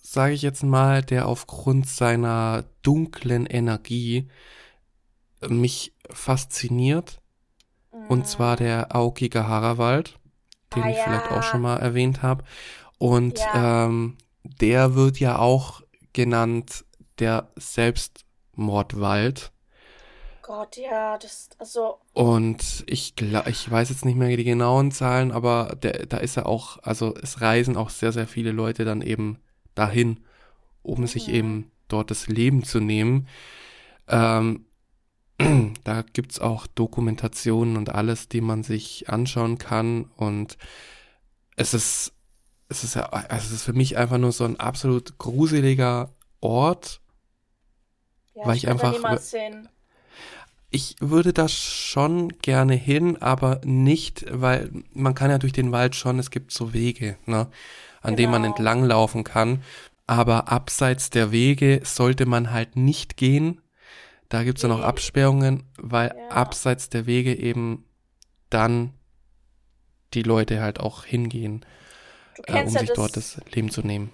sage 0.00 0.34
ich 0.34 0.42
jetzt 0.42 0.62
mal, 0.62 1.02
der 1.02 1.26
aufgrund 1.26 1.88
seiner 1.88 2.64
dunklen 2.82 3.46
Energie 3.46 4.28
mich 5.48 5.94
fasziniert. 6.10 7.20
Mhm. 7.92 8.06
Und 8.08 8.28
zwar 8.28 8.56
der 8.56 8.94
Aokigahara-Wald, 8.94 10.18
den 10.74 10.82
ah, 10.84 10.90
ich 10.90 10.98
vielleicht 10.98 11.30
auch 11.30 11.42
schon 11.42 11.62
mal 11.62 11.76
erwähnt 11.78 12.22
habe. 12.22 12.44
Und 12.98 13.38
ja. 13.38 13.86
ähm, 13.86 14.16
der 14.44 14.94
wird 14.94 15.18
ja 15.18 15.38
auch 15.38 15.82
genannt 16.12 16.84
der 17.18 17.50
Selbstmordwald. 17.56 19.52
Gott, 20.46 20.76
ja, 20.76 21.16
das, 21.16 21.48
also. 21.58 22.00
Und 22.12 22.84
ich 22.86 23.16
glaube, 23.16 23.48
ich 23.48 23.70
weiß 23.70 23.88
jetzt 23.88 24.04
nicht 24.04 24.16
mehr 24.16 24.36
die 24.36 24.44
genauen 24.44 24.92
Zahlen, 24.92 25.32
aber 25.32 25.74
der, 25.82 26.04
da 26.04 26.18
ist 26.18 26.36
er 26.36 26.44
auch, 26.44 26.78
also 26.82 27.14
es 27.14 27.40
reisen 27.40 27.78
auch 27.78 27.88
sehr, 27.88 28.12
sehr 28.12 28.26
viele 28.26 28.52
Leute 28.52 28.84
dann 28.84 29.00
eben 29.00 29.38
dahin, 29.74 30.20
um 30.82 31.00
mhm. 31.00 31.06
sich 31.06 31.30
eben 31.30 31.70
dort 31.88 32.10
das 32.10 32.26
Leben 32.26 32.62
zu 32.62 32.78
nehmen. 32.78 33.26
Ähm, 34.06 34.66
da 35.84 36.02
gibt's 36.02 36.40
auch 36.40 36.66
Dokumentationen 36.66 37.78
und 37.78 37.88
alles, 37.88 38.28
die 38.28 38.42
man 38.42 38.64
sich 38.64 39.08
anschauen 39.08 39.56
kann. 39.56 40.10
Und 40.16 40.58
es 41.56 41.72
ist 41.72 42.12
es 42.68 42.84
ist 42.84 42.96
ja, 42.96 43.04
also 43.04 43.46
es 43.46 43.50
ist 43.50 43.62
für 43.62 43.72
mich 43.72 43.96
einfach 43.96 44.18
nur 44.18 44.32
so 44.32 44.44
ein 44.44 44.60
absolut 44.60 45.16
gruseliger 45.16 46.10
Ort, 46.40 47.00
ja, 48.34 48.44
weil 48.44 48.56
ich, 48.56 48.64
ich 48.64 48.68
einfach. 48.68 48.92
Ich 50.74 50.96
würde 50.98 51.32
da 51.32 51.46
schon 51.46 52.30
gerne 52.40 52.74
hin, 52.74 53.22
aber 53.22 53.60
nicht, 53.64 54.24
weil 54.28 54.72
man 54.92 55.14
kann 55.14 55.30
ja 55.30 55.38
durch 55.38 55.52
den 55.52 55.70
Wald 55.70 55.94
schon, 55.94 56.18
es 56.18 56.32
gibt 56.32 56.50
so 56.50 56.72
Wege, 56.72 57.16
ne, 57.26 57.36
an 57.36 57.46
genau. 58.02 58.16
denen 58.16 58.32
man 58.32 58.42
genau. 58.42 58.56
entlanglaufen 58.56 59.22
kann. 59.22 59.62
Aber 60.08 60.48
abseits 60.48 61.10
der 61.10 61.30
Wege 61.30 61.80
sollte 61.84 62.26
man 62.26 62.50
halt 62.50 62.74
nicht 62.74 63.16
gehen. 63.16 63.62
Da 64.28 64.42
gibt 64.42 64.58
es 64.58 64.62
dann 64.62 64.72
auch 64.72 64.80
Absperrungen, 64.80 65.62
weil 65.78 66.08
ja. 66.08 66.28
abseits 66.30 66.88
der 66.88 67.06
Wege 67.06 67.36
eben 67.36 67.84
dann 68.50 68.94
die 70.12 70.24
Leute 70.24 70.60
halt 70.60 70.80
auch 70.80 71.04
hingehen 71.04 71.64
äh, 72.48 72.50
um 72.50 72.56
ja 72.56 72.66
sich 72.66 72.88
das, 72.88 72.96
dort 72.96 73.16
das 73.16 73.40
Leben 73.52 73.70
zu 73.70 73.82
nehmen. 73.82 74.12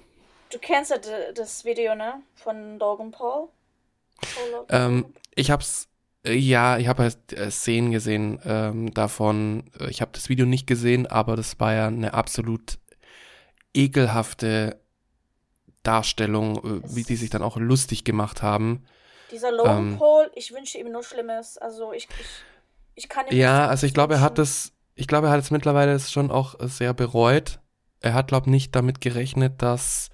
Du 0.51 0.59
kennst 0.59 0.91
ja 0.91 0.99
das 1.35 1.65
Video, 1.65 1.95
ne? 1.95 2.23
Von 2.35 2.79
Logan 2.79 3.13
Paul? 3.13 3.49
Ähm, 4.69 5.15
ich 5.35 5.51
hab's, 5.51 5.89
ja, 6.27 6.79
ich 6.79 6.89
habe 6.89 7.05
halt 7.05 7.33
äh, 7.33 7.51
Szenen 7.51 7.93
gesehen 7.93 8.41
ähm, 8.45 8.93
davon. 8.93 9.71
Ich 9.89 10.01
habe 10.01 10.13
das 10.13 10.29
Video 10.29 10.47
nicht 10.47 10.67
gesehen, 10.67 11.07
aber 11.07 11.37
das 11.37 11.59
war 11.61 11.73
ja 11.73 11.87
eine 11.87 12.15
absolut 12.15 12.79
ekelhafte 13.75 14.81
Darstellung, 15.83 16.59
äh, 16.59 16.95
wie 16.95 17.05
die 17.05 17.17
sich 17.17 17.31
dann 17.31 17.43
auch 17.43 17.57
lustig 17.57 18.05
gemacht 18.05 18.43
haben. 18.43 18.85
Dieser 19.31 19.53
Logan 19.53 19.93
ähm, 19.93 19.99
Paul, 19.99 20.31
ich 20.35 20.53
wünsche 20.53 20.79
ihm 20.79 20.91
nur 20.91 21.03
Schlimmes. 21.03 21.57
Also 21.57 21.93
ich, 21.93 22.09
ich, 22.21 22.27
ich 22.97 23.09
kann 23.09 23.27
ihm 23.29 23.37
Ja, 23.37 23.69
also 23.69 23.87
ich 23.87 23.95
glaube, 23.95 24.15
er 24.15 24.21
hat 24.21 24.39
das, 24.39 24.73
ich 24.95 25.07
glaube, 25.07 25.29
er 25.29 25.33
hat 25.33 25.41
es 25.41 25.51
mittlerweile 25.51 25.99
schon 26.01 26.31
auch 26.31 26.57
sehr 26.61 26.93
bereut 26.93 27.61
er 28.01 28.15
hat, 28.15 28.29
glaube 28.29 28.51
nicht 28.51 28.75
damit 28.75 29.01
gerechnet, 29.01 29.63
dass 29.63 30.11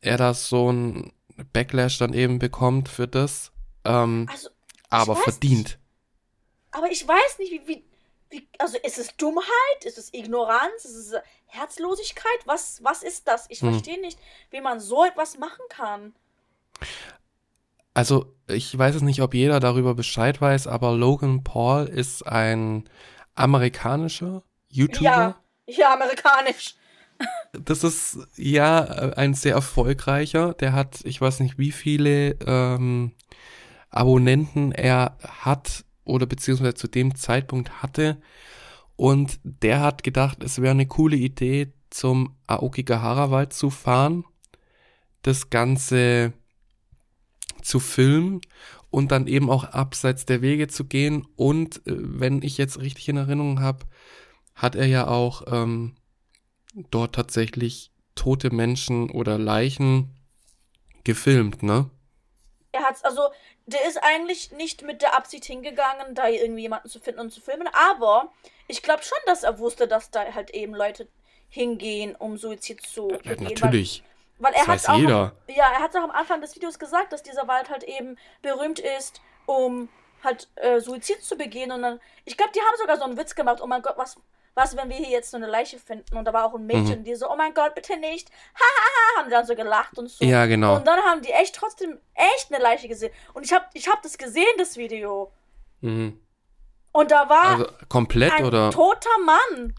er 0.00 0.16
da 0.16 0.34
so 0.34 0.72
ein 0.72 1.12
Backlash 1.52 1.98
dann 1.98 2.14
eben 2.14 2.38
bekommt 2.38 2.88
für 2.88 3.06
das. 3.06 3.52
Ähm, 3.84 4.26
also, 4.30 4.48
aber 4.94 5.16
verdient. 5.16 5.64
Nicht. 5.64 5.78
Aber 6.70 6.90
ich 6.90 7.06
weiß 7.06 7.38
nicht, 7.38 7.52
wie, 7.52 7.66
wie, 7.66 7.84
wie, 8.30 8.48
also 8.58 8.78
ist 8.78 8.98
es 8.98 9.16
Dummheit? 9.16 9.84
Ist 9.84 9.98
es 9.98 10.12
Ignoranz? 10.12 10.84
Ist 10.84 10.94
es 10.96 11.14
Herzlosigkeit? 11.46 12.40
Was, 12.46 12.82
was 12.82 13.02
ist 13.02 13.28
das? 13.28 13.46
Ich 13.48 13.60
hm. 13.60 13.70
verstehe 13.70 14.00
nicht, 14.00 14.18
wie 14.50 14.60
man 14.60 14.80
so 14.80 15.04
etwas 15.04 15.38
machen 15.38 15.64
kann. 15.68 16.14
Also, 17.94 18.34
ich 18.48 18.76
weiß 18.76 18.96
es 18.96 19.02
nicht, 19.02 19.22
ob 19.22 19.34
jeder 19.34 19.60
darüber 19.60 19.94
Bescheid 19.94 20.40
weiß, 20.40 20.66
aber 20.66 20.92
Logan 20.92 21.44
Paul 21.44 21.86
ist 21.86 22.26
ein 22.26 22.88
amerikanischer 23.36 24.42
YouTuber. 24.68 25.04
Ja, 25.04 25.40
ja, 25.66 25.94
amerikanisch 25.94 26.74
das 27.52 27.84
ist 27.84 28.18
ja 28.36 28.80
ein 29.16 29.34
sehr 29.34 29.54
erfolgreicher. 29.54 30.54
Der 30.54 30.72
hat, 30.72 31.00
ich 31.04 31.20
weiß 31.20 31.40
nicht, 31.40 31.58
wie 31.58 31.72
viele 31.72 32.36
ähm, 32.46 33.12
Abonnenten 33.94 34.72
er 34.72 35.16
hat 35.22 35.84
oder 36.04 36.26
beziehungsweise 36.26 36.74
zu 36.74 36.88
dem 36.88 37.14
Zeitpunkt 37.14 37.82
hatte. 37.82 38.20
Und 38.96 39.40
der 39.42 39.80
hat 39.80 40.02
gedacht, 40.02 40.42
es 40.44 40.60
wäre 40.60 40.72
eine 40.72 40.86
coole 40.86 41.16
Idee, 41.16 41.72
zum 41.90 42.34
Aokigahara-Wald 42.48 43.52
zu 43.52 43.70
fahren, 43.70 44.24
das 45.22 45.48
Ganze 45.48 46.32
zu 47.62 47.78
filmen 47.78 48.40
und 48.90 49.12
dann 49.12 49.26
eben 49.26 49.48
auch 49.48 49.64
abseits 49.64 50.26
der 50.26 50.42
Wege 50.42 50.66
zu 50.66 50.84
gehen. 50.84 51.26
Und 51.36 51.86
äh, 51.86 51.94
wenn 51.96 52.42
ich 52.42 52.58
jetzt 52.58 52.80
richtig 52.80 53.08
in 53.08 53.16
Erinnerung 53.16 53.60
habe, 53.60 53.86
hat 54.54 54.74
er 54.74 54.86
ja 54.86 55.06
auch 55.06 55.44
ähm, 55.46 55.94
dort 56.90 57.14
tatsächlich 57.14 57.92
tote 58.14 58.52
Menschen 58.52 59.10
oder 59.10 59.38
Leichen 59.38 60.10
gefilmt, 61.04 61.62
ne? 61.62 61.90
Er 62.74 62.82
hat's, 62.82 63.04
also, 63.04 63.28
der 63.66 63.84
ist 63.86 64.02
eigentlich 64.02 64.50
nicht 64.50 64.82
mit 64.82 65.00
der 65.00 65.16
Absicht 65.16 65.44
hingegangen, 65.44 66.14
da 66.14 66.26
irgendwie 66.26 66.62
jemanden 66.62 66.88
zu 66.88 66.98
finden 66.98 67.20
und 67.20 67.30
zu 67.30 67.40
filmen, 67.40 67.68
aber 67.72 68.32
ich 68.66 68.82
glaube 68.82 69.04
schon, 69.04 69.18
dass 69.26 69.44
er 69.44 69.60
wusste, 69.60 69.86
dass 69.86 70.10
da 70.10 70.34
halt 70.34 70.50
eben 70.50 70.74
Leute 70.74 71.08
hingehen, 71.48 72.16
um 72.16 72.36
Suizid 72.36 72.84
zu 72.84 73.10
ja, 73.10 73.18
begehen. 73.18 73.54
Natürlich. 73.54 74.02
Weil, 74.38 74.52
weil 74.52 74.60
er 74.60 74.66
hat 74.66 74.88
auch, 74.88 74.98
jeder. 74.98 75.32
ja, 75.46 75.70
er 75.72 75.80
hat 75.80 75.96
auch 75.96 76.02
am 76.02 76.10
Anfang 76.10 76.40
des 76.40 76.56
Videos 76.56 76.80
gesagt, 76.80 77.12
dass 77.12 77.22
dieser 77.22 77.46
Wald 77.46 77.70
halt 77.70 77.84
eben 77.84 78.18
berühmt 78.42 78.80
ist, 78.80 79.20
um 79.46 79.88
halt 80.24 80.48
äh, 80.56 80.80
Suizid 80.80 81.22
zu 81.22 81.36
begehen 81.36 81.70
und 81.70 81.82
dann, 81.82 82.00
ich 82.24 82.36
glaube, 82.36 82.52
die 82.54 82.60
haben 82.60 82.76
sogar 82.78 82.96
so 82.96 83.04
einen 83.04 83.16
Witz 83.16 83.36
gemacht, 83.36 83.60
oh 83.62 83.68
mein 83.68 83.82
Gott, 83.82 83.96
was, 83.96 84.16
was, 84.54 84.76
wenn 84.76 84.88
wir 84.88 84.96
hier 84.96 85.08
jetzt 85.10 85.30
so 85.30 85.36
eine 85.36 85.46
Leiche 85.46 85.78
finden? 85.78 86.16
Und 86.16 86.24
da 86.24 86.32
war 86.32 86.44
auch 86.46 86.54
ein 86.54 86.66
Mädchen, 86.66 87.00
mhm. 87.00 87.04
die 87.04 87.14
so, 87.16 87.30
oh 87.30 87.36
mein 87.36 87.54
Gott, 87.54 87.74
bitte 87.74 87.96
nicht. 87.96 88.30
Hahaha, 88.54 89.20
haben 89.22 89.30
dann 89.30 89.46
so 89.46 89.54
gelacht 89.54 89.98
und 89.98 90.08
so. 90.08 90.24
Ja, 90.24 90.46
genau. 90.46 90.76
Und 90.76 90.86
dann 90.86 91.00
haben 91.00 91.22
die 91.22 91.30
echt 91.30 91.54
trotzdem 91.56 91.98
echt 92.14 92.52
eine 92.52 92.62
Leiche 92.62 92.88
gesehen. 92.88 93.12
Und 93.32 93.44
ich 93.44 93.52
habe 93.52 93.64
ich 93.74 93.88
hab 93.88 94.02
das 94.02 94.16
gesehen, 94.16 94.46
das 94.58 94.76
Video. 94.76 95.32
Mhm. 95.80 96.20
Und 96.92 97.10
da 97.10 97.28
war 97.28 97.44
also 97.44 97.66
komplett 97.88 98.32
ein 98.32 98.44
oder 98.44 98.70
toter 98.70 99.18
Mann. 99.24 99.74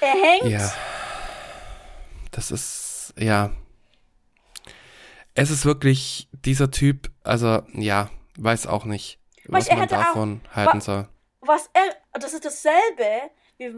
Er 0.00 0.10
hängt. 0.10 0.46
Ja. 0.46 0.72
das 2.32 2.50
ist, 2.50 3.14
ja. 3.16 3.52
Es 5.34 5.50
ist 5.50 5.64
wirklich 5.64 6.28
dieser 6.32 6.70
Typ, 6.70 7.10
also 7.22 7.62
ja, 7.72 8.10
weiß 8.36 8.66
auch 8.66 8.84
nicht, 8.84 9.20
was 9.46 9.68
er 9.68 9.76
man 9.76 9.82
hätte 9.82 9.98
auch- 9.98 10.04
davon 10.04 10.40
halten 10.52 10.80
soll. 10.80 11.08
Was 11.40 11.70
er, 11.72 12.20
das 12.20 12.32
ist 12.34 12.44
dasselbe, 12.44 13.30
wie 13.58 13.74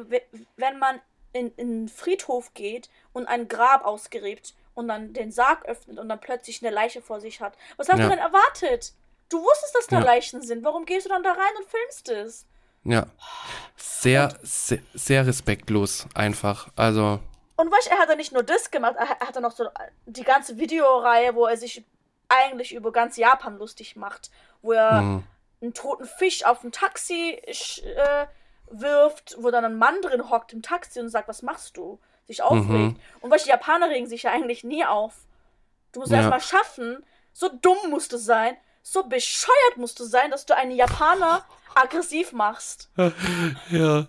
wenn 0.57 0.79
man 0.79 1.01
in, 1.33 1.53
in 1.57 1.69
einen 1.69 1.89
Friedhof 1.89 2.53
geht 2.55 2.91
und 3.13 3.27
ein 3.27 3.49
Grab 3.49 3.85
ausgräbt 3.85 4.55
und 4.75 4.89
dann 4.89 5.13
den 5.13 5.31
Sarg 5.33 5.65
öffnet 5.67 5.99
und 5.99 6.09
dann 6.09 6.21
plötzlich 6.21 6.63
eine 6.65 6.75
Leiche 6.75 7.03
vor 7.03 7.21
sich 7.21 7.41
hat. 7.41 7.55
Was 7.77 7.89
hast 7.89 7.99
Ja. 7.99 8.05
du 8.05 8.11
denn 8.11 8.19
erwartet? 8.19 8.93
Du 9.29 9.43
wusstest, 9.43 9.75
dass 9.75 9.87
da 9.87 9.99
Ja. 10.01 10.05
Leichen 10.05 10.43
sind. 10.43 10.65
Warum 10.65 10.85
gehst 10.85 11.07
du 11.07 11.11
dann 11.11 11.23
da 11.23 11.33
rein 11.33 11.57
und 11.59 11.67
filmst 11.69 12.09
es? 12.11 12.47
Ja. 12.85 13.07
Sehr, 13.77 14.37
sehr, 14.43 14.81
sehr 14.93 15.27
respektlos 15.27 16.07
einfach. 16.15 16.69
Also, 16.77 17.21
Und 17.57 17.71
weißt, 17.71 17.87
du, 17.87 17.91
er 17.93 17.99
hat 17.99 18.09
ja 18.09 18.17
nicht 18.17 18.33
nur 18.33 18.43
das 18.43 18.71
gemacht, 18.71 18.97
er 18.99 19.09
hat 19.09 19.37
dann 19.37 19.43
noch 19.45 19.53
so 19.53 19.69
die 20.07 20.25
ganze 20.25 20.59
Videoreihe, 20.59 21.35
wo 21.35 21.47
er 21.47 21.57
sich 21.57 21.85
eigentlich 22.29 22.75
über 22.75 22.93
ganz 22.93 23.17
Japan 23.17 23.57
lustig 23.59 23.95
macht, 23.97 24.31
wo 24.63 24.73
er 24.73 25.03
mhm. 25.03 25.25
Einen 25.63 25.75
toten 25.75 26.05
Fisch 26.05 26.45
auf 26.45 26.63
ein 26.65 26.73
Taxi 26.73 27.41
äh, 27.45 28.27
wirft, 28.71 29.37
wo 29.39 29.51
dann 29.51 29.65
ein 29.65 29.77
Mann 29.77 30.01
drin 30.03 30.31
hockt 30.31 30.53
im 30.53 30.63
Taxi 30.63 31.01
und 31.01 31.09
sagt, 31.09 31.29
was 31.29 31.43
machst 31.43 31.77
du? 31.77 32.01
Sich 32.27 32.43
aufregt. 32.43 32.69
Mhm. 32.69 32.97
Und 33.21 33.31
du, 33.31 33.45
die 33.45 33.49
Japaner 33.51 33.89
regen 33.89 34.07
sich 34.07 34.25
ja 34.25 34.31
eigentlich 34.33 34.65
nie 34.65 34.85
auf. 34.85 35.15
Du 35.93 36.01
musst 36.01 36.13
Ja. 36.13 36.19
erst 36.19 36.31
mal 36.31 36.41
schaffen, 36.41 37.05
so 37.33 37.49
dumm 37.49 37.91
musst 37.91 38.13
du 38.13 38.17
sein, 38.17 38.57
so 38.83 39.05
bescheuert 39.05 39.77
musst 39.77 39.99
du 40.01 40.05
sein, 40.05 40.31
dass 40.31 40.47
du 40.47 40.57
einen 40.57 40.73
Japaner 40.73 41.45
aggressiv 41.75 42.33
machst. 42.33 42.91
ja, 43.71 44.07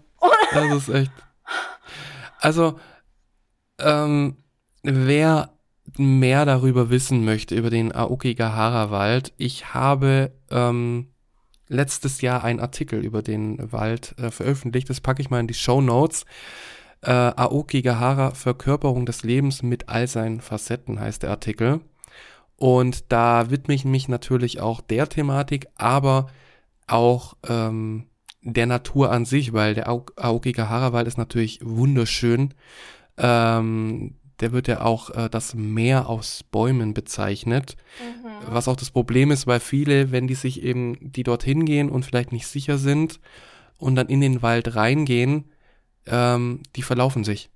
das 0.54 0.74
ist 0.74 0.89
echt. 0.89 1.12
Also, 2.39 2.80
ähm, 3.80 4.38
wer 4.84 5.49
mehr 5.97 6.45
darüber 6.45 6.89
wissen 6.89 7.24
möchte, 7.26 7.56
über 7.56 7.70
den 7.70 7.93
Aokigahara-Wald, 7.93 9.34
ich 9.38 9.74
habe 9.74 10.32
ähm, 10.49 11.12
letztes 11.68 12.22
Jahr 12.22 12.43
einen 12.43 12.59
Artikel 12.59 13.03
über 13.03 13.22
den 13.22 13.72
Wald 13.72 14.16
äh, 14.18 14.32
veröffentlicht. 14.32 14.89
Das 14.89 15.01
packe 15.01 15.22
ich 15.22 15.30
mal 15.30 15.39
in 15.39 15.47
die 15.47 15.53
Show 15.53 15.82
Notes. 15.82 16.26
Äh, 17.01 17.11
Aokigahara, 17.11 18.32
Verkörperung 18.32 19.05
des 19.05 19.24
Lebens 19.24 19.64
mit 19.64 19.89
all 19.89 20.07
seinen 20.07 20.41
Facetten, 20.41 20.99
heißt 20.99 21.24
der 21.24 21.32
Artikel. 21.32 21.82
Und 22.55 23.11
da 23.11 23.49
widme 23.49 23.74
ich 23.74 23.84
mich 23.84 24.07
natürlich 24.07 24.61
auch 24.61 24.80
der 24.80 25.09
Thematik, 25.09 25.68
aber 25.76 26.28
auch 26.88 27.36
ähm, 27.47 28.05
der 28.41 28.68
Natur 28.68 29.11
an 29.11 29.26
sich, 29.26 29.53
weil 29.53 29.74
der 29.74 29.89
Ao- 29.89 30.05
Aokigahara-Wald 30.16 31.07
ist 31.07 31.18
natürlich 31.18 31.59
wunderschön. 31.64 32.53
Ähm, 33.18 34.16
der 34.44 34.52
wird 34.52 34.68
ja 34.68 34.82
auch 34.82 35.10
äh, 35.12 35.30
das 35.30 35.56
Meer 35.56 36.10
aus 36.10 36.44
Bäumen 36.44 36.94
bezeichnet. 36.94 37.78
Mhm. 38.00 38.54
Was 38.54 38.68
auch 38.68 38.76
das 38.76 38.91
Problem 38.91 39.32
ist, 39.32 39.48
weil 39.48 39.62
viele, 39.62 40.12
wenn 40.12 40.28
die 40.28 40.36
sich 40.36 40.62
eben, 40.62 40.98
die 41.00 41.24
dorthin 41.24 41.64
gehen 41.66 41.89
und 41.89 42.06
vielleicht 42.06 42.34
nicht 42.34 42.48
sicher 42.48 42.78
sind 42.78 43.22
und 43.78 43.96
dann 43.96 44.08
in 44.08 44.20
den 44.20 44.41
Wald 44.41 44.76
reingehen, 44.76 45.46
ähm, 46.08 46.60
die 46.76 46.82
verlaufen 46.82 47.24
sich, 47.24 47.50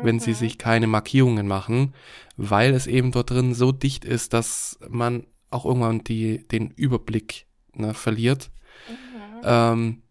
wenn 0.00 0.20
sie 0.20 0.30
Mhm. 0.30 0.36
sich 0.36 0.58
keine 0.58 0.86
Markierungen 0.86 1.48
machen, 1.48 1.92
weil 2.36 2.72
es 2.72 2.86
eben 2.86 3.10
dort 3.10 3.30
drin 3.30 3.52
so 3.52 3.72
dicht 3.72 4.04
ist, 4.04 4.32
dass 4.32 4.78
man 4.88 5.26
auch 5.50 5.64
irgendwann 5.64 6.04
die, 6.04 6.46
den 6.46 6.70
Überblick 6.70 7.46
ne, 7.74 7.94
verliert. 7.94 8.50
Mhm. 8.88 9.40
Ähm, 9.42 10.02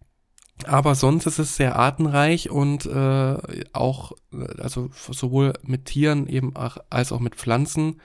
aber 0.66 0.96
sonst 0.96 1.26
ist 1.26 1.40
es 1.40 1.56
sehr 1.56 1.76
artenreich 1.76 2.50
und 2.50 2.86
äh, 2.86 3.38
auch, 3.74 4.12
also 4.58 4.90
sowohl 4.94 5.54
mit 5.62 5.86
Tieren 5.86 6.28
eben 6.28 6.56
auch, 6.56 6.78
als 6.90 7.12
auch 7.12 7.20
mit 7.20 7.36
Pflanzen. 7.36 8.02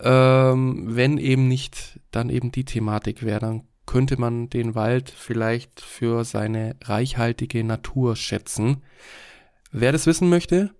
Ähm, 0.00 0.84
wenn 0.88 1.18
eben 1.18 1.48
nicht 1.48 2.00
dann 2.10 2.30
eben 2.30 2.52
die 2.52 2.64
Thematik 2.64 3.22
wäre, 3.22 3.40
dann 3.40 3.68
könnte 3.86 4.18
man 4.18 4.48
den 4.48 4.74
Wald 4.74 5.10
vielleicht 5.10 5.80
für 5.80 6.24
seine 6.24 6.76
reichhaltige 6.84 7.64
Natur 7.64 8.16
schätzen. 8.16 8.82
Wer 9.70 9.92
das 9.92 10.06
wissen 10.06 10.28
möchte, 10.28 10.74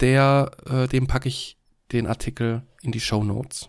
der, 0.00 0.50
äh, 0.68 0.88
dem 0.88 1.06
packe 1.06 1.28
ich 1.28 1.58
den 1.92 2.06
Artikel 2.06 2.62
in 2.82 2.92
die 2.92 3.00
Show 3.00 3.22
Notes. 3.22 3.68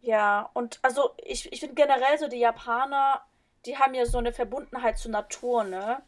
Ja, 0.00 0.48
und 0.54 0.78
also 0.82 1.10
ich, 1.24 1.52
ich 1.52 1.60
finde 1.60 1.74
generell 1.74 2.18
so, 2.18 2.28
die 2.28 2.38
Japaner, 2.38 3.22
die 3.66 3.76
haben 3.78 3.94
ja 3.94 4.06
so 4.06 4.18
eine 4.18 4.32
Verbundenheit 4.32 4.98
zur 4.98 5.10
Natur, 5.10 5.64
ne? 5.64 6.02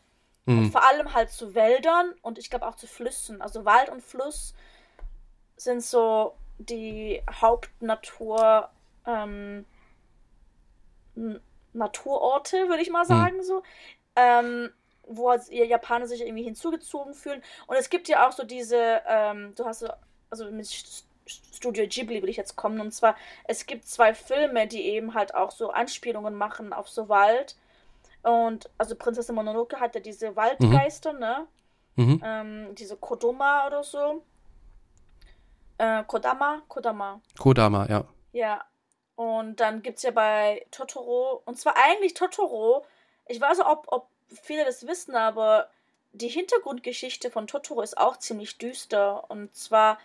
Und 0.46 0.54
Mhm. 0.60 0.72
vor 0.72 0.86
allem 0.88 1.12
halt 1.12 1.30
zu 1.30 1.54
Wäldern 1.54 2.14
und 2.22 2.38
ich 2.38 2.48
glaube 2.48 2.66
auch 2.66 2.76
zu 2.76 2.86
Flüssen. 2.86 3.42
Also 3.42 3.64
Wald 3.66 3.90
und 3.90 4.02
Fluss 4.02 4.54
sind 5.56 5.82
so 5.82 6.34
die 6.58 7.22
Hauptnatur, 7.30 8.70
ähm, 9.06 9.66
Naturorte, 11.74 12.68
würde 12.68 12.82
ich 12.82 12.90
mal 12.90 13.04
sagen, 13.04 13.42
so. 13.42 13.62
Ähm, 14.16 14.70
wo 15.10 15.30
halt 15.30 15.48
ihr 15.48 15.66
Japaner 15.66 16.06
sich 16.06 16.20
irgendwie 16.20 16.42
hinzugezogen 16.44 17.14
fühlen. 17.14 17.42
Und 17.66 17.76
es 17.76 17.88
gibt 17.88 18.08
ja 18.08 18.28
auch 18.28 18.32
so 18.32 18.44
diese, 18.44 19.02
ähm, 19.06 19.54
du 19.54 19.64
hast 19.64 19.80
so, 19.80 19.88
also 20.30 20.50
mit 20.50 20.68
Studio 21.28 21.86
Ghibli 21.86 22.22
will 22.22 22.28
ich 22.28 22.36
jetzt 22.36 22.56
kommen. 22.56 22.80
Und 22.80 22.92
zwar, 22.92 23.16
es 23.44 23.66
gibt 23.66 23.86
zwei 23.86 24.14
Filme, 24.14 24.66
die 24.66 24.82
eben 24.82 25.14
halt 25.14 25.34
auch 25.34 25.50
so 25.50 25.70
Anspielungen 25.70 26.34
machen 26.34 26.72
auf 26.72 26.88
so 26.88 27.08
Wald. 27.08 27.56
Und 28.22 28.70
also 28.78 28.96
Prinzessin 28.96 29.34
Mononoke 29.34 29.78
hat 29.78 29.94
ja 29.94 30.00
diese 30.00 30.34
Waldgeister, 30.36 31.12
ne? 31.12 31.46
Mhm. 31.96 32.22
Ähm, 32.24 32.74
diese 32.74 32.96
Kodoma 32.96 33.66
oder 33.66 33.82
so. 33.82 34.22
Äh, 35.78 36.02
Kodama? 36.04 36.62
Kodama. 36.68 37.20
Kodama, 37.38 37.86
ja. 37.88 38.04
Ja. 38.32 38.64
Und 39.14 39.60
dann 39.60 39.82
gibt 39.82 39.98
es 39.98 40.04
ja 40.04 40.12
bei 40.12 40.64
Totoro, 40.70 41.42
und 41.44 41.58
zwar 41.58 41.74
eigentlich 41.76 42.14
Totoro, 42.14 42.84
ich 43.26 43.40
weiß 43.40 43.58
nicht, 43.58 43.66
ob, 43.66 43.86
ob 43.88 44.08
viele 44.30 44.64
das 44.64 44.86
wissen, 44.86 45.16
aber 45.16 45.68
die 46.12 46.28
Hintergrundgeschichte 46.28 47.30
von 47.30 47.46
Totoro 47.46 47.82
ist 47.82 47.98
auch 47.98 48.16
ziemlich 48.16 48.58
düster. 48.58 49.30
Und 49.30 49.54
zwar 49.54 49.98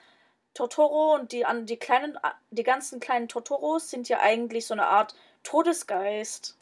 Totoro 0.54 1.16
und 1.16 1.32
die, 1.32 1.45
an- 1.45 1.66
die 1.66 1.78
kleinen, 1.78 2.18
die 2.51 2.64
ganzen 2.64 2.99
kleinen 2.99 3.28
Totoros 3.28 3.89
sind 3.89 4.10
ja 4.10 4.20
eigentlich 4.20 4.66
so 4.68 4.74
eine 4.74 4.88
Art 4.88 5.16
Todesgeist. 5.43 6.58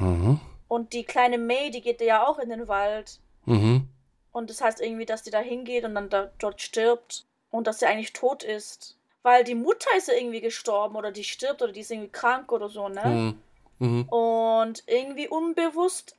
Mhm. 0.00 0.40
Und 0.68 0.92
die 0.92 1.04
kleine 1.04 1.38
May, 1.38 1.70
die 1.70 1.80
geht 1.80 2.00
ja 2.00 2.26
auch 2.26 2.38
in 2.38 2.48
den 2.50 2.68
Wald. 2.68 3.18
Mhm. 3.44 3.88
Und 4.32 4.50
das 4.50 4.60
heißt 4.60 4.80
irgendwie, 4.80 5.06
dass 5.06 5.22
die 5.22 5.30
da 5.30 5.38
hingeht 5.38 5.84
und 5.84 5.94
dann 5.94 6.08
da, 6.10 6.30
dort 6.38 6.60
stirbt. 6.60 7.26
Und 7.50 7.66
dass 7.68 7.78
sie 7.78 7.86
eigentlich 7.86 8.12
tot 8.12 8.42
ist. 8.42 8.96
Weil 9.22 9.44
die 9.44 9.54
Mutter 9.54 9.88
ist 9.96 10.08
ja 10.08 10.14
irgendwie 10.14 10.40
gestorben 10.40 10.96
oder 10.96 11.12
die 11.12 11.22
stirbt 11.24 11.62
oder 11.62 11.72
die 11.72 11.80
ist 11.80 11.90
irgendwie 11.90 12.10
krank 12.10 12.50
oder 12.50 12.68
so, 12.68 12.88
ne? 12.88 13.36
Mhm. 13.78 13.86
Mhm. 13.86 14.08
Und 14.08 14.82
irgendwie 14.86 15.28
unbewusst. 15.28 16.16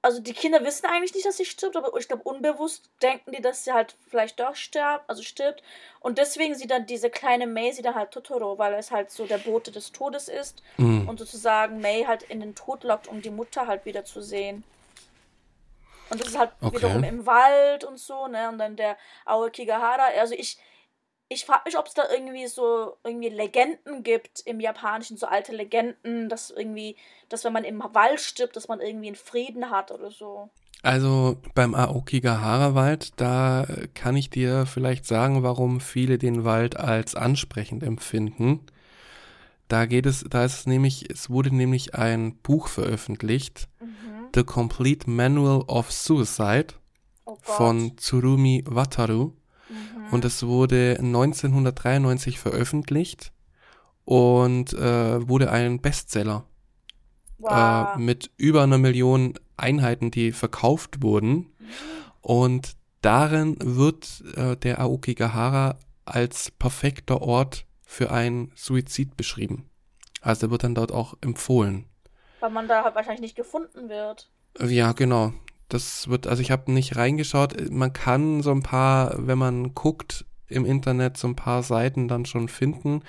Also 0.00 0.20
die 0.20 0.32
Kinder 0.32 0.64
wissen 0.64 0.86
eigentlich 0.86 1.14
nicht, 1.14 1.26
dass 1.26 1.36
sie 1.38 1.44
stirbt, 1.44 1.76
aber 1.76 1.96
ich 1.98 2.06
glaube 2.06 2.22
unbewusst 2.22 2.88
denken 3.02 3.32
die, 3.32 3.42
dass 3.42 3.64
sie 3.64 3.72
halt 3.72 3.96
vielleicht 4.08 4.38
doch 4.38 4.54
stirbt, 4.54 5.04
also 5.08 5.22
stirbt. 5.22 5.62
Und 6.00 6.18
deswegen 6.18 6.54
sieht 6.54 6.70
dann 6.70 6.86
diese 6.86 7.10
kleine 7.10 7.46
May 7.48 7.72
sie 7.72 7.82
dann 7.82 7.96
halt 7.96 8.12
Totoro, 8.12 8.58
weil 8.58 8.74
es 8.74 8.90
halt 8.92 9.10
so 9.10 9.26
der 9.26 9.38
Bote 9.38 9.72
des 9.72 9.90
Todes 9.92 10.28
ist 10.28 10.62
Mhm. 10.76 11.08
und 11.08 11.18
sozusagen 11.18 11.80
May 11.80 12.04
halt 12.04 12.22
in 12.22 12.40
den 12.40 12.54
Tod 12.54 12.84
lockt, 12.84 13.08
um 13.08 13.20
die 13.22 13.30
Mutter 13.30 13.66
halt 13.66 13.84
wieder 13.86 14.04
zu 14.04 14.22
sehen. 14.22 14.64
Und 16.10 16.20
das 16.20 16.28
ist 16.28 16.38
halt 16.38 16.52
Okay. 16.62 16.76
wiederum 16.76 17.02
im 17.04 17.26
Wald 17.26 17.84
und 17.84 17.98
so, 17.98 18.28
ne? 18.28 18.48
Und 18.48 18.58
dann 18.58 18.76
der 18.76 18.96
Aokigahara. 19.26 20.06
Also 20.18 20.34
ich, 20.34 20.58
ich 21.28 21.44
frage 21.44 21.62
mich, 21.66 21.78
ob 21.78 21.86
es 21.86 21.94
da 21.94 22.04
irgendwie 22.10 22.46
so 22.46 22.96
irgendwie 23.04 23.28
Legenden 23.28 24.02
gibt 24.02 24.40
im 24.46 24.60
Japanischen, 24.60 25.16
so 25.16 25.26
alte 25.26 25.52
Legenden, 25.52 26.28
dass 26.28 26.50
irgendwie, 26.50 26.96
dass 27.28 27.44
wenn 27.44 27.52
man 27.52 27.64
im 27.64 27.82
Wald 27.92 28.20
stirbt, 28.20 28.56
dass 28.56 28.68
man 28.68 28.80
irgendwie 28.80 29.08
einen 29.08 29.16
Frieden 29.16 29.70
hat 29.70 29.90
oder 29.90 30.10
so. 30.10 30.48
Also 30.82 31.36
beim 31.54 31.74
Aokigahara-Wald, 31.74 33.20
da 33.20 33.66
kann 33.94 34.16
ich 34.16 34.30
dir 34.30 34.64
vielleicht 34.64 35.04
sagen, 35.04 35.42
warum 35.42 35.80
viele 35.80 36.18
den 36.18 36.44
Wald 36.44 36.76
als 36.76 37.14
ansprechend 37.14 37.82
empfinden. 37.82 38.64
Da 39.66 39.84
geht 39.84 40.06
es, 40.06 40.24
da 40.30 40.44
ist 40.44 40.60
es 40.60 40.66
nämlich, 40.66 41.10
es 41.10 41.28
wurde 41.28 41.54
nämlich 41.54 41.94
ein 41.94 42.36
Buch 42.36 42.68
veröffentlicht, 42.68 43.68
Mhm. 43.80 44.28
The 44.34 44.44
Complete 44.44 45.08
Manual 45.08 45.62
of 45.66 45.92
Suicide 45.92 46.74
Oh 47.24 47.36
von 47.42 47.96
Tsurumi 47.96 48.64
Wataru. 48.66 49.32
Mhm. 49.68 50.12
Und 50.12 50.24
es 50.24 50.46
wurde 50.46 50.96
1993 50.98 52.38
veröffentlicht 52.38 53.32
und 54.04 54.72
äh, 54.72 55.28
wurde 55.28 55.50
ein 55.50 55.80
Bestseller 55.80 56.44
wow. 57.38 57.96
äh, 57.96 57.98
mit 57.98 58.30
über 58.36 58.62
einer 58.62 58.78
Million 58.78 59.34
Einheiten, 59.56 60.10
die 60.10 60.32
verkauft 60.32 61.02
wurden. 61.02 61.52
Und 62.20 62.76
darin 63.00 63.56
wird 63.60 64.22
äh, 64.36 64.56
der 64.56 64.80
Aokigahara 64.80 65.78
als 66.04 66.50
perfekter 66.50 67.22
Ort 67.22 67.66
für 67.82 68.10
einen 68.10 68.52
Suizid 68.54 69.16
beschrieben. 69.16 69.68
Also 70.20 70.50
wird 70.50 70.64
dann 70.64 70.74
dort 70.74 70.92
auch 70.92 71.14
empfohlen. 71.20 71.86
Weil 72.40 72.50
man 72.50 72.68
da 72.68 72.84
halt 72.84 72.94
wahrscheinlich 72.94 73.20
nicht 73.20 73.36
gefunden 73.36 73.88
wird. 73.88 74.30
Ja, 74.60 74.92
genau. 74.92 75.32
Das 75.68 76.08
wird, 76.08 76.26
also 76.26 76.42
ich 76.42 76.50
habe 76.50 76.72
nicht 76.72 76.96
reingeschaut. 76.96 77.70
Man 77.70 77.92
kann 77.92 78.42
so 78.42 78.50
ein 78.50 78.62
paar, 78.62 79.14
wenn 79.18 79.38
man 79.38 79.74
guckt 79.74 80.24
im 80.48 80.64
Internet, 80.64 81.16
so 81.16 81.28
ein 81.28 81.36
paar 81.36 81.62
Seiten 81.62 82.08
dann 82.08 82.24
schon 82.24 82.48
finden. 82.48 83.02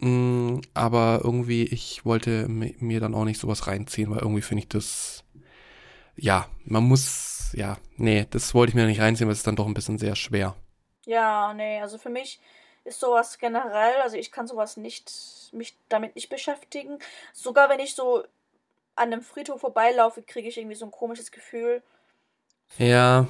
Mm, 0.00 0.60
aber 0.74 1.20
irgendwie, 1.22 1.62
ich 1.64 2.04
wollte 2.04 2.48
mir 2.48 3.00
dann 3.00 3.14
auch 3.14 3.24
nicht 3.24 3.40
sowas 3.40 3.66
reinziehen, 3.68 4.10
weil 4.10 4.18
irgendwie 4.18 4.42
finde 4.42 4.62
ich 4.64 4.68
das, 4.68 5.22
ja, 6.16 6.48
man 6.64 6.82
muss, 6.84 7.52
ja, 7.54 7.78
nee, 7.96 8.26
das 8.30 8.54
wollte 8.54 8.70
ich 8.70 8.74
mir 8.74 8.86
nicht 8.86 9.00
reinziehen, 9.00 9.28
weil 9.28 9.32
es 9.32 9.38
ist 9.38 9.46
dann 9.46 9.56
doch 9.56 9.66
ein 9.66 9.74
bisschen 9.74 9.98
sehr 9.98 10.16
schwer. 10.16 10.56
Ja, 11.06 11.54
nee, 11.54 11.80
also 11.80 11.98
für 11.98 12.10
mich 12.10 12.40
ist 12.84 12.98
sowas 12.98 13.38
generell, 13.38 14.00
also 14.02 14.16
ich 14.16 14.32
kann 14.32 14.48
sowas 14.48 14.76
nicht, 14.76 15.12
mich 15.52 15.76
damit 15.88 16.16
nicht 16.16 16.28
beschäftigen. 16.28 16.98
Sogar 17.32 17.68
wenn 17.68 17.78
ich 17.80 17.94
so 17.94 18.24
an 18.94 19.12
einem 19.12 19.22
Friedhof 19.22 19.60
vorbeilaufe, 19.60 20.22
kriege 20.22 20.48
ich 20.48 20.58
irgendwie 20.58 20.76
so 20.76 20.84
ein 20.84 20.90
komisches 20.90 21.30
Gefühl. 21.30 21.82
Ja, 22.78 23.26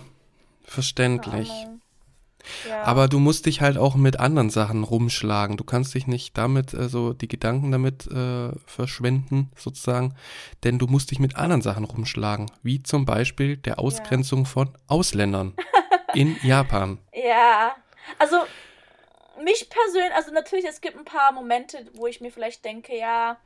verständlich. 0.64 1.50
Ja. 2.68 2.82
Aber 2.82 3.08
du 3.08 3.18
musst 3.18 3.46
dich 3.46 3.60
halt 3.60 3.78
auch 3.78 3.94
mit 3.94 4.18
anderen 4.18 4.50
Sachen 4.50 4.82
rumschlagen. 4.82 5.56
Du 5.56 5.64
kannst 5.64 5.94
dich 5.94 6.06
nicht 6.06 6.36
damit, 6.36 6.74
also 6.74 7.12
die 7.12 7.28
Gedanken 7.28 7.70
damit 7.70 8.06
äh, 8.08 8.50
verschwenden, 8.66 9.50
sozusagen, 9.56 10.16
denn 10.64 10.78
du 10.78 10.86
musst 10.86 11.10
dich 11.10 11.18
mit 11.18 11.36
anderen 11.36 11.62
Sachen 11.62 11.84
rumschlagen, 11.84 12.50
wie 12.62 12.82
zum 12.82 13.04
Beispiel 13.04 13.56
der 13.56 13.78
Ausgrenzung 13.78 14.40
ja. 14.40 14.44
von 14.46 14.78
Ausländern 14.88 15.54
in 16.14 16.36
Japan. 16.42 16.98
Ja, 17.14 17.76
also 18.18 18.38
mich 19.44 19.68
persönlich, 19.70 20.14
also 20.14 20.32
natürlich, 20.32 20.66
es 20.66 20.80
gibt 20.80 20.96
ein 20.96 21.04
paar 21.04 21.32
Momente, 21.32 21.86
wo 21.94 22.06
ich 22.06 22.20
mir 22.20 22.30
vielleicht 22.30 22.64
denke, 22.64 22.96
ja, 22.96 23.38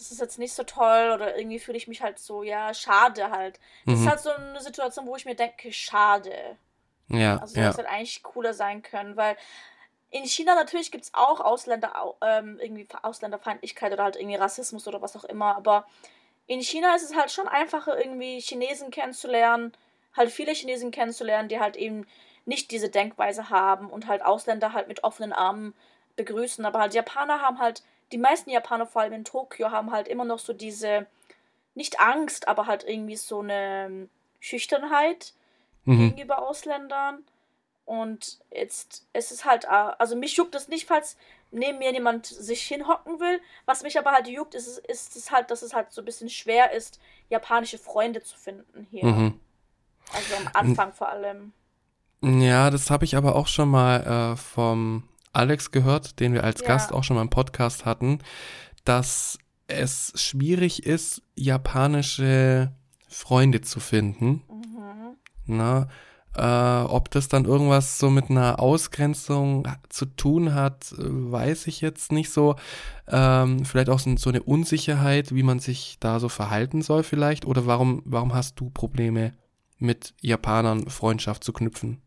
das 0.00 0.10
ist 0.10 0.20
jetzt 0.20 0.38
nicht 0.38 0.54
so 0.54 0.62
toll 0.62 1.12
oder 1.14 1.36
irgendwie 1.36 1.58
fühle 1.58 1.76
ich 1.76 1.88
mich 1.88 2.02
halt 2.02 2.18
so, 2.18 2.42
ja, 2.42 2.72
schade 2.74 3.30
halt. 3.30 3.60
Das 3.84 3.96
mhm. 3.96 4.02
ist 4.02 4.10
halt 4.10 4.20
so 4.20 4.30
eine 4.30 4.60
Situation, 4.60 5.06
wo 5.06 5.14
ich 5.16 5.26
mir 5.26 5.34
denke, 5.34 5.72
schade. 5.72 6.56
Ja. 7.08 7.38
Also 7.38 7.54
das 7.54 7.76
ja. 7.76 7.76
hätte 7.76 7.88
eigentlich 7.88 8.22
cooler 8.22 8.54
sein 8.54 8.82
können, 8.82 9.16
weil 9.16 9.36
in 10.10 10.24
China 10.24 10.54
natürlich 10.54 10.90
gibt 10.90 11.04
es 11.04 11.14
auch 11.14 11.40
Ausländer, 11.40 12.16
ähm, 12.22 12.58
irgendwie 12.60 12.88
Ausländerfeindlichkeit 13.02 13.92
oder 13.92 14.04
halt 14.04 14.16
irgendwie 14.16 14.36
Rassismus 14.36 14.88
oder 14.88 15.02
was 15.02 15.16
auch 15.16 15.24
immer, 15.24 15.56
aber 15.56 15.86
in 16.46 16.62
China 16.62 16.96
ist 16.96 17.08
es 17.08 17.14
halt 17.14 17.30
schon 17.30 17.46
einfacher, 17.46 17.96
irgendwie 17.96 18.40
Chinesen 18.40 18.90
kennenzulernen, 18.90 19.72
halt 20.16 20.30
viele 20.30 20.52
Chinesen 20.52 20.90
kennenzulernen, 20.90 21.48
die 21.48 21.60
halt 21.60 21.76
eben 21.76 22.06
nicht 22.44 22.72
diese 22.72 22.88
Denkweise 22.88 23.50
haben 23.50 23.88
und 23.88 24.08
halt 24.08 24.24
Ausländer 24.24 24.72
halt 24.72 24.88
mit 24.88 25.04
offenen 25.04 25.32
Armen 25.32 25.74
begrüßen. 26.16 26.64
Aber 26.64 26.80
halt 26.80 26.94
Japaner 26.94 27.40
haben 27.40 27.60
halt, 27.60 27.84
die 28.12 28.18
meisten 28.18 28.50
Japaner, 28.50 28.86
vor 28.86 29.02
allem 29.02 29.12
in 29.12 29.24
Tokio, 29.24 29.70
haben 29.70 29.92
halt 29.92 30.08
immer 30.08 30.24
noch 30.24 30.38
so 30.38 30.52
diese, 30.52 31.06
nicht 31.74 32.00
Angst, 32.00 32.48
aber 32.48 32.66
halt 32.66 32.84
irgendwie 32.84 33.16
so 33.16 33.40
eine 33.40 34.08
Schüchternheit 34.40 35.34
mhm. 35.84 36.10
gegenüber 36.10 36.42
Ausländern. 36.42 37.22
Und 37.84 38.38
jetzt 38.50 39.06
es 39.12 39.32
ist 39.32 39.44
halt, 39.44 39.68
also 39.68 40.14
mich 40.14 40.36
juckt 40.36 40.54
es 40.54 40.68
nicht, 40.68 40.86
falls 40.86 41.16
neben 41.50 41.78
mir 41.78 41.92
jemand 41.92 42.26
sich 42.26 42.62
hinhocken 42.62 43.18
will. 43.18 43.40
Was 43.66 43.82
mich 43.82 43.98
aber 43.98 44.12
halt 44.12 44.28
juckt, 44.28 44.54
ist, 44.54 44.78
ist, 44.78 45.16
ist 45.16 45.30
halt, 45.30 45.50
dass 45.50 45.62
es 45.62 45.74
halt 45.74 45.92
so 45.92 46.02
ein 46.02 46.04
bisschen 46.04 46.28
schwer 46.28 46.72
ist, 46.72 47.00
japanische 47.28 47.78
Freunde 47.78 48.22
zu 48.22 48.36
finden 48.36 48.86
hier. 48.90 49.04
Mhm. 49.04 49.40
Also 50.12 50.34
am 50.36 50.50
Anfang 50.54 50.92
vor 50.92 51.08
allem. 51.08 51.52
Ja, 52.22 52.70
das 52.70 52.90
habe 52.90 53.04
ich 53.04 53.16
aber 53.16 53.34
auch 53.34 53.46
schon 53.46 53.68
mal 53.68 54.32
äh, 54.34 54.36
vom 54.36 55.04
Alex 55.32 55.70
gehört, 55.70 56.20
den 56.20 56.32
wir 56.34 56.44
als 56.44 56.60
ja. 56.60 56.68
Gast 56.68 56.92
auch 56.92 57.04
schon 57.04 57.16
mal 57.16 57.22
im 57.22 57.30
Podcast 57.30 57.84
hatten, 57.84 58.18
dass 58.84 59.38
es 59.66 60.12
schwierig 60.16 60.84
ist, 60.84 61.22
japanische 61.36 62.72
Freunde 63.08 63.60
zu 63.60 63.80
finden. 63.80 64.42
Mhm. 64.48 65.16
Na, 65.46 65.88
äh, 66.36 66.84
ob 66.84 67.10
das 67.10 67.28
dann 67.28 67.44
irgendwas 67.44 67.98
so 67.98 68.08
mit 68.08 68.30
einer 68.30 68.60
Ausgrenzung 68.60 69.66
zu 69.88 70.06
tun 70.06 70.54
hat, 70.54 70.94
weiß 70.96 71.66
ich 71.66 71.80
jetzt 71.80 72.12
nicht 72.12 72.30
so. 72.30 72.56
Ähm, 73.08 73.64
vielleicht 73.64 73.88
auch 73.88 73.98
so, 73.98 74.16
so 74.16 74.30
eine 74.30 74.42
Unsicherheit, 74.42 75.34
wie 75.34 75.42
man 75.42 75.58
sich 75.58 75.96
da 75.98 76.20
so 76.20 76.28
verhalten 76.28 76.82
soll 76.82 77.02
vielleicht. 77.02 77.46
Oder 77.46 77.66
warum, 77.66 78.02
warum 78.04 78.32
hast 78.32 78.60
du 78.60 78.70
Probleme 78.70 79.32
mit 79.78 80.14
Japanern 80.20 80.88
Freundschaft 80.88 81.42
zu 81.42 81.52
knüpfen? 81.52 82.00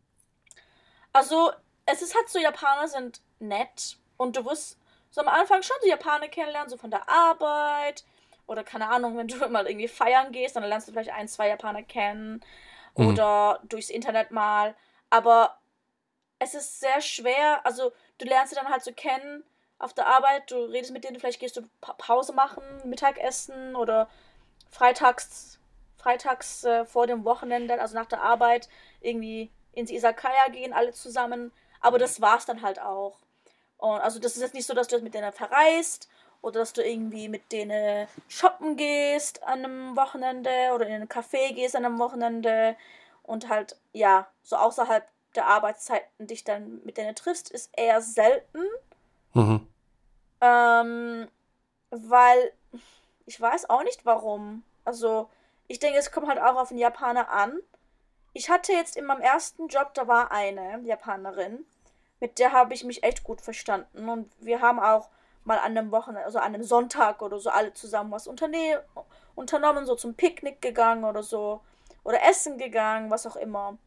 Also, 1.12 1.50
es 1.86 2.02
ist 2.02 2.14
halt 2.14 2.28
so, 2.28 2.38
Japaner 2.38 2.88
sind 2.88 3.20
nett 3.38 3.98
und 4.16 4.36
du 4.36 4.44
wirst 4.44 4.78
so 5.10 5.20
am 5.20 5.28
Anfang 5.28 5.62
schon 5.62 5.76
die 5.84 5.90
Japaner 5.90 6.28
kennenlernen, 6.28 6.70
so 6.70 6.76
von 6.76 6.90
der 6.90 7.08
Arbeit 7.08 8.04
oder 8.46 8.64
keine 8.64 8.88
Ahnung, 8.88 9.16
wenn 9.16 9.28
du 9.28 9.36
mal 9.48 9.66
irgendwie 9.66 9.88
feiern 9.88 10.32
gehst, 10.32 10.56
dann 10.56 10.64
lernst 10.64 10.88
du 10.88 10.92
vielleicht 10.92 11.12
ein, 11.12 11.28
zwei 11.28 11.48
Japaner 11.48 11.82
kennen 11.82 12.44
mhm. 12.96 13.08
oder 13.08 13.60
durchs 13.64 13.90
Internet 13.90 14.30
mal. 14.30 14.74
Aber 15.10 15.58
es 16.38 16.54
ist 16.54 16.80
sehr 16.80 17.00
schwer, 17.00 17.64
also 17.64 17.92
du 18.18 18.26
lernst 18.26 18.52
sie 18.52 18.60
dann 18.60 18.70
halt 18.70 18.82
so 18.82 18.92
kennen 18.92 19.44
auf 19.78 19.92
der 19.92 20.06
Arbeit, 20.06 20.50
du 20.50 20.56
redest 20.64 20.92
mit 20.92 21.04
denen, 21.04 21.18
vielleicht 21.18 21.40
gehst 21.40 21.56
du 21.56 21.62
pa 21.80 21.92
Pause 21.94 22.32
machen, 22.32 22.62
Mittagessen 22.84 23.76
oder 23.76 24.08
freitags, 24.70 25.58
freitags 25.96 26.64
äh, 26.64 26.84
vor 26.84 27.06
dem 27.06 27.24
Wochenende, 27.24 27.80
also 27.80 27.94
nach 27.94 28.06
der 28.06 28.22
Arbeit, 28.22 28.68
irgendwie 29.00 29.50
ins 29.72 29.90
Isakaya 29.90 30.48
gehen, 30.50 30.72
alle 30.72 30.92
zusammen. 30.92 31.52
Aber 31.84 31.98
das 31.98 32.22
war's 32.22 32.46
dann 32.46 32.62
halt 32.62 32.80
auch. 32.80 33.18
Und 33.76 34.00
also 34.00 34.18
das 34.18 34.36
ist 34.36 34.40
jetzt 34.40 34.54
nicht 34.54 34.66
so, 34.66 34.72
dass 34.72 34.88
du 34.88 34.98
mit 35.00 35.12
denen 35.12 35.34
verreist 35.34 36.08
oder 36.40 36.60
dass 36.60 36.72
du 36.72 36.82
irgendwie 36.82 37.28
mit 37.28 37.52
denen 37.52 38.08
shoppen 38.26 38.78
gehst 38.78 39.42
an 39.42 39.64
einem 39.64 39.94
Wochenende 39.94 40.72
oder 40.74 40.86
in 40.86 40.94
einen 40.94 41.08
Café 41.10 41.52
gehst 41.52 41.76
an 41.76 41.84
einem 41.84 41.98
Wochenende 41.98 42.74
und 43.22 43.50
halt, 43.50 43.76
ja, 43.92 44.26
so 44.42 44.56
außerhalb 44.56 45.06
der 45.34 45.46
Arbeitszeiten 45.46 46.26
dich 46.26 46.42
dann 46.42 46.80
mit 46.84 46.96
denen 46.96 47.14
triffst, 47.14 47.50
ist 47.50 47.70
eher 47.76 48.00
selten. 48.00 48.64
Mhm. 49.34 49.68
Ähm, 50.40 51.28
weil 51.90 52.52
ich 53.26 53.38
weiß 53.38 53.68
auch 53.68 53.82
nicht 53.82 54.06
warum. 54.06 54.62
Also, 54.86 55.28
ich 55.68 55.80
denke, 55.80 55.98
es 55.98 56.12
kommt 56.12 56.28
halt 56.28 56.40
auch 56.40 56.56
auf 56.56 56.68
den 56.68 56.78
Japaner 56.78 57.28
an 57.28 57.60
ich 58.34 58.50
hatte 58.50 58.72
jetzt 58.72 58.96
in 58.96 59.06
meinem 59.06 59.20
ersten 59.22 59.68
Job, 59.68 59.94
da 59.94 60.06
war 60.08 60.32
eine 60.32 60.80
Japanerin, 60.84 61.64
mit 62.20 62.38
der 62.38 62.52
habe 62.52 62.74
ich 62.74 62.84
mich 62.84 63.02
echt 63.02 63.24
gut 63.24 63.40
verstanden. 63.40 64.08
Und 64.08 64.30
wir 64.40 64.60
haben 64.60 64.78
auch 64.78 65.08
mal 65.44 65.58
an 65.58 65.76
einem 65.76 65.90
Wochenende, 65.90 66.24
also 66.24 66.38
an 66.38 66.54
einem 66.54 66.64
Sonntag 66.64 67.22
oder 67.22 67.38
so, 67.38 67.50
alle 67.50 67.72
zusammen 67.74 68.10
was 68.12 68.26
unternommen, 68.26 69.86
so 69.86 69.94
zum 69.94 70.14
Picknick 70.14 70.62
gegangen 70.62 71.04
oder 71.04 71.22
so. 71.22 71.60
Oder 72.02 72.22
essen 72.22 72.58
gegangen, 72.58 73.10
was 73.10 73.26
auch 73.26 73.36
immer. 73.36 73.78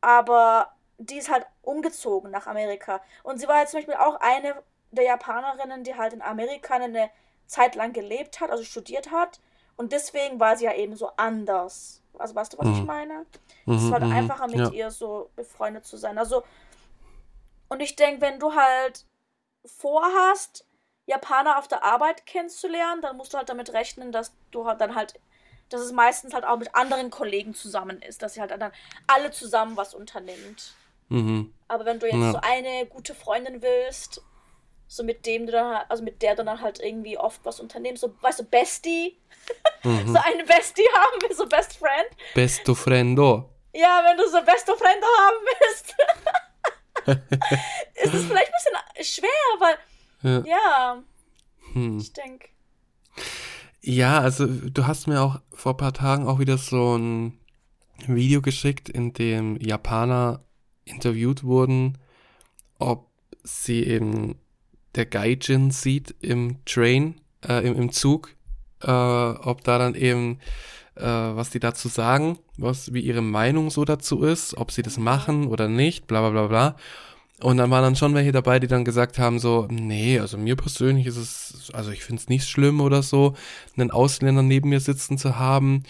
Aber 0.00 0.70
die 0.98 1.18
ist 1.18 1.30
halt 1.30 1.46
umgezogen 1.62 2.30
nach 2.30 2.46
Amerika. 2.46 3.00
Und 3.22 3.38
sie 3.38 3.48
war 3.48 3.60
jetzt 3.60 3.72
zum 3.72 3.78
Beispiel 3.78 3.94
auch 3.94 4.18
eine 4.20 4.54
der 4.90 5.04
Japanerinnen, 5.04 5.84
die 5.84 5.94
halt 5.94 6.12
in 6.12 6.22
Amerika 6.22 6.74
eine 6.74 7.10
Zeit 7.46 7.74
lang 7.74 7.92
gelebt 7.92 8.40
hat, 8.40 8.50
also 8.50 8.64
studiert 8.64 9.10
hat. 9.10 9.40
Und 9.76 9.92
deswegen 9.92 10.40
war 10.40 10.56
sie 10.56 10.64
ja 10.64 10.74
eben 10.74 10.96
so 10.96 11.10
anders. 11.16 12.02
Also 12.18 12.34
weißt 12.34 12.54
du, 12.54 12.58
was 12.58 12.66
mhm. 12.66 12.74
ich 12.74 12.84
meine? 12.84 13.26
Es 13.66 13.82
ist 13.82 13.92
halt 13.92 14.04
mhm, 14.04 14.12
einfacher 14.12 14.46
mit 14.46 14.56
ja. 14.56 14.70
ihr 14.70 14.90
so 14.90 15.30
befreundet 15.36 15.84
zu 15.84 15.96
sein. 15.96 16.18
Also, 16.18 16.42
und 17.68 17.80
ich 17.80 17.96
denke, 17.96 18.20
wenn 18.20 18.38
du 18.38 18.54
halt 18.54 19.04
vorhast, 19.64 20.66
Japaner 21.06 21.58
auf 21.58 21.68
der 21.68 21.84
Arbeit 21.84 22.26
kennenzulernen, 22.26 23.00
dann 23.00 23.16
musst 23.16 23.32
du 23.32 23.38
halt 23.38 23.48
damit 23.48 23.72
rechnen, 23.72 24.12
dass 24.12 24.34
du 24.50 24.66
halt 24.66 24.80
dann 24.80 24.94
halt, 24.94 25.14
dass 25.68 25.80
es 25.80 25.92
meistens 25.92 26.34
halt 26.34 26.44
auch 26.44 26.58
mit 26.58 26.74
anderen 26.74 27.10
Kollegen 27.10 27.54
zusammen 27.54 28.02
ist, 28.02 28.22
dass 28.22 28.34
sie 28.34 28.40
halt 28.40 28.50
dann 28.50 28.72
alle 29.06 29.30
zusammen 29.30 29.76
was 29.76 29.94
unternimmt. 29.94 30.74
Mhm. 31.08 31.54
Aber 31.68 31.84
wenn 31.84 32.00
du 32.00 32.06
jetzt 32.06 32.16
ja. 32.16 32.32
so 32.32 32.38
eine 32.42 32.86
gute 32.86 33.14
Freundin 33.14 33.62
willst, 33.62 34.20
so 34.88 35.02
mit 35.02 35.26
dem 35.26 35.46
du 35.46 35.52
dann, 35.52 35.84
also 35.88 36.02
mit 36.02 36.22
der 36.22 36.36
du 36.36 36.44
dann 36.44 36.60
halt 36.60 36.80
irgendwie 36.80 37.18
oft 37.18 37.40
was 37.44 37.60
unternimmst, 37.60 38.00
so, 38.00 38.14
weißt 38.20 38.40
du, 38.40 38.44
Bestie, 38.44 39.16
mhm. 39.82 40.08
so 40.12 40.18
eine 40.22 40.44
Bestie 40.44 40.88
haben 40.94 41.20
wir, 41.22 41.34
so 41.34 41.46
Best 41.46 41.76
Friend. 41.76 42.08
Besto 42.34 42.74
Friendo. 42.74 43.50
Ja, 43.72 44.02
wenn 44.04 44.16
du 44.16 44.28
so 44.28 44.40
Besto 44.42 44.74
Friendo 44.74 45.06
haben 45.06 45.36
willst, 45.44 45.94
ist 47.06 48.14
es 48.14 48.24
vielleicht 48.24 48.52
ein 48.52 48.96
bisschen 48.96 49.22
schwer, 49.22 49.30
weil, 49.60 49.78
ja, 50.22 50.44
ja 50.46 51.02
hm. 51.72 51.98
ich 51.98 52.12
denke. 52.12 52.48
Ja, 53.82 54.20
also 54.20 54.46
du 54.46 54.86
hast 54.86 55.06
mir 55.06 55.22
auch 55.22 55.40
vor 55.52 55.74
ein 55.74 55.78
paar 55.78 55.92
Tagen 55.92 56.26
auch 56.26 56.38
wieder 56.38 56.58
so 56.58 56.96
ein 56.96 57.38
Video 58.06 58.42
geschickt, 58.42 58.88
in 58.88 59.12
dem 59.12 59.56
Japaner 59.60 60.44
interviewt 60.84 61.44
wurden, 61.44 61.98
ob 62.78 63.10
sie 63.42 63.84
eben 63.84 64.38
der 64.94 65.06
Gaijin 65.06 65.70
sieht 65.70 66.14
im 66.20 66.64
Train, 66.64 67.20
äh, 67.46 67.66
im, 67.66 67.76
im 67.76 67.92
Zug, 67.92 68.34
äh, 68.82 68.90
ob 68.90 69.62
da 69.64 69.78
dann 69.78 69.94
eben, 69.94 70.40
äh, 70.96 71.04
was 71.04 71.50
die 71.50 71.60
dazu 71.60 71.88
sagen, 71.88 72.38
was, 72.56 72.92
wie 72.92 73.00
ihre 73.00 73.22
Meinung 73.22 73.70
so 73.70 73.84
dazu 73.84 74.22
ist, 74.22 74.56
ob 74.56 74.72
sie 74.72 74.82
das 74.82 74.98
machen 74.98 75.46
oder 75.46 75.68
nicht, 75.68 76.06
bla 76.06 76.20
bla 76.20 76.30
bla 76.30 76.46
bla. 76.46 76.76
Und 77.40 77.58
dann 77.58 77.70
waren 77.70 77.82
dann 77.82 77.96
schon 77.96 78.14
welche 78.14 78.32
dabei, 78.32 78.58
die 78.58 78.66
dann 78.66 78.84
gesagt 78.84 79.18
haben, 79.18 79.38
so, 79.38 79.66
nee, 79.70 80.18
also 80.18 80.38
mir 80.38 80.56
persönlich 80.56 81.06
ist 81.06 81.18
es, 81.18 81.70
also 81.74 81.90
ich 81.90 82.02
finde 82.02 82.22
es 82.22 82.28
nicht 82.30 82.48
schlimm 82.48 82.80
oder 82.80 83.02
so, 83.02 83.34
einen 83.76 83.90
Ausländer 83.90 84.42
neben 84.42 84.70
mir 84.70 84.80
sitzen 84.80 85.18
zu 85.18 85.38
haben. 85.38 85.82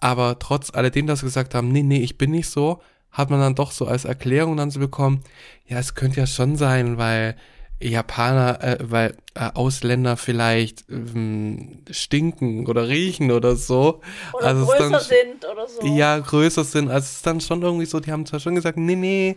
Aber 0.00 0.38
trotz 0.38 0.74
alledem, 0.74 1.06
dass 1.06 1.20
sie 1.20 1.26
gesagt 1.26 1.54
haben, 1.54 1.68
nee, 1.68 1.82
nee, 1.82 2.00
ich 2.00 2.18
bin 2.18 2.30
nicht 2.30 2.50
so, 2.50 2.80
hat 3.10 3.30
man 3.30 3.40
dann 3.40 3.54
doch 3.54 3.72
so 3.72 3.86
als 3.86 4.04
Erklärung 4.04 4.56
dann 4.56 4.70
so 4.70 4.78
bekommen, 4.78 5.22
ja, 5.66 5.78
es 5.78 5.94
könnte 5.94 6.20
ja 6.20 6.26
schon 6.26 6.56
sein, 6.56 6.98
weil 6.98 7.36
Japaner, 7.80 8.62
äh, 8.62 8.78
weil 8.80 9.16
äh, 9.34 9.50
Ausländer 9.54 10.16
vielleicht 10.16 10.84
ähm, 10.90 11.82
stinken 11.90 12.66
oder 12.66 12.88
riechen 12.88 13.32
oder 13.32 13.56
so. 13.56 14.00
Oder 14.34 14.46
also 14.46 14.66
größer 14.66 14.90
dann, 14.90 15.00
sind 15.00 15.44
oder 15.50 15.66
so. 15.66 15.86
Ja, 15.86 16.18
größer 16.18 16.64
sind. 16.64 16.90
Also 16.90 17.04
es 17.04 17.16
ist 17.16 17.26
dann 17.26 17.40
schon 17.40 17.62
irgendwie 17.62 17.86
so, 17.86 17.98
die 18.00 18.12
haben 18.12 18.26
zwar 18.26 18.40
schon 18.40 18.54
gesagt, 18.54 18.76
nee, 18.76 18.96
nee, 18.96 19.36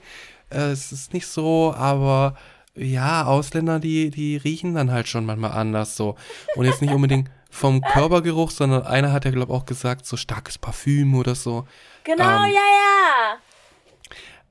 äh, 0.49 0.71
es 0.71 0.91
ist 0.91 1.13
nicht 1.13 1.27
so, 1.27 1.73
aber 1.75 2.35
ja, 2.75 3.25
Ausländer, 3.25 3.79
die, 3.79 4.09
die 4.09 4.35
riechen 4.37 4.75
dann 4.75 4.91
halt 4.91 5.07
schon 5.07 5.25
manchmal 5.25 5.51
anders 5.51 5.95
so. 5.95 6.15
Und 6.55 6.65
jetzt 6.65 6.81
nicht 6.81 6.93
unbedingt 6.93 7.29
vom 7.49 7.81
Körpergeruch, 7.81 8.51
sondern 8.51 8.83
einer 8.83 9.13
hat 9.13 9.25
ja, 9.25 9.31
glaube 9.31 9.53
ich, 9.53 9.57
auch 9.59 9.65
gesagt, 9.65 10.05
so 10.05 10.17
starkes 10.17 10.57
Parfüm 10.57 11.15
oder 11.15 11.35
so. 11.35 11.65
Genau, 12.03 12.45
ähm, 12.45 12.51
ja, 12.51 12.61
ja. 12.61 13.37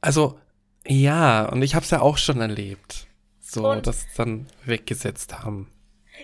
Also, 0.01 0.39
ja, 0.87 1.45
und 1.47 1.63
ich 1.63 1.75
habe 1.75 1.85
es 1.85 1.91
ja 1.91 2.01
auch 2.01 2.17
schon 2.17 2.41
erlebt 2.41 3.07
so 3.53 3.69
und, 3.69 3.87
das 3.87 4.07
dann 4.17 4.49
weggesetzt 4.65 5.33
haben. 5.41 5.71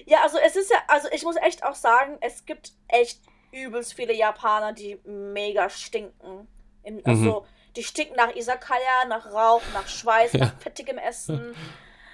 Ja, 0.06 0.22
also 0.22 0.38
es 0.38 0.56
ist 0.56 0.70
ja, 0.70 0.78
also 0.88 1.08
ich 1.12 1.22
muss 1.24 1.36
echt 1.36 1.64
auch 1.64 1.74
sagen, 1.74 2.18
es 2.20 2.46
gibt 2.46 2.72
echt 2.88 3.20
übelst 3.52 3.94
viele 3.94 4.14
Japaner, 4.14 4.72
die 4.72 4.98
mega 5.04 5.70
stinken. 5.70 6.48
Im, 6.82 7.00
also 7.04 7.40
mhm. 7.40 7.72
die 7.76 7.84
stinken 7.84 8.16
nach 8.16 8.34
Isakaya, 8.34 9.06
nach 9.08 9.32
Rauch, 9.32 9.62
nach 9.74 9.88
Schweiß, 9.88 10.32
ja. 10.34 10.40
nach 10.40 10.60
fettigem 10.60 10.98
Essen. 10.98 11.54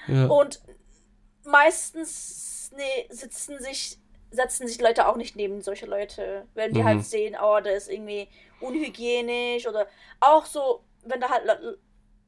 Ja. 0.07 0.27
Und 0.27 0.61
meistens 1.45 2.71
nee, 2.77 3.07
sitzen 3.09 3.59
sich, 3.59 3.99
setzen 4.31 4.69
sich 4.69 4.79
Leute 4.79 5.09
auch 5.09 5.17
nicht 5.17 5.35
neben 5.35 5.63
solche 5.63 5.87
Leute, 5.87 6.47
wenn 6.53 6.75
die 6.75 6.85
halt 6.85 6.97
mhm. 6.97 7.01
halt 7.01 7.07
sehen, 7.07 7.37
oh, 7.43 7.59
der 7.61 7.75
ist 7.77 7.89
irgendwie 7.89 8.29
unhygienisch 8.61 9.67
oder 9.67 9.87
auch 10.21 10.45
so, 10.45 10.85
wenn 11.05 11.21
da 11.21 11.31
halt 11.31 11.45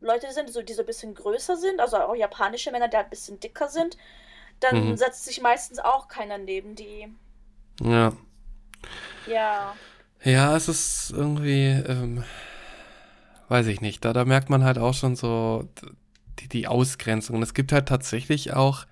Leute 0.01 0.30
sind, 0.32 0.51
so, 0.51 0.62
die 0.62 0.74
so 0.74 0.82
ein 0.82 0.86
bisschen 0.86 1.14
größer 1.14 1.57
sind, 1.57 1.80
also 1.80 1.97
auch 1.97 2.14
japanische 2.14 2.70
Männer, 2.70 2.88
die 2.88 2.97
halt 2.97 3.07
ein 3.07 3.11
bisschen 3.11 3.40
dicker 3.40 3.68
sind, 3.68 3.97
dann 4.61 4.90
mhm. 4.90 4.97
setzt 4.97 5.24
sich 5.24 5.40
meistens 5.40 5.78
auch 5.78 6.09
keiner 6.09 6.38
neben 6.38 6.74
die. 6.74 7.09
Ja. 7.80 8.12
Ja. 9.26 9.74
Ja, 10.22 10.57
es 10.57 10.68
ist 10.68 11.12
irgendwie, 11.14 11.66
ähm, 11.68 12.24
weiß 13.49 13.66
ich 13.68 13.80
nicht, 13.80 14.05
da, 14.05 14.12
da 14.12 14.24
merkt 14.24 14.51
man 14.51 14.64
halt 14.64 14.78
auch 14.78 14.94
schon 14.94 15.14
so 15.14 15.68
die, 16.40 16.49
die 16.49 16.66
Ausgrenzung. 16.66 17.36
Und 17.36 17.42
es 17.42 17.55
gibt 17.55 17.72
halt 17.72 17.86
tatsächlich 17.86 18.55
auch 18.55 18.86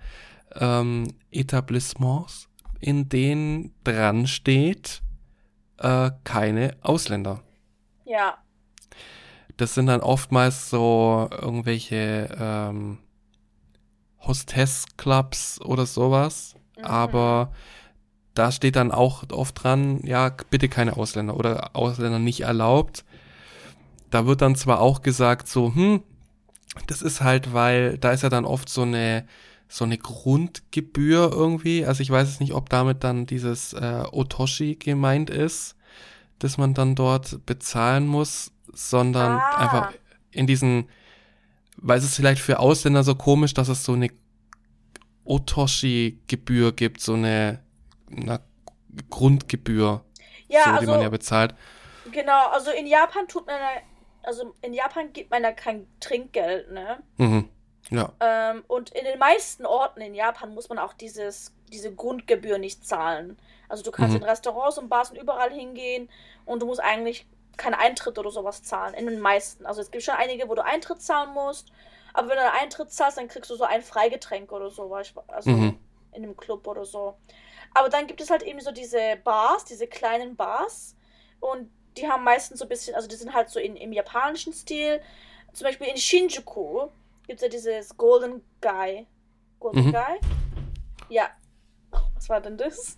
ähm, 0.55 1.15
Etablissements, 1.31 2.49
in 2.81 3.09
denen 3.09 3.75
dran 3.85 4.27
steht, 4.27 5.03
äh, 5.79 6.11
keine 6.25 6.77
Ausländer. 6.83 7.43
Ja 8.05 8.44
das 9.57 9.75
sind 9.75 9.87
dann 9.87 10.01
oftmals 10.01 10.71
so 10.71 11.29
irgendwelche 11.31 12.29
ähm, 12.39 12.99
Hostess-Clubs 14.21 15.61
oder 15.61 15.87
sowas. 15.87 16.57
Mhm. 16.77 16.85
Aber 16.85 17.53
da 18.35 18.51
steht 18.51 18.77
dann 18.77 18.91
auch 18.91 19.25
oft 19.31 19.63
dran, 19.63 20.01
ja, 20.05 20.33
bitte 20.51 20.69
keine 20.69 20.97
Ausländer 20.97 21.37
oder 21.37 21.71
Ausländer 21.75 22.19
nicht 22.19 22.41
erlaubt. 22.41 23.05
Da 24.11 24.27
wird 24.27 24.43
dann 24.43 24.57
zwar 24.57 24.81
auch 24.81 25.03
gesagt, 25.03 25.49
so, 25.49 25.75
hm, 25.75 26.03
das 26.87 27.03
ist 27.03 27.21
halt, 27.21 27.53
weil 27.53 27.99
da 27.99 28.11
ist 28.13 28.23
ja 28.23 28.29
dann 28.29 28.45
oft 28.45 28.69
so 28.69 28.83
eine 28.83 29.27
so 29.67 29.85
eine 29.85 29.99
Grundgebühr 29.99 31.33
irgendwie. 31.33 31.85
Also 31.85 32.03
ich 32.03 32.11
weiß 32.11 32.29
es 32.29 32.39
nicht, 32.39 32.53
ob 32.53 32.69
damit 32.69 33.03
dann 33.03 33.27
dieses 33.27 33.73
äh, 33.73 34.05
Otoshi 34.13 34.77
gemeint 34.77 35.31
ist, 35.31 35.75
dass 36.39 36.59
man 36.59 36.75
dann 36.75 36.95
dort 36.95 37.45
bezahlen 37.47 38.07
muss 38.07 38.53
sondern 38.75 39.33
ah. 39.33 39.57
einfach 39.57 39.93
in 40.31 40.47
diesen, 40.47 40.89
weil 41.77 41.99
es 41.99 42.05
ist 42.05 42.17
vielleicht 42.17 42.43
für 42.43 42.59
Ausländer 42.59 43.05
so 43.05 43.15
komisch, 43.15 43.55
dass 43.55 43.69
es 43.69 43.85
so 43.85 43.93
eine 43.93 44.09
Otoshi-Gebühr 45.25 46.73
gibt, 46.73 47.01
so 47.01 47.15
eine, 47.15 47.63
eine 48.11 48.41
Grundgebühr, 49.11 50.05
ja, 50.49 50.65
so, 50.65 50.71
also, 50.71 50.81
die 50.81 50.87
man 50.87 51.01
ja 51.01 51.09
bezahlt. 51.09 51.55
Genau, 52.13 52.49
also 52.49 52.71
in 52.71 52.87
Japan 52.87 53.27
tut 53.27 53.47
man, 53.47 53.57
also 54.23 54.55
in 54.63 54.75
Japan 54.75 55.13
gibt 55.13 55.31
man 55.31 55.43
da 55.43 55.53
kein 55.53 55.87
Trinkgeld, 56.01 56.71
ne? 56.71 57.03
Mhm. 57.17 57.49
Ja. 57.91 58.13
Ähm, 58.21 58.65
und 58.67 58.91
in 58.91 59.05
den 59.05 59.19
meisten 59.19 59.67
Orten 59.67 60.01
in 60.01 60.15
Japan 60.15 60.55
muss 60.55 60.69
man 60.69 60.79
auch 60.79 60.95
dieses, 60.95 61.55
diese 61.73 61.95
Grundgebühr 61.95 62.59
nicht 62.59 62.87
zahlen. 62.87 63.37
Also 63.69 63.83
du 63.83 63.91
kannst 63.91 64.15
mhm. 64.15 64.23
in 64.23 64.29
Restaurants 64.29 64.79
und 64.79 64.89
Bars 64.89 65.11
und 65.11 65.17
überall 65.17 65.53
hingehen 65.53 66.09
und 66.45 66.61
du 66.63 66.67
musst 66.67 66.81
eigentlich 66.81 67.27
keinen 67.57 67.75
Eintritt 67.75 68.19
oder 68.19 68.31
sowas 68.31 68.63
zahlen. 68.63 68.95
In 68.95 69.07
den 69.07 69.21
meisten. 69.21 69.67
Also 69.67 69.81
es 69.81 69.91
gibt 69.91 70.05
schon 70.05 70.15
einige, 70.15 70.49
wo 70.49 70.55
du 70.55 70.65
Eintritt 70.65 71.01
zahlen 71.03 71.33
musst. 71.33 71.71
Aber 72.13 72.29
wenn 72.29 72.37
du 72.37 72.43
einen 72.43 72.63
Eintritt 72.63 72.93
zahlst, 72.93 73.19
dann 73.19 73.29
kriegst 73.29 73.51
du 73.51 73.57
so 73.57 73.65
ein 73.65 73.83
Freigetränk 73.83 74.53
oder 74.53 74.71
so. 74.71 74.95
Also 75.29 75.51
mhm. 75.51 75.79
in 76.13 76.23
einem 76.23 76.37
Club 76.37 76.67
oder 76.67 76.85
so. 76.85 77.17
Aber 77.75 77.89
dann 77.89 78.07
gibt 78.07 78.21
es 78.21 78.31
halt 78.31 78.43
eben 78.43 78.61
so 78.61 78.71
diese 78.71 79.17
Bars, 79.25 79.65
diese 79.65 79.87
kleinen 79.87 80.37
Bars. 80.37 80.97
Und 81.41 81.71
die 81.97 82.09
haben 82.09 82.25
meistens 82.25 82.61
so 82.61 82.65
ein 82.65 82.69
bisschen, 82.69 82.95
also 82.95 83.09
die 83.09 83.17
sind 83.17 83.35
halt 83.35 83.51
so 83.51 83.59
in, 83.59 83.77
im 83.77 83.93
japanischen 83.93 84.53
Stil. 84.53 85.01
Zum 85.53 85.67
Beispiel 85.67 85.89
in 85.89 85.97
Shinjuku 85.97 86.89
gibt 87.27 87.41
es 87.41 87.43
ja 87.43 87.49
dieses 87.49 87.97
Golden 87.97 88.43
Guy. 88.61 89.07
Golden 89.59 89.87
mhm. 89.87 89.93
Guy? 89.93 90.21
Ja. 91.09 91.31
Was 92.15 92.29
war 92.29 92.41
denn 92.41 92.57
das? 92.57 92.97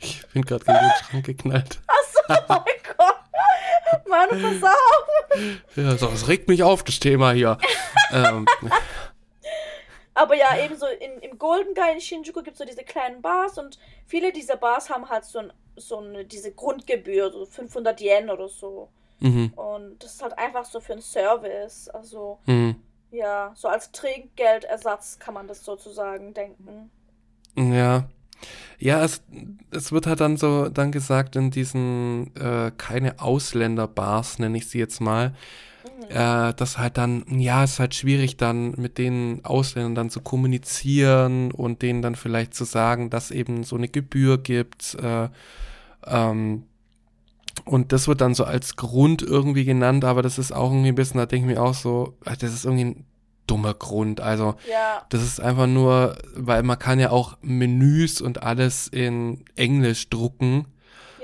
ich 0.00 0.26
bin 0.28 0.42
gerade 0.42 0.64
gegen 0.64 0.78
den 0.78 0.90
Schrank 1.04 1.26
geknallt. 1.26 1.80
Achso, 1.86 2.20
oh 2.28 2.60
mein 2.64 2.96
Gott. 2.96 3.21
Mann, 4.08 4.28
pass 4.30 4.62
auf. 4.62 5.76
Ja, 5.76 5.96
so, 5.96 6.08
es 6.08 6.28
regt 6.28 6.48
mich 6.48 6.62
auf, 6.62 6.82
das 6.82 6.98
Thema 7.00 7.32
hier. 7.32 7.58
ähm. 8.12 8.46
Aber 10.14 10.34
ja, 10.34 10.62
eben 10.62 10.76
so 10.76 10.86
in, 10.86 11.18
im 11.20 11.38
Golden 11.38 11.74
Guy 11.74 11.94
in 11.94 12.00
Shinjuku 12.00 12.42
gibt 12.42 12.54
es 12.54 12.58
so 12.58 12.64
diese 12.64 12.84
kleinen 12.84 13.22
Bars 13.22 13.58
und 13.58 13.78
viele 14.06 14.32
dieser 14.32 14.56
Bars 14.56 14.90
haben 14.90 15.08
halt 15.08 15.24
so, 15.24 15.38
ein, 15.38 15.52
so 15.76 15.98
eine, 15.98 16.24
diese 16.24 16.52
Grundgebühr, 16.52 17.32
so 17.32 17.46
500 17.46 18.00
Yen 18.00 18.30
oder 18.30 18.48
so. 18.48 18.90
Mhm. 19.20 19.52
Und 19.54 20.02
das 20.02 20.14
ist 20.14 20.22
halt 20.22 20.36
einfach 20.36 20.64
so 20.64 20.80
für 20.80 20.92
einen 20.92 21.02
Service. 21.02 21.88
Also, 21.88 22.40
mhm. 22.46 22.76
ja, 23.10 23.52
so 23.54 23.68
als 23.68 23.90
Trinkgeldersatz 23.92 25.18
kann 25.18 25.34
man 25.34 25.48
das 25.48 25.64
sozusagen 25.64 26.34
denken. 26.34 26.90
Ja. 27.56 28.08
Ja, 28.78 29.04
es, 29.04 29.22
es 29.70 29.92
wird 29.92 30.06
halt 30.06 30.20
dann 30.20 30.36
so 30.36 30.68
dann 30.68 30.92
gesagt 30.92 31.36
in 31.36 31.50
diesen 31.50 32.34
äh, 32.36 32.72
keine 32.76 33.20
Ausländer-Bars, 33.20 34.38
nenne 34.38 34.58
ich 34.58 34.68
sie 34.68 34.78
jetzt 34.78 35.00
mal, 35.00 35.30
mhm. 35.84 36.16
äh, 36.16 36.52
dass 36.54 36.78
halt 36.78 36.98
dann, 36.98 37.24
ja, 37.38 37.62
es 37.64 37.74
ist 37.74 37.78
halt 37.78 37.94
schwierig 37.94 38.36
dann 38.36 38.72
mit 38.72 38.98
den 38.98 39.44
Ausländern 39.44 39.94
dann 39.94 40.10
zu 40.10 40.20
kommunizieren 40.20 41.52
und 41.52 41.82
denen 41.82 42.02
dann 42.02 42.16
vielleicht 42.16 42.54
zu 42.54 42.64
sagen, 42.64 43.10
dass 43.10 43.30
eben 43.30 43.64
so 43.64 43.76
eine 43.76 43.88
Gebühr 43.88 44.38
gibt. 44.38 44.96
Äh, 44.96 45.28
ähm, 46.06 46.64
und 47.64 47.92
das 47.92 48.08
wird 48.08 48.20
dann 48.20 48.34
so 48.34 48.44
als 48.44 48.76
Grund 48.76 49.22
irgendwie 49.22 49.64
genannt, 49.64 50.04
aber 50.04 50.22
das 50.22 50.38
ist 50.38 50.52
auch 50.52 50.70
irgendwie 50.70 50.88
ein 50.88 50.94
bisschen, 50.94 51.18
da 51.18 51.26
denke 51.26 51.48
ich 51.48 51.54
mir 51.54 51.62
auch 51.62 51.74
so, 51.74 52.16
das 52.24 52.52
ist 52.52 52.64
irgendwie 52.64 52.84
ein 52.86 53.04
dummer 53.46 53.74
Grund. 53.74 54.20
Also 54.20 54.54
ja. 54.70 55.04
das 55.08 55.22
ist 55.22 55.40
einfach 55.40 55.66
nur, 55.66 56.16
weil 56.34 56.62
man 56.62 56.78
kann 56.78 57.00
ja 57.00 57.10
auch 57.10 57.36
Menüs 57.42 58.20
und 58.20 58.42
alles 58.42 58.88
in 58.88 59.44
Englisch 59.56 60.08
drucken. 60.10 60.66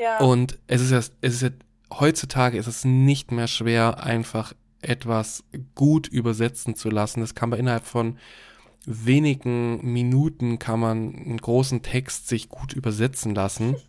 Ja. 0.00 0.18
Und 0.18 0.58
es 0.66 0.80
ist 0.80 0.90
ja, 0.90 0.98
es 0.98 1.34
ist 1.34 1.42
ja, 1.42 1.50
heutzutage 1.92 2.58
ist 2.58 2.66
es 2.66 2.84
nicht 2.84 3.32
mehr 3.32 3.48
schwer, 3.48 4.02
einfach 4.02 4.52
etwas 4.80 5.44
gut 5.74 6.06
übersetzen 6.06 6.74
zu 6.76 6.90
lassen. 6.90 7.20
Das 7.20 7.34
kann 7.34 7.50
man 7.50 7.58
innerhalb 7.58 7.86
von 7.86 8.18
wenigen 8.86 9.84
Minuten 9.84 10.58
kann 10.58 10.80
man 10.80 11.14
einen 11.14 11.38
großen 11.38 11.82
Text 11.82 12.28
sich 12.28 12.48
gut 12.48 12.72
übersetzen 12.72 13.34
lassen. 13.34 13.72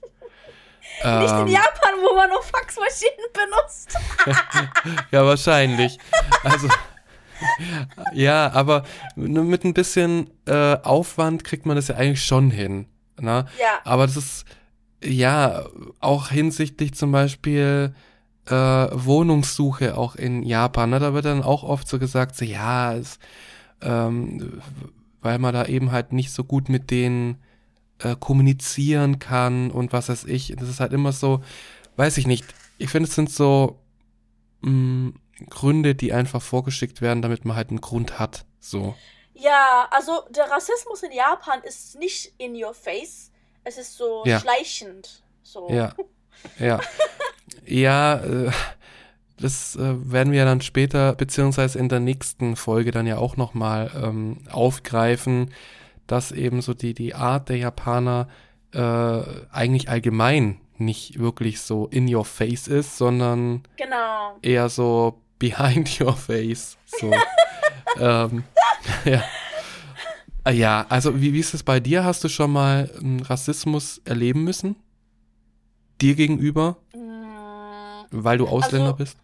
Nicht 1.04 1.32
ähm, 1.32 1.48
in 1.48 1.54
Japan, 1.54 1.94
wo 2.02 2.16
man 2.16 2.30
nur 2.30 2.42
Faxmaschinen 2.42 3.28
benutzt. 3.34 3.98
ja, 5.12 5.26
wahrscheinlich. 5.26 5.98
Also 6.44 6.68
ja, 8.14 8.52
aber 8.52 8.84
mit 9.16 9.64
ein 9.66 9.74
bisschen 9.74 10.30
äh, 10.46 10.78
Aufwand 10.84 11.44
kriegt 11.44 11.66
man 11.66 11.76
das 11.76 11.88
ja 11.88 11.96
eigentlich 11.96 12.24
schon 12.24 12.52
hin. 12.52 12.86
Ne? 13.20 13.46
Ja. 13.60 13.80
Aber 13.84 14.06
das 14.06 14.18
ist, 14.18 14.46
ja, 15.04 15.66
auch 16.00 16.30
hinsichtlich 16.30 16.94
zum 16.94 17.12
Beispiel 17.12 17.94
äh, 18.48 18.54
Wohnungssuche 18.54 19.98
auch 19.98 20.16
in 20.16 20.44
Japan. 20.44 20.90
Ne? 20.90 21.00
Da 21.00 21.14
wird 21.14 21.26
dann 21.26 21.44
auch 21.44 21.64
oft 21.64 21.88
so 21.88 22.00
gesagt, 22.00 22.36
so, 22.36 22.46
ja, 22.46 22.94
es, 22.94 23.20
ähm, 23.82 24.62
weil 25.22 25.40
man 25.40 25.54
da 25.54 25.66
eben 25.66 25.92
halt 25.92 26.14
nicht 26.14 26.32
so 26.32 26.44
gut 26.44 26.70
mit 26.70 26.92
denen 26.92 27.38
äh, 28.00 28.16
kommunizieren 28.20 29.20
kann 29.20 29.72
und 29.72 29.94
was 29.94 30.10
weiß 30.10 30.26
ich. 30.26 30.56
Das 30.58 30.70
ist 30.70 30.80
halt 30.80 30.94
immer 30.94 31.12
so, 31.12 31.42
weiß 31.98 32.18
ich 32.18 32.28
nicht. 32.28 32.46
Ich 32.78 32.90
finde, 32.90 33.10
es 33.10 33.16
sind 33.16 33.30
so, 33.30 33.80
mh, 34.62 34.72
mm, 34.72 35.14
Gründe, 35.48 35.96
die 35.96 36.14
einfach 36.14 36.42
vorgeschickt 36.42 37.02
werden, 37.02 37.22
damit 37.22 37.46
man 37.46 37.56
halt 37.56 37.70
einen 37.70 37.82
Grund 37.82 38.20
hat. 38.20 38.46
So. 38.60 38.96
Ja, 39.34 39.88
also 39.92 40.24
der 40.30 40.50
Rassismus 40.50 41.04
in 41.04 41.12
Japan 41.12 41.62
ist 41.64 41.98
nicht 41.98 42.34
in 42.38 42.62
your 42.62 42.74
face. 42.74 43.32
Es 43.64 43.78
ist 43.78 43.96
so 43.96 44.24
ja. 44.26 44.40
schleichend. 44.40 45.24
So. 45.44 45.70
Ja. 45.70 45.94
Ja. 46.58 46.80
Ja, 47.66 48.16
äh, 48.18 48.52
das 49.40 49.76
äh, 49.76 50.12
werden 50.12 50.34
wir 50.34 50.46
dann 50.46 50.62
später, 50.62 51.14
beziehungsweise 51.16 51.80
in 51.80 51.90
der 51.90 52.00
nächsten 52.00 52.56
Folge 52.56 52.92
dann 52.92 53.08
ja 53.08 53.18
auch 53.18 53.38
nochmal 53.38 53.92
ähm, 53.96 54.38
aufgreifen, 54.52 55.52
dass 56.08 56.32
eben 56.32 56.62
so 56.62 56.74
die, 56.74 56.94
die 56.94 57.16
Art 57.16 57.50
der 57.50 57.58
Japaner 57.58 58.28
äh, 58.74 59.22
eigentlich 59.52 59.90
allgemein 59.90 60.60
nicht 60.78 61.20
wirklich 61.20 61.62
so 61.62 61.88
in 61.88 62.14
your 62.14 62.26
face 62.26 62.68
ist, 62.68 62.98
sondern 62.98 63.64
Genau. 63.78 64.38
eher 64.42 64.70
so 64.70 65.22
behind 65.40 65.90
your 66.02 66.16
face. 66.16 66.78
So. 66.86 67.12
ähm, 67.98 68.44
ja. 69.06 69.24
Ah, 70.44 70.52
Ja, 70.52 70.86
also 70.90 71.20
wie, 71.22 71.34
wie 71.34 71.40
ist 71.40 71.54
es 71.54 71.64
bei 71.64 71.80
dir? 71.80 72.04
Hast 72.04 72.24
du 72.24 72.30
schon 72.30 72.52
mal 72.52 72.90
ähm, 73.02 73.22
Rassismus 73.22 74.00
erleben 74.06 74.44
müssen? 74.44 74.76
Dir 76.02 76.16
gegenüber, 76.16 76.78
Mm, 76.94 78.06
weil 78.12 78.38
du 78.38 78.48
Ausländer 78.48 78.88
Also- 78.94 78.98
bist? 78.98 79.18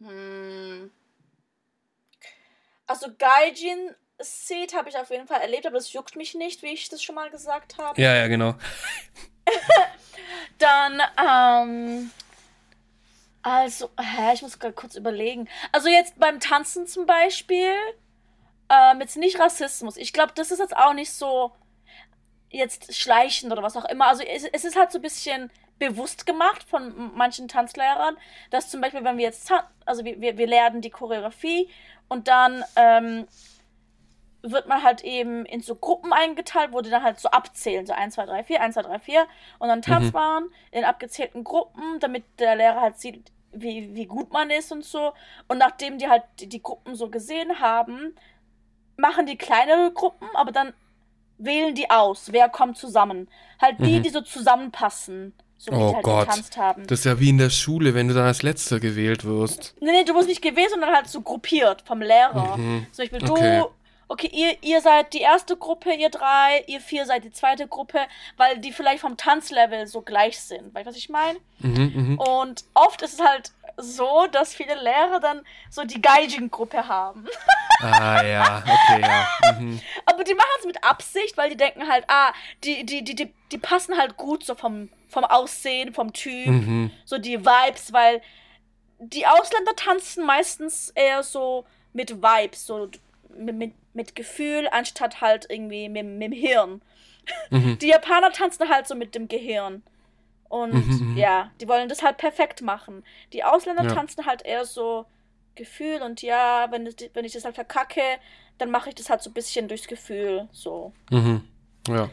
hm. 0.00 0.90
Also 2.86 3.06
Gaijin 3.18 3.94
Seed 4.20 4.74
habe 4.74 4.88
ich 4.88 4.96
auf 4.96 5.10
jeden 5.10 5.26
Fall 5.26 5.40
erlebt, 5.40 5.66
aber 5.66 5.76
das 5.76 5.92
juckt 5.92 6.14
mich 6.16 6.34
nicht, 6.34 6.62
wie 6.62 6.68
ich 6.72 6.88
das 6.88 7.02
schon 7.02 7.14
mal 7.14 7.30
gesagt 7.30 7.78
habe. 7.78 8.00
Ja, 8.00 8.14
ja, 8.14 8.28
genau. 8.28 8.54
Dann, 10.58 11.00
ähm. 11.18 12.10
Also, 13.42 13.90
hä, 13.98 14.34
ich 14.34 14.42
muss 14.42 14.58
gerade 14.58 14.74
kurz 14.74 14.96
überlegen. 14.96 15.48
Also 15.72 15.88
jetzt 15.88 16.18
beim 16.18 16.40
Tanzen 16.40 16.86
zum 16.86 17.06
Beispiel, 17.06 17.72
ähm, 18.68 19.00
jetzt 19.00 19.16
nicht 19.16 19.38
Rassismus. 19.38 19.96
Ich 19.96 20.12
glaube, 20.12 20.32
das 20.34 20.50
ist 20.50 20.58
jetzt 20.58 20.76
auch 20.76 20.92
nicht 20.92 21.12
so 21.12 21.52
jetzt 22.50 22.94
schleichend 22.94 23.52
oder 23.52 23.62
was 23.62 23.76
auch 23.76 23.84
immer. 23.86 24.08
Also 24.08 24.22
es, 24.22 24.44
es 24.44 24.64
ist 24.64 24.76
halt 24.76 24.92
so 24.92 24.98
ein 24.98 25.02
bisschen 25.02 25.50
bewusst 25.78 26.26
gemacht 26.26 26.64
von 26.68 27.16
manchen 27.16 27.48
Tanzlehrern, 27.48 28.16
dass 28.50 28.68
zum 28.68 28.80
Beispiel, 28.80 29.02
wenn 29.04 29.16
wir 29.16 29.24
jetzt, 29.24 29.50
also 29.86 30.04
wir, 30.04 30.20
wir, 30.20 30.36
wir 30.36 30.46
lernen 30.46 30.82
die 30.82 30.90
Choreografie 30.90 31.70
und 32.08 32.28
dann 32.28 32.64
ähm, 32.76 33.26
wird 34.42 34.66
man 34.66 34.82
halt 34.82 35.02
eben 35.04 35.44
in 35.44 35.60
so 35.60 35.74
Gruppen 35.74 36.12
eingeteilt, 36.12 36.72
wo 36.72 36.80
die 36.80 36.90
dann 36.90 37.02
halt 37.02 37.20
so 37.20 37.28
abzählen, 37.30 37.86
so 37.86 37.92
1, 37.92 38.14
2, 38.14 38.26
3, 38.26 38.44
4, 38.44 38.60
1, 38.62 38.74
2, 38.74 38.82
3, 38.82 38.98
4 38.98 39.26
und 39.58 39.68
dann 39.68 39.82
tanzt 39.82 40.12
Mhm. 40.14 40.18
man 40.20 40.44
in 40.70 40.84
abgezählten 40.84 41.44
Gruppen, 41.44 42.00
damit 42.00 42.24
der 42.38 42.56
Lehrer 42.56 42.80
halt 42.80 42.98
sieht, 42.98 43.30
wie, 43.52 43.94
wie 43.94 44.06
gut 44.06 44.32
man 44.32 44.48
ist 44.50 44.72
und 44.72 44.84
so. 44.84 45.12
Und 45.48 45.58
nachdem 45.58 45.98
die 45.98 46.08
halt 46.08 46.22
die, 46.38 46.46
die 46.48 46.62
Gruppen 46.62 46.94
so 46.94 47.08
gesehen 47.10 47.60
haben, 47.60 48.14
machen 48.96 49.26
die 49.26 49.36
kleinere 49.36 49.92
Gruppen, 49.92 50.28
aber 50.34 50.52
dann 50.52 50.72
wählen 51.38 51.74
die 51.74 51.90
aus, 51.90 52.32
wer 52.32 52.48
kommt 52.48 52.76
zusammen. 52.76 53.28
Halt 53.60 53.78
die, 53.80 53.98
Mhm. 53.98 54.02
die 54.02 54.10
so 54.10 54.20
zusammenpassen, 54.20 55.32
so 55.58 55.72
wie 55.72 55.76
Oh 55.76 55.88
die 55.90 55.94
halt 55.96 56.04
Gott. 56.04 56.28
Das 56.90 57.00
ist 57.00 57.04
ja 57.04 57.18
wie 57.18 57.30
in 57.30 57.38
der 57.38 57.50
Schule, 57.50 57.94
wenn 57.94 58.08
du 58.08 58.14
dann 58.14 58.26
als 58.26 58.42
Letzter 58.42 58.78
gewählt 58.78 59.24
wirst. 59.24 59.74
Nee, 59.80 59.90
nee, 59.92 60.04
du 60.04 60.14
wirst 60.14 60.28
nicht 60.28 60.42
gewählt, 60.42 60.70
sondern 60.70 60.94
halt 60.94 61.08
so 61.08 61.20
gruppiert 61.22 61.82
vom 61.82 62.00
Lehrer. 62.02 62.56
Mhm. 62.58 62.86
Zum 62.92 63.02
Beispiel 63.02 63.18
du, 63.20 63.34
Okay. 64.10 64.28
ihr, 64.32 64.56
ihr 64.62 64.80
seid 64.80 65.12
die 65.12 65.20
erste 65.20 65.56
Gruppe, 65.56 65.92
ihr 65.94 66.10
drei, 66.10 66.64
ihr 66.66 66.80
vier 66.80 67.06
seid 67.06 67.22
die 67.22 67.30
zweite 67.30 67.68
Gruppe, 67.68 68.00
weil 68.36 68.58
die 68.58 68.72
vielleicht 68.72 69.00
vom 69.02 69.16
Tanzlevel 69.16 69.86
so 69.86 70.02
gleich 70.02 70.40
sind. 70.40 70.74
Weißt 70.74 70.86
du, 70.86 70.90
was 70.90 70.96
ich 70.96 71.08
meine? 71.10 71.38
Mhm, 71.60 71.92
mhm. 71.94 72.18
Und 72.18 72.64
oft 72.74 73.02
ist 73.02 73.20
es 73.20 73.26
halt 73.26 73.52
so, 73.76 74.26
dass 74.32 74.52
viele 74.52 74.74
Lehrer 74.74 75.20
dann 75.20 75.42
so 75.70 75.84
die 75.84 76.02
Gaijin-Gruppe 76.02 76.88
haben. 76.88 77.26
Ah 77.80 78.22
ja, 78.22 78.62
okay, 78.64 79.00
ja. 79.00 79.26
Mhm. 79.60 79.80
Aber 80.06 80.24
die 80.24 80.34
machen 80.34 80.48
es 80.58 80.66
mit 80.66 80.82
Absicht, 80.84 81.36
weil 81.36 81.50
die 81.50 81.56
denken 81.56 81.88
halt, 81.88 82.04
ah, 82.08 82.32
die, 82.64 82.84
die, 82.84 83.02
die, 83.04 83.14
die, 83.14 83.32
die 83.52 83.58
passen 83.58 83.96
halt 83.96 84.16
gut 84.16 84.44
so 84.44 84.54
vom, 84.54 84.90
vom 85.08 85.24
Aussehen, 85.24 85.94
vom 85.94 86.12
Typ, 86.12 86.46
Mhm. 86.46 86.90
so 87.04 87.18
die 87.18 87.44
Vibes, 87.44 87.92
weil 87.92 88.20
die 88.98 89.26
Ausländer 89.26 89.74
tanzen 89.76 90.26
meistens 90.26 90.90
eher 90.90 91.22
so 91.22 91.64
mit 91.92 92.22
Vibes, 92.22 92.66
so 92.66 92.88
mit, 93.36 93.54
mit, 93.56 93.72
mit 93.94 94.14
Gefühl, 94.16 94.68
anstatt 94.70 95.20
halt 95.20 95.46
irgendwie 95.48 95.88
mit, 95.88 96.04
mit 96.06 96.22
dem 96.22 96.32
Hirn. 96.32 96.82
Mhm. 97.50 97.78
Die 97.78 97.88
Japaner 97.88 98.32
tanzen 98.32 98.68
halt 98.68 98.86
so 98.86 98.94
mit 98.94 99.14
dem 99.14 99.28
Gehirn. 99.28 99.82
Und 100.48 100.72
Mhm, 100.74 101.12
mhm. 101.12 101.16
ja, 101.16 101.50
die 101.60 101.68
wollen 101.68 101.88
das 101.88 102.02
halt 102.02 102.16
perfekt 102.16 102.60
machen. 102.62 103.04
Die 103.32 103.44
Ausländer 103.44 103.84
Ja. 103.84 103.94
tanzen 103.94 104.26
halt 104.26 104.42
eher 104.42 104.64
so 104.64 105.06
Gefühl 105.54 106.02
und 106.02 106.22
ja, 106.22 106.68
wenn, 106.70 106.92
wenn 107.14 107.24
ich 107.24 107.32
das 107.32 107.44
halt 107.44 107.54
verkacke, 107.54 108.02
dann 108.58 108.70
mache 108.70 108.88
ich 108.88 108.94
das 108.94 109.10
halt 109.10 109.22
so 109.22 109.30
ein 109.30 109.34
bisschen 109.34 109.68
durchs 109.68 109.86
Gefühl. 109.86 110.48
So. 110.52 110.92
Mhm. 111.10 111.42
Ja. 111.88 112.08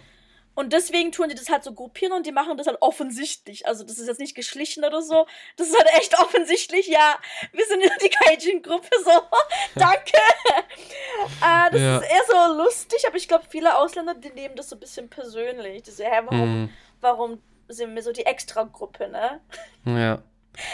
Und 0.57 0.73
deswegen 0.73 1.11
tun 1.11 1.29
die 1.29 1.35
das 1.35 1.49
halt 1.49 1.63
so 1.63 1.71
gruppieren 1.71 2.13
und 2.13 2.25
die 2.25 2.31
machen 2.31 2.57
das 2.57 2.65
halt 2.65 2.77
offensichtlich. 2.81 3.67
Also 3.67 3.83
das 3.83 3.99
ist 3.99 4.07
jetzt 4.07 4.19
nicht 4.19 4.33
geschlichen 4.35 4.83
oder 4.83 5.03
so. 5.03 5.27
Das 5.55 5.67
ist 5.67 5.77
halt 5.77 5.87
echt 5.93 6.17
offensichtlich. 6.19 6.87
Ja, 6.87 7.15
wir 7.51 7.63
sind 7.67 7.81
in 7.83 7.91
die 8.01 8.09
Gaijin-Gruppe 8.09 8.89
so. 9.05 9.11
Danke. 9.75 10.17
äh, 11.43 11.71
das 11.71 11.79
Ja. 11.79 11.97
ist 11.99 12.09
eher 12.09 12.23
so 12.27 12.53
lustig, 12.55 13.05
aber 13.07 13.17
ich 13.17 13.27
glaube, 13.27 13.45
viele 13.47 13.77
Ausländer, 13.77 14.15
die 14.15 14.31
nehmen 14.31 14.55
das 14.55 14.69
so 14.69 14.75
ein 14.75 14.79
bisschen 14.79 15.09
persönlich. 15.09 15.83
Die 15.83 15.91
so, 15.91 16.03
hä, 16.03 16.21
warum, 16.25 16.61
Mhm. 16.63 16.69
warum 17.01 17.41
sind 17.67 17.93
wir 17.93 18.01
so 18.01 18.11
die 18.11 18.25
Extra-Gruppe, 18.25 19.09
ne? 19.09 19.39
Ja. 19.85 20.23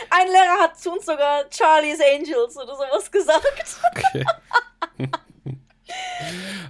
Ein 0.10 0.28
Lehrer 0.28 0.60
hat 0.62 0.80
zu 0.80 0.94
uns 0.94 1.06
sogar 1.06 1.44
Charlie's 1.52 2.00
Angels 2.00 2.56
oder 2.56 2.74
sowas 2.78 3.12
gesagt. 3.12 3.76
Okay. 3.92 4.24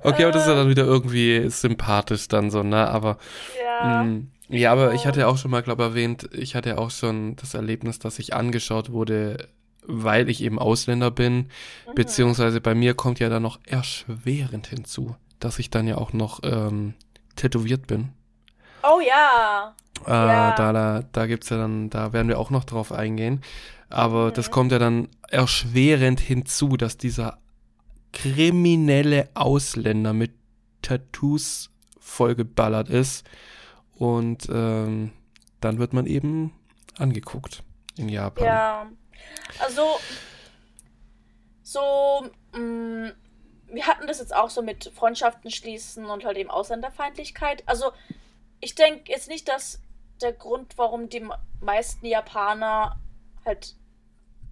okay, 0.03 0.23
aber 0.23 0.31
das 0.31 0.43
ist 0.43 0.47
ja 0.49 0.55
dann 0.55 0.69
wieder 0.69 0.83
irgendwie 0.85 1.49
sympathisch 1.49 2.27
dann 2.27 2.49
so, 2.51 2.63
ne? 2.63 2.87
Aber 2.89 3.17
Ja. 3.81 4.03
Mm, 4.03 4.29
Ja, 4.49 4.71
aber 4.71 4.93
ich 4.93 5.07
hatte 5.07 5.21
ja 5.21 5.27
auch 5.27 5.37
schon 5.37 5.49
mal, 5.51 5.63
glaube 5.63 5.83
erwähnt, 5.83 6.29
ich 6.33 6.53
hatte 6.55 6.69
ja 6.69 6.77
auch 6.77 6.91
schon 6.91 7.35
das 7.37 7.53
Erlebnis, 7.55 7.97
dass 7.99 8.19
ich 8.19 8.33
angeschaut 8.35 8.91
wurde, 8.91 9.47
weil 9.85 10.29
ich 10.29 10.43
eben 10.43 10.59
Ausländer 10.59 11.09
bin, 11.11 11.35
Mhm. 11.87 11.95
beziehungsweise 11.95 12.61
bei 12.61 12.75
mir 12.75 12.93
kommt 12.93 13.19
ja 13.19 13.29
dann 13.29 13.41
noch 13.41 13.59
erschwerend 13.65 14.67
hinzu, 14.67 15.15
dass 15.39 15.59
ich 15.59 15.69
dann 15.69 15.87
ja 15.87 15.97
auch 15.97 16.13
noch 16.13 16.41
ähm, 16.43 16.93
tätowiert 17.35 17.87
bin. 17.87 18.09
Oh 18.83 18.99
ja. 18.99 19.73
Äh, 20.05 20.11
Ja. 20.11 20.51
Da, 20.51 20.73
da, 20.73 21.03
da 21.11 21.25
gibt's 21.25 21.49
ja 21.49 21.57
dann, 21.57 21.89
da 21.89 22.13
werden 22.13 22.27
wir 22.27 22.37
auch 22.37 22.49
noch 22.49 22.65
drauf 22.65 22.91
eingehen. 22.91 23.41
Aber 23.89 24.31
das 24.31 24.47
Mhm. 24.49 24.51
kommt 24.51 24.71
ja 24.73 24.79
dann 24.79 25.07
erschwerend 25.29 26.19
hinzu, 26.19 26.77
dass 26.77 26.97
dieser 26.97 27.37
kriminelle 28.13 29.29
Ausländer 29.33 30.13
mit 30.13 30.31
Tattoos 30.81 31.69
vollgeballert 31.99 32.89
ist. 32.89 33.25
Und 33.95 34.47
ähm, 34.49 35.11
dann 35.59 35.79
wird 35.79 35.93
man 35.93 36.05
eben 36.05 36.53
angeguckt 36.97 37.63
in 37.97 38.09
Japan. 38.09 38.45
Ja. 38.45 38.91
Also, 39.59 39.99
so, 41.63 42.29
mh, 42.53 43.11
wir 43.67 43.87
hatten 43.87 44.07
das 44.07 44.19
jetzt 44.19 44.35
auch 44.35 44.49
so 44.49 44.61
mit 44.61 44.91
Freundschaften 44.95 45.51
schließen 45.51 46.05
und 46.05 46.23
halt 46.25 46.37
eben 46.37 46.49
Ausländerfeindlichkeit. 46.49 47.63
Also, 47.65 47.91
ich 48.59 48.75
denke 48.75 49.11
jetzt 49.11 49.27
nicht, 49.29 49.47
dass 49.47 49.81
der 50.21 50.33
Grund, 50.33 50.77
warum 50.77 51.09
die 51.09 51.21
me- 51.21 51.39
meisten 51.61 52.05
Japaner 52.05 52.99
halt. 53.45 53.75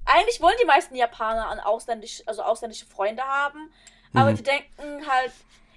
Eigentlich 0.06 0.42
wollen 0.42 0.56
die 0.62 0.66
meisten 0.66 0.96
Japaner 0.96 1.48
an 1.50 1.60
ausländisch, 1.60 2.24
also 2.26 2.42
ausländische 2.44 2.86
Freunde 2.86 3.24
haben, 3.24 3.72
aber 4.14 4.32
Mhm. 4.32 4.36
die 4.36 4.44
denken 4.44 5.08
halt. 5.08 5.32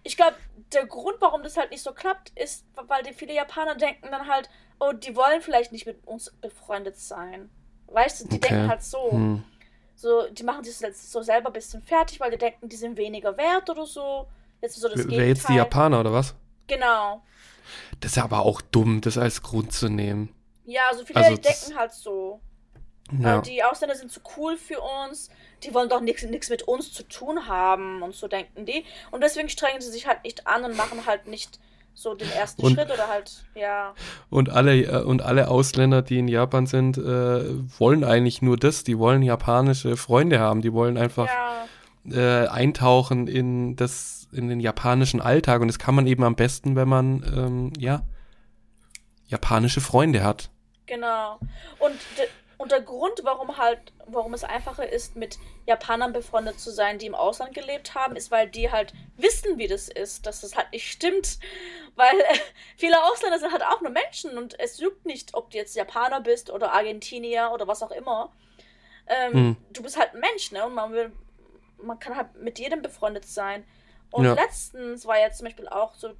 Ich 0.07 0.16
glaube, 0.18 0.37
der 0.75 0.85
Grund, 0.87 1.16
warum 1.20 1.43
das 1.43 1.57
halt 1.57 1.70
nicht 1.70 1.83
so 1.83 1.93
klappt, 1.93 2.31
ist, 2.39 2.66
weil 2.75 3.03
die 3.05 3.14
viele 3.14 3.33
Japaner 3.33 3.75
denken 3.75 4.09
dann 4.11 4.29
halt, 4.29 4.51
oh, 4.79 4.93
die 4.93 5.16
wollen 5.16 5.41
vielleicht 5.41 5.72
nicht 5.72 5.87
mit 5.87 6.07
uns 6.07 6.31
befreundet 6.43 6.99
sein. 6.99 7.49
Weißt 7.87 8.20
du, 8.20 8.29
die 8.29 8.37
Okay. 8.37 8.49
denken 8.49 8.68
halt 8.68 8.83
so. 8.83 9.12
Hm. 9.12 9.45
So, 9.97 10.29
die 10.29 10.43
machen 10.43 10.62
sich 10.64 10.79
jetzt 10.81 11.11
so 11.11 11.22
selber 11.22 11.49
ein 11.49 11.53
bisschen 11.55 11.81
fertig, 11.83 12.20
weil 12.20 12.31
die 12.33 12.37
denken, 12.37 12.68
die 12.68 12.77
sind 12.77 12.99
weniger 12.99 13.37
wert 13.39 13.70
oder 13.70 13.87
so. 13.87 14.27
Jetzt 14.61 14.75
ist 14.77 14.83
so 14.83 14.89
das 14.89 14.99
Wer 15.09 15.27
jetzt 15.29 15.45
die 15.45 15.53
Gegenteil. 15.53 15.57
Japaner 15.57 16.01
oder 16.01 16.12
was? 16.12 16.35
Genau. 16.66 17.22
Das 18.01 18.11
ist 18.11 18.16
ja 18.16 18.25
aber 18.25 18.41
auch 18.41 18.61
dumm, 18.61 19.01
das 19.01 19.16
als 19.16 19.41
Grund 19.43 19.72
zu 19.72 19.89
nehmen. 19.89 20.35
Ja, 20.66 20.83
also 20.91 21.05
viele 21.07 21.20
Also 21.20 21.37
denken 21.37 21.77
halt 21.79 21.93
so. 21.93 22.41
Ja. 23.21 23.39
Äh, 23.39 23.43
die 23.43 23.63
Ausländer 23.63 23.97
sind 23.97 24.11
zu 24.11 24.21
cool 24.37 24.57
für 24.57 24.81
uns, 25.05 25.29
die 25.63 25.75
wollen 25.75 25.89
doch 25.89 26.01
nichts 26.01 26.23
mit 26.51 26.63
uns 26.63 26.93
zu 26.93 27.03
tun 27.09 27.47
haben 27.49 28.03
und 28.03 28.15
so 28.15 28.29
denken 28.29 28.65
die. 28.67 28.85
Und 29.11 29.23
deswegen 29.23 29.49
strengen 29.49 29.81
sie 29.81 29.91
sich 29.91 30.07
halt 30.07 30.25
nicht 30.25 30.47
an 30.47 30.65
und 30.65 30.77
machen 30.77 31.07
halt 31.07 31.27
nicht 31.27 31.59
so 31.97 32.15
den 32.15 32.31
ersten 32.33 32.63
Und- 32.65 32.75
Schritt 32.75 32.91
oder 32.91 33.07
halt, 33.09 33.45
ja. 33.55 33.95
Und 34.31 34.49
alle, 34.51 34.75
äh, 34.83 35.03
und 35.05 35.23
alle 35.23 35.49
Ausländer, 35.49 36.03
die 36.03 36.19
in 36.19 36.27
Japan 36.29 36.67
sind, 36.67 36.99
äh, 36.99 37.01
wollen 37.79 38.03
eigentlich 38.05 38.43
nur 38.43 38.57
das. 38.57 38.83
Die 38.85 38.99
wollen 38.99 39.23
japanische 39.23 39.97
Freunde 39.97 40.41
haben. 40.41 40.61
Die 40.61 40.73
wollen 40.73 40.99
einfach 40.99 41.29
Ja, 41.29 42.43
äh, 42.45 42.49
eintauchen 42.49 43.29
in 43.29 43.77
das, 43.77 44.27
in 44.33 44.49
den 44.49 44.59
japanischen 44.59 45.21
Alltag. 45.21 45.61
Und 45.61 45.69
das 45.69 45.79
kann 45.79 45.95
man 45.95 46.07
eben 46.09 46.25
am 46.25 46.35
besten, 46.35 46.75
wenn 46.75 46.89
man, 46.89 47.23
ähm, 47.37 47.73
ja, 47.79 48.03
japanische 49.29 49.81
Freunde 49.81 50.25
hat. 50.25 50.51
genau. 50.87 51.39
Und, 51.79 51.95
Und 52.65 52.73
der 52.73 52.81
Grund, 52.81 53.21
warum 53.25 53.59
halt, 53.59 53.93
warum 54.07 54.33
es 54.33 54.43
einfacher 54.43 54.89
ist, 54.89 55.17
mit 55.17 55.39
Japanern 55.67 56.15
befreundet 56.15 56.59
zu 56.59 56.71
sein, 56.71 56.97
die 56.97 57.05
im 57.05 57.15
Ausland 57.15 57.53
gelebt 57.55 57.95
haben, 57.95 58.17
ist, 58.17 58.31
weil 58.31 58.49
die 58.49 58.71
halt 58.71 58.95
wissen, 59.19 59.59
wie 59.59 59.67
das 59.67 59.91
ist, 59.91 60.25
dass 60.25 60.41
das 60.41 60.57
halt 60.57 60.73
nicht 60.73 60.91
stimmt. 60.91 61.41
Weil 61.95 62.19
äh, 62.19 62.39
viele 62.79 63.05
Ausländer 63.05 63.39
sind 63.39 63.53
halt 63.53 63.62
auch 63.62 63.83
nur 63.83 63.91
Menschen 63.91 64.39
und 64.39 64.59
es 64.59 64.81
juckt 64.81 65.05
nicht, 65.05 65.35
ob 65.35 65.51
du 65.51 65.59
jetzt 65.59 65.77
Japaner 65.77 66.23
bist 66.23 66.51
oder 66.51 66.73
Argentinier 66.73 67.51
oder 67.53 67.69
was 67.69 67.83
auch 67.83 67.91
immer. 67.91 68.33
Ähm, 69.09 69.33
hm. 69.33 69.57
Du 69.71 69.83
bist 69.83 69.99
halt 69.99 70.15
ein 70.15 70.21
Mensch, 70.21 70.51
ne? 70.51 70.65
Und 70.65 70.73
man 70.73 70.91
will, 70.93 71.12
man 71.77 71.99
kann 71.99 72.17
halt 72.17 72.35
mit 72.37 72.59
jedem 72.59 72.81
befreundet 72.81 73.27
sein. 73.27 73.67
Und 74.11 74.25
ja. 74.25 74.33
letztens 74.33 75.05
war 75.05 75.19
jetzt 75.19 75.37
zum 75.37 75.45
Beispiel 75.45 75.69
auch 75.69 75.95
so 75.97 76.15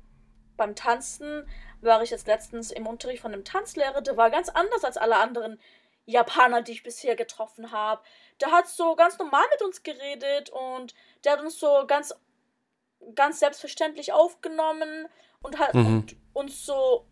beim 0.59 0.75
Tanzen, 0.77 1.49
war 1.81 2.03
ich 2.03 2.11
jetzt 2.11 2.27
letztens 2.27 2.71
im 2.71 2.87
Unterricht 2.87 3.23
von 3.23 3.33
einem 3.33 3.45
Tanzlehrer, 3.45 4.03
der 4.03 4.19
war 4.19 4.31
ganz 4.31 4.51
anders 4.51 4.85
als 4.85 4.99
alle 4.99 5.17
anderen 5.17 5.59
Japaner, 6.07 6.63
die 6.63 6.73
ich 6.73 6.83
bisher 6.83 7.17
getroffen 7.17 7.73
habe. 7.73 8.03
Der 8.41 8.51
hat 8.51 8.69
so 8.69 8.95
ganz 8.95 9.19
normal 9.19 9.45
mit 9.53 9.63
uns 9.63 9.83
geredet 9.83 10.51
und 10.51 10.95
der 11.25 11.33
hat 11.33 11.41
uns 11.41 11.59
so 11.59 11.85
ganz, 11.87 12.15
ganz 13.15 13.41
selbstverständlich 13.41 14.13
aufgenommen 14.13 15.09
und 15.43 15.59
hat 15.59 15.75
mhm. 15.75 15.87
und 15.87 16.17
uns 16.33 16.67
so 16.67 17.07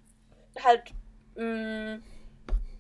halt 0.63 0.93
mh, 1.37 1.97
mm, 1.97 2.05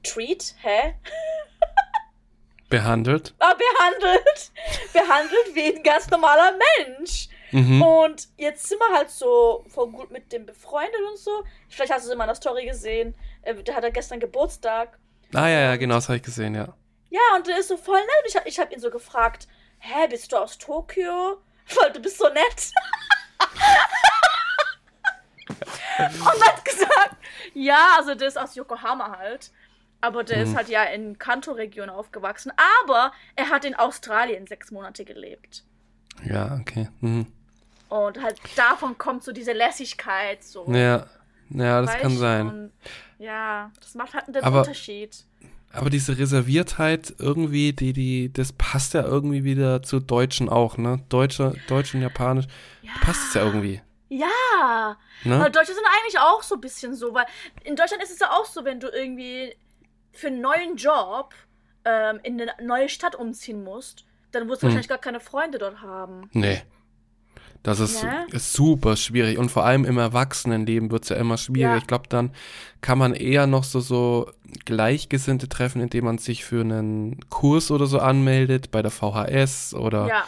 treat, 0.02 0.54
hä? 0.60 0.94
Behandelt? 2.68 3.34
Ah, 3.38 3.54
behandelt. 3.54 4.50
behandelt 4.94 5.54
wie 5.54 5.76
ein 5.76 5.82
ganz 5.82 6.08
normaler 6.08 6.56
Mensch. 6.78 7.28
Mhm. 7.50 7.82
Und 7.82 8.28
jetzt 8.38 8.66
sind 8.66 8.78
wir 8.78 8.96
halt 8.96 9.10
so 9.10 9.62
voll 9.68 9.90
gut 9.90 10.10
mit 10.10 10.32
dem 10.32 10.46
befreundet 10.46 11.00
und 11.10 11.18
so. 11.18 11.44
Vielleicht 11.68 11.92
hast 11.92 12.04
du 12.04 12.08
es 12.08 12.12
in 12.12 12.18
meiner 12.18 12.34
Story 12.34 12.64
gesehen. 12.64 13.14
Äh, 13.42 13.56
der 13.56 13.76
hat 13.76 13.84
ja 13.84 13.90
gestern 13.90 14.20
Geburtstag. 14.20 14.98
Ah, 15.34 15.48
ja, 15.48 15.60
ja, 15.60 15.76
genau, 15.76 15.94
das 15.94 16.08
habe 16.08 16.16
ich 16.16 16.22
gesehen, 16.22 16.54
ja. 16.54 16.74
Ja, 17.10 17.20
und 17.36 17.46
der 17.46 17.58
ist 17.58 17.68
so 17.68 17.76
voll 17.76 18.00
nett. 18.00 18.24
Ich 18.26 18.36
habe 18.36 18.48
ich 18.48 18.58
hab 18.58 18.72
ihn 18.72 18.80
so 18.80 18.90
gefragt: 18.90 19.46
Hä, 19.78 20.06
bist 20.08 20.32
du 20.32 20.36
aus 20.36 20.58
Tokio? 20.58 21.42
Weil 21.80 21.92
du 21.92 22.00
bist 22.00 22.18
so 22.18 22.28
nett. 22.28 22.72
und 25.98 25.98
er 25.98 26.46
hat 26.46 26.64
gesagt: 26.64 27.16
Ja, 27.54 27.96
also 27.98 28.14
der 28.14 28.28
ist 28.28 28.38
aus 28.38 28.54
Yokohama 28.54 29.18
halt. 29.18 29.50
Aber 30.00 30.24
der 30.24 30.38
mhm. 30.38 30.44
ist 30.44 30.56
halt 30.56 30.68
ja 30.68 30.82
in 30.84 31.18
Kanto-Region 31.18 31.88
aufgewachsen. 31.88 32.52
Aber 32.84 33.12
er 33.36 33.50
hat 33.50 33.64
in 33.64 33.74
Australien 33.74 34.46
sechs 34.46 34.72
Monate 34.72 35.04
gelebt. 35.04 35.64
Ja, 36.24 36.58
okay. 36.60 36.88
Mhm. 37.00 37.26
Und 37.88 38.20
halt 38.20 38.40
davon 38.56 38.98
kommt 38.98 39.22
so 39.22 39.32
diese 39.32 39.52
Lässigkeit. 39.52 40.42
So. 40.42 40.66
Ja, 40.72 41.06
ja 41.50 41.82
das 41.82 41.98
kann 41.98 42.16
sein. 42.16 42.48
Und, 42.48 42.72
ja, 43.22 43.70
das 43.80 43.94
macht 43.94 44.14
halt 44.14 44.26
einen 44.26 44.42
aber, 44.42 44.60
Unterschied. 44.60 45.24
Aber 45.72 45.90
diese 45.90 46.18
Reserviertheit 46.18 47.14
irgendwie, 47.18 47.72
die, 47.72 47.92
die, 47.92 48.32
das 48.32 48.52
passt 48.52 48.94
ja 48.94 49.02
irgendwie 49.02 49.44
wieder 49.44 49.82
zu 49.82 50.00
Deutschen 50.00 50.48
auch, 50.48 50.76
ne? 50.76 51.02
Deutsche, 51.08 51.54
Deutsch 51.68 51.94
und 51.94 52.02
Japanisch 52.02 52.46
ja. 52.82 52.90
passt 53.00 53.28
es 53.28 53.34
ja 53.34 53.44
irgendwie. 53.44 53.80
Ja, 54.08 54.98
ne? 55.24 55.40
weil 55.40 55.50
Deutsche 55.50 55.72
sind 55.72 55.86
eigentlich 55.86 56.18
auch 56.18 56.42
so 56.42 56.56
ein 56.56 56.60
bisschen 56.60 56.94
so, 56.94 57.14
weil 57.14 57.24
in 57.64 57.76
Deutschland 57.76 58.02
ist 58.02 58.10
es 58.10 58.18
ja 58.18 58.30
auch 58.30 58.44
so, 58.44 58.64
wenn 58.64 58.80
du 58.80 58.88
irgendwie 58.88 59.54
für 60.12 60.26
einen 60.26 60.42
neuen 60.42 60.76
Job 60.76 61.32
ähm, 61.86 62.20
in 62.22 62.40
eine 62.40 62.52
neue 62.60 62.90
Stadt 62.90 63.14
umziehen 63.14 63.64
musst, 63.64 64.04
dann 64.32 64.48
wirst 64.48 64.62
du 64.62 64.66
hm. 64.66 64.70
wahrscheinlich 64.70 64.88
gar 64.88 64.98
keine 64.98 65.20
Freunde 65.20 65.58
dort 65.58 65.80
haben. 65.80 66.28
Nee. 66.32 66.60
Das 67.62 67.78
ist, 67.78 68.02
ja? 68.02 68.24
ist 68.32 68.52
super 68.52 68.96
schwierig. 68.96 69.38
Und 69.38 69.50
vor 69.50 69.64
allem 69.64 69.84
im 69.84 69.96
Erwachsenenleben 69.96 70.90
wird 70.90 71.04
es 71.04 71.10
ja 71.10 71.16
immer 71.16 71.38
schwieriger. 71.38 71.72
Ja. 71.72 71.76
Ich 71.76 71.86
glaube, 71.86 72.08
dann 72.08 72.32
kann 72.80 72.98
man 72.98 73.14
eher 73.14 73.46
noch 73.46 73.62
so, 73.62 73.80
so 73.80 74.30
Gleichgesinnte 74.64 75.48
treffen, 75.48 75.80
indem 75.80 76.06
man 76.06 76.18
sich 76.18 76.44
für 76.44 76.62
einen 76.62 77.20
Kurs 77.28 77.70
oder 77.70 77.86
so 77.86 78.00
anmeldet, 78.00 78.72
bei 78.72 78.82
der 78.82 78.90
VHS 78.90 79.74
oder 79.74 80.08
ja. 80.08 80.24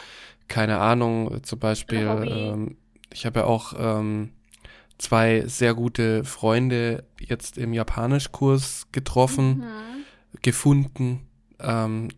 keine 0.47 0.79
Ahnung, 0.79 1.43
zum 1.43 1.59
Beispiel. 1.59 2.07
Ähm, 2.25 2.77
ich 3.11 3.25
habe 3.25 3.41
ja 3.41 3.45
auch 3.45 3.73
ähm, 3.77 4.31
zwei 4.97 5.43
sehr 5.45 5.73
gute 5.73 6.23
Freunde 6.23 7.03
jetzt 7.19 7.57
im 7.57 7.73
Japanischkurs 7.73 8.87
getroffen, 8.93 9.59
mhm. 9.59 10.41
gefunden. 10.41 11.27
Ähm, 11.59 12.09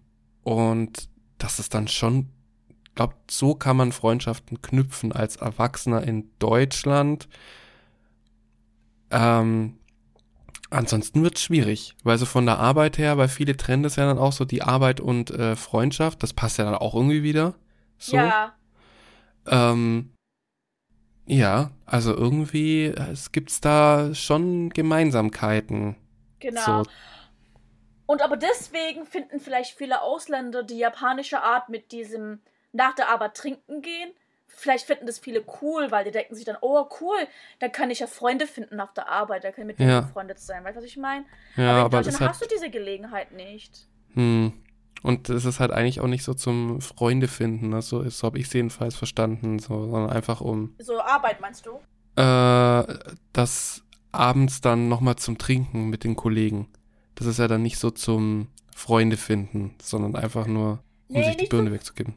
und 0.44 1.10
das 1.40 1.60
ist 1.60 1.74
dann 1.74 1.88
schon 1.88 2.30
glaube, 2.98 3.16
so 3.30 3.56
kann 3.56 3.78
man 3.78 3.94
Freundschaften 3.94 4.62
knüpfen 4.62 5.14
als 5.14 5.38
Erwachsener 5.38 6.04
in 6.04 6.30
Deutschland. 6.40 7.30
Ähm, 9.10 9.80
ansonsten 10.70 11.24
wird 11.24 11.38
es 11.38 11.44
schwierig, 11.44 11.96
weil 12.04 12.18
so 12.18 12.26
von 12.26 12.46
der 12.46 12.60
Arbeit 12.60 12.98
her, 12.98 13.18
weil 13.18 13.30
viele 13.30 13.56
trennen 13.56 13.84
das 13.84 13.96
ja 13.96 14.06
dann 14.06 14.18
auch 14.18 14.34
so 14.34 14.44
die 14.44 14.64
Arbeit 14.64 15.00
und 15.00 15.32
äh, 15.32 15.56
Freundschaft, 15.56 16.22
das 16.24 16.34
passt 16.34 16.58
ja 16.58 16.66
dann 16.66 16.76
auch 16.76 16.94
irgendwie 16.94 17.24
wieder. 17.24 17.54
So. 17.98 18.18
Ja. 18.18 18.54
Ähm, 19.46 20.12
ja, 21.26 21.72
also 21.86 22.16
irgendwie 22.16 22.86
es 22.86 23.32
gibt's 23.32 23.62
da 23.62 24.14
schon 24.14 24.70
Gemeinsamkeiten. 24.70 25.96
Genau. 26.40 26.84
So. 26.84 26.90
Und 28.06 28.22
aber 28.22 28.38
deswegen 28.38 29.06
finden 29.06 29.40
vielleicht 29.40 29.78
viele 29.78 30.02
Ausländer 30.02 30.64
die 30.64 30.78
japanische 30.78 31.42
Art 31.44 31.70
mit 31.70 31.92
diesem 31.92 32.40
nach 32.78 32.94
der 32.94 33.10
Arbeit 33.10 33.36
trinken 33.36 33.82
gehen. 33.82 34.12
Vielleicht 34.48 34.86
finden 34.86 35.06
das 35.06 35.20
viele 35.20 35.44
cool, 35.62 35.92
weil 35.92 36.06
die 36.06 36.12
denken 36.12 36.34
sich 36.34 36.46
dann, 36.46 36.58
oh 36.62 36.88
cool, 37.02 37.18
dann 37.60 37.72
kann 37.72 37.92
ich 37.92 38.00
ja 38.00 38.08
Freunde 38.08 38.48
finden 38.48 38.80
auf 38.80 38.94
der 38.94 39.10
Arbeit, 39.10 39.44
da 39.44 39.52
kann 39.52 39.64
ich 39.64 39.68
mit 39.68 39.80
denen 39.80 39.90
ja. 39.90 40.02
befreundet 40.02 40.40
sein. 40.40 40.64
Weißt 40.64 40.78
du, 40.78 40.82
was 40.82 40.88
ich 40.88 40.98
meine? 40.98 41.26
Ja, 41.58 41.84
aber 41.84 42.02
Deutschland 42.02 42.30
hast 42.30 42.42
du 42.42 42.48
diese 42.48 42.70
Gelegenheit 42.70 43.34
nicht. 43.34 43.88
Hm. 44.14 44.54
Und 45.04 45.30
es 45.30 45.46
ist 45.46 45.60
halt 45.60 45.72
eigentlich 45.72 46.02
auch 46.02 46.08
nicht 46.08 46.24
so 46.24 46.34
zum 46.34 46.82
Freunde 46.82 47.28
finden, 47.28 47.70
ne? 47.70 47.82
so, 47.82 48.08
so 48.10 48.26
habe 48.26 48.40
ich 48.40 48.48
es 48.48 48.54
jedenfalls 48.54 48.96
verstanden, 48.96 49.60
so, 49.60 49.92
sondern 49.92 50.10
einfach 50.10 50.42
um. 50.42 50.74
So 50.80 51.00
Arbeit 51.00 51.40
meinst 51.40 51.68
du? 51.68 51.80
Äh, 52.20 53.00
das 53.34 53.84
abends 54.12 54.62
dann 54.62 54.90
nochmal 54.90 55.18
zum 55.18 55.38
Trinken 55.38 55.90
mit 55.90 56.04
den 56.04 56.16
Kollegen. 56.16 56.68
Das 57.14 57.28
ist 57.28 57.38
ja 57.38 57.48
dann 57.48 57.62
nicht 57.62 57.78
so 57.78 57.92
zum 57.92 58.48
Freunde 58.76 59.18
finden, 59.18 59.76
sondern 59.82 60.16
einfach 60.16 60.48
nur, 60.48 60.84
um 61.10 61.20
nee, 61.20 61.24
sich 61.26 61.38
die 61.38 61.48
Birne 61.48 61.72
wegzugeben. 61.72 62.16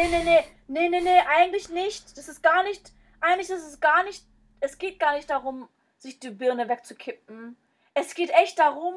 Nee, 0.00 0.08
nee, 0.08 0.24
nee, 0.24 0.44
nee, 0.66 0.88
nee, 0.88 1.00
nee, 1.02 1.20
eigentlich 1.28 1.68
nicht. 1.68 2.16
Das 2.16 2.26
ist 2.26 2.42
gar 2.42 2.62
nicht, 2.62 2.90
eigentlich 3.20 3.50
ist 3.50 3.66
es 3.66 3.80
gar 3.80 4.02
nicht, 4.02 4.24
es 4.60 4.78
geht 4.78 4.98
gar 4.98 5.14
nicht 5.14 5.28
darum, 5.28 5.68
sich 5.98 6.18
die 6.18 6.30
Birne 6.30 6.70
wegzukippen. 6.70 7.54
Es 7.92 8.14
geht 8.14 8.30
echt 8.30 8.58
darum, 8.58 8.94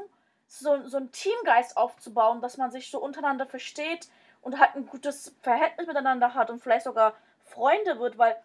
so, 0.47 0.87
so 0.87 0.95
einen 0.95 1.11
Teamgeist 1.11 1.75
aufzubauen, 1.75 2.39
dass 2.39 2.55
man 2.55 2.71
sich 2.71 2.89
so 2.89 3.01
untereinander 3.01 3.45
versteht 3.45 4.07
und 4.39 4.61
halt 4.61 4.75
ein 4.75 4.85
gutes 4.85 5.35
Verhältnis 5.41 5.87
miteinander 5.87 6.35
hat 6.35 6.49
und 6.49 6.61
vielleicht 6.63 6.85
sogar 6.85 7.15
Freunde 7.43 7.99
wird, 7.99 8.17
weil 8.17 8.37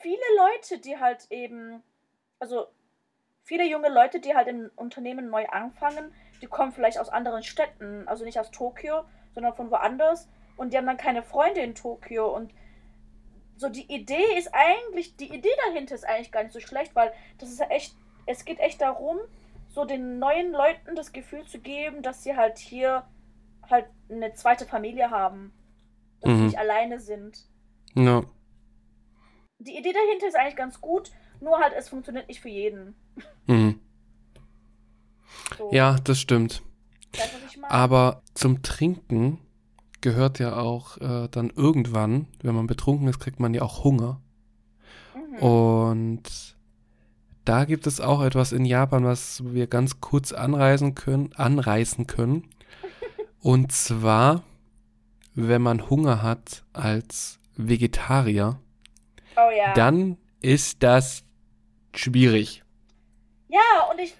viele 0.00 0.22
Leute, 0.36 0.78
die 0.78 1.00
halt 1.00 1.26
eben, 1.30 1.82
also 2.38 2.68
viele 3.42 3.64
junge 3.64 3.88
Leute, 3.88 4.20
die 4.20 4.36
halt 4.36 4.46
im 4.46 4.70
Unternehmen 4.76 5.30
neu 5.30 5.48
anfangen, 5.48 6.14
die 6.40 6.46
kommen 6.46 6.70
vielleicht 6.70 7.00
aus 7.00 7.08
anderen 7.08 7.42
Städten, 7.42 8.06
also 8.06 8.24
nicht 8.24 8.38
aus 8.38 8.52
Tokio, 8.52 9.04
sondern 9.34 9.54
von 9.54 9.72
woanders 9.72 10.28
und 10.56 10.72
die 10.72 10.76
haben 10.76 10.86
dann 10.86 10.96
keine 10.96 11.22
Freunde 11.22 11.60
in 11.60 11.74
Tokio 11.74 12.34
und 12.34 12.52
so 13.56 13.68
die 13.68 13.92
Idee 13.92 14.36
ist 14.36 14.50
eigentlich, 14.52 15.16
die 15.16 15.32
Idee 15.32 15.54
dahinter 15.66 15.94
ist 15.94 16.06
eigentlich 16.06 16.32
gar 16.32 16.42
nicht 16.42 16.52
so 16.52 16.60
schlecht, 16.60 16.94
weil 16.94 17.12
das 17.38 17.50
ist 17.50 17.60
ja 17.60 17.66
echt, 17.66 17.94
es 18.26 18.44
geht 18.44 18.58
echt 18.58 18.80
darum, 18.80 19.18
so 19.68 19.84
den 19.84 20.18
neuen 20.18 20.52
Leuten 20.52 20.94
das 20.96 21.12
Gefühl 21.12 21.44
zu 21.46 21.58
geben, 21.58 22.02
dass 22.02 22.22
sie 22.22 22.36
halt 22.36 22.58
hier 22.58 23.04
halt 23.68 23.86
eine 24.10 24.34
zweite 24.34 24.66
Familie 24.66 25.10
haben. 25.10 25.52
Dass 26.20 26.32
mhm. 26.32 26.36
sie 26.36 26.44
nicht 26.44 26.58
alleine 26.58 27.00
sind. 27.00 27.46
Ja. 27.94 28.22
Die 29.58 29.76
Idee 29.76 29.92
dahinter 29.92 30.28
ist 30.28 30.36
eigentlich 30.36 30.56
ganz 30.56 30.80
gut, 30.80 31.10
nur 31.40 31.58
halt 31.58 31.74
es 31.76 31.88
funktioniert 31.88 32.28
nicht 32.28 32.40
für 32.40 32.48
jeden. 32.48 32.94
Mhm. 33.46 33.80
So. 35.58 35.70
Ja, 35.72 35.96
das 36.02 36.18
stimmt. 36.18 36.62
Weißt, 37.12 37.34
Aber 37.68 38.22
zum 38.34 38.62
Trinken 38.62 39.38
gehört 40.04 40.38
ja 40.38 40.56
auch 40.56 40.98
äh, 40.98 41.28
dann 41.30 41.48
irgendwann, 41.48 42.26
wenn 42.42 42.54
man 42.54 42.66
betrunken 42.66 43.08
ist, 43.08 43.20
kriegt 43.20 43.40
man 43.40 43.54
ja 43.54 43.62
auch 43.62 43.84
Hunger. 43.84 44.20
Mhm. 45.14 45.38
Und 45.38 46.56
da 47.46 47.64
gibt 47.64 47.86
es 47.86 48.02
auch 48.02 48.22
etwas 48.22 48.52
in 48.52 48.66
Japan, 48.66 49.06
was 49.06 49.42
wir 49.44 49.66
ganz 49.66 50.00
kurz 50.00 50.32
anreisen 50.32 50.94
können, 50.94 51.32
anreißen 51.32 52.06
können. 52.06 52.50
Und 53.40 53.72
zwar, 53.72 54.42
wenn 55.34 55.62
man 55.62 55.88
Hunger 55.88 56.22
hat 56.22 56.64
als 56.74 57.40
Vegetarier, 57.56 58.60
oh 59.36 59.50
ja. 59.56 59.72
dann 59.72 60.18
ist 60.42 60.82
das 60.82 61.24
schwierig. 61.94 62.62
Ja, 63.48 63.88
und 63.90 64.00
ich, 64.00 64.14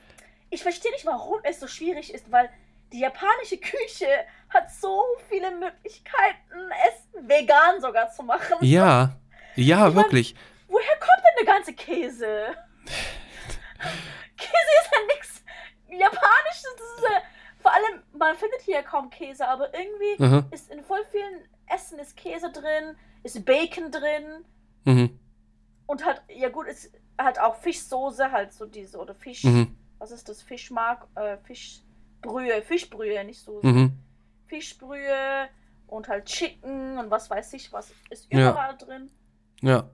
ich 0.50 0.62
verstehe 0.62 0.92
nicht, 0.92 1.04
warum 1.04 1.40
es 1.42 1.58
so 1.60 1.66
schwierig 1.66 2.14
ist, 2.14 2.30
weil 2.30 2.48
die 2.92 3.00
japanische 3.00 3.58
Küche 3.58 4.06
hat 4.54 4.70
so 4.70 5.02
viele 5.28 5.50
Möglichkeiten, 5.50 6.70
es 6.88 7.28
vegan 7.28 7.80
sogar 7.80 8.10
zu 8.10 8.22
machen. 8.22 8.56
Ja, 8.60 9.16
ja, 9.56 9.88
ich 9.88 9.94
wirklich. 9.94 10.34
Mein, 10.34 10.74
woher 10.76 10.96
kommt 10.98 11.22
denn 11.24 11.46
der 11.46 11.54
ganze 11.54 11.74
Käse? 11.74 12.54
Käse 14.36 14.70
ist 14.82 14.90
ja 14.92 15.06
nichts 15.14 15.42
Japanisches, 15.88 17.02
ja 17.02 17.20
Vor 17.60 17.72
allem, 17.72 18.02
man 18.16 18.36
findet 18.36 18.60
hier 18.62 18.82
kaum 18.82 19.10
Käse, 19.10 19.46
aber 19.46 19.72
irgendwie 19.74 20.22
Aha. 20.22 20.44
ist 20.50 20.70
in 20.70 20.82
voll 20.84 21.04
vielen 21.10 21.40
Essen 21.72 21.98
ist 21.98 22.16
Käse 22.16 22.50
drin, 22.52 22.96
ist 23.22 23.44
Bacon 23.44 23.90
drin 23.90 24.44
Mhm. 24.86 25.18
und 25.86 26.04
halt, 26.04 26.20
ja 26.28 26.50
gut, 26.50 26.66
ist 26.66 26.92
halt 27.18 27.40
auch 27.40 27.56
Fischsoße, 27.56 28.30
halt 28.30 28.52
so 28.52 28.66
diese, 28.66 28.98
oder 28.98 29.14
Fisch, 29.14 29.44
Mhm. 29.44 29.74
was 29.98 30.10
ist 30.10 30.28
das, 30.28 30.42
Fischmark, 30.42 31.06
äh, 31.14 31.38
Fischbrühe, 31.44 32.60
Fischbrühe, 32.62 33.24
nicht 33.24 33.40
Soße. 33.40 33.66
Mhm. 33.66 33.98
Fischbrühe 34.54 35.48
und 35.86 36.08
halt 36.08 36.26
Chicken 36.26 36.98
und 36.98 37.10
was 37.10 37.28
weiß 37.28 37.52
ich, 37.54 37.72
was 37.72 37.92
ist 38.10 38.28
Ja. 38.32 38.50
überall 38.50 38.76
drin. 38.76 39.10
Ja. 39.62 39.90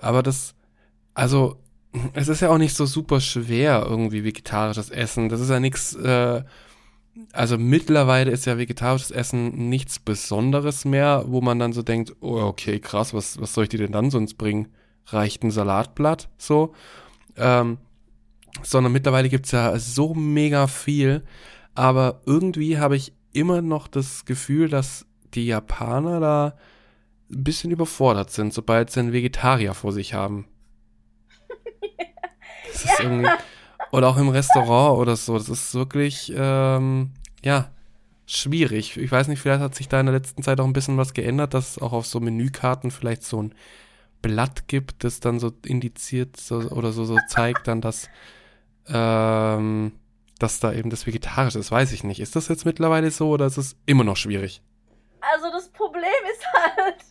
Aber 0.00 0.22
das, 0.22 0.54
also, 1.14 1.60
es 2.12 2.28
ist 2.28 2.40
ja 2.40 2.50
auch 2.50 2.58
nicht 2.58 2.74
so 2.74 2.86
super 2.86 3.20
schwer, 3.20 3.84
irgendwie 3.88 4.24
vegetarisches 4.24 4.90
Essen. 4.90 5.28
Das 5.28 5.40
ist 5.40 5.50
ja 5.50 5.60
nichts, 5.60 5.94
äh, 5.94 6.42
also 7.32 7.58
mittlerweile 7.58 8.30
ist 8.30 8.44
ja 8.44 8.58
vegetarisches 8.58 9.10
Essen 9.10 9.68
nichts 9.68 9.98
Besonderes 9.98 10.84
mehr, 10.84 11.24
wo 11.26 11.40
man 11.40 11.58
dann 11.58 11.72
so 11.72 11.82
denkt, 11.82 12.14
oh, 12.20 12.40
okay, 12.40 12.78
krass, 12.80 13.12
was, 13.14 13.40
was 13.40 13.54
soll 13.54 13.64
ich 13.64 13.70
dir 13.70 13.78
denn 13.78 13.92
dann 13.92 14.10
sonst 14.10 14.34
bringen? 14.34 14.68
Reicht 15.06 15.42
ein 15.42 15.50
Salatblatt 15.50 16.28
so? 16.38 16.74
Ähm, 17.36 17.78
sondern 18.62 18.92
mittlerweile 18.92 19.28
gibt's 19.28 19.50
ja 19.50 19.76
so 19.78 20.14
mega 20.14 20.66
viel, 20.68 21.24
aber 21.74 22.20
irgendwie 22.24 22.78
habe 22.78 22.96
ich 22.96 23.12
immer 23.34 23.60
noch 23.62 23.88
das 23.88 24.24
Gefühl, 24.24 24.68
dass 24.68 25.06
die 25.34 25.46
Japaner 25.46 26.20
da 26.20 26.56
ein 27.30 27.44
bisschen 27.44 27.70
überfordert 27.70 28.30
sind, 28.30 28.52
sobald 28.54 28.90
sie 28.90 29.00
einen 29.00 29.12
Vegetarier 29.12 29.74
vor 29.74 29.92
sich 29.92 30.14
haben. 30.14 30.46
Das 32.72 32.84
ist 32.86 33.00
irgendwie, 33.00 33.28
oder 33.92 34.08
auch 34.08 34.16
im 34.16 34.30
Restaurant 34.30 34.98
oder 34.98 35.14
so. 35.14 35.38
Das 35.38 35.48
ist 35.48 35.74
wirklich, 35.74 36.32
ähm, 36.36 37.12
ja, 37.44 37.70
schwierig. 38.26 38.96
Ich 38.96 39.12
weiß 39.12 39.28
nicht, 39.28 39.40
vielleicht 39.40 39.60
hat 39.60 39.76
sich 39.76 39.88
da 39.88 40.00
in 40.00 40.06
der 40.06 40.14
letzten 40.14 40.42
Zeit 40.42 40.58
auch 40.58 40.64
ein 40.64 40.72
bisschen 40.72 40.96
was 40.96 41.14
geändert, 41.14 41.54
dass 41.54 41.72
es 41.72 41.78
auch 41.78 41.92
auf 41.92 42.06
so 42.06 42.18
Menükarten 42.18 42.90
vielleicht 42.90 43.22
so 43.22 43.40
ein 43.40 43.54
Blatt 44.22 44.66
gibt, 44.66 45.04
das 45.04 45.20
dann 45.20 45.38
so 45.38 45.52
indiziert 45.64 46.36
so, 46.36 46.56
oder 46.70 46.90
so, 46.90 47.04
so 47.04 47.16
zeigt 47.28 47.68
dann, 47.68 47.80
dass, 47.80 48.08
ähm, 48.88 49.92
dass 50.38 50.60
da 50.60 50.72
eben 50.72 50.90
das 50.90 51.06
Vegetarische 51.06 51.58
ist. 51.58 51.70
Weiß 51.70 51.92
ich 51.92 52.04
nicht. 52.04 52.20
Ist 52.20 52.36
das 52.36 52.48
jetzt 52.48 52.64
mittlerweile 52.64 53.10
so 53.10 53.28
oder 53.30 53.46
ist 53.46 53.56
es 53.56 53.76
immer 53.86 54.04
noch 54.04 54.16
schwierig? 54.16 54.62
Also 55.20 55.50
das 55.50 55.68
Problem 55.70 56.10
ist 56.32 56.46
halt, 56.52 57.04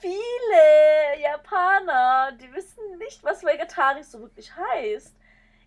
viele 0.00 1.22
Japaner, 1.22 2.32
die 2.32 2.52
wissen 2.52 2.82
nicht, 2.98 3.22
was 3.22 3.44
vegetarisch 3.44 4.06
so 4.06 4.20
wirklich 4.20 4.50
heißt. 4.54 5.14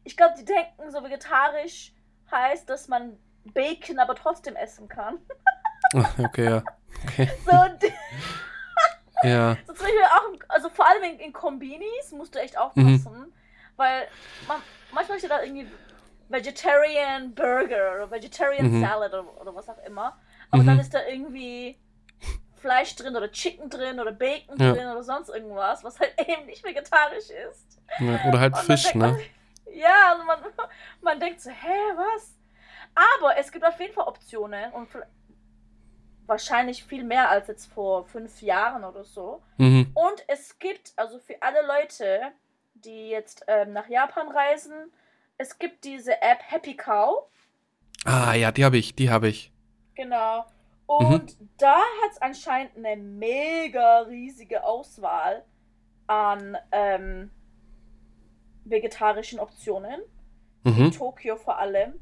Ich 0.04 0.16
glaube, 0.18 0.36
die 0.38 0.46
denken, 0.46 0.92
so 0.92 1.04
vegetarisch 1.04 1.94
heißt, 2.32 2.70
dass 2.70 2.88
man 2.88 3.18
Bacon 3.54 4.00
aber 4.00 4.16
trotzdem 4.16 4.56
essen 4.56 4.88
kann. 4.88 5.20
Ah, 5.94 6.10
Okay, 6.18 6.46
ja. 6.46 6.64
Okay. 7.04 7.30
So, 7.46 7.52
Ja. 9.28 9.56
so 9.68 9.74
zum 9.74 9.86
Beispiel 9.86 10.04
auch, 10.04 10.50
also 10.50 10.70
vor 10.70 10.88
allem 10.90 11.04
in, 11.04 11.20
in 11.20 11.32
Kombinis 11.32 12.12
musst 12.12 12.34
du 12.36 12.40
echt 12.40 12.58
aufpassen, 12.58 13.32
weil 13.78 14.08
man, 14.48 14.58
manchmal 14.92 15.20
steht 15.20 15.30
da 15.32 15.42
irgendwie 15.44 15.68
Vegetarian 16.30 17.34
Burger 17.36 17.96
oder 17.96 18.12
Vegetarian 18.12 18.72
Mhm. 18.72 18.82
Salad 18.82 19.14
oder, 19.14 19.42
oder 19.42 19.56
was 19.56 19.70
auch 19.70 19.78
immer. 19.86 20.18
Aber 20.52 20.64
Mhm. 20.64 20.68
dann 20.68 20.80
ist 20.80 20.94
da 20.94 21.06
irgendwie 21.06 21.80
Fleisch 22.56 22.96
drin 22.96 23.16
oder 23.16 23.32
Chicken 23.32 23.70
drin 23.70 24.00
oder 24.00 24.12
Bacon 24.12 24.58
Ja. 24.58 24.74
drin 24.74 24.88
oder 24.88 25.04
sonst 25.04 25.30
irgendwas, 25.30 25.84
was 25.84 26.00
halt 26.00 26.14
eben 26.28 26.46
nicht 26.48 26.64
vegetarisch 26.64 27.30
ist. 27.30 27.80
ja. 28.00 28.28
Oder 28.28 28.40
halt 28.40 28.58
Fisch, 28.58 28.84
denkt 28.84 28.96
ne? 28.96 29.20
Ja, 29.74 30.12
also 30.12 30.24
man, 30.24 30.40
man 31.02 31.20
denkt 31.20 31.42
so, 31.42 31.50
hä, 31.50 31.78
was? 31.96 32.34
Aber 33.20 33.38
es 33.38 33.52
gibt 33.52 33.66
auf 33.66 33.80
jeden 33.80 33.94
Fall 33.94 34.08
Optionen 34.08 34.72
und 34.72 34.88
wahrscheinlich 36.28 36.84
viel 36.84 37.04
mehr 37.04 37.30
als 37.30 37.48
jetzt 37.48 37.72
vor 37.72 38.06
fünf 38.06 38.42
Jahren 38.42 38.84
oder 38.84 39.04
so. 39.04 39.44
Mhm. 39.58 39.92
Und 39.94 40.24
es 40.28 40.58
gibt, 40.60 40.94
also 40.96 41.20
für 41.20 41.42
alle 41.42 41.66
Leute, 41.66 42.32
die 42.74 43.10
jetzt 43.10 43.44
ähm, 43.48 43.74
nach 43.74 43.88
Japan 43.88 44.30
reisen, 44.30 44.92
es 45.38 45.58
gibt 45.60 45.84
diese 45.84 46.22
App 46.22 46.40
Happy 46.48 46.76
Cow. 46.76 47.28
Ah, 48.06 48.34
ja, 48.34 48.52
die 48.52 48.64
habe 48.66 48.78
ich, 48.78 48.96
die 48.96 49.10
habe 49.10 49.28
ich. 49.28 49.52
Genau. 49.96 50.46
Und 50.88 51.36
da 51.58 51.78
hat 51.78 52.12
es 52.12 52.22
anscheinend 52.22 52.78
eine 52.78 53.02
mega 53.02 54.00
riesige 54.02 54.64
Auswahl 54.64 55.44
an 56.08 56.56
ähm, 56.72 57.32
vegetarischen 58.66 59.40
Optionen. 59.40 60.02
In 60.64 60.74
Mhm. 60.78 60.92
Tokio 60.92 61.36
vor 61.38 61.58
allem. 61.60 62.00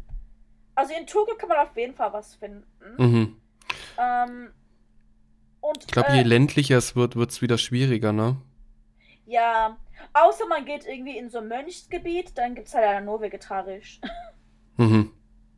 Also 0.75 0.93
in 0.93 1.05
Tokio 1.05 1.35
kann 1.35 1.49
man 1.49 1.59
auf 1.59 1.75
jeden 1.77 1.93
Fall 1.93 2.11
was 2.13 2.35
finden. 2.35 2.65
Mhm. 2.97 3.41
Ähm, 3.97 4.53
und 5.61 5.77
Ich 5.81 5.87
glaube, 5.87 6.09
äh, 6.09 6.15
je 6.17 6.23
ländlicher 6.23 6.77
es 6.77 6.95
wird, 6.95 7.15
wird 7.15 7.31
es 7.31 7.41
wieder 7.41 7.57
schwieriger, 7.57 8.11
ne? 8.13 8.37
ja, 9.25 9.77
außer 10.13 10.47
man 10.47 10.65
geht 10.65 10.85
irgendwie 10.85 11.17
in 11.17 11.29
so 11.29 11.39
ein 11.39 11.47
Mönchsgebiet, 11.47 12.37
dann 12.37 12.55
gibt 12.55 12.67
es 12.67 12.73
halt 12.73 12.85
ja 12.85 13.01
nur 13.01 13.21
vegetarisch. 13.21 13.99
Mhm. 14.75 15.13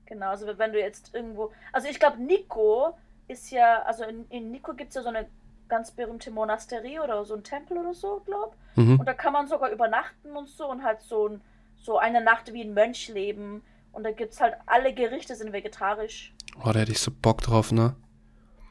Genau, 0.07 0.27
also 0.31 0.45
wenn 0.57 0.73
du 0.73 0.79
jetzt 0.79 1.15
irgendwo. 1.15 1.53
Also 1.71 1.87
ich 1.87 1.99
glaube, 1.99 2.21
Nikko 2.21 2.97
ist 3.29 3.49
ja, 3.49 3.81
also 3.83 4.03
in, 4.03 4.27
in 4.29 4.51
Nikko 4.51 4.73
gibt 4.73 4.89
es 4.89 4.95
ja 4.95 5.03
so 5.03 5.07
eine 5.07 5.27
ganz 5.67 5.91
berühmte 5.91 6.31
Monasterie 6.31 6.99
oder 6.99 7.23
so 7.25 7.33
ein 7.33 7.43
Tempel 7.43 7.77
oder 7.77 7.93
so, 7.93 8.21
glaub. 8.25 8.55
Mhm. 8.75 8.99
Und 8.99 9.05
da 9.05 9.13
kann 9.13 9.33
man 9.33 9.47
sogar 9.47 9.71
übernachten 9.71 10.35
und 10.35 10.47
so 10.49 10.69
und 10.69 10.83
halt 10.83 11.01
so, 11.01 11.29
ein, 11.29 11.41
so 11.77 11.97
eine 11.97 12.21
Nacht 12.21 12.53
wie 12.53 12.61
ein 12.61 12.73
Mönch 12.73 13.07
leben. 13.07 13.63
Und 13.91 14.03
da 14.03 14.11
gibt 14.11 14.33
es 14.33 14.41
halt 14.41 14.55
alle 14.65 14.93
Gerichte 14.93 15.35
sind 15.35 15.53
vegetarisch. 15.53 16.33
Oh, 16.59 16.71
da 16.71 16.79
hätte 16.79 16.91
ich 16.91 16.99
so 16.99 17.11
Bock 17.11 17.41
drauf, 17.41 17.71
ne? 17.71 17.95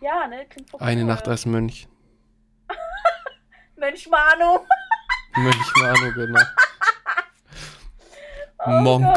Ja, 0.01 0.27
ne? 0.29 0.45
Klingt 0.47 0.71
voll 0.71 0.81
Eine 0.81 1.01
cool. 1.01 1.07
Nacht 1.07 1.27
als 1.27 1.47
Mönch. 1.47 1.89
Mönch 3.77 4.09
Manu. 4.09 4.61
Mönch 5.37 5.73
Manu, 5.81 6.13
genau. 6.15 6.41
Oh 8.67 8.71
Monk. 8.81 9.17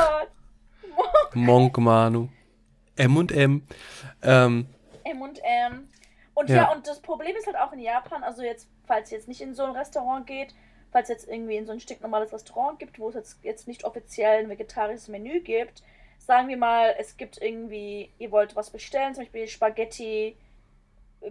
Monk 1.34 1.78
Manu. 1.78 2.30
M 2.96 3.18
und 3.18 3.32
M. 3.32 3.68
Ähm, 4.24 4.68
M&M. 5.04 5.88
Und 6.34 6.50
Ja. 6.50 6.56
ja. 6.56 6.72
und 6.72 6.88
das 6.88 7.00
Problem 7.00 7.36
ist 7.36 7.48
halt 7.48 7.58
auch 7.58 7.72
in 7.72 7.80
Japan, 7.80 8.24
also 8.24 8.42
jetzt, 8.42 8.68
falls 8.86 9.12
ihr 9.12 9.18
jetzt 9.18 9.28
nicht 9.28 9.42
in 9.42 9.54
so 9.56 9.64
ein 9.64 9.72
Restaurant 9.72 10.28
geht, 10.28 10.54
falls 10.92 11.10
es 11.10 11.16
jetzt 11.16 11.30
irgendwie 11.30 11.56
in 11.58 11.66
so 11.66 11.72
ein 11.72 11.80
stinknormales 11.80 12.34
Restaurant 12.34 12.80
gibt, 12.80 13.00
wo 13.00 13.10
es 13.10 13.16
jetzt, 13.16 13.44
jetzt 13.44 13.68
nicht 13.68 13.86
offiziell 13.86 14.40
ein 14.40 14.50
vegetarisches 14.50 15.08
Menü 15.08 15.40
gibt, 15.42 15.84
sagen 16.20 16.48
wir 16.48 16.58
mal, 16.58 16.96
es 17.00 17.18
gibt 17.18 17.42
irgendwie, 17.42 18.12
ihr 18.18 18.32
wollt 18.32 18.56
was 18.56 18.70
bestellen, 18.70 19.14
zum 19.14 19.24
Beispiel 19.24 19.48
Spaghetti 19.48 20.36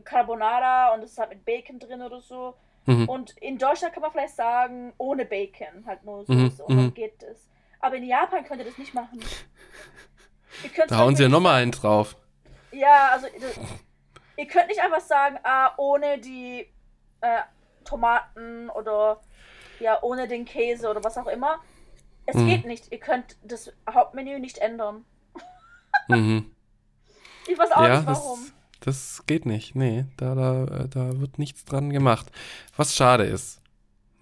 Carbonara 0.05 0.95
und 0.95 1.03
es 1.03 1.13
ist 1.13 1.19
halt 1.19 1.31
mit 1.31 1.45
Bacon 1.45 1.79
drin 1.79 2.03
oder 2.03 2.21
so. 2.21 2.55
Mhm. 2.87 3.09
Und 3.09 3.31
in 3.39 3.59
Deutschland 3.59 3.93
kann 3.95 4.03
man 4.03 4.13
vielleicht 4.13 4.37
sagen, 4.37 4.93
ohne 4.99 5.25
Bacon, 5.25 5.85
halt 5.87 6.05
nur 6.05 6.25
Mhm, 6.29 6.51
Soße 6.51 6.65
und 6.65 6.77
dann 6.77 6.85
mhm. 6.87 6.95
geht 6.95 7.23
das. 7.23 7.49
Aber 7.81 7.97
in 7.97 8.05
Japan 8.05 8.45
könnt 8.45 8.61
ihr 8.61 8.67
das 8.67 8.79
nicht 8.79 8.95
machen. 8.95 9.21
Da 10.89 10.99
hauen 10.99 11.15
sie 11.15 11.25
ja 11.25 11.29
nochmal 11.29 11.63
einen 11.63 11.73
drauf. 11.73 12.17
ja, 12.73 13.11
also 13.13 13.27
das, 13.41 13.59
ihr 14.37 14.47
könnt 14.47 14.69
nicht 14.69 14.81
einfach 14.81 15.01
sagen, 15.01 15.39
ah, 15.43 15.73
ohne 15.77 16.19
die 16.19 16.67
äh, 17.21 17.41
Tomaten 17.85 18.71
oder 18.71 19.21
ja, 19.81 20.03
ohne 20.03 20.27
den 20.27 20.45
Käse 20.47 20.89
oder 20.89 21.05
was 21.05 21.19
auch 21.19 21.27
immer. 21.27 21.59
Es 22.25 22.35
Mhm. 22.37 22.49
geht 22.49 22.67
nicht. 22.67 22.91
Ihr 22.91 22.99
könnt 22.99 23.37
das 23.45 23.73
Hauptmenü 23.89 24.39
nicht 24.41 24.59
ändern. 24.59 25.05
Mhm. 26.09 26.53
Ich 27.49 27.57
weiß 27.57 27.71
auch 27.73 27.83
ja, 27.85 27.99
nicht 27.99 28.07
warum. 28.09 28.41
Das, 28.87 29.23
geht 29.27 29.45
nicht. 29.47 29.75
Nee, 29.75 30.07
da, 30.17 30.35
da, 30.35 30.65
äh, 30.65 30.89
da 30.89 31.21
wird 31.21 31.39
nichts 31.39 31.65
dran 31.65 31.91
gemacht. 31.91 32.27
Was 32.77 32.95
schade 32.95 33.25
ist. 33.25 33.61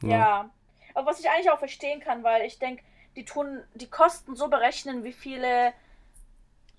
Ja. 0.02 0.50
Aber 0.94 1.06
was 1.10 1.20
ich 1.20 1.28
eigentlich 1.28 1.50
auch 1.50 1.58
verstehen 1.58 2.00
kann, 2.00 2.22
weil 2.22 2.46
ich 2.46 2.58
denke, 2.58 2.82
die 3.16 3.24
tun 3.24 3.62
die 3.74 3.88
Kosten 3.88 4.36
so 4.36 4.48
berechnen, 4.48 5.04
wie 5.04 5.12
viele 5.12 5.72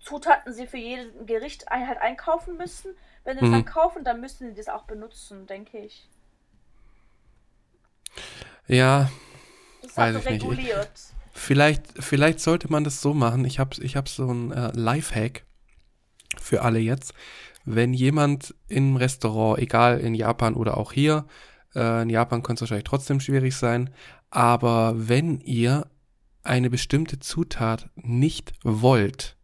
Zutaten 0.04 0.54
sie 0.54 0.68
für 0.68 0.78
jedes 0.78 1.08
Gericht 1.26 1.70
ein, 1.72 1.88
halt 1.88 2.00
einkaufen 2.00 2.58
müssen. 2.58 2.96
Wenn 3.24 3.38
sie 3.38 3.44
es 3.46 3.50
Mhm. 3.50 3.54
dann 3.54 3.66
kaufen, 3.66 4.04
dann 4.04 4.22
müssen 4.22 4.50
sie 4.50 4.54
das 4.56 4.68
auch 4.70 4.84
benutzen, 4.84 5.48
denke 5.48 5.80
ich. 5.80 6.08
Ja, 8.68 9.10
Das 9.82 9.92
ist 9.92 9.98
Weiß 9.98 10.14
halt 10.16 10.24
so 10.24 10.30
ich 10.30 10.34
nicht. 10.36 10.44
reguliert. 10.44 10.92
Vielleicht, 11.34 11.84
vielleicht 12.04 12.40
sollte 12.40 12.72
man 12.72 12.84
das 12.84 13.02
so 13.02 13.14
machen. 13.14 13.46
Ich 13.46 13.60
habe 13.60 13.76
ich 13.84 13.96
hab 13.96 14.08
so 14.08 14.32
ein 14.32 14.52
äh, 14.52 14.72
Lifehack 14.74 15.44
für 16.40 16.62
alle 16.62 16.80
jetzt. 16.80 17.14
Wenn 17.66 17.94
jemand 17.94 18.54
im 18.68 18.96
Restaurant, 18.96 19.60
egal 19.60 20.00
in 20.00 20.14
Japan 20.14 20.54
oder 20.54 20.78
auch 20.78 20.94
hier, 20.94 21.26
äh, 21.76 22.04
in 22.04 22.10
Japan 22.10 22.44
könnte 22.44 22.60
es 22.60 22.62
wahrscheinlich 22.62 22.86
trotzdem 22.86 23.20
schwierig 23.20 23.56
sein, 23.56 23.90
aber 24.30 24.94
wenn 24.96 25.40
ihr 25.42 25.88
eine 26.44 26.70
bestimmte 26.70 27.20
Zutat 27.20 27.90
nicht 27.96 28.54
wollt, 28.64 29.36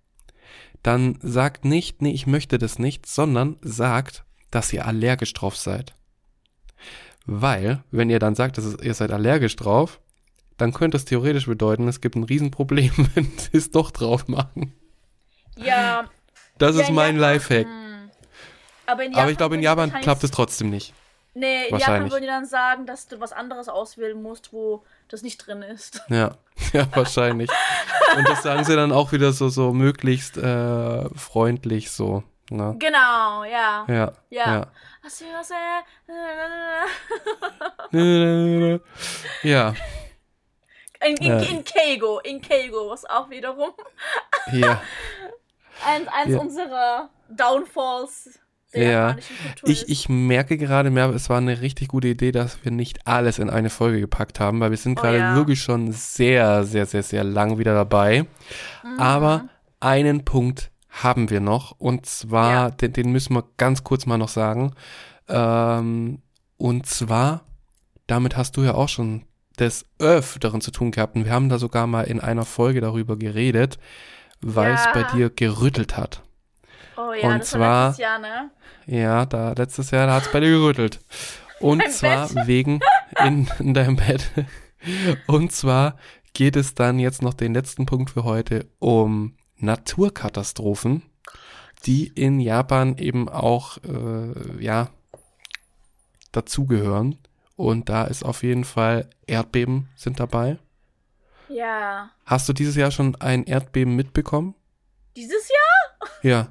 dann 0.84 1.18
sagt 1.22 1.66
nicht, 1.66 2.02
nee, 2.02 2.12
ich 2.12 2.28
möchte 2.28 2.58
das 2.58 2.80
nicht, 2.80 3.06
sondern 3.06 3.58
sagt, 3.62 4.24
dass 4.50 4.74
ihr 4.74 4.86
allergisch 4.86 5.34
drauf 5.34 5.56
seid. 5.56 5.96
Weil, 7.26 7.84
wenn 7.92 8.10
ihr 8.10 8.20
dann 8.20 8.36
sagt, 8.36 8.58
dass 8.58 8.78
ihr 8.82 8.94
seid 8.94 9.12
allergisch 9.12 9.56
drauf, 9.56 10.00
dann 10.58 10.74
könnte 10.74 10.98
es 10.98 11.06
theoretisch 11.06 11.46
bedeuten, 11.46 11.88
es 11.88 12.02
gibt 12.02 12.16
ein 12.16 12.24
Riesenproblem, 12.24 12.92
wenn 13.16 13.32
sie 13.38 13.58
es 13.58 13.72
doch 13.72 13.92
drauf 13.92 14.28
machen. 14.28 14.74
Ja. 15.58 16.10
Das 16.58 16.76
ja, 16.76 16.84
ist 16.84 16.92
mein 16.92 17.16
Japan, 17.16 17.34
Lifehack. 17.34 17.68
Aber, 18.92 19.04
in 19.04 19.12
Japan 19.12 19.22
Aber 19.24 19.32
ich 19.32 19.38
glaube, 19.38 19.56
in 19.56 19.62
Japan 19.62 19.92
klappt 20.02 20.24
es 20.24 20.32
trotzdem 20.32 20.70
nicht. 20.70 20.94
Nee, 21.34 21.68
in 21.68 21.78
Japan 21.78 22.12
würden 22.12 22.24
die 22.24 22.28
dann 22.28 22.46
sagen, 22.46 22.86
dass 22.86 23.08
du 23.08 23.22
was 23.22 23.32
anderes 23.32 23.70
auswählen 23.70 24.22
musst, 24.22 24.52
wo 24.52 24.84
das 25.08 25.22
nicht 25.22 25.38
drin 25.38 25.62
ist. 25.62 26.02
Ja, 26.10 26.36
ja, 26.74 26.88
wahrscheinlich. 26.94 27.50
Und 28.18 28.28
das 28.28 28.44
sagen 28.44 28.66
sie 28.66 28.76
dann 28.76 28.92
auch 28.92 29.14
wieder 29.14 29.32
so, 29.32 29.48
so 29.48 29.72
möglichst 29.72 30.36
äh, 30.38 31.10
freundlich 31.16 31.90
so. 31.92 32.24
Ne? 32.50 32.76
Genau, 32.80 33.46
ja. 33.46 33.86
Ja. 33.88 34.12
Ja. 34.30 34.68
Ja. 37.92 38.80
Ja. 39.42 39.74
In, 41.04 41.16
in, 41.18 41.40
in 41.40 41.64
Keigo, 41.64 42.20
in 42.20 42.42
Keigo, 42.42 42.90
was 42.90 43.06
auch 43.06 43.30
wiederum 43.30 43.72
Ja. 44.52 44.82
eins, 45.86 46.08
eins 46.10 46.32
Ja. 46.32 46.40
unserer 46.40 47.10
Downfalls 47.30 48.40
der 48.74 48.84
Ja. 48.84 48.92
japanischen 49.10 49.36
Kultur 49.46 49.70
Ich, 49.70 49.82
ist. 49.84 49.90
ich 49.90 50.10
merke 50.10 50.58
gerade 50.58 50.90
mehr, 50.90 51.10
es 51.10 51.30
war 51.30 51.38
eine 51.38 51.62
richtig 51.62 51.88
gute 51.90 52.08
Idee, 52.10 52.32
dass 52.32 52.64
wir 52.64 52.72
nicht 52.72 53.06
alles 53.08 53.40
in 53.40 53.50
eine 53.50 53.70
Folge 53.70 54.00
gepackt 54.00 54.40
haben, 54.40 54.60
weil 54.60 54.72
wir 54.72 54.78
sind 54.78 54.98
Oh 55.00 55.02
gerade 55.02 55.18
ja. 55.20 55.36
wirklich 55.36 55.62
schon 55.62 55.92
sehr, 55.92 56.64
sehr, 56.64 56.86
sehr, 56.86 57.04
sehr 57.04 57.24
lang 57.24 57.58
wieder 57.58 57.74
dabei. 57.74 58.26
Mhm. 58.84 59.00
Aber 59.00 59.46
einen 59.80 60.24
Punkt 60.26 60.72
haben 60.90 61.30
wir 61.30 61.40
noch 61.40 61.72
und 61.80 62.06
zwar, 62.06 62.52
Ja. 62.52 62.70
den, 62.72 62.94
den 62.94 63.12
müssen 63.12 63.34
wir 63.36 63.44
ganz 63.58 63.84
kurz 63.84 64.06
mal 64.06 64.18
noch 64.18 64.30
sagen. 64.30 64.74
Ähm, 65.30 66.20
und 66.58 66.86
zwar, 66.86 67.42
damit 68.08 68.36
hast 68.38 68.58
du 68.58 68.64
ja 68.64 68.74
auch 68.74 68.90
schon 68.90 69.24
des 69.60 69.86
Öfteren 70.00 70.62
zu 70.62 70.72
tun 70.72 70.92
gehabt 70.92 71.16
und 71.16 71.26
wir 71.26 71.32
haben 71.32 71.50
da 71.50 71.58
sogar 71.60 71.88
mal 71.88 72.04
in 72.04 72.20
einer 72.20 72.46
Folge 72.46 72.82
darüber 72.82 73.18
geredet, 73.18 73.78
weil 74.42 74.74
es 74.74 74.86
bei 74.94 75.04
dir 75.16 75.30
gerüttelt 75.30 75.98
hat. 75.98 76.24
Oh 77.10 77.14
ja, 77.14 77.30
und 77.34 77.40
das 77.40 77.50
zwar- 77.50 77.60
war 77.60 77.88
letztes 77.88 78.02
Jahr, 78.04 78.20
ne? 78.20 78.52
Ja, 78.88 79.26
da 79.26 79.54
letztes 79.54 79.92
Jahr, 79.92 80.08
da 80.08 80.16
hat 80.16 80.24
es 80.24 80.32
bei 80.32 80.40
dir 80.40 80.50
gerüttelt. 80.50 81.00
Und 81.60 81.78
Mein 81.78 81.92
zwar 81.92 82.48
wegen 82.48 82.80
in, 83.24 83.48
in 83.60 83.74
deinem 83.74 83.96
Bett. 83.98 84.32
Und 85.28 85.52
zwar 85.52 85.98
geht 86.34 86.56
es 86.56 86.74
dann 86.74 86.98
jetzt 86.98 87.22
noch 87.22 87.36
den 87.36 87.54
letzten 87.54 87.86
Punkt 87.86 88.10
für 88.10 88.24
heute 88.24 88.68
um 88.80 89.36
Naturkatastrophen, 89.58 91.04
die 91.86 92.08
in 92.08 92.40
Japan 92.40 92.98
eben 92.98 93.30
auch 93.30 93.78
äh, 93.84 94.64
ja 94.64 94.90
dazugehören. 96.32 97.18
Und 97.56 97.90
da 97.90 98.06
ist 98.06 98.24
auf 98.24 98.42
jeden 98.44 98.64
Fall 98.64 99.10
Erdbeben 99.28 99.90
sind 99.96 100.20
dabei. 100.20 100.58
Ja. 101.48 102.10
Hast 102.26 102.50
du 102.50 102.54
dieses 102.54 102.76
Jahr 102.76 102.92
schon 102.92 103.16
ein 103.18 103.44
Erdbeben 103.44 103.96
mitbekommen? 103.96 104.56
Dieses 105.16 105.50
Jahr? 105.50 106.10
Ja. 106.24 106.48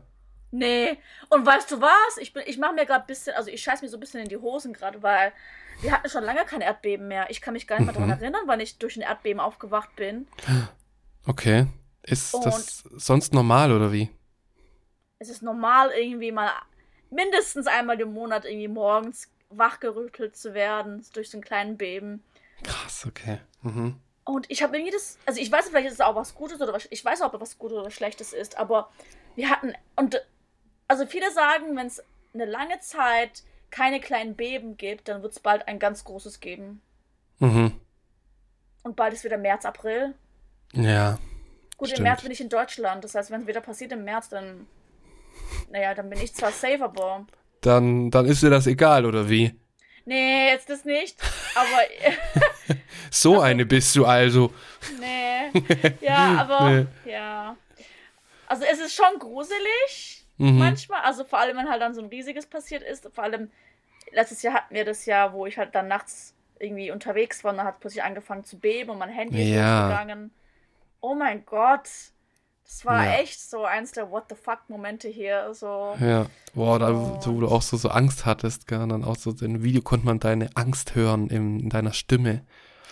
Nee. 0.51 0.99
Und 1.29 1.47
weißt 1.47 1.71
du 1.71 1.81
was? 1.81 2.17
Ich, 2.19 2.33
bin- 2.33 2.43
ich 2.47 2.59
mache 2.59 2.75
mir 2.75 2.87
gerade 2.87 3.05
ein 3.05 3.07
bisschen, 3.07 3.35
also 3.37 3.51
ich 3.51 3.63
scheiß 3.63 3.83
mir 3.83 3.89
so 3.89 3.97
ein 3.97 4.01
bisschen 4.01 4.21
in 4.23 4.29
die 4.29 4.37
Hosen 4.37 4.73
gerade, 4.73 5.03
weil 5.03 5.33
wir 5.81 5.93
hatten 5.93 6.09
schon 6.11 6.25
lange 6.25 6.45
kein 6.45 6.61
Erdbeben 6.61 7.07
mehr. 7.09 7.31
Ich 7.31 7.41
kann 7.41 7.55
mich 7.55 7.67
gar 7.67 7.79
nicht 7.79 7.87
mehr 7.87 7.95
Mhm. 7.95 8.09
daran 8.09 8.21
erinnern, 8.23 8.43
wann 8.47 8.61
ich 8.61 8.79
durch 8.79 8.97
ein 8.97 9.03
Erdbeben 9.03 9.41
aufgewacht 9.41 9.95
bin. 9.97 10.27
Okay. 11.27 11.67
Ist 12.03 12.35
Und- 12.35 12.45
das 12.47 12.79
sonst 12.97 13.33
normal 13.35 13.73
oder 13.73 13.93
wie? 13.93 14.11
Es 15.19 15.29
ist 15.29 15.43
normal, 15.43 15.91
irgendwie 15.91 16.33
mal 16.33 16.51
mindestens 17.11 17.67
einmal 17.67 18.01
im 18.01 18.13
Monat 18.13 18.45
irgendwie 18.45 18.69
morgens 18.69 19.29
wachgerüttelt 19.51 20.37
zu 20.37 20.55
werden 20.55 21.05
durch 21.13 21.31
so 21.31 21.37
einen 21.37 21.45
kleinen 21.45 21.77
Beben. 21.77 22.23
Krass, 22.63 23.05
okay. 23.07 23.41
Mhm. 23.63 23.97
Und 24.25 24.51
ich 24.51 24.63
habe 24.63 24.77
irgendwie 24.77 24.93
das, 24.93 25.19
also 25.27 25.41
ich 25.41 25.51
weiß 25.51 25.69
vielleicht 25.69 25.89
ist 25.89 25.95
es 25.95 26.01
auch 26.01 26.15
was 26.15 26.35
Gutes 26.35 26.61
oder 26.61 26.73
was, 26.73 26.87
ich 26.91 27.05
weiß 27.05 27.21
auch, 27.23 27.33
ob 27.35 27.41
was 27.41 27.59
Gutes 27.59 27.77
oder 27.79 27.91
Schlechtes 27.91 28.33
ist, 28.33 28.57
aber 28.59 28.91
wir 29.35 29.51
hatten, 29.51 29.75
und 29.97 30.21
also 30.91 31.07
viele 31.07 31.31
sagen, 31.31 31.77
wenn 31.77 31.87
es 31.87 32.03
eine 32.35 32.45
lange 32.47 32.81
Zeit 32.81 33.43
keine 33.71 34.01
kleinen 34.01 34.35
Beben 34.35 34.77
gibt, 34.77 35.09
dann 35.09 35.23
wird 35.23 35.33
es 35.33 35.39
bald 35.41 35.69
ein 35.69 35.79
ganz 35.79 36.03
großes 36.05 36.41
geben. 36.41 36.81
Mhm. 37.39 37.73
Und 38.83 38.97
bald 38.97 39.13
ist 39.15 39.23
wieder 39.25 39.39
März, 39.39 39.65
April. 39.65 40.15
Ja. 40.73 41.19
Gut, 41.77 41.89
Stimmt. 41.89 41.99
im 42.01 42.03
März 42.05 42.23
bin 42.23 42.33
ich 42.33 42.41
in 42.41 42.49
Deutschland, 42.49 43.05
das 43.05 43.15
heißt, 43.15 43.31
wenn 43.31 43.43
es 43.43 43.47
wieder 43.47 43.61
passiert 43.61 43.93
im 43.93 44.05
März, 44.05 44.29
dann, 44.31 44.67
naja, 45.71 45.95
dann 45.95 46.11
bin 46.11 46.21
ich 46.21 46.35
zwar 46.35 46.51
safe, 46.51 46.83
aber, 46.83 47.27
Dann, 47.61 48.11
dann 48.11 48.27
ist 48.27 48.43
dir 48.43 48.51
das 48.51 48.67
egal, 48.67 49.07
oder 49.07 49.29
wie? 49.31 49.55
nee, 50.07 50.49
jetzt 50.51 50.69
das 50.69 50.85
nicht, 50.85 51.17
aber, 51.55 52.77
So 53.13 53.41
eine 53.41 53.65
bist 53.65 53.95
du 53.95 54.05
also. 54.07 54.53
nee, 54.99 55.53
ja, 56.01 56.37
aber, 56.41 56.71
Nee. 56.71 57.13
ja. 57.13 57.57
Also 58.49 58.65
es 58.65 58.81
ist 58.81 58.95
schon 58.95 59.19
gruselig, 59.21 60.20
Mhm. 60.41 60.59
manchmal. 60.59 61.03
Also 61.03 61.25
vor 61.25 61.39
allem, 61.39 61.57
wenn 61.57 61.69
halt 61.69 61.81
dann 61.83 61.95
so 61.95 62.01
ein 62.01 62.09
riesiges 62.09 62.47
passiert 62.47 62.83
ist. 62.83 63.09
Vor 63.13 63.25
allem, 63.25 63.51
letztes 64.13 64.43
Jahr 64.43 64.55
hatten 64.55 64.75
wir 64.75 64.85
das 64.85 65.07
ja, 65.07 65.33
wo 65.33 65.47
ich 65.47 65.59
halt 65.59 65.75
dann 65.75 65.89
nachts 65.89 66.35
irgendwie 66.59 66.91
unterwegs 66.91 67.43
war 67.45 67.53
und 67.53 67.59
dann 67.59 67.67
hat 67.67 67.81
plötzlich 67.81 68.03
angefangen 68.03 68.45
zu 68.45 68.59
beben 68.59 68.91
und 68.91 68.99
mein 68.99 69.09
Handy 69.09 69.43
ist 69.43 69.49
Ja. 69.57 69.83
losgegangen. 69.89 70.31
Oh 71.01 71.15
mein 71.15 71.45
Gott. 71.47 71.89
Das 72.65 72.85
war 72.85 73.05
Ja. 73.05 73.15
echt 73.15 73.41
so 73.41 73.65
eins 73.65 73.93
der 73.93 74.11
What 74.11 74.25
the 74.29 74.35
fuck 74.37 74.61
Momente 74.69 75.09
hier. 75.09 75.53
So. 75.55 75.97
Ja. 75.99 76.27
Boah, 76.55 76.79
da, 76.79 76.95
wo 76.95 77.41
du 77.41 77.49
auch 77.49 77.63
so, 77.63 77.77
so 77.77 77.89
Angst 77.89 78.27
hattest, 78.27 78.67
gell? 78.69 78.81
Und 78.83 78.91
dann 78.91 79.05
auch 79.05 79.17
so 79.17 79.35
im 79.41 79.63
Video 79.63 79.83
konnte 79.83 80.07
man 80.07 80.21
deine 80.21 80.51
Angst 80.55 80.95
hören 80.95 81.29
in, 81.29 81.59
in 81.61 81.69
deiner 81.71 81.93
Stimme. 81.93 82.45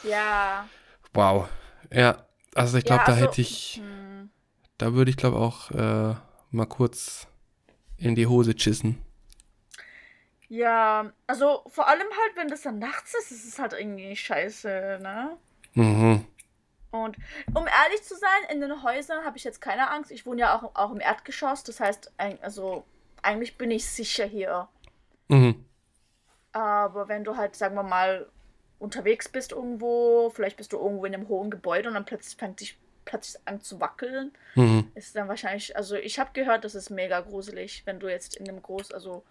Ja. 0.03 0.67
Wow. 1.15 1.49
Ja, 1.93 2.27
also 2.55 2.79
ich 2.79 2.85
glaube, 2.85 3.03
Ja, 3.03 3.07
da 3.07 3.13
also- 3.13 3.25
hätte 3.27 3.41
ich, 3.41 3.81
Hm. 3.83 4.31
da 4.79 4.95
würde 4.95 5.11
ich 5.11 5.17
glaube 5.17 5.37
auch 5.39 5.71
äh, 5.71 6.15
mal 6.51 6.67
kurz 6.67 7.29
in 7.99 8.15
die 8.15 8.27
Hose 8.27 8.55
chissen. 8.55 9.03
Ja, 10.49 11.13
also 11.27 11.63
vor 11.67 11.89
allem 11.89 12.07
halt, 12.07 12.37
wenn 12.37 12.49
das 12.49 12.63
dann 12.63 12.79
nachts 12.79 13.15
ist, 13.15 13.31
ist 13.33 13.47
es 13.47 13.59
halt 13.59 13.75
irgendwie 13.75 14.17
scheiße, 14.17 14.99
ne? 15.03 15.37
Mhm. 15.75 16.25
Und 16.91 17.17
um 17.55 17.67
ehrlich 17.67 18.03
zu 18.03 18.17
sein, 18.17 18.51
in 18.51 18.61
den 18.63 18.83
Häusern 18.83 19.25
habe 19.25 19.37
ich 19.37 19.45
jetzt 19.45 19.61
keine 19.61 19.91
Angst. 19.91 20.11
Ich 20.11 20.25
wohne 20.25 20.41
ja 20.41 20.57
auch, 20.57 20.75
auch 20.75 20.91
im 20.91 21.01
Erdgeschoss. 21.01 21.65
Das 21.65 21.81
heißt, 21.81 22.13
also 22.41 22.85
eigentlich 23.21 23.59
bin 23.59 23.71
ich 23.71 23.87
sicher 23.87 24.25
hier. 24.25 24.69
Mhm. 25.29 25.67
Aber 26.53 27.09
wenn 27.09 27.25
du 27.25 27.37
halt, 27.37 27.55
sagen 27.55 27.75
wir 27.75 27.83
mal, 27.83 28.27
unterwegs 28.79 29.29
bist 29.29 29.53
irgendwo, 29.53 30.31
vielleicht 30.31 30.57
bist 30.57 30.73
du 30.73 30.79
irgendwo 30.79 31.05
in 31.05 31.15
einem 31.15 31.29
hohen 31.29 31.51
Gebäude 31.51 31.89
und 31.89 31.95
dann 31.95 32.07
plötzlich 32.07 32.37
fängt 32.37 32.61
dich 32.61 32.79
plötzlich 33.09 33.41
an 33.47 33.61
zu 33.61 33.81
wackeln, 33.81 34.33
Mhm. 34.55 34.91
ist 34.95 35.17
dann 35.17 35.29
wahrscheinlich, 35.29 35.77
also 35.77 35.97
ich 35.97 36.19
habe 36.19 36.31
gehört, 36.35 36.65
das 36.65 36.75
ist 36.75 36.91
mega 36.91 37.21
gruselig, 37.21 37.83
wenn 37.87 37.99
du 38.01 38.09
jetzt 38.09 38.37
in 38.37 38.49
einem 38.49 38.61
groß, 38.63 38.93
also 38.93 39.25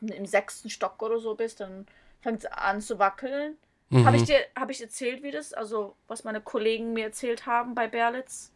im 0.00 0.26
sechsten 0.26 0.70
Stock 0.70 1.02
oder 1.02 1.18
so 1.18 1.34
bist, 1.34 1.60
dann 1.60 1.86
fängt 2.22 2.40
es 2.40 2.46
an 2.46 2.80
zu 2.80 2.98
wackeln. 2.98 3.56
Mhm. 3.90 4.06
Habe 4.06 4.16
ich 4.16 4.24
dir, 4.24 4.38
habe 4.58 4.72
ich 4.72 4.80
erzählt, 4.80 5.22
wie 5.22 5.30
das, 5.30 5.52
also 5.52 5.94
was 6.08 6.24
meine 6.24 6.40
Kollegen 6.40 6.92
mir 6.92 7.04
erzählt 7.04 7.46
haben 7.46 7.74
bei 7.74 7.88
Berlitz? 7.88 8.50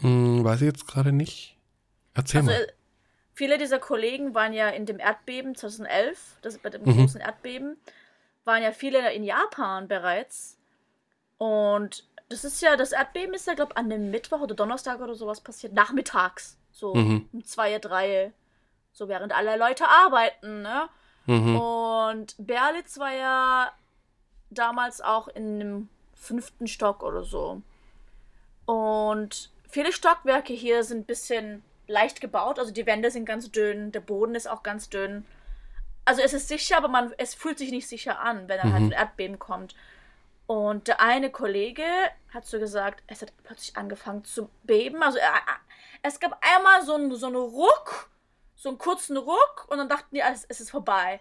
Hm, 0.00 0.44
weiß 0.44 0.60
ich 0.60 0.66
jetzt 0.66 0.86
gerade 0.86 1.12
nicht. 1.12 1.56
Erzähl 2.14 2.40
Also 2.40 2.50
mal. 2.52 2.60
äh, 2.60 2.66
viele 3.34 3.58
dieser 3.58 3.78
Kollegen 3.80 4.34
waren 4.34 4.52
ja 4.52 4.68
in 4.68 4.86
dem 4.86 5.00
Erdbeben 5.00 5.54
2011, 5.56 6.38
das 6.42 6.58
bei 6.58 6.70
dem 6.70 6.82
Mhm. 6.84 6.94
großen 6.96 7.20
Erdbeben, 7.20 7.76
waren 8.44 8.62
ja 8.62 8.72
viele 8.72 9.12
in 9.12 9.24
Japan 9.24 9.88
bereits. 9.88 10.56
Und 11.38 12.07
das 12.28 12.44
ist 12.44 12.60
ja, 12.60 12.76
das 12.76 12.92
Erdbeben 12.92 13.34
ist 13.34 13.46
ja, 13.46 13.54
glaube 13.54 13.72
ich, 13.72 13.78
an 13.78 13.88
dem 13.90 14.10
Mittwoch 14.10 14.40
oder 14.40 14.54
Donnerstag 14.54 15.00
oder 15.00 15.14
sowas 15.14 15.40
passiert, 15.40 15.72
nachmittags, 15.72 16.58
so 16.72 16.94
Mhm. 16.94 17.28
um 17.32 17.44
zwei, 17.44 17.78
drei, 17.78 18.32
so 18.92 19.08
während 19.08 19.32
alle 19.32 19.56
Leute 19.56 19.86
arbeiten, 19.88 20.62
ne? 20.62 20.88
Mhm. 21.26 21.56
Und 21.56 22.34
Berlitz 22.38 22.98
war 22.98 23.12
ja 23.12 23.72
damals 24.50 25.00
auch 25.00 25.28
in 25.28 25.60
einem 25.60 25.88
fünften 26.14 26.66
Stock 26.66 27.02
oder 27.02 27.22
so. 27.22 27.62
Und 28.66 29.50
viele 29.68 29.92
Stockwerke 29.92 30.52
hier 30.52 30.84
sind 30.84 31.00
ein 31.00 31.04
bisschen 31.04 31.62
leicht 31.86 32.20
gebaut. 32.20 32.58
Also 32.58 32.72
die 32.72 32.86
Wände 32.86 33.10
sind 33.10 33.24
ganz 33.24 33.50
dünn, 33.50 33.92
der 33.92 34.00
Boden 34.00 34.34
ist 34.34 34.48
auch 34.48 34.62
ganz 34.62 34.88
dünn. 34.90 35.24
Also 36.04 36.22
es 36.22 36.32
ist 36.32 36.48
sicher, 36.48 36.76
aber 36.78 36.88
man, 36.88 37.12
es 37.18 37.34
fühlt 37.34 37.58
sich 37.58 37.70
nicht 37.70 37.88
sicher 37.88 38.20
an, 38.20 38.48
wenn 38.48 38.58
dann 38.58 38.72
halt 38.72 38.82
Mhm. 38.84 38.88
ein 38.88 38.92
Erdbeben 38.92 39.38
kommt. 39.38 39.74
Und 40.48 40.88
der 40.88 41.02
eine 41.02 41.30
Kollege 41.30 41.84
hat 42.32 42.46
so 42.46 42.58
gesagt, 42.58 43.04
es 43.06 43.20
hat 43.20 43.34
plötzlich 43.44 43.76
angefangen 43.76 44.24
zu 44.24 44.48
beben. 44.62 45.02
Also 45.02 45.18
es 46.00 46.18
gab 46.18 46.42
einmal 46.42 46.82
so 46.86 46.94
einen 46.94 47.14
so 47.14 47.26
einen 47.26 47.36
Ruck, 47.36 48.08
so 48.56 48.70
einen 48.70 48.78
kurzen 48.78 49.18
Ruck 49.18 49.66
und 49.68 49.76
dann 49.76 49.90
dachten 49.90 50.14
die, 50.14 50.22
es 50.22 50.44
ist 50.44 50.70
vorbei. 50.70 51.20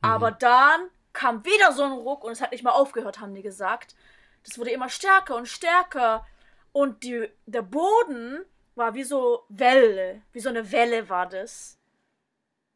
Aber 0.00 0.30
dann 0.30 0.90
kam 1.12 1.44
wieder 1.44 1.72
so 1.72 1.82
ein 1.82 1.90
Ruck 1.90 2.22
und 2.22 2.30
es 2.30 2.40
hat 2.40 2.52
nicht 2.52 2.62
mal 2.62 2.70
aufgehört, 2.70 3.18
haben 3.18 3.34
die 3.34 3.42
gesagt. 3.42 3.96
Das 4.44 4.60
wurde 4.60 4.70
immer 4.70 4.88
stärker 4.88 5.34
und 5.34 5.48
stärker. 5.48 6.24
Und 6.70 7.02
die, 7.02 7.28
der 7.46 7.62
Boden 7.62 8.44
war 8.76 8.94
wie 8.94 9.02
so 9.02 9.44
Welle, 9.48 10.22
wie 10.30 10.38
so 10.38 10.50
eine 10.50 10.70
Welle 10.70 11.08
war 11.08 11.26
das. 11.26 11.80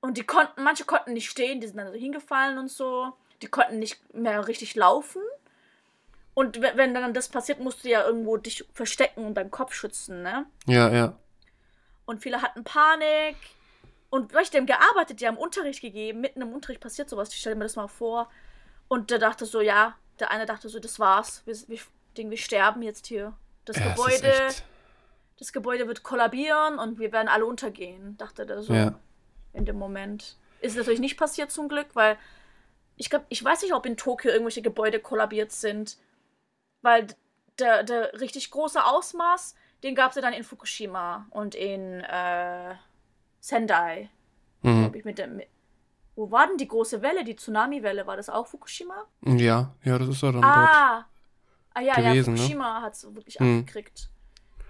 Und 0.00 0.18
die 0.18 0.26
konnten, 0.26 0.64
manche 0.64 0.84
konnten 0.84 1.12
nicht 1.12 1.30
stehen, 1.30 1.60
die 1.60 1.68
sind 1.68 1.76
dann 1.76 1.92
so 1.92 1.98
hingefallen 1.98 2.58
und 2.58 2.72
so. 2.72 3.12
Die 3.40 3.46
konnten 3.46 3.78
nicht 3.78 4.12
mehr 4.12 4.48
richtig 4.48 4.74
laufen. 4.74 5.22
Und 6.34 6.62
wenn, 6.62 6.94
dann 6.94 7.12
das 7.12 7.28
passiert, 7.28 7.60
musst 7.60 7.84
du 7.84 7.90
ja 7.90 8.04
irgendwo 8.06 8.36
dich 8.38 8.64
verstecken 8.72 9.26
und 9.26 9.34
deinen 9.34 9.50
Kopf 9.50 9.74
schützen, 9.74 10.22
ne? 10.22 10.46
Ja, 10.66 10.90
ja. 10.90 11.16
und 12.06 12.22
viele 12.22 12.40
hatten 12.40 12.64
Panik. 12.64 13.36
Und 14.08 14.34
weil 14.34 14.42
ich 14.42 14.50
dem 14.50 14.66
gearbeitet, 14.66 15.20
die 15.20 15.26
haben 15.26 15.36
Unterricht 15.36 15.80
gegeben, 15.80 16.20
mitten 16.20 16.42
im 16.42 16.52
Unterricht 16.52 16.80
passiert 16.80 17.08
sowas, 17.08 17.30
ich 17.30 17.40
stelle 17.40 17.56
mir 17.56 17.64
das 17.64 17.76
mal 17.76 17.88
vor. 17.88 18.30
Und 18.88 19.10
der 19.10 19.18
dachte 19.18 19.46
so, 19.46 19.60
ja, 19.60 19.94
der 20.20 20.30
eine 20.30 20.46
dachte 20.46 20.68
so, 20.68 20.78
das 20.78 20.98
war's, 20.98 21.42
wir, 21.46 21.56
wir, 21.68 22.30
wir 22.30 22.36
sterben 22.36 22.82
jetzt 22.82 23.06
hier. 23.06 23.32
Das 23.64 23.76
ja, 23.76 23.88
Gebäude, 23.88 24.32
das 25.38 25.52
Gebäude 25.52 25.86
wird 25.86 26.02
kollabieren 26.02 26.78
und 26.78 26.98
wir 26.98 27.12
werden 27.12 27.28
alle 27.28 27.46
untergehen, 27.46 28.16
dachte 28.18 28.44
der 28.44 28.62
so 28.62 28.74
ja. 28.74 28.94
in 29.52 29.64
dem 29.64 29.78
Moment. 29.78 30.36
Ist 30.60 30.76
natürlich 30.76 31.00
nicht 31.00 31.16
passiert 31.16 31.50
zum 31.50 31.68
Glück, 31.68 31.88
weil 31.94 32.16
ich 32.96 33.10
glaube, 33.10 33.24
ich 33.30 33.42
weiß 33.42 33.62
nicht, 33.62 33.72
ob 33.72 33.86
in 33.86 33.96
Tokio 33.96 34.30
irgendwelche 34.30 34.62
Gebäude 34.62 35.00
kollabiert 35.00 35.52
sind, 35.52 35.96
weil 36.82 37.06
der, 37.58 37.82
der 37.84 38.20
richtig 38.20 38.50
große 38.50 38.84
Ausmaß, 38.84 39.54
den 39.82 39.94
gab 39.94 40.10
es 40.10 40.16
ja 40.16 40.22
dann 40.22 40.32
in 40.32 40.44
Fukushima 40.44 41.26
und 41.30 41.54
in 41.54 42.00
äh, 42.00 42.74
Sendai. 43.40 44.10
Mhm. 44.62 44.92
Ich, 44.94 45.04
mit 45.04 45.18
der, 45.18 45.28
mit, 45.28 45.48
wo 46.14 46.30
war 46.30 46.46
denn 46.46 46.58
die 46.58 46.68
große 46.68 47.02
Welle, 47.02 47.24
die 47.24 47.36
Tsunami-Welle? 47.36 48.06
War 48.06 48.16
das 48.16 48.28
auch 48.28 48.46
Fukushima? 48.46 49.06
Ja, 49.24 49.74
ja, 49.82 49.98
das 49.98 50.08
ist 50.08 50.22
ja 50.22 50.32
dann 50.32 50.44
ah, 50.44 51.06
ah, 51.74 51.80
ja, 51.80 51.94
gewesen, 51.94 52.04
ja, 52.04 52.14
ne? 52.14 52.24
Fukushima 52.24 52.78
ne? 52.78 52.84
hat 52.84 52.94
es 52.94 53.14
wirklich 53.14 53.40
mhm. 53.40 53.60
abgekriegt. 53.60 54.08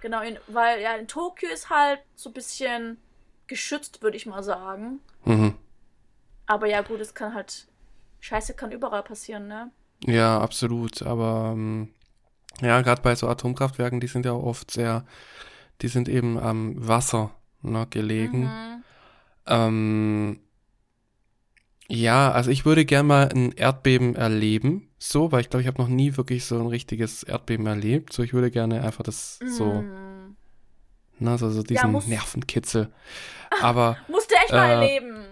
Genau, 0.01 0.21
in, 0.21 0.37
weil 0.47 0.81
ja 0.81 0.95
in 0.95 1.07
Tokio 1.07 1.49
ist 1.49 1.69
halt 1.69 2.01
so 2.15 2.29
ein 2.29 2.33
bisschen 2.33 2.97
geschützt, 3.47 4.01
würde 4.01 4.17
ich 4.17 4.25
mal 4.25 4.43
sagen. 4.43 4.99
Mhm. 5.25 5.55
Aber 6.45 6.67
ja, 6.67 6.81
gut, 6.81 6.99
es 6.99 7.13
kann 7.13 7.33
halt. 7.33 7.67
Scheiße 8.19 8.53
kann 8.53 8.71
überall 8.71 9.03
passieren, 9.03 9.47
ne? 9.47 9.71
Ja, 10.05 10.39
absolut. 10.39 11.01
Aber 11.01 11.51
ähm, 11.53 11.93
ja, 12.61 12.81
gerade 12.81 13.01
bei 13.01 13.15
so 13.15 13.27
Atomkraftwerken, 13.27 13.99
die 13.99 14.07
sind 14.07 14.25
ja 14.25 14.33
oft 14.33 14.71
sehr, 14.71 15.05
die 15.81 15.87
sind 15.87 16.07
eben 16.07 16.37
am 16.37 16.75
Wasser 16.75 17.31
ne, 17.61 17.87
gelegen. 17.89 18.43
Mhm. 18.43 18.83
Ähm, 19.47 20.39
ja, 21.89 22.31
also 22.31 22.49
ich 22.49 22.65
würde 22.65 22.85
gerne 22.85 23.07
mal 23.07 23.29
ein 23.29 23.51
Erdbeben 23.51 24.15
erleben, 24.15 24.89
so, 24.97 25.31
weil 25.31 25.41
ich 25.41 25.49
glaube, 25.49 25.61
ich 25.61 25.67
habe 25.67 25.81
noch 25.81 25.89
nie 25.89 26.15
wirklich 26.15 26.45
so 26.45 26.59
ein 26.59 26.67
richtiges 26.67 27.23
Erdbeben 27.23 27.67
erlebt. 27.67 28.13
So, 28.13 28.23
ich 28.23 28.33
würde 28.33 28.51
gerne 28.51 28.83
einfach 28.83 29.03
das 29.03 29.39
so, 29.45 29.65
mhm. 29.65 30.35
ne, 31.19 31.37
so, 31.37 31.49
so 31.49 31.61
diesen 31.61 31.85
ja, 31.85 31.87
muss, 31.87 32.07
Nervenkitzel. 32.07 32.91
Aber. 33.61 33.97
Musst 34.07 34.31
du 34.31 34.35
echt 34.35 34.51
äh, 34.51 34.55
mal 34.55 34.69
erleben. 34.69 35.25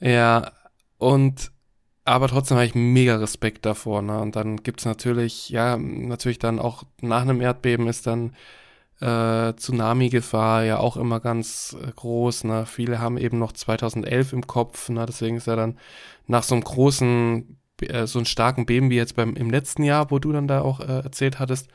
Ja, 0.00 0.52
und 0.98 1.50
aber 2.06 2.28
trotzdem 2.28 2.56
habe 2.56 2.66
ich 2.66 2.74
mega 2.74 3.16
Respekt 3.16 3.66
davor. 3.66 4.00
Ne? 4.00 4.18
Und 4.20 4.36
dann 4.36 4.58
gibt 4.58 4.80
es 4.80 4.86
natürlich, 4.86 5.50
ja, 5.50 5.76
natürlich 5.76 6.38
dann 6.38 6.58
auch 6.58 6.84
nach 7.00 7.22
einem 7.22 7.40
Erdbeben 7.40 7.88
ist 7.88 8.06
dann 8.06 8.34
äh, 9.00 9.52
Tsunami-Gefahr 9.54 10.64
ja 10.64 10.78
auch 10.78 10.96
immer 10.96 11.20
ganz 11.20 11.76
äh, 11.82 11.90
groß. 11.90 12.44
Ne? 12.44 12.64
Viele 12.64 13.00
haben 13.00 13.18
eben 13.18 13.38
noch 13.38 13.52
2011 13.52 14.32
im 14.32 14.46
Kopf. 14.46 14.88
Ne? 14.88 15.04
Deswegen 15.04 15.36
ist 15.36 15.48
ja 15.48 15.56
dann 15.56 15.78
nach 16.26 16.44
so 16.44 16.54
einem 16.54 16.64
großen, 16.64 17.58
äh, 17.82 18.06
so 18.06 18.20
einem 18.20 18.26
starken 18.26 18.66
Beben 18.66 18.88
wie 18.90 18.96
jetzt 18.96 19.16
beim 19.16 19.34
im 19.34 19.50
letzten 19.50 19.82
Jahr, 19.82 20.10
wo 20.10 20.18
du 20.18 20.32
dann 20.32 20.48
da 20.48 20.62
auch 20.62 20.80
äh, 20.80 21.00
erzählt 21.00 21.38
hattest, 21.40 21.68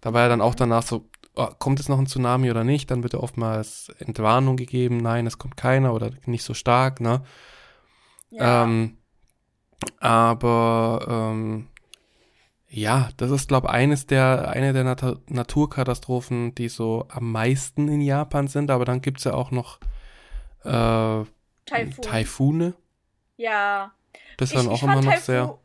da 0.00 0.12
war 0.12 0.22
ja 0.22 0.28
dann 0.28 0.40
auch 0.40 0.54
danach 0.54 0.84
so, 0.84 1.08
oh, 1.34 1.48
kommt 1.58 1.80
jetzt 1.80 1.88
noch 1.88 1.98
ein 1.98 2.06
Tsunami 2.06 2.50
oder 2.50 2.62
nicht? 2.64 2.90
Dann 2.90 3.02
wird 3.02 3.14
ja 3.14 3.18
oftmals 3.18 3.92
Entwarnung 3.98 4.56
gegeben, 4.56 4.98
nein, 4.98 5.26
es 5.26 5.38
kommt 5.38 5.56
keiner 5.56 5.92
oder 5.92 6.12
nicht 6.26 6.44
so 6.44 6.54
stark. 6.54 7.00
Ne? 7.00 7.22
Ja. 8.30 8.64
Ähm, 8.64 8.97
aber 10.00 11.06
ähm, 11.08 11.68
ja, 12.68 13.08
das 13.16 13.30
ist, 13.30 13.48
glaube 13.48 13.68
ich, 13.68 13.72
eines 13.72 14.06
der, 14.06 14.50
eine 14.50 14.72
der 14.72 14.84
Nat 14.84 15.02
Naturkatastrophen, 15.30 16.54
die 16.54 16.68
so 16.68 17.06
am 17.08 17.32
meisten 17.32 17.88
in 17.88 18.00
Japan 18.00 18.46
sind. 18.46 18.70
Aber 18.70 18.84
dann 18.84 19.00
gibt 19.00 19.18
es 19.18 19.24
ja 19.24 19.34
auch 19.34 19.50
noch 19.50 19.78
äh, 20.64 21.24
Taifun. 21.64 22.02
Taifune. 22.02 22.74
Ja. 23.36 23.92
Das 24.36 24.50
dann 24.50 24.68
auch 24.68 24.82
immer 24.82 24.96
noch 24.96 25.04
Taifun, 25.04 25.24
sehr. 25.24 25.58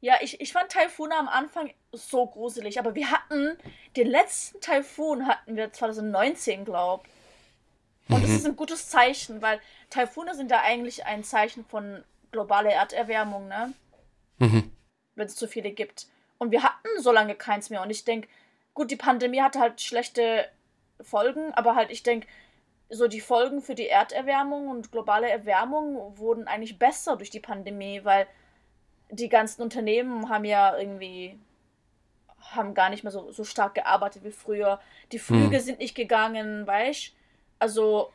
Ja, 0.00 0.14
ich, 0.20 0.40
ich 0.40 0.52
fand 0.52 0.68
Taifune 0.70 1.14
am 1.16 1.28
Anfang 1.28 1.70
so 1.92 2.26
gruselig. 2.26 2.80
Aber 2.80 2.96
wir 2.96 3.10
hatten, 3.12 3.56
den 3.96 4.08
letzten 4.08 4.60
Taifun 4.60 5.28
hatten 5.28 5.54
wir 5.54 5.72
2019, 5.72 6.64
glaube 6.64 7.04
Und 8.08 8.18
mhm. 8.18 8.22
das 8.22 8.30
ist 8.32 8.46
ein 8.46 8.56
gutes 8.56 8.88
Zeichen, 8.88 9.42
weil 9.42 9.60
Taifune 9.90 10.34
sind 10.34 10.50
ja 10.50 10.60
eigentlich 10.60 11.06
ein 11.06 11.22
Zeichen 11.22 11.64
von 11.64 12.02
globale 12.32 12.72
Erderwärmung, 12.72 13.46
ne? 13.46 13.72
Mhm. 14.38 14.72
Wenn 15.14 15.26
es 15.26 15.36
zu 15.36 15.46
viele 15.46 15.70
gibt. 15.70 16.08
Und 16.38 16.50
wir 16.50 16.62
hatten 16.62 16.88
so 16.98 17.12
lange 17.12 17.36
keins 17.36 17.70
mehr. 17.70 17.82
Und 17.82 17.90
ich 17.90 18.04
denke, 18.04 18.28
gut, 18.74 18.90
die 18.90 18.96
Pandemie 18.96 19.42
hatte 19.42 19.60
halt 19.60 19.80
schlechte 19.80 20.48
Folgen, 21.00 21.52
aber 21.54 21.76
halt, 21.76 21.90
ich 21.90 22.02
denke, 22.02 22.26
so 22.88 23.06
die 23.06 23.20
Folgen 23.20 23.62
für 23.62 23.74
die 23.74 23.88
Erderwärmung 23.88 24.68
und 24.68 24.92
globale 24.92 25.30
Erwärmung 25.30 26.18
wurden 26.18 26.46
eigentlich 26.46 26.78
besser 26.78 27.16
durch 27.16 27.30
die 27.30 27.40
Pandemie, 27.40 28.04
weil 28.04 28.26
die 29.10 29.28
ganzen 29.28 29.62
Unternehmen 29.62 30.28
haben 30.28 30.44
ja 30.44 30.76
irgendwie 30.76 31.38
haben 32.50 32.74
gar 32.74 32.90
nicht 32.90 33.04
mehr 33.04 33.12
so, 33.12 33.30
so 33.30 33.44
stark 33.44 33.74
gearbeitet 33.74 34.24
wie 34.24 34.32
früher. 34.32 34.80
Die 35.12 35.18
Flüge 35.18 35.56
hm. 35.56 35.62
sind 35.62 35.78
nicht 35.78 35.94
gegangen, 35.94 36.66
weißt 36.66 37.12
Also 37.58 38.12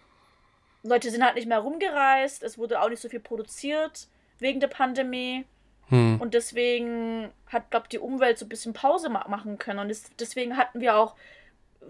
Leute 0.84 1.12
sind 1.12 1.24
halt 1.24 1.36
nicht 1.36 1.48
mehr 1.48 1.60
rumgereist, 1.60 2.44
es 2.44 2.58
wurde 2.58 2.82
auch 2.82 2.90
nicht 2.90 3.02
so 3.02 3.10
viel 3.10 3.20
produziert 3.20 4.08
wegen 4.40 4.60
der 4.60 4.68
Pandemie. 4.68 5.46
Hm. 5.90 6.20
Und 6.20 6.34
deswegen 6.34 7.30
hat, 7.48 7.72
glaube 7.72 7.86
ich, 7.86 7.90
die 7.90 8.00
Umwelt 8.00 8.38
so 8.38 8.46
ein 8.46 8.50
bisschen 8.50 8.74
Pause 8.74 9.10
ma 9.10 9.26
machen 9.28 9.58
können. 9.58 9.80
Und 9.80 9.90
das, 9.90 10.04
deswegen 10.20 10.58
hatten 10.58 10.82
wir 10.82 10.98
auch 10.98 11.16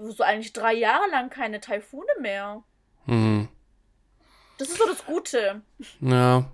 so 0.02 0.24
eigentlich 0.24 0.54
drei 0.54 0.74
Jahre 0.74 1.10
lang 1.10 1.30
keine 1.30 1.60
Taifune 1.60 2.08
mehr. 2.22 2.64
Hm. 3.06 3.48
Das 4.58 4.70
ist 4.70 4.78
so 4.78 4.88
das 4.88 5.06
Gute. 5.06 5.62
Ja. 6.00 6.46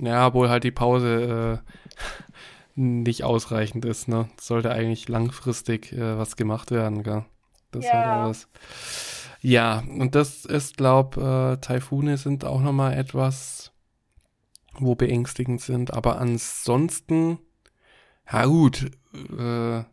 Ja, 0.00 0.26
obwohl 0.26 0.50
halt 0.50 0.64
die 0.64 0.70
Pause 0.70 1.62
äh, 1.64 2.30
nicht 2.74 3.24
ausreichend 3.24 3.84
ist, 3.84 4.08
ne? 4.08 4.28
Sollte 4.38 4.70
eigentlich 4.70 5.08
langfristig 5.08 5.92
äh, 5.92 6.18
was 6.18 6.36
gemacht 6.36 6.70
werden, 6.70 7.02
gell? 7.02 7.24
Das 7.70 7.84
ja. 7.84 7.92
halt 7.92 8.06
alles. 8.06 8.48
Ja, 9.46 9.84
und 9.88 10.16
das 10.16 10.44
ist, 10.44 10.76
glaub, 10.76 11.16
äh, 11.16 11.58
Taifune 11.58 12.16
sind 12.16 12.44
auch 12.44 12.60
nochmal 12.60 12.94
etwas, 12.94 13.70
wo 14.72 14.96
beängstigend 14.96 15.60
sind. 15.60 15.92
Aber 15.92 16.18
ansonsten, 16.18 17.38
ja 18.28 18.46
gut, 18.46 18.90
äh, 19.14 19.84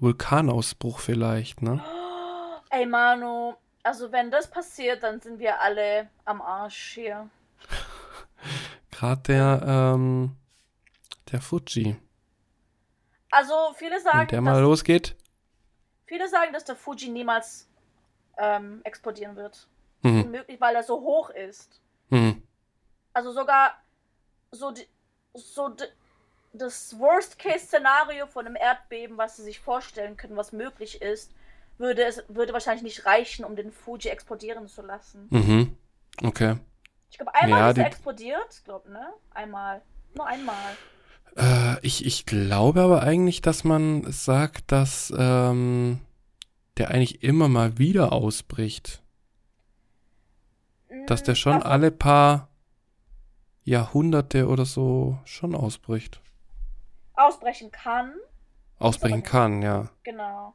Vulkanausbruch 0.00 0.98
vielleicht, 0.98 1.62
ne? 1.62 1.80
Ey, 2.70 2.86
Manu, 2.86 3.54
also 3.84 4.10
wenn 4.10 4.32
das 4.32 4.50
passiert, 4.50 5.04
dann 5.04 5.20
sind 5.20 5.38
wir 5.38 5.60
alle 5.60 6.10
am 6.24 6.42
Arsch 6.42 6.94
hier. 6.94 7.30
Gerade 8.90 9.22
der, 9.28 9.62
ähm, 9.64 10.34
der 11.30 11.40
Fuji. 11.40 11.96
Also 13.30 13.54
viele 13.76 14.00
sagen, 14.00 14.18
wenn 14.18 14.26
der 14.26 14.40
mal 14.40 14.60
losgeht. 14.60 15.14
Viele 16.06 16.28
sagen, 16.28 16.52
dass 16.52 16.64
der 16.64 16.74
Fuji 16.74 17.10
niemals 17.10 17.69
ähm, 18.38 18.80
explodieren 18.84 19.36
wird. 19.36 19.66
Mhm. 20.02 20.24
Unmöglich, 20.24 20.60
weil 20.60 20.74
er 20.74 20.82
so 20.82 21.00
hoch 21.00 21.30
ist. 21.30 21.80
Mhm. 22.08 22.42
Also 23.12 23.32
sogar 23.32 23.74
so, 24.50 24.70
die, 24.70 24.86
so 25.34 25.68
die, 25.68 25.84
das 26.52 26.98
Worst-Case-Szenario 26.98 28.26
von 28.26 28.46
einem 28.46 28.56
Erdbeben, 28.56 29.18
was 29.18 29.36
sie 29.36 29.42
sich 29.42 29.60
vorstellen 29.60 30.16
können, 30.16 30.36
was 30.36 30.52
möglich 30.52 31.02
ist, 31.02 31.32
würde 31.78 32.04
es 32.04 32.22
würde 32.28 32.52
wahrscheinlich 32.52 32.82
nicht 32.82 33.06
reichen, 33.06 33.44
um 33.44 33.56
den 33.56 33.72
Fuji 33.72 34.10
explodieren 34.10 34.68
zu 34.68 34.82
lassen. 34.82 35.26
Mhm. 35.30 35.76
Okay. 36.22 36.56
Ich 37.10 37.16
glaube, 37.16 37.34
einmal 37.34 37.60
ja, 37.60 37.70
ist 37.70 37.78
er 37.78 37.86
explodiert, 37.86 38.46
ich 38.50 38.64
glaube, 38.64 38.90
ne? 38.90 39.12
Einmal. 39.32 39.82
Nur 40.14 40.26
einmal. 40.26 40.76
Äh, 41.36 41.76
ich, 41.82 42.04
ich 42.04 42.26
glaube 42.26 42.82
aber 42.82 43.02
eigentlich, 43.02 43.42
dass 43.42 43.64
man 43.64 44.10
sagt, 44.12 44.72
dass 44.72 45.12
ähm, 45.16 46.00
der 46.80 46.90
eigentlich 46.90 47.22
immer 47.22 47.46
mal 47.48 47.76
wieder 47.76 48.10
ausbricht. 48.10 49.02
Dass 51.06 51.22
der 51.22 51.34
schon 51.34 51.62
alle 51.62 51.90
paar 51.90 52.48
Jahrhunderte 53.64 54.48
oder 54.48 54.64
so 54.64 55.18
schon 55.24 55.54
ausbricht. 55.54 56.22
Ausbrechen 57.12 57.70
kann. 57.70 58.14
Ausbrechen 58.78 59.22
kann, 59.22 59.60
ja. 59.60 59.90
Genau. 60.04 60.54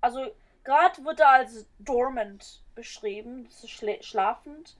Also 0.00 0.20
gerade 0.62 1.04
wird 1.04 1.18
er 1.18 1.30
als 1.30 1.66
dormant 1.80 2.62
beschrieben, 2.76 3.46
das 3.46 3.64
ist 3.64 4.04
schlafend. 4.04 4.76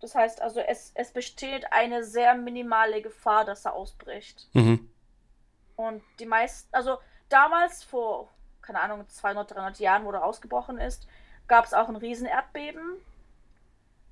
Das 0.00 0.14
heißt 0.14 0.40
also, 0.40 0.60
es, 0.60 0.92
es 0.94 1.10
besteht 1.10 1.72
eine 1.72 2.04
sehr 2.04 2.36
minimale 2.36 3.02
Gefahr, 3.02 3.44
dass 3.44 3.64
er 3.64 3.74
ausbricht. 3.74 4.48
Mhm. 4.52 4.88
Und 5.74 6.02
die 6.20 6.26
meisten, 6.26 6.68
also 6.72 6.98
damals 7.28 7.82
vor 7.82 8.28
keine 8.66 8.80
Ahnung, 8.80 9.08
200, 9.08 9.52
300 9.54 9.78
Jahren, 9.78 10.04
wo 10.04 10.10
er 10.10 10.24
ausgebrochen 10.24 10.78
ist, 10.78 11.06
gab 11.46 11.64
es 11.64 11.74
auch 11.74 11.88
ein 11.88 11.96
Riesenerdbeben. 11.96 12.96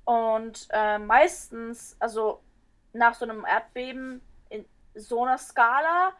Und 0.05 0.69
äh, 0.71 0.99
meistens, 0.99 1.97
also 1.99 2.41
nach 2.93 3.15
so 3.15 3.25
einem 3.25 3.45
Erdbeben 3.45 4.21
in 4.51 4.65
so 4.95 5.25
einer 5.25 5.39
Skala, 5.39 6.13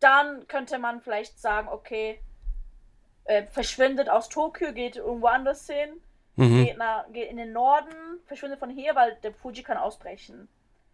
dann 0.00 0.46
könnte 0.48 0.78
man 0.78 1.00
vielleicht 1.00 1.40
sagen, 1.40 1.68
okay, 1.68 2.20
äh, 3.24 3.46
verschwindet 3.46 4.08
aus 4.08 4.28
Tokio, 4.28 4.72
geht 4.72 4.96
irgendwo 4.96 5.26
anders 5.26 5.66
hin, 5.66 6.00
Mhm. 6.36 6.64
geht, 6.64 6.78
nach, 6.78 7.04
geht 7.12 7.30
in 7.30 7.36
den 7.36 7.52
Norden, 7.52 7.94
verschwindet 8.24 8.58
von 8.58 8.70
hier, 8.70 8.94
weil 8.94 9.16
der 9.16 9.34
Fuji 9.34 9.62
kann 9.62 9.76
ausbrechen. 9.76 10.48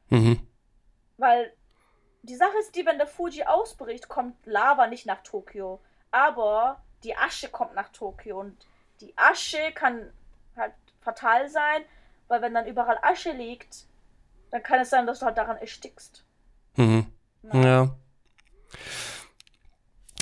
Mhm. 0.08 0.40
Weil 1.18 1.52
die 2.22 2.34
Sache 2.34 2.58
ist 2.58 2.74
die, 2.74 2.84
wenn 2.84 2.98
der 2.98 3.06
Fuji 3.06 3.44
ausbricht, 3.44 4.08
kommt 4.08 4.34
Lava 4.44 4.88
nicht 4.88 5.06
nach 5.06 5.22
Tokio. 5.22 5.80
Aber 6.10 6.80
die 7.02 7.16
Asche 7.16 7.48
kommt 7.48 7.74
nach 7.74 7.90
Tokio. 7.90 8.40
Und 8.40 8.56
die 9.00 9.12
Asche 9.16 9.72
kann 9.74 10.10
halt 10.56 10.72
fatal 11.00 11.48
sein, 11.48 11.82
weil 12.28 12.42
wenn 12.42 12.54
dann 12.54 12.66
überall 12.66 12.98
Asche 13.02 13.32
liegt, 13.32 13.84
dann 14.50 14.62
kann 14.62 14.80
es 14.80 14.90
sein, 14.90 15.06
dass 15.06 15.20
du 15.20 15.26
halt 15.26 15.38
daran 15.38 15.56
erstickst. 15.58 16.24
Mhm. 16.76 17.06
Ja. 17.52 17.96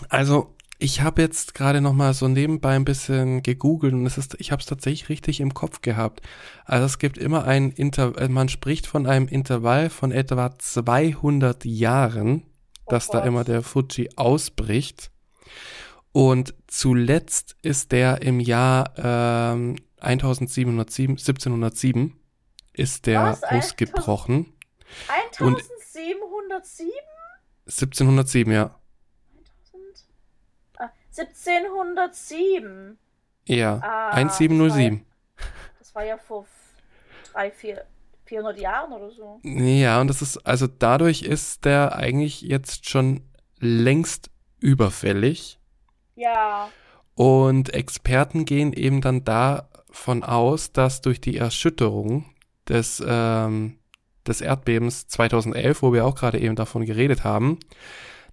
Also, 0.09 0.55
ich 0.79 1.01
habe 1.01 1.23
jetzt 1.23 1.55
gerade 1.55 1.81
noch 1.81 1.93
mal 1.93 2.13
so 2.15 2.29
nebenbei 2.29 2.75
ein 2.75 2.85
bisschen 2.85 3.43
gegoogelt 3.43 3.95
und 3.95 4.07
es 4.07 4.19
ist, 4.19 4.35
ich 4.39 4.53
habe 4.53 4.61
es 4.61 4.67
tatsächlich 4.67 5.09
richtig 5.09 5.41
im 5.41 5.55
Kopf 5.55 5.81
gehabt. 5.83 6.21
Also 6.65 6.85
es 6.85 6.99
gibt 6.99 7.17
immer 7.17 7.45
ein 7.45 7.71
Intervall, 7.71 8.29
man 8.29 8.49
spricht 8.49 8.87
von 8.87 9.07
einem 9.07 9.29
Intervall 9.29 9.89
von 9.89 10.13
etwa 10.13 10.59
200 10.59 11.65
Jahren, 11.65 12.43
Oh 12.85 12.91
dass 12.91 13.09
da 13.09 13.19
Gott. 13.21 13.29
immer 13.29 13.45
der 13.45 13.63
Fuji 13.63 14.11
ausbricht. 14.17 15.11
Und 16.13 16.55
zuletzt 16.69 17.57
ist 17.63 17.91
der 17.93 18.23
im 18.23 18.39
Jahr 18.41 18.93
ähm, 18.97 19.77
1707, 20.01 21.11
1707 21.13 22.17
ist 22.73 23.07
der 23.07 23.23
Was? 23.23 23.43
ausgebrochen. 23.43 24.53
1707? 25.09 26.21
1707, 27.67 28.53
ja. 28.53 28.79
1000? 29.73 30.05
Ah, 30.79 30.91
1707. 31.17 32.99
Ja, 33.47 33.81
Ah, 33.83 34.11
1707. 34.13 35.05
Das 35.79 35.95
war 35.95 36.05
ja 36.05 36.17
vor 36.17 36.47
3, 37.33 37.51
4, 37.51 37.85
400 38.25 38.59
Jahren 38.59 38.93
oder 38.93 39.11
so. 39.11 39.41
Ja, 39.43 40.01
und 40.01 40.09
das 40.09 40.23
ist, 40.23 40.39
also 40.47 40.67
dadurch 40.67 41.23
ist 41.23 41.65
der 41.65 41.97
eigentlich 41.97 42.43
jetzt 42.43 42.89
schon 42.89 43.23
längst 43.59 44.31
überfällig. 44.65 45.59
Ja. 46.17 46.71
Und 47.15 47.75
Experten 47.75 48.45
gehen 48.45 48.73
eben 48.73 49.01
dann 49.01 49.25
davon 49.25 50.25
aus, 50.25 50.73
dass 50.73 51.03
durch 51.03 51.21
die 51.21 51.37
Erschütterung 51.37 52.25
des, 52.69 53.03
ähm, 53.07 53.79
des 54.27 54.41
Erdbebens 54.41 55.07
2011, 55.07 55.83
wo 55.83 55.93
wir 55.93 56.07
auch 56.07 56.15
gerade 56.15 56.41
eben 56.41 56.57
davon 56.57 56.87
geredet 56.87 57.25
haben, 57.25 57.61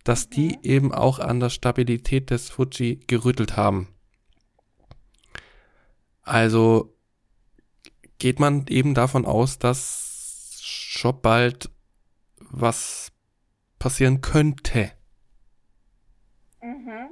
dass 0.04 0.30
die 0.30 0.54
Mhm. 0.54 0.60
eben 0.64 0.94
auch 0.94 1.20
an 1.20 1.40
der 1.40 1.50
Stabilität 1.50 2.30
des 2.30 2.50
Fuji 2.50 3.02
gerüttelt 3.08 3.58
haben. 3.58 3.90
Also 6.24 6.96
geht 8.20 8.40
man 8.40 8.66
eben 8.68 8.94
davon 8.94 9.26
aus, 9.26 9.60
dass 9.60 10.60
schon 10.62 11.22
bald 11.22 11.70
was 12.40 13.12
passieren 13.80 14.22
könnte. 14.22 14.92
Mhm. 16.62 17.10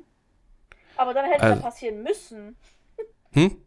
Aber 0.97 1.13
dann 1.13 1.25
hätte 1.25 1.37
es 1.37 1.43
Also- 1.43 1.55
ja 1.55 1.61
passieren 1.61 2.03
müssen. 2.03 2.55
Hm? 3.31 3.61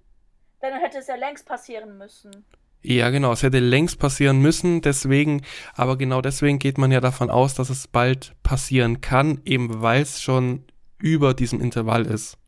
Dann 0.61 0.75
hätte 0.81 0.99
es 0.99 1.07
ja 1.07 1.15
längst 1.17 1.47
passieren 1.47 1.99
müssen. 1.99 2.45
Ja, 2.83 3.11
genau, 3.11 3.33
es 3.33 3.43
hätte 3.45 3.61
längst 3.61 3.99
passieren 4.01 4.41
müssen, 4.41 4.81
deswegen, 4.83 5.43
aber 5.77 5.97
genau 5.97 6.21
deswegen 6.21 6.59
geht 6.59 6.79
man 6.79 6.91
ja 6.91 7.01
davon 7.01 7.31
aus, 7.31 7.55
dass 7.55 7.71
es 7.71 7.87
bald 7.87 8.35
passieren 8.43 9.01
kann, 9.01 9.41
eben 9.45 9.83
weil 9.83 10.03
es 10.03 10.21
schon 10.21 10.65
über 10.99 11.33
diesem 11.35 11.61
Intervall 11.61 12.07
ist. 12.07 12.39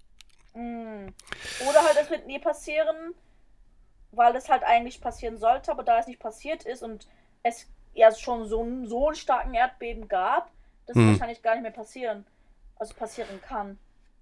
Mm. 0.55 1.07
Oder 1.69 1.85
halt, 1.85 1.97
es 2.03 2.11
wird 2.11 2.27
nie 2.27 2.41
passieren, 2.41 3.15
weil 4.11 4.35
es 4.35 4.49
halt 4.49 4.65
eigentlich 4.65 5.01
passieren 5.01 5.37
sollte, 5.39 5.71
aber 5.71 5.85
da 5.85 6.01
es 6.01 6.09
nicht 6.09 6.19
passiert 6.19 6.65
ist 6.65 6.83
und 6.83 7.07
es 7.45 7.69
ja 7.95 8.13
schon 8.13 8.49
so, 8.49 8.63
einen- 8.63 8.87
so 8.89 9.07
einen 9.07 9.15
starken 9.17 9.55
Erdbeben 9.55 10.09
gab, 10.09 10.51
das 10.87 10.97
Hm. 10.97 11.11
wahrscheinlich 11.11 11.43
gar 11.43 11.55
nicht 11.55 11.63
mehr 11.63 11.71
passieren. 11.71 12.27
Also 12.77 12.95
passieren 12.95 13.41
kann. 13.47 13.79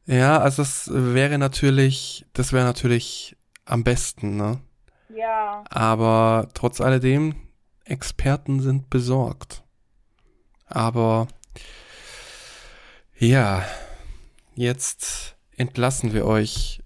Ja, 0.07 0.39
also 0.39 0.63
es 0.63 0.91
wäre 0.93 1.39
natürlich, 1.39 2.27
das 2.33 2.53
wäre 2.53 2.65
natürlich 2.65 3.37
am 3.65 3.85
besten, 3.85 4.37
ne? 4.37 4.61
Ja. 5.09 5.65
Aber 5.71 6.49
trotz 6.55 6.81
alledem, 6.81 7.35
Experten 7.85 8.61
sind 8.61 8.91
besorgt. 8.91 9.63
Aber 10.67 11.29
ja, 13.17 13.65
jetzt 14.55 15.37
entlassen 15.57 16.13
wir 16.13 16.27
euch, 16.27 16.83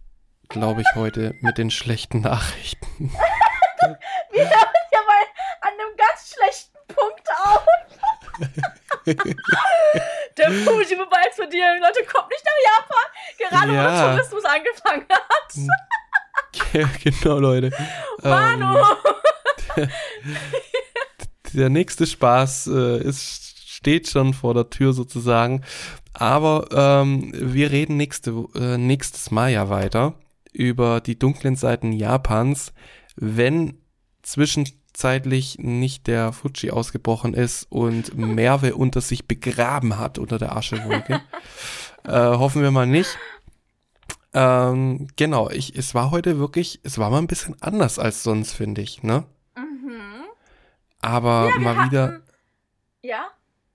glaube 0.48 0.82
ich, 0.82 0.86
heute 0.94 1.34
mit 1.40 1.59
den 1.59 1.70
schlechten 1.70 2.20
Nachrichten. 2.20 3.10
Wir 4.32 4.44
hören 4.44 4.74
ja 4.93 5.01
mal 5.06 5.24
an 5.60 5.72
einem 5.72 5.97
ganz 5.97 6.34
schlechten 6.34 6.78
Punkt 6.88 7.28
auf. 7.44 7.66
Der 10.36 10.50
Fuji 10.50 10.98
wobei 10.98 11.22
explodieren. 11.26 11.80
Leute, 11.80 12.04
kommt 12.12 12.28
nicht 12.30 12.44
nach 12.44 12.60
Japan. 12.76 13.06
Gerade 13.38 13.70
wo 13.70 13.74
Ja. 13.74 14.06
der 14.06 14.16
Tourismus 14.16 14.44
angefangen 14.44 15.06
hat. 15.10 16.72
Ja, 16.74 16.88
genau, 17.22 17.38
Leute. 17.38 17.70
Manu! 18.22 18.78
Ähm, 19.76 19.88
der 21.54 21.68
nächste 21.70 22.06
Spaß 22.06 22.66
äh, 22.68 23.02
ist, 23.02 23.68
steht 23.70 24.08
schon 24.08 24.34
vor 24.34 24.54
der 24.54 24.68
Tür 24.70 24.92
sozusagen. 24.92 25.64
Aber 26.12 26.68
ähm, 26.72 27.32
wir 27.34 27.70
reden 27.70 27.96
nächste, 27.96 28.30
äh, 28.54 28.78
nächstes 28.78 29.30
Mal 29.30 29.50
ja 29.52 29.68
weiter 29.68 30.14
über 30.52 31.00
die 31.00 31.18
dunklen 31.18 31.56
Seiten 31.56 31.92
Japans, 31.92 32.72
wenn 33.16 33.78
zwischenzeitlich 34.97 35.59
nicht 35.59 36.06
der 36.06 36.32
Fuji 36.32 36.70
ausgebrochen 36.70 37.35
ist 37.35 37.66
und 37.70 38.16
Merve 38.16 38.74
unter 38.74 39.02
sich 39.02 39.28
begraben 39.28 39.98
hat 39.98 40.18
unter 40.18 40.39
der 40.39 40.56
Aschewolke. 40.56 41.20
äh, 42.05 42.10
hoffen 42.12 42.62
wir 42.62 42.70
mal 42.70 42.86
nicht. 42.86 43.18
Ähm, 44.32 45.09
genau, 45.16 45.51
ich, 45.51 45.77
es 45.77 45.94
war 45.94 46.10
heute 46.10 46.39
wirklich, 46.39 46.81
es 46.82 46.97
war 46.98 47.10
mal 47.10 47.18
ein 47.18 47.27
bisschen 47.27 47.60
anders 47.60 47.98
als 47.98 48.23
sonst, 48.23 48.52
finde 48.52 48.81
ich, 48.81 49.02
ne? 49.02 49.24
Mhm. 49.56 50.24
Aber 51.02 51.48
Wir 51.52 51.60
mal 51.60 51.86
wieder, 51.90 52.02
hatten- 52.05 52.23
Ja? 53.02 53.27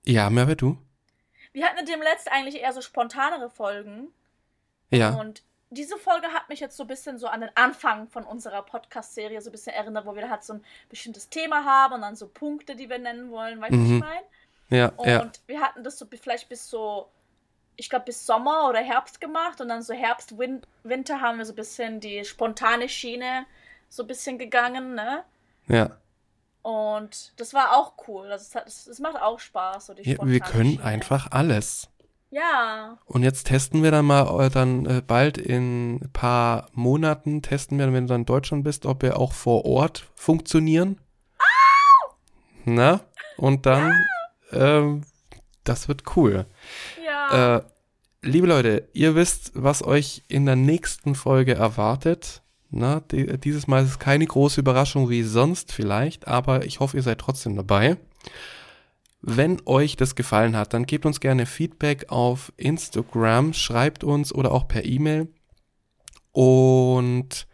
ja, 0.04 0.28
Merve, 0.28 0.56
du? 0.56 0.76
Wir 1.52 1.66
hatten 1.66 1.86
dem 1.86 2.00
letzten 2.02 2.30
eigentlich 2.30 2.60
eher 2.60 2.72
so 2.72 2.80
spontanere 2.80 3.48
Folgen. 3.48 4.08
Ja, 4.90 5.10
Und 5.10 5.42
diese 5.72 5.96
Folge 5.96 6.28
hat 6.28 6.48
mich 6.48 6.60
jetzt 6.60 6.76
so 6.76 6.84
ein 6.84 6.86
bisschen 6.86 7.18
so 7.18 7.26
an 7.26 7.40
den 7.40 7.50
Anfang 7.56 8.06
von 8.08 8.24
unserer 8.24 8.62
Podcast-Serie 8.62 9.40
so 9.40 9.48
ein 9.50 9.52
bisschen 9.52 9.72
erinnert, 9.74 10.06
wo 10.06 10.14
wir 10.14 10.28
halt 10.30 10.44
so 10.44 10.54
ein 10.54 10.64
bestimmtes 10.88 11.28
Thema 11.28 11.64
haben 11.64 11.94
und 11.94 12.02
dann 12.02 12.14
so 12.16 12.28
Punkte, 12.28 12.76
die 12.76 12.88
wir 12.90 12.98
nennen 12.98 13.30
wollen, 13.30 13.60
weißt 13.60 13.72
du, 13.72 13.78
was 13.78 13.88
Mhm. 13.88 13.96
ich 13.96 14.00
meine? 14.00 14.22
ja, 14.68 14.88
Und 14.96 15.06
ja, 15.08 15.30
wir 15.46 15.60
hatten 15.60 15.82
das 15.84 15.98
so 15.98 16.06
vielleicht 16.06 16.48
bis 16.48 16.68
so, 16.68 17.08
ich 17.76 17.88
glaube, 17.90 18.04
bis 18.06 18.24
Sommer 18.26 18.68
oder 18.68 18.80
Herbst 18.80 19.20
gemacht 19.20 19.60
und 19.60 19.68
dann 19.68 19.82
so 19.82 19.94
Herbst, 19.94 20.38
Win 20.38 20.62
Winter 20.82 21.20
haben 21.20 21.38
wir 21.38 21.44
so 21.46 21.52
ein 21.52 21.56
bisschen 21.56 22.00
die 22.00 22.24
spontane 22.24 22.88
Schiene 22.88 23.46
so 23.88 24.02
ein 24.04 24.06
bisschen 24.06 24.38
gegangen, 24.38 24.94
ne? 24.94 25.24
ja. 25.68 25.96
Und 26.62 27.32
das 27.40 27.54
war 27.54 27.76
auch 27.76 27.94
cool. 28.06 28.28
Das, 28.28 28.54
ist, 28.54 28.86
das, 28.88 28.98
macht 29.00 29.20
auch 29.20 29.40
Spaß, 29.40 29.86
so 29.86 29.94
die 29.94 30.08
ja 30.08 30.16
wir 30.24 30.38
können 30.38 30.70
Schiene. 30.70 30.84
einfach 30.84 31.32
alles. 31.32 31.88
Ja. 32.32 32.98
Und 33.04 33.22
jetzt 33.22 33.46
testen 33.46 33.82
wir 33.82 33.90
dann 33.90 34.06
mal, 34.06 34.46
äh, 34.46 34.48
dann 34.48 34.86
äh, 34.86 35.02
bald 35.06 35.36
in 35.36 35.96
ein 35.96 36.10
paar 36.14 36.68
Monaten, 36.72 37.42
testen 37.42 37.78
wir, 37.78 37.92
wenn 37.92 38.06
du 38.06 38.14
dann 38.14 38.22
in 38.22 38.26
Deutschland 38.26 38.64
bist, 38.64 38.86
ob 38.86 39.02
wir 39.02 39.18
auch 39.18 39.34
vor 39.34 39.66
Ort 39.66 40.08
funktionieren. 40.14 40.98
Na? 42.64 43.00
Und 43.36 43.66
dann, 43.66 43.92
ähm, 44.50 45.02
das 45.64 45.88
wird 45.88 46.16
cool. 46.16 46.46
Ja. 47.04 47.56
Äh, 47.56 47.62
liebe 48.22 48.46
Leute, 48.46 48.88
ihr 48.94 49.14
wisst, 49.14 49.52
was 49.54 49.84
euch 49.84 50.22
in 50.28 50.46
der 50.46 50.56
nächsten 50.56 51.14
Folge 51.14 51.54
erwartet. 51.54 52.42
Na, 52.70 53.00
die, 53.00 53.38
dieses 53.38 53.66
Mal 53.66 53.82
ist 53.82 53.90
es 53.90 53.98
keine 53.98 54.26
große 54.26 54.58
Überraschung 54.58 55.10
wie 55.10 55.22
sonst 55.22 55.70
vielleicht, 55.70 56.26
aber 56.26 56.64
ich 56.64 56.80
hoffe, 56.80 56.96
ihr 56.96 57.02
seid 57.02 57.18
trotzdem 57.18 57.56
dabei. 57.56 57.98
Wenn 59.24 59.62
euch 59.66 59.96
das 59.96 60.16
gefallen 60.16 60.56
hat, 60.56 60.74
dann 60.74 60.84
gebt 60.84 61.06
uns 61.06 61.20
gerne 61.20 61.46
Feedback 61.46 62.10
auf 62.10 62.52
Instagram, 62.56 63.52
schreibt 63.52 64.02
uns 64.02 64.34
oder 64.34 64.50
auch 64.50 64.66
per 64.66 64.84
E-Mail 64.84 65.32
und 66.32 67.46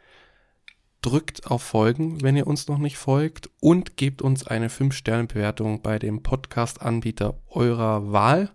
drückt 1.02 1.46
auf 1.46 1.62
Folgen, 1.62 2.22
wenn 2.22 2.36
ihr 2.36 2.46
uns 2.46 2.68
noch 2.68 2.78
nicht 2.78 2.96
folgt 2.96 3.50
und 3.60 3.98
gebt 3.98 4.22
uns 4.22 4.46
eine 4.46 4.68
5-Sterne-Bewertung 4.68 5.82
bei 5.82 5.98
dem 5.98 6.22
Podcast-Anbieter 6.22 7.38
eurer 7.48 8.12
Wahl. 8.12 8.50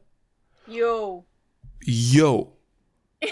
Yo. 0.65 1.23
Yo. 1.83 2.57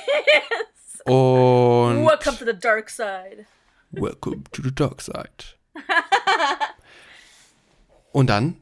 Und 1.06 2.06
Welcome 2.06 2.38
to 2.38 2.46
the 2.46 2.54
dark 2.54 2.88
side. 2.88 3.48
welcome 3.90 4.44
to 4.52 4.62
the 4.62 4.74
dark 4.74 5.02
side. 5.02 5.58
Und 8.12 8.30
dann 8.30 8.58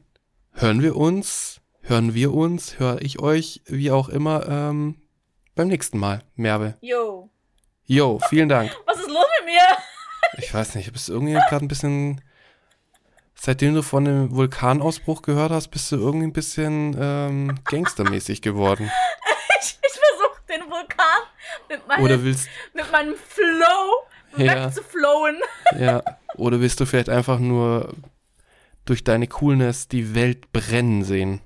hören 0.52 0.82
wir 0.82 0.96
uns, 0.96 1.60
hören 1.82 2.14
wir 2.14 2.32
uns, 2.34 2.78
höre 2.78 3.00
ich 3.02 3.20
euch, 3.20 3.62
wie 3.66 3.90
auch 3.90 4.08
immer, 4.08 4.46
ähm, 4.48 4.96
beim 5.54 5.68
nächsten 5.68 5.98
Mal. 5.98 6.22
Merve. 6.36 6.76
Yo. 6.80 7.30
Jo, 7.84 8.20
vielen 8.28 8.48
Dank. 8.48 8.70
Was 8.86 8.98
ist 8.98 9.08
los 9.08 9.26
mit 9.40 9.46
mir? 9.54 9.62
Ich 10.38 10.52
weiß 10.54 10.74
nicht, 10.76 10.92
bist 10.92 11.08
du 11.08 11.12
irgendwie 11.14 11.34
gerade 11.34 11.64
ein 11.64 11.68
bisschen. 11.68 12.20
Seitdem 13.34 13.74
du 13.74 13.82
von 13.82 14.04
dem 14.04 14.36
Vulkanausbruch 14.36 15.22
gehört 15.22 15.50
hast, 15.50 15.68
bist 15.68 15.90
du 15.90 15.96
irgendwie 15.96 16.26
ein 16.26 16.32
bisschen 16.34 16.94
ähm, 17.00 17.58
gangstermäßig 17.64 18.42
geworden. 18.42 18.90
Ich, 19.62 19.78
ich 19.82 19.92
versuche 19.92 20.40
den 20.48 20.70
Vulkan 20.70 21.20
mit 21.68 21.86
meinem, 21.86 22.02
Oder 22.02 22.24
willst, 22.24 22.48
mit 22.72 22.90
meinem 22.90 23.14
Flow 23.14 24.42
Ja. 24.42 24.64
wegzuflowen. 24.66 25.36
ja, 25.78 26.02
oder 26.36 26.62
willst 26.62 26.80
du 26.80 26.86
vielleicht 26.86 27.10
einfach 27.10 27.38
nur 27.38 27.92
durch 28.90 29.04
deine 29.04 29.26
Coolness 29.28 29.88
die 29.88 30.14
Welt 30.14 30.52
brennen 30.52 31.04
sehen? 31.04 31.40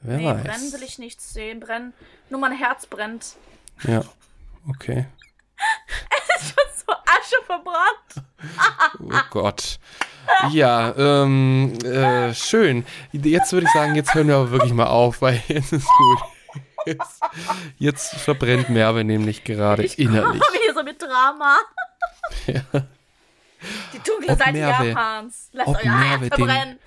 Wer 0.00 0.16
Nee, 0.18 0.26
weiß. 0.26 0.42
brennen 0.44 0.72
will 0.72 0.82
ich 0.82 0.98
nichts 0.98 1.32
sehen. 1.32 1.60
Brennen. 1.60 1.92
Nur 2.30 2.40
mein 2.40 2.52
Herz 2.52 2.86
brennt. 2.86 3.36
Ja, 3.84 4.02
okay. 4.68 5.06
Es 6.38 6.42
ist 6.42 6.54
schon 6.54 6.86
so 6.86 6.92
Asche 6.92 7.44
verbrannt. 7.46 8.26
Oh 9.00 9.20
Gott. 9.30 9.78
Ja, 10.50 10.94
ähm, 10.96 11.74
äh, 11.84 12.32
schön. 12.34 12.84
Jetzt 13.12 13.52
würde 13.52 13.66
ich 13.66 13.72
sagen, 13.72 13.94
jetzt 13.96 14.14
hören 14.14 14.28
wir 14.28 14.36
aber 14.36 14.50
wirklich 14.52 14.72
mal 14.72 14.86
auf, 14.86 15.20
weil 15.22 15.42
jetzt 15.48 15.72
ist 15.72 15.86
gut. 15.86 16.18
Jetzt, 16.86 17.20
jetzt 17.78 18.14
verbrennt 18.14 18.68
Merve 18.70 19.04
nämlich 19.04 19.42
gerade 19.44 19.84
Ich 19.84 19.98
innerlich. 19.98 20.40
komme 20.40 20.58
hier 20.62 20.74
so 20.74 20.82
mit 20.82 21.00
Drama. 21.02 21.58
Ja. 22.46 22.62
Die 23.92 23.98
dunkle 23.98 24.32
Ob 24.32 24.38
Seite 24.38 24.52
Merve- 24.52 24.88
Japans. 24.88 25.48
Lasst 25.52 25.68
ob 25.68 25.76
euer 25.76 25.82
Herz 25.82 26.00
Merve 26.08 26.30
den- 26.30 26.36
verbrennen. 26.36 26.78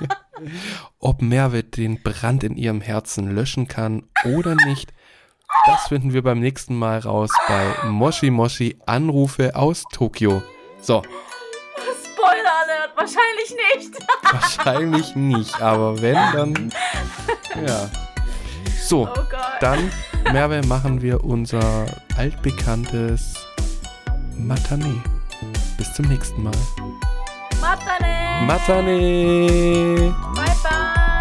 Ob 1.00 1.20
Merve 1.22 1.62
den 1.64 2.02
Brand 2.02 2.44
in 2.44 2.56
ihrem 2.56 2.80
Herzen 2.80 3.34
löschen 3.34 3.68
kann 3.68 4.04
oder 4.24 4.54
nicht, 4.54 4.92
das 5.66 5.88
finden 5.88 6.14
wir 6.14 6.22
beim 6.22 6.40
nächsten 6.40 6.74
Mal 6.76 7.00
raus 7.00 7.30
bei 7.48 7.88
Moshi 7.88 8.30
Moshi 8.30 8.78
Anrufe 8.86 9.54
aus 9.56 9.84
Tokio. 9.92 10.42
So, 10.80 11.02
Spoiler 12.04 12.52
Alert. 12.62 12.96
Wahrscheinlich 12.96 13.54
nicht. 13.76 13.94
wahrscheinlich 14.32 15.14
nicht, 15.16 15.60
aber 15.60 16.00
wenn, 16.00 16.14
dann. 16.14 16.72
Ja. 17.66 17.90
So. 18.82 19.08
Oh. 19.08 19.20
Dann, 19.60 19.90
Merve, 20.32 20.62
machen 20.66 21.02
wir 21.02 21.22
unser 21.24 21.84
altbekanntes 22.16 23.34
Matane. 24.38 25.02
Bis 25.80 25.94
zum 25.94 26.08
nächsten 26.08 26.42
Mal. 26.42 26.52
Matane. 27.58 28.44
Matane! 28.46 30.14
Bye 30.36 30.54
bye. 30.62 31.19